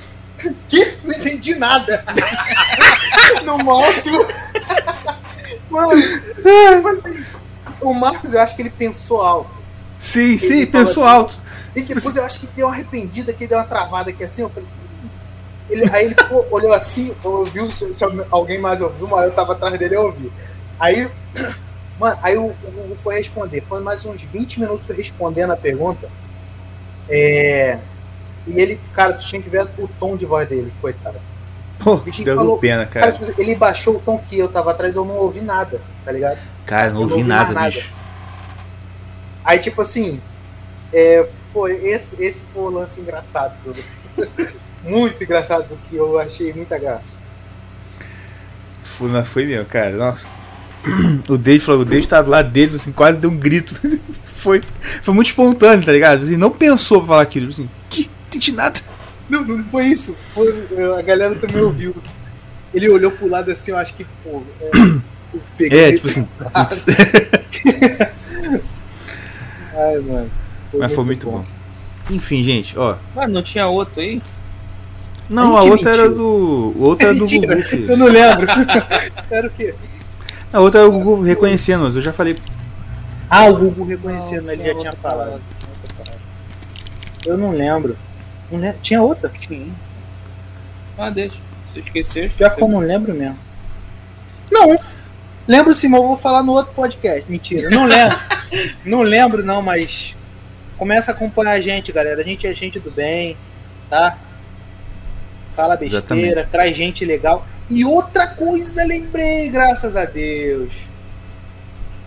Que? 0.69 0.95
Não 1.03 1.19
entendi 1.19 1.57
nada. 1.57 2.05
no 3.45 3.59
moto. 3.59 4.29
Mano, 5.71 5.91
assim, 6.89 7.25
o 7.81 7.93
Marcos, 7.93 8.33
eu 8.33 8.41
acho 8.41 8.57
que 8.57 8.63
ele 8.63 8.71
pensou 8.71 9.21
alto. 9.21 9.51
Sim, 9.99 10.39
sim, 10.39 10.59
Ele 10.59 10.67
pensou 10.67 11.05
falou 11.05 11.09
alto. 11.09 11.41
E 11.75 11.83
depois 11.83 12.17
eu 12.17 12.25
acho 12.25 12.41
que 12.41 12.47
deu 12.49 12.67
uma 12.67 12.75
arrependida, 12.75 13.33
que 13.33 13.45
ele 13.45 13.49
deu 13.49 13.59
uma 13.59 13.65
travada 13.65 14.11
aqui 14.11 14.25
assim. 14.25 14.43
Eu 14.43 14.51
falei. 14.51 14.69
Ele, 15.69 15.91
aí 15.91 16.07
ele 16.07 16.15
pô, 16.15 16.47
olhou 16.51 16.73
assim, 16.73 17.15
ouviu 17.23 17.71
se, 17.71 17.93
se 17.93 18.05
alguém 18.31 18.59
mais 18.59 18.81
ouviu, 18.81 19.07
mas 19.07 19.25
eu 19.25 19.33
tava 19.33 19.53
atrás 19.53 19.79
dele 19.79 19.97
eu 19.97 20.07
ouvi. 20.07 20.33
Aí, 20.79 21.11
mano, 21.99 22.19
aí 22.23 22.37
o, 22.37 22.47
o 22.47 22.97
foi 23.03 23.17
responder. 23.17 23.63
Foi 23.69 23.81
mais 23.81 24.05
uns 24.05 24.23
20 24.23 24.61
minutos 24.61 24.97
respondendo 24.97 25.53
a 25.53 25.57
pergunta. 25.57 26.09
É. 27.09 27.79
E 28.47 28.61
ele, 28.61 28.81
cara, 28.95 29.15
tu 29.15 29.27
tinha 29.27 29.43
que 29.43 29.51
ver 29.51 29.69
o 29.79 29.89
tom 30.01 30.17
de 30.17 30.25
voz 30.25 30.49
dele, 30.49 30.73
coitado. 30.81 31.21
Pô, 31.79 31.97
deu 31.97 32.37
falou- 32.37 32.59
pena, 32.59 32.87
Cara, 32.87 33.13
cara. 33.13 33.27
tipo, 33.27 33.41
ele 33.41 33.55
baixou 33.55 33.97
o 33.97 34.01
tom 34.01 34.19
que 34.19 34.39
eu 34.39 34.49
tava 34.49 34.71
atrás, 34.73 34.97
eu 34.97 35.05
não 35.05 35.17
ouvi 35.17 35.41
nada, 35.41 35.81
tá 36.05 36.11
ligado? 36.13 36.39
Cara, 36.67 36.91
não 36.91 37.03
eu 37.03 37.07
não 37.07 37.17
ouvi 37.17 37.29
nada, 37.29 37.53
mais 37.53 37.75
bicho. 37.75 37.93
Aí, 39.45 39.59
tipo 39.59 39.81
assim, 39.81 40.21
é, 40.93 41.27
pô, 41.53 41.69
esse, 41.69 42.23
esse 42.23 42.43
foi 42.53 42.63
o 42.65 42.71
lance 42.71 43.01
engraçado. 43.01 43.55
Muito 44.85 45.23
engraçado, 45.23 45.79
que 45.89 45.97
eu 45.97 46.19
achei 46.19 46.53
muita 46.53 46.79
graça. 46.79 47.17
Foi, 48.83 49.25
foi 49.25 49.47
mesmo, 49.47 49.67
cara. 49.67 49.91
Nossa. 49.97 50.29
O 51.29 51.37
Dave 51.37 51.59
falou, 51.61 51.83
o 51.83 51.85
Dave 51.85 52.07
tava 52.07 52.23
do 52.25 52.31
lado 52.31 52.51
dele, 52.51 52.77
assim, 52.77 52.93
quase 52.93 53.19
deu 53.19 53.31
um 53.31 53.37
grito. 53.37 53.75
Foi, 54.39 54.63
foi 55.03 55.13
muito 55.13 55.27
espontâneo, 55.27 55.85
tá 55.85 55.91
ligado? 55.91 56.23
Assim, 56.23 56.37
não 56.37 56.49
pensou 56.53 56.99
pra 57.01 57.09
falar 57.09 57.23
aquilo. 57.23 57.49
Assim, 57.51 57.69
que? 57.91 58.03
Não 58.05 58.11
entendi 58.29 58.53
nada. 58.53 58.79
Não, 59.29 59.45
não 59.45 59.65
foi 59.65 59.87
isso. 59.87 60.17
Foi, 60.35 60.67
a 60.99 61.03
galera 61.03 61.35
também 61.35 61.63
ouviu. 61.63 61.95
Ele 62.73 62.89
olhou 62.89 63.11
pro 63.11 63.29
lado 63.29 63.51
assim, 63.51 63.71
eu 63.71 63.77
acho 63.79 63.95
que, 63.95 64.05
pô. 64.25 64.43
É, 64.61 64.71
eu 65.35 65.41
peguei 65.57 65.85
É, 65.85 65.93
tipo 65.93 66.07
assim. 66.07 66.27
Ai, 69.75 69.99
mano. 70.01 70.31
Mas 70.75 70.93
foi 70.93 71.05
muito 71.05 71.31
bom. 71.31 71.45
Enfim, 72.11 72.43
gente, 72.43 72.79
ó. 72.79 72.97
Mano, 73.15 73.35
não 73.35 73.43
tinha 73.43 73.67
outro 73.67 74.01
aí? 74.01 74.21
Não, 75.29 75.57
A 75.57 75.61
a 75.61 75.65
outra 75.65 75.91
era 75.93 76.03
mentiu. 76.09 76.17
do. 76.17 76.73
O 76.77 76.83
outro 76.85 77.07
era 77.07 77.15
do 77.15 77.21
Mentira. 77.21 77.55
Gugu. 77.55 77.69
filho. 77.69 77.93
Eu 77.93 77.97
não 77.97 78.07
lembro. 78.07 78.47
Era 79.31 79.47
o 79.47 79.51
quê? 79.51 79.75
A 80.53 80.61
outra 80.61 80.81
era 80.81 80.89
o 80.89 80.93
Gugu 80.93 81.23
reconhecendo, 81.23 81.85
mas 81.85 81.95
eu 81.97 82.03
já 82.03 82.13
falei. 82.13 82.37
Ah, 83.31 83.45
o 83.47 83.57
Google 83.59 83.85
reconhecendo, 83.85 84.51
ele 84.51 84.65
já 84.65 84.75
tinha 84.75 84.93
falado. 84.93 85.41
Eu 87.27 87.37
não 87.37 87.53
lembro. 87.53 87.95
Não 88.51 88.59
lembro. 88.59 88.79
Tinha 88.83 89.03
outra? 89.03 89.29
Tinha. 89.31 89.73
Ah, 90.97 91.11
deixa. 91.11 91.39
Se 91.73 91.79
eu 91.79 91.83
esquecer, 91.83 92.25
eu 92.25 92.31
Pior 92.31 92.55
que 92.55 92.63
eu 92.63 92.69
não 92.69 92.81
lembro 92.81 93.15
mesmo. 93.15 93.39
Não! 94.51 94.79
Lembro 95.47 95.75
sim, 95.75 95.89
mas 95.89 96.01
eu 96.01 96.09
vou 96.09 96.17
falar 96.17 96.43
no 96.43 96.53
outro 96.53 96.75
podcast. 96.75 97.25
Mentira, 97.31 97.71
não 97.71 97.87
lembro. 97.87 98.19
não 98.85 99.03
lembro, 99.03 99.45
não, 99.45 99.63
mas. 99.63 100.17
Começa 100.77 101.11
a 101.11 101.15
acompanhar 101.15 101.53
a 101.53 101.61
gente, 101.61 101.91
galera. 101.91 102.21
A 102.21 102.25
gente 102.25 102.47
é 102.47 102.55
gente 102.55 102.79
do 102.79 102.91
bem, 102.91 103.37
tá? 103.91 104.17
Fala 105.57 105.77
besteira, 105.77 106.05
Exatamente. 106.05 106.47
traz 106.51 106.77
gente 106.77 107.05
legal. 107.05 107.47
E 107.69 107.85
outra 107.85 108.29
coisa, 108.29 108.85
lembrei, 108.85 109.51
graças 109.51 109.97
a 109.97 110.05
Deus. 110.05 110.73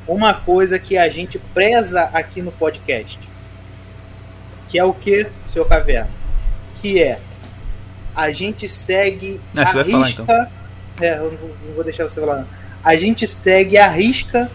Uma 0.08 0.34
coisa 0.34 0.80
que 0.80 0.98
a 0.98 1.10
gente 1.10 1.38
preza 1.54 2.04
aqui 2.14 2.42
no 2.42 2.52
podcast. 2.52 3.20
Que 4.70 4.80
é 4.80 4.84
o 4.86 4.94
que, 4.94 5.28
seu 5.44 5.66
caverna? 5.66 6.21
Que 6.82 7.02
é. 7.02 7.20
A 8.16 8.30
gente 8.32 8.68
segue 8.68 9.40
Ah, 9.56 9.62
a 9.62 9.74
vai 9.74 9.84
falar, 9.86 10.06
risca. 10.06 10.52
É, 11.00 11.18
eu 11.18 11.32
não 11.32 11.38
vou, 11.38 11.50
não 11.68 11.74
vou 11.76 11.84
deixar 11.84 12.04
você 12.04 12.20
falar. 12.20 12.38
não. 12.40 12.48
A 12.84 12.96
gente 12.96 13.26
segue 13.28 13.78
a 13.78 13.88
risca 13.88 14.50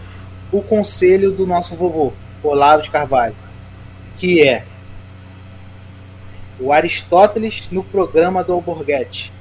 o 0.51 0.61
conselho 0.61 1.31
do 1.31 1.45
nosso 1.47 1.75
vovô, 1.75 2.13
Olavo 2.43 2.83
de 2.83 2.89
Carvalho. 2.89 3.35
Que 4.15 4.43
é 4.47 4.63
o 6.59 6.71
Aristóteles 6.71 7.67
no 7.71 7.83
programa 7.83 8.43
do 8.43 8.53
Alborguete. 8.53 9.31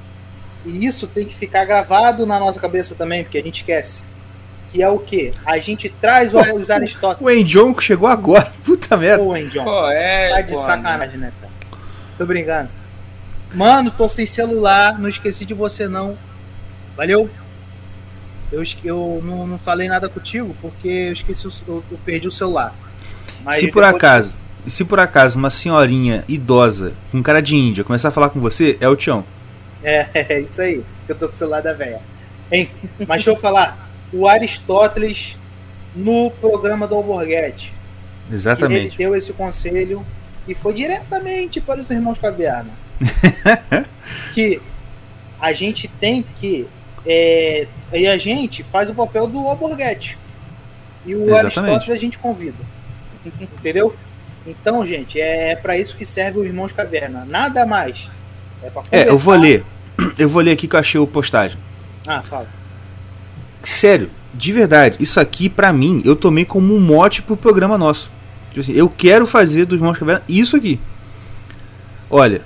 E 0.65 0.85
isso 0.85 1.07
tem 1.07 1.25
que 1.25 1.35
ficar 1.35 1.65
gravado 1.65 2.27
na 2.27 2.39
nossa 2.41 2.61
cabeça 2.61 2.95
também, 2.95 3.23
porque 3.25 3.39
a 3.39 3.43
gente 3.43 3.57
esquece. 3.59 4.03
Que 4.71 4.83
é 4.83 4.89
o 4.89 4.99
quê? 4.99 5.33
A 5.47 5.59
gente 5.59 5.89
traz 5.89 6.35
o- 6.35 6.39
os 6.57 6.71
Aristóteles. 6.71 7.25
O 7.27 7.31
Enjon 7.31 7.73
que 7.73 7.83
chegou 7.85 8.09
agora. 8.09 8.53
Puta 8.65 8.97
merda. 8.97 9.23
Ô, 9.23 9.37
John. 9.49 9.65
Pô, 9.65 9.89
é. 9.89 10.31
Tá 10.31 10.41
de 10.43 10.53
pô, 10.55 10.59
sacanagem, 10.61 11.19
né, 11.19 11.33
cara? 11.41 11.46
Tô 12.17 12.25
brincando. 12.25 12.69
Mano, 13.55 13.91
tô 13.91 14.09
sem 14.09 14.27
celular, 14.27 14.99
não 14.99 15.09
esqueci 15.09 15.45
de 15.45 15.55
você 15.55 15.89
não. 15.89 16.17
Valeu? 16.97 17.31
Eu, 18.51 18.63
eu 18.85 19.21
não, 19.25 19.47
não 19.47 19.59
falei 19.59 19.89
nada 19.89 20.09
contigo 20.09 20.55
porque 20.61 20.89
eu 20.89 21.13
esqueci, 21.13 21.47
o, 21.47 21.53
eu, 21.69 21.85
eu 21.91 21.99
perdi 22.05 22.29
o 22.29 22.33
celular. 22.33 22.75
Mas 23.45 23.59
se 23.59 23.71
por 23.71 23.85
acaso, 23.85 24.37
se 24.67 24.85
por 24.85 25.01
acaso 25.01 25.39
uma 25.39 25.51
senhorinha 25.51 26.25
idosa 26.29 26.93
com 27.11 27.23
cara 27.23 27.41
de 27.41 27.57
índia 27.57 27.85
começar 27.85 28.09
a 28.09 28.13
falar 28.13 28.31
com 28.31 28.41
você, 28.41 28.77
é 28.81 28.89
o 28.89 28.97
Tião. 28.97 29.25
É, 29.83 30.09
é 30.35 30.41
isso 30.41 30.61
aí, 30.61 30.85
que 31.07 31.13
eu 31.13 31.17
tô 31.17 31.27
com 31.27 31.35
o 31.35 31.37
celular 31.37 31.61
da 31.61 31.73
velha. 31.73 32.01
Hein? 32.51 32.71
Mas 33.01 33.09
deixa 33.09 33.31
eu 33.31 33.37
falar. 33.37 33.91
O 34.13 34.27
Aristóteles 34.27 35.37
no 35.95 36.31
programa 36.31 36.87
do 36.87 36.95
Alborguete. 36.95 37.69
que 37.69 38.29
Ele 38.29 38.35
Exatamente. 38.37 38.99
deu 38.99 39.15
esse 39.15 39.33
conselho 39.33 40.07
e 40.47 40.55
foi 40.55 40.75
diretamente 40.75 41.61
para 41.61 41.81
os 41.81 41.91
irmãos 41.91 42.19
Caverna. 42.19 42.71
que 44.33 44.61
a 45.41 45.53
gente 45.53 45.89
tem 45.89 46.23
que. 46.23 46.67
É, 47.05 47.67
e 47.93 48.07
a 48.07 48.17
gente 48.17 48.63
faz 48.63 48.91
o 48.91 48.95
papel 48.95 49.27
do 49.27 49.39
Alborguete. 49.47 50.19
E 51.05 51.15
o 51.15 51.25
Exatamente. 51.25 51.59
Aristóteles 51.59 51.91
a 51.91 52.01
gente 52.01 52.19
convida. 52.19 52.59
Entendeu? 53.25 53.95
Então, 54.47 54.87
gente, 54.87 55.21
é 55.21 55.57
para 55.57 55.77
isso 55.77 55.97
que 55.97 56.05
serve 56.05 56.39
o 56.39 56.45
Irmãos 56.45 56.73
Caverna. 56.73 57.25
Nada 57.25 57.67
mais. 57.67 58.11
É, 58.63 58.71
É, 58.91 59.09
eu 59.09 59.19
vou 59.19 59.35
ler. 59.35 59.65
Eu 60.19 60.29
vou 60.29 60.43
ler 60.43 60.51
aqui 60.53 60.69
que 60.69 60.77
eu 60.77 60.81
achei 60.81 61.01
o 61.01 61.07
postagem. 61.07 61.59
Ah, 62.07 62.21
fala. 62.21 62.47
sério, 63.63 64.11
de 64.35 64.53
verdade, 64.53 64.97
isso 65.01 65.19
aqui 65.19 65.49
pra 65.49 65.73
mim 65.73 66.03
eu 66.05 66.15
tomei 66.15 66.45
como 66.45 66.75
um 66.77 66.81
mote 66.81 67.23
pro 67.23 67.35
programa 67.35 67.79
nosso. 67.79 68.11
Tipo 68.57 68.61
assim, 68.61 68.73
eu 68.73 68.89
quero 68.89 69.27
fazer 69.27 69.67
dos 69.67 69.79
Irmãos 69.79 69.99
Caverna 69.99 70.23
isso 70.27 70.57
aqui. 70.57 70.81
Olha, 72.09 72.41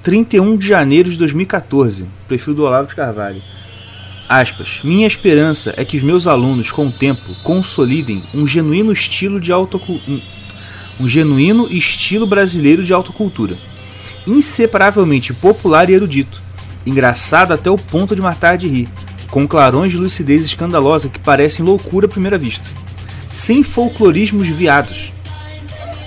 31 0.00 0.56
de 0.56 0.64
janeiro 0.64 1.10
de 1.10 1.18
2014, 1.18 2.06
perfil 2.28 2.54
do 2.54 2.62
Olavo 2.62 2.86
de 2.86 2.94
Carvalho. 2.94 3.42
Aspas. 4.28 4.78
Minha 4.84 5.08
esperança 5.08 5.74
é 5.76 5.84
que 5.84 5.96
os 5.96 6.04
meus 6.04 6.28
alunos, 6.28 6.70
com 6.70 6.86
o 6.86 6.92
tempo, 6.92 7.34
consolidem 7.42 8.22
um 8.32 8.46
genuíno 8.46 8.92
estilo 8.92 9.40
de 9.40 9.50
autocultura. 9.50 10.22
Um 11.00 11.08
genuíno 11.08 11.66
estilo 11.68 12.28
brasileiro 12.28 12.84
de 12.84 12.92
autocultura. 12.92 13.56
Inseparavelmente 14.24 15.34
popular 15.34 15.90
e 15.90 15.94
erudito. 15.94 16.40
Engraçado 16.86 17.50
até 17.50 17.68
o 17.68 17.76
ponto 17.76 18.14
de 18.14 18.22
matar 18.22 18.56
de 18.56 18.68
rir. 18.68 18.88
Com 19.32 19.48
clarões 19.48 19.90
de 19.90 19.98
lucidez 19.98 20.44
escandalosa 20.44 21.08
que 21.08 21.18
parecem 21.18 21.64
loucura 21.64 22.06
à 22.06 22.08
primeira 22.08 22.38
vista. 22.38 22.64
Sem 23.32 23.64
folclorismos 23.64 24.46
viados. 24.46 25.15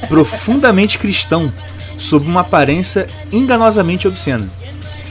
Profundamente 0.07 0.97
cristão, 0.97 1.51
sob 1.97 2.25
uma 2.25 2.41
aparência 2.41 3.07
enganosamente 3.31 4.07
obscena. 4.07 4.47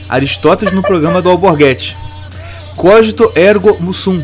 Aristóteles 0.07 0.73
no 0.73 0.81
programa 0.81 1.21
do 1.21 1.29
Alborguete. 1.29 1.95
Cogito 2.75 3.31
ergo 3.35 3.77
musum. 3.79 4.23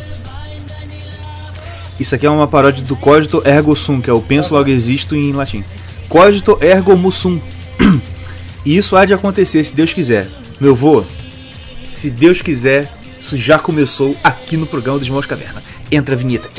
Isso 2.00 2.16
aqui 2.16 2.26
é 2.26 2.30
uma 2.30 2.48
paródia 2.48 2.84
do 2.84 2.96
cogito 2.96 3.42
ergo 3.46 3.76
sum, 3.76 4.02
que 4.02 4.10
é 4.10 4.14
o 4.14 4.22
penso 4.22 4.54
logo 4.54 4.70
existo 4.70 5.16
em 5.16 5.32
latim. 5.32 5.64
Cogito 6.10 6.58
ergo 6.62 6.98
musum. 6.98 7.40
E 8.66 8.76
isso 8.76 8.98
há 8.98 9.06
de 9.06 9.14
acontecer 9.14 9.64
se 9.64 9.74
Deus 9.74 9.94
quiser. 9.94 10.28
Meu 10.60 10.76
vô, 10.76 11.04
se 11.94 12.10
Deus 12.10 12.42
quiser, 12.42 12.92
isso 13.22 13.38
já 13.38 13.60
começou 13.60 14.16
aqui 14.24 14.58
no 14.58 14.66
programa 14.66 14.98
dos 14.98 15.08
Mãos 15.08 15.26
Caverna. 15.26 15.62
Entra 15.92 16.16
a 16.16 16.18
vinheta. 16.18 16.50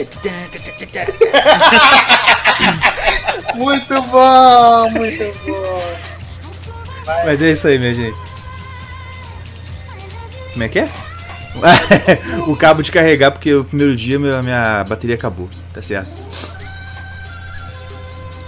Muito 3.55 4.03
bom, 4.03 4.91
muito 4.91 5.39
bom. 5.47 5.97
Mas 7.25 7.41
é 7.41 7.53
isso 7.53 7.69
aí, 7.69 7.79
minha 7.79 7.95
gente. 7.95 8.19
Como 10.53 10.65
é 10.65 10.69
que 10.69 10.81
é? 10.81 10.89
o 12.47 12.55
cabo 12.57 12.83
de 12.83 12.93
carregar, 12.93 13.31
porque 13.31 13.55
o 13.55 13.65
primeiro 13.65 13.97
dia 13.97 14.19
minha, 14.19 14.43
minha 14.43 14.85
bateria 14.85 15.15
acabou. 15.15 15.49
Tá 15.73 15.81
certo. 15.81 16.13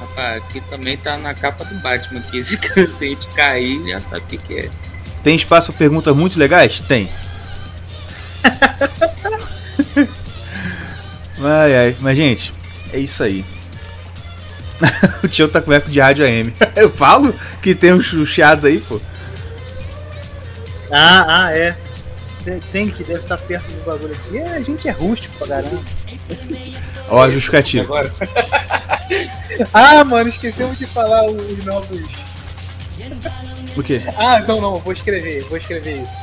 Rapaz, 0.00 0.42
aqui 0.42 0.60
também 0.62 0.96
tá 0.96 1.16
na 1.16 1.32
capa 1.34 1.64
do 1.64 1.74
Batman, 1.76 2.20
que 2.22 2.42
se 2.44 2.58
a 2.76 3.04
gente 3.04 3.26
cair, 3.28 3.88
já 3.88 4.00
sabe 4.00 4.18
o 4.18 4.26
que, 4.26 4.38
que 4.38 4.58
é. 4.58 4.68
Tem 5.22 5.36
espaço 5.36 5.72
para 5.72 5.78
perguntas 5.78 6.16
muito 6.16 6.38
legais? 6.38 6.80
Tem. 6.80 7.08
Ai, 11.42 11.76
ai. 11.76 11.96
Mas, 12.00 12.16
gente, 12.16 12.52
é 12.92 12.98
isso 12.98 13.22
aí. 13.22 13.44
o 15.22 15.28
tio 15.28 15.48
tá 15.48 15.60
com 15.60 15.72
eco 15.72 15.90
de 15.90 16.00
rádio 16.00 16.24
AM. 16.24 16.52
Eu 16.76 16.90
falo 16.90 17.34
que 17.62 17.74
tem 17.74 17.92
uns 17.92 18.06
chiados 18.28 18.64
aí, 18.64 18.78
pô. 18.80 19.00
Ah, 20.90 21.44
ah, 21.46 21.52
é. 21.52 21.76
Tem- 22.72 22.88
que 22.88 23.04
deve 23.04 23.20
estar 23.20 23.36
perto 23.36 23.66
do 23.66 23.84
bagulho 23.84 24.14
aqui. 24.14 24.38
É, 24.38 24.54
a 24.54 24.62
gente 24.62 24.88
é 24.88 24.90
rústico 24.90 25.36
pra 25.36 25.48
caramba. 25.48 25.82
Ó, 27.10 27.22
a 27.22 27.30
justificativa. 27.30 27.84
Agora, 27.84 28.12
Ah, 29.74 30.04
mano, 30.04 30.28
esquecemos 30.28 30.78
de 30.78 30.86
falar 30.86 31.26
os 31.30 31.64
novos. 31.64 32.08
O 33.76 33.82
quê? 33.82 34.02
Ah, 34.16 34.40
não, 34.40 34.60
não, 34.60 34.74
vou 34.76 34.92
escrever, 34.92 35.42
vou 35.44 35.56
escrever 35.58 36.02
isso. 36.02 36.16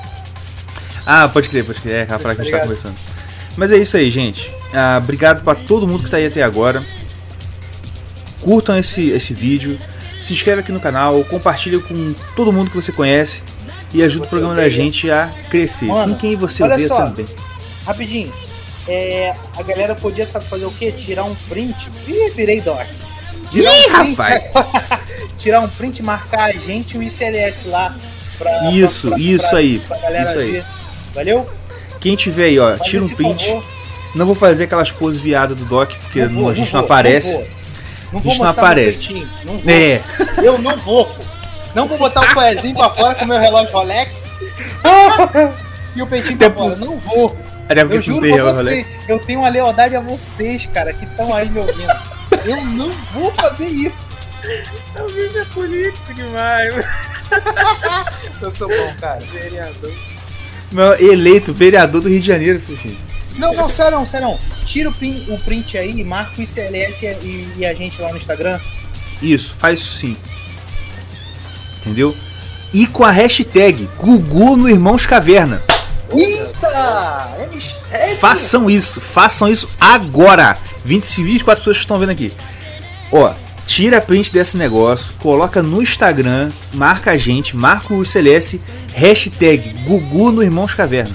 Ah, 1.05 1.27
pode 1.27 1.49
crer, 1.49 1.63
pode 1.63 1.79
crer. 1.81 2.01
É, 2.01 2.05
que 2.05 2.13
a 2.13 2.17
gente 2.17 2.25
tá 2.25 2.31
Obrigado. 2.31 2.61
conversando. 2.61 2.95
Mas 3.57 3.72
é 3.72 3.77
isso 3.77 3.95
aí, 3.98 4.10
gente. 4.11 4.52
Ah, 4.73 4.99
obrigado 5.02 5.44
pra 5.44 5.56
todo 5.56 5.88
mundo 5.88 6.03
que 6.03 6.10
tá 6.10 6.18
aí 6.18 6.26
até 6.27 6.44
agora. 6.44 6.84
Curtam 8.41 8.77
esse, 8.77 9.10
esse 9.10 9.34
vídeo. 9.34 9.77
Se 10.22 10.34
inscreve 10.34 10.61
aqui 10.61 10.72
no 10.72 10.80
canal. 10.80 11.23
Compartilha 11.26 11.80
com 11.80 12.14
todo 12.36 12.52
mundo 12.52 12.69
que 12.69 12.76
você 12.76 12.91
conhece. 12.91 13.41
E 13.94 14.03
ajuda 14.03 14.26
o 14.26 14.30
programa 14.30 14.53
da 14.56 14.61
odeia. 14.61 14.76
gente 14.76 15.10
a 15.10 15.32
crescer. 15.49 15.86
Mano, 15.86 16.14
com 16.14 16.19
quem 16.19 16.36
você 16.36 16.64
odeia 16.64 16.88
só. 16.88 17.06
também. 17.06 17.26
Rapidinho. 17.86 18.34
É, 18.88 19.34
a 19.57 19.64
galera 19.64 19.95
podia 19.95 20.26
sabe 20.26 20.45
fazer 20.45 20.65
o 20.65 20.72
quê? 20.72 20.91
Tirar 20.91 21.23
um 21.23 21.34
print. 21.49 21.90
Ih, 22.07 22.30
virei 22.36 22.61
doc. 22.61 22.86
Tirar 23.49 23.72
Ih, 23.73 23.86
um 23.88 23.94
print, 23.94 24.15
rapaz! 24.15 24.44
tirar 25.38 25.61
um 25.61 25.69
print, 25.69 26.03
marcar 26.03 26.49
a 26.49 26.52
gente 26.52 26.95
e 26.95 26.98
o 26.99 27.03
ICLS 27.03 27.68
lá. 27.69 27.95
Pra, 28.38 28.69
Isso, 28.72 29.18
isso 29.18 29.56
aí, 29.56 29.80
Pra 29.80 29.98
galera 29.98 30.30
isso 30.30 30.40
aí. 30.40 30.52
ver. 30.52 30.65
Valeu? 31.14 31.49
Quem 32.06 32.15
tiver 32.15 32.44
aí, 32.45 32.60
ó, 32.60 32.77
Faz 32.77 32.88
tira 32.88 33.03
um 33.03 33.10
print. 33.10 33.48
favor. 33.48 33.64
Não 34.14 34.27
vou 34.27 34.36
fazer 34.36 34.65
aquelas 34.65 34.91
poses 34.91 35.19
viadas 35.19 35.57
do 35.57 35.65
Doc, 35.65 35.90
porque 36.03 36.23
vou, 36.26 36.44
não- 36.44 36.49
a 36.49 36.53
gente 36.53 36.72
vou, 36.72 36.80
não 36.80 36.86
aparece. 36.86 37.32
Não, 37.34 37.40
vou. 37.40 37.48
Não 37.48 38.19
A 38.19 38.22
vou 38.22 38.32
gente 38.32 38.41
não 38.44 38.49
aparece. 38.49 39.27
Não 39.44 39.57
vou. 39.57 39.73
É, 39.73 40.02
Eu 40.38 40.57
não 40.60 40.77
vou, 40.77 41.06
pô. 41.06 41.23
Não 41.73 41.88
vou 41.88 41.98
botar 41.98 42.22
o 42.22 42.32
coezinho 42.36 42.76
pra 42.76 42.91
fora 42.91 43.15
com 43.15 43.26
o 43.26 43.27
meu 43.27 43.40
relógio 43.40 43.73
Rolex. 43.73 44.38
e 45.95 46.02
o 46.03 46.06
peitinho 46.06 46.38
pra 46.38 46.45
Até 46.48 46.56
fora. 46.60 46.76
Não 46.76 46.99
vou. 46.99 47.36
até 47.68 47.84
porque 47.84 47.95
Eu 47.95 47.98
não 47.98 48.02
juro 48.03 48.22
tem 48.22 48.34
pra 48.36 48.44
relógio, 48.44 48.64
vocês. 48.65 48.88
Eu 49.07 49.19
tenho 49.19 49.40
uma 49.40 49.49
lealdade 49.49 49.95
a 49.95 49.99
vocês, 49.99 50.68
cara, 50.68 50.94
que 50.94 51.06
estão 51.06 51.34
aí 51.34 51.49
me 51.49 51.57
ouvindo. 51.57 51.91
Eu 52.45 52.61
não 52.65 52.91
vou 53.15 53.32
fazer 53.34 53.68
isso. 53.68 54.10
o 55.03 55.07
vídeo 55.07 55.41
é 55.41 55.45
político 55.45 56.14
demais. 56.14 56.72
Eu 58.40 58.52
sou 58.52 58.68
bom, 58.69 58.94
cara. 59.02 59.19
Meu, 59.34 59.73
eleito 60.99 61.53
vereador 61.53 62.01
do 62.01 62.09
Rio 62.09 62.19
de 62.19 62.27
Janeiro, 62.27 62.59
filho. 62.59 62.97
Não, 63.37 63.53
não, 63.53 63.69
sério, 63.69 64.05
sério. 64.05 64.37
Tira 64.65 64.89
o 64.89 64.93
print, 64.93 65.29
o 65.31 65.37
print 65.39 65.77
aí, 65.77 66.03
marca 66.03 66.39
o 66.39 66.43
ICLS 66.43 67.05
e, 67.05 67.47
e- 67.57 67.65
a 67.65 67.73
gente 67.73 68.01
lá 68.01 68.09
no 68.11 68.17
Instagram. 68.17 68.59
Isso, 69.21 69.53
faz 69.57 69.79
isso 69.79 69.97
sim. 69.97 70.17
Entendeu? 71.81 72.15
E 72.73 72.87
com 72.87 73.03
a 73.03 73.11
hashtag 73.11 73.87
Gugu 73.97 74.57
no 74.57 74.69
Irmãos 74.69 75.05
Caverna. 75.05 75.61
Eita! 76.11 77.35
É 77.39 77.47
mistério! 77.53 78.17
Façam 78.17 78.69
isso, 78.69 78.99
façam 79.01 79.47
isso 79.47 79.69
agora. 79.79 80.57
20, 80.83 81.23
24 81.23 81.61
pessoas 81.61 81.77
que 81.77 81.83
estão 81.83 81.99
vendo 81.99 82.09
aqui. 82.11 82.33
Ó, 83.11 83.33
tira 83.65 83.97
a 83.97 84.01
print 84.01 84.31
desse 84.31 84.57
negócio, 84.57 85.13
coloca 85.19 85.61
no 85.61 85.81
Instagram, 85.81 86.51
marca 86.73 87.11
a 87.11 87.17
gente, 87.17 87.55
marca 87.55 87.93
o 87.93 88.05
CLS, 88.05 88.59
hashtag 88.95 89.73
Gugu 89.85 90.31
no 90.31 90.41
Irmãos 90.41 90.73
Caverna. 90.73 91.13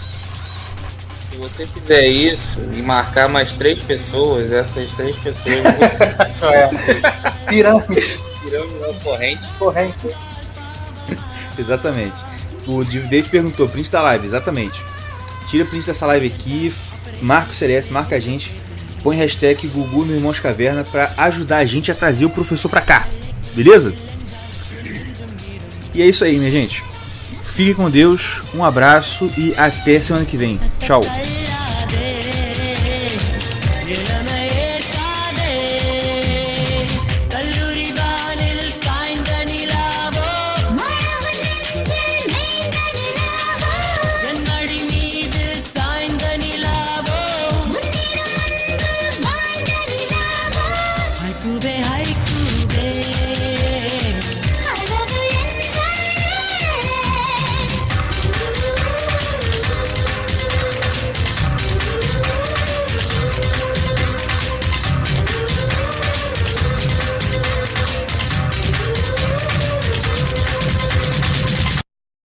Se 1.31 1.37
você 1.37 1.67
fizer 1.67 2.07
isso 2.07 2.59
e 2.77 2.83
marcar 2.83 3.27
mais 3.27 3.53
três 3.53 3.81
pessoas, 3.81 4.53
essas 4.53 4.91
três 4.93 5.17
pessoas 5.17 5.63
vão 6.39 6.51
É. 6.53 6.69
Pirâmide 7.49 8.15
uma 8.79 8.95
corrente. 9.03 9.43
corrente. 9.59 10.09
Exatamente. 11.59 12.23
O 12.67 12.85
Dividend 12.85 13.29
perguntou, 13.31 13.67
print 13.69 13.91
da 13.91 14.03
live, 14.03 14.27
exatamente. 14.27 14.79
Tira 15.49 15.65
print 15.65 15.87
dessa 15.87 16.05
live 16.07 16.27
aqui, 16.27 16.73
marca 17.23 17.51
o 17.51 17.55
CLS, 17.55 17.91
marca 17.91 18.17
a 18.17 18.21
gente, 18.21 18.53
põe 19.03 19.17
hashtag 19.17 19.67
Gugu 19.69 20.05
no 20.05 20.15
Irmãos 20.15 20.39
Caverna 20.39 20.85
pra 20.85 21.11
ajudar 21.17 21.59
a 21.59 21.65
gente 21.65 21.91
a 21.91 21.95
trazer 21.95 22.27
o 22.27 22.31
professor 22.31 22.69
pra 22.69 22.83
cá. 22.83 23.09
Beleza? 23.55 23.95
E 25.95 26.03
é 26.03 26.07
isso 26.07 26.23
aí, 26.25 26.39
minha 26.39 26.51
gente. 26.51 26.90
Fique 27.61 27.75
com 27.75 27.91
Deus, 27.91 28.41
um 28.55 28.65
abraço 28.65 29.31
e 29.37 29.55
até 29.55 30.01
semana 30.01 30.25
que 30.25 30.35
vem. 30.35 30.59
Tchau. 30.79 31.03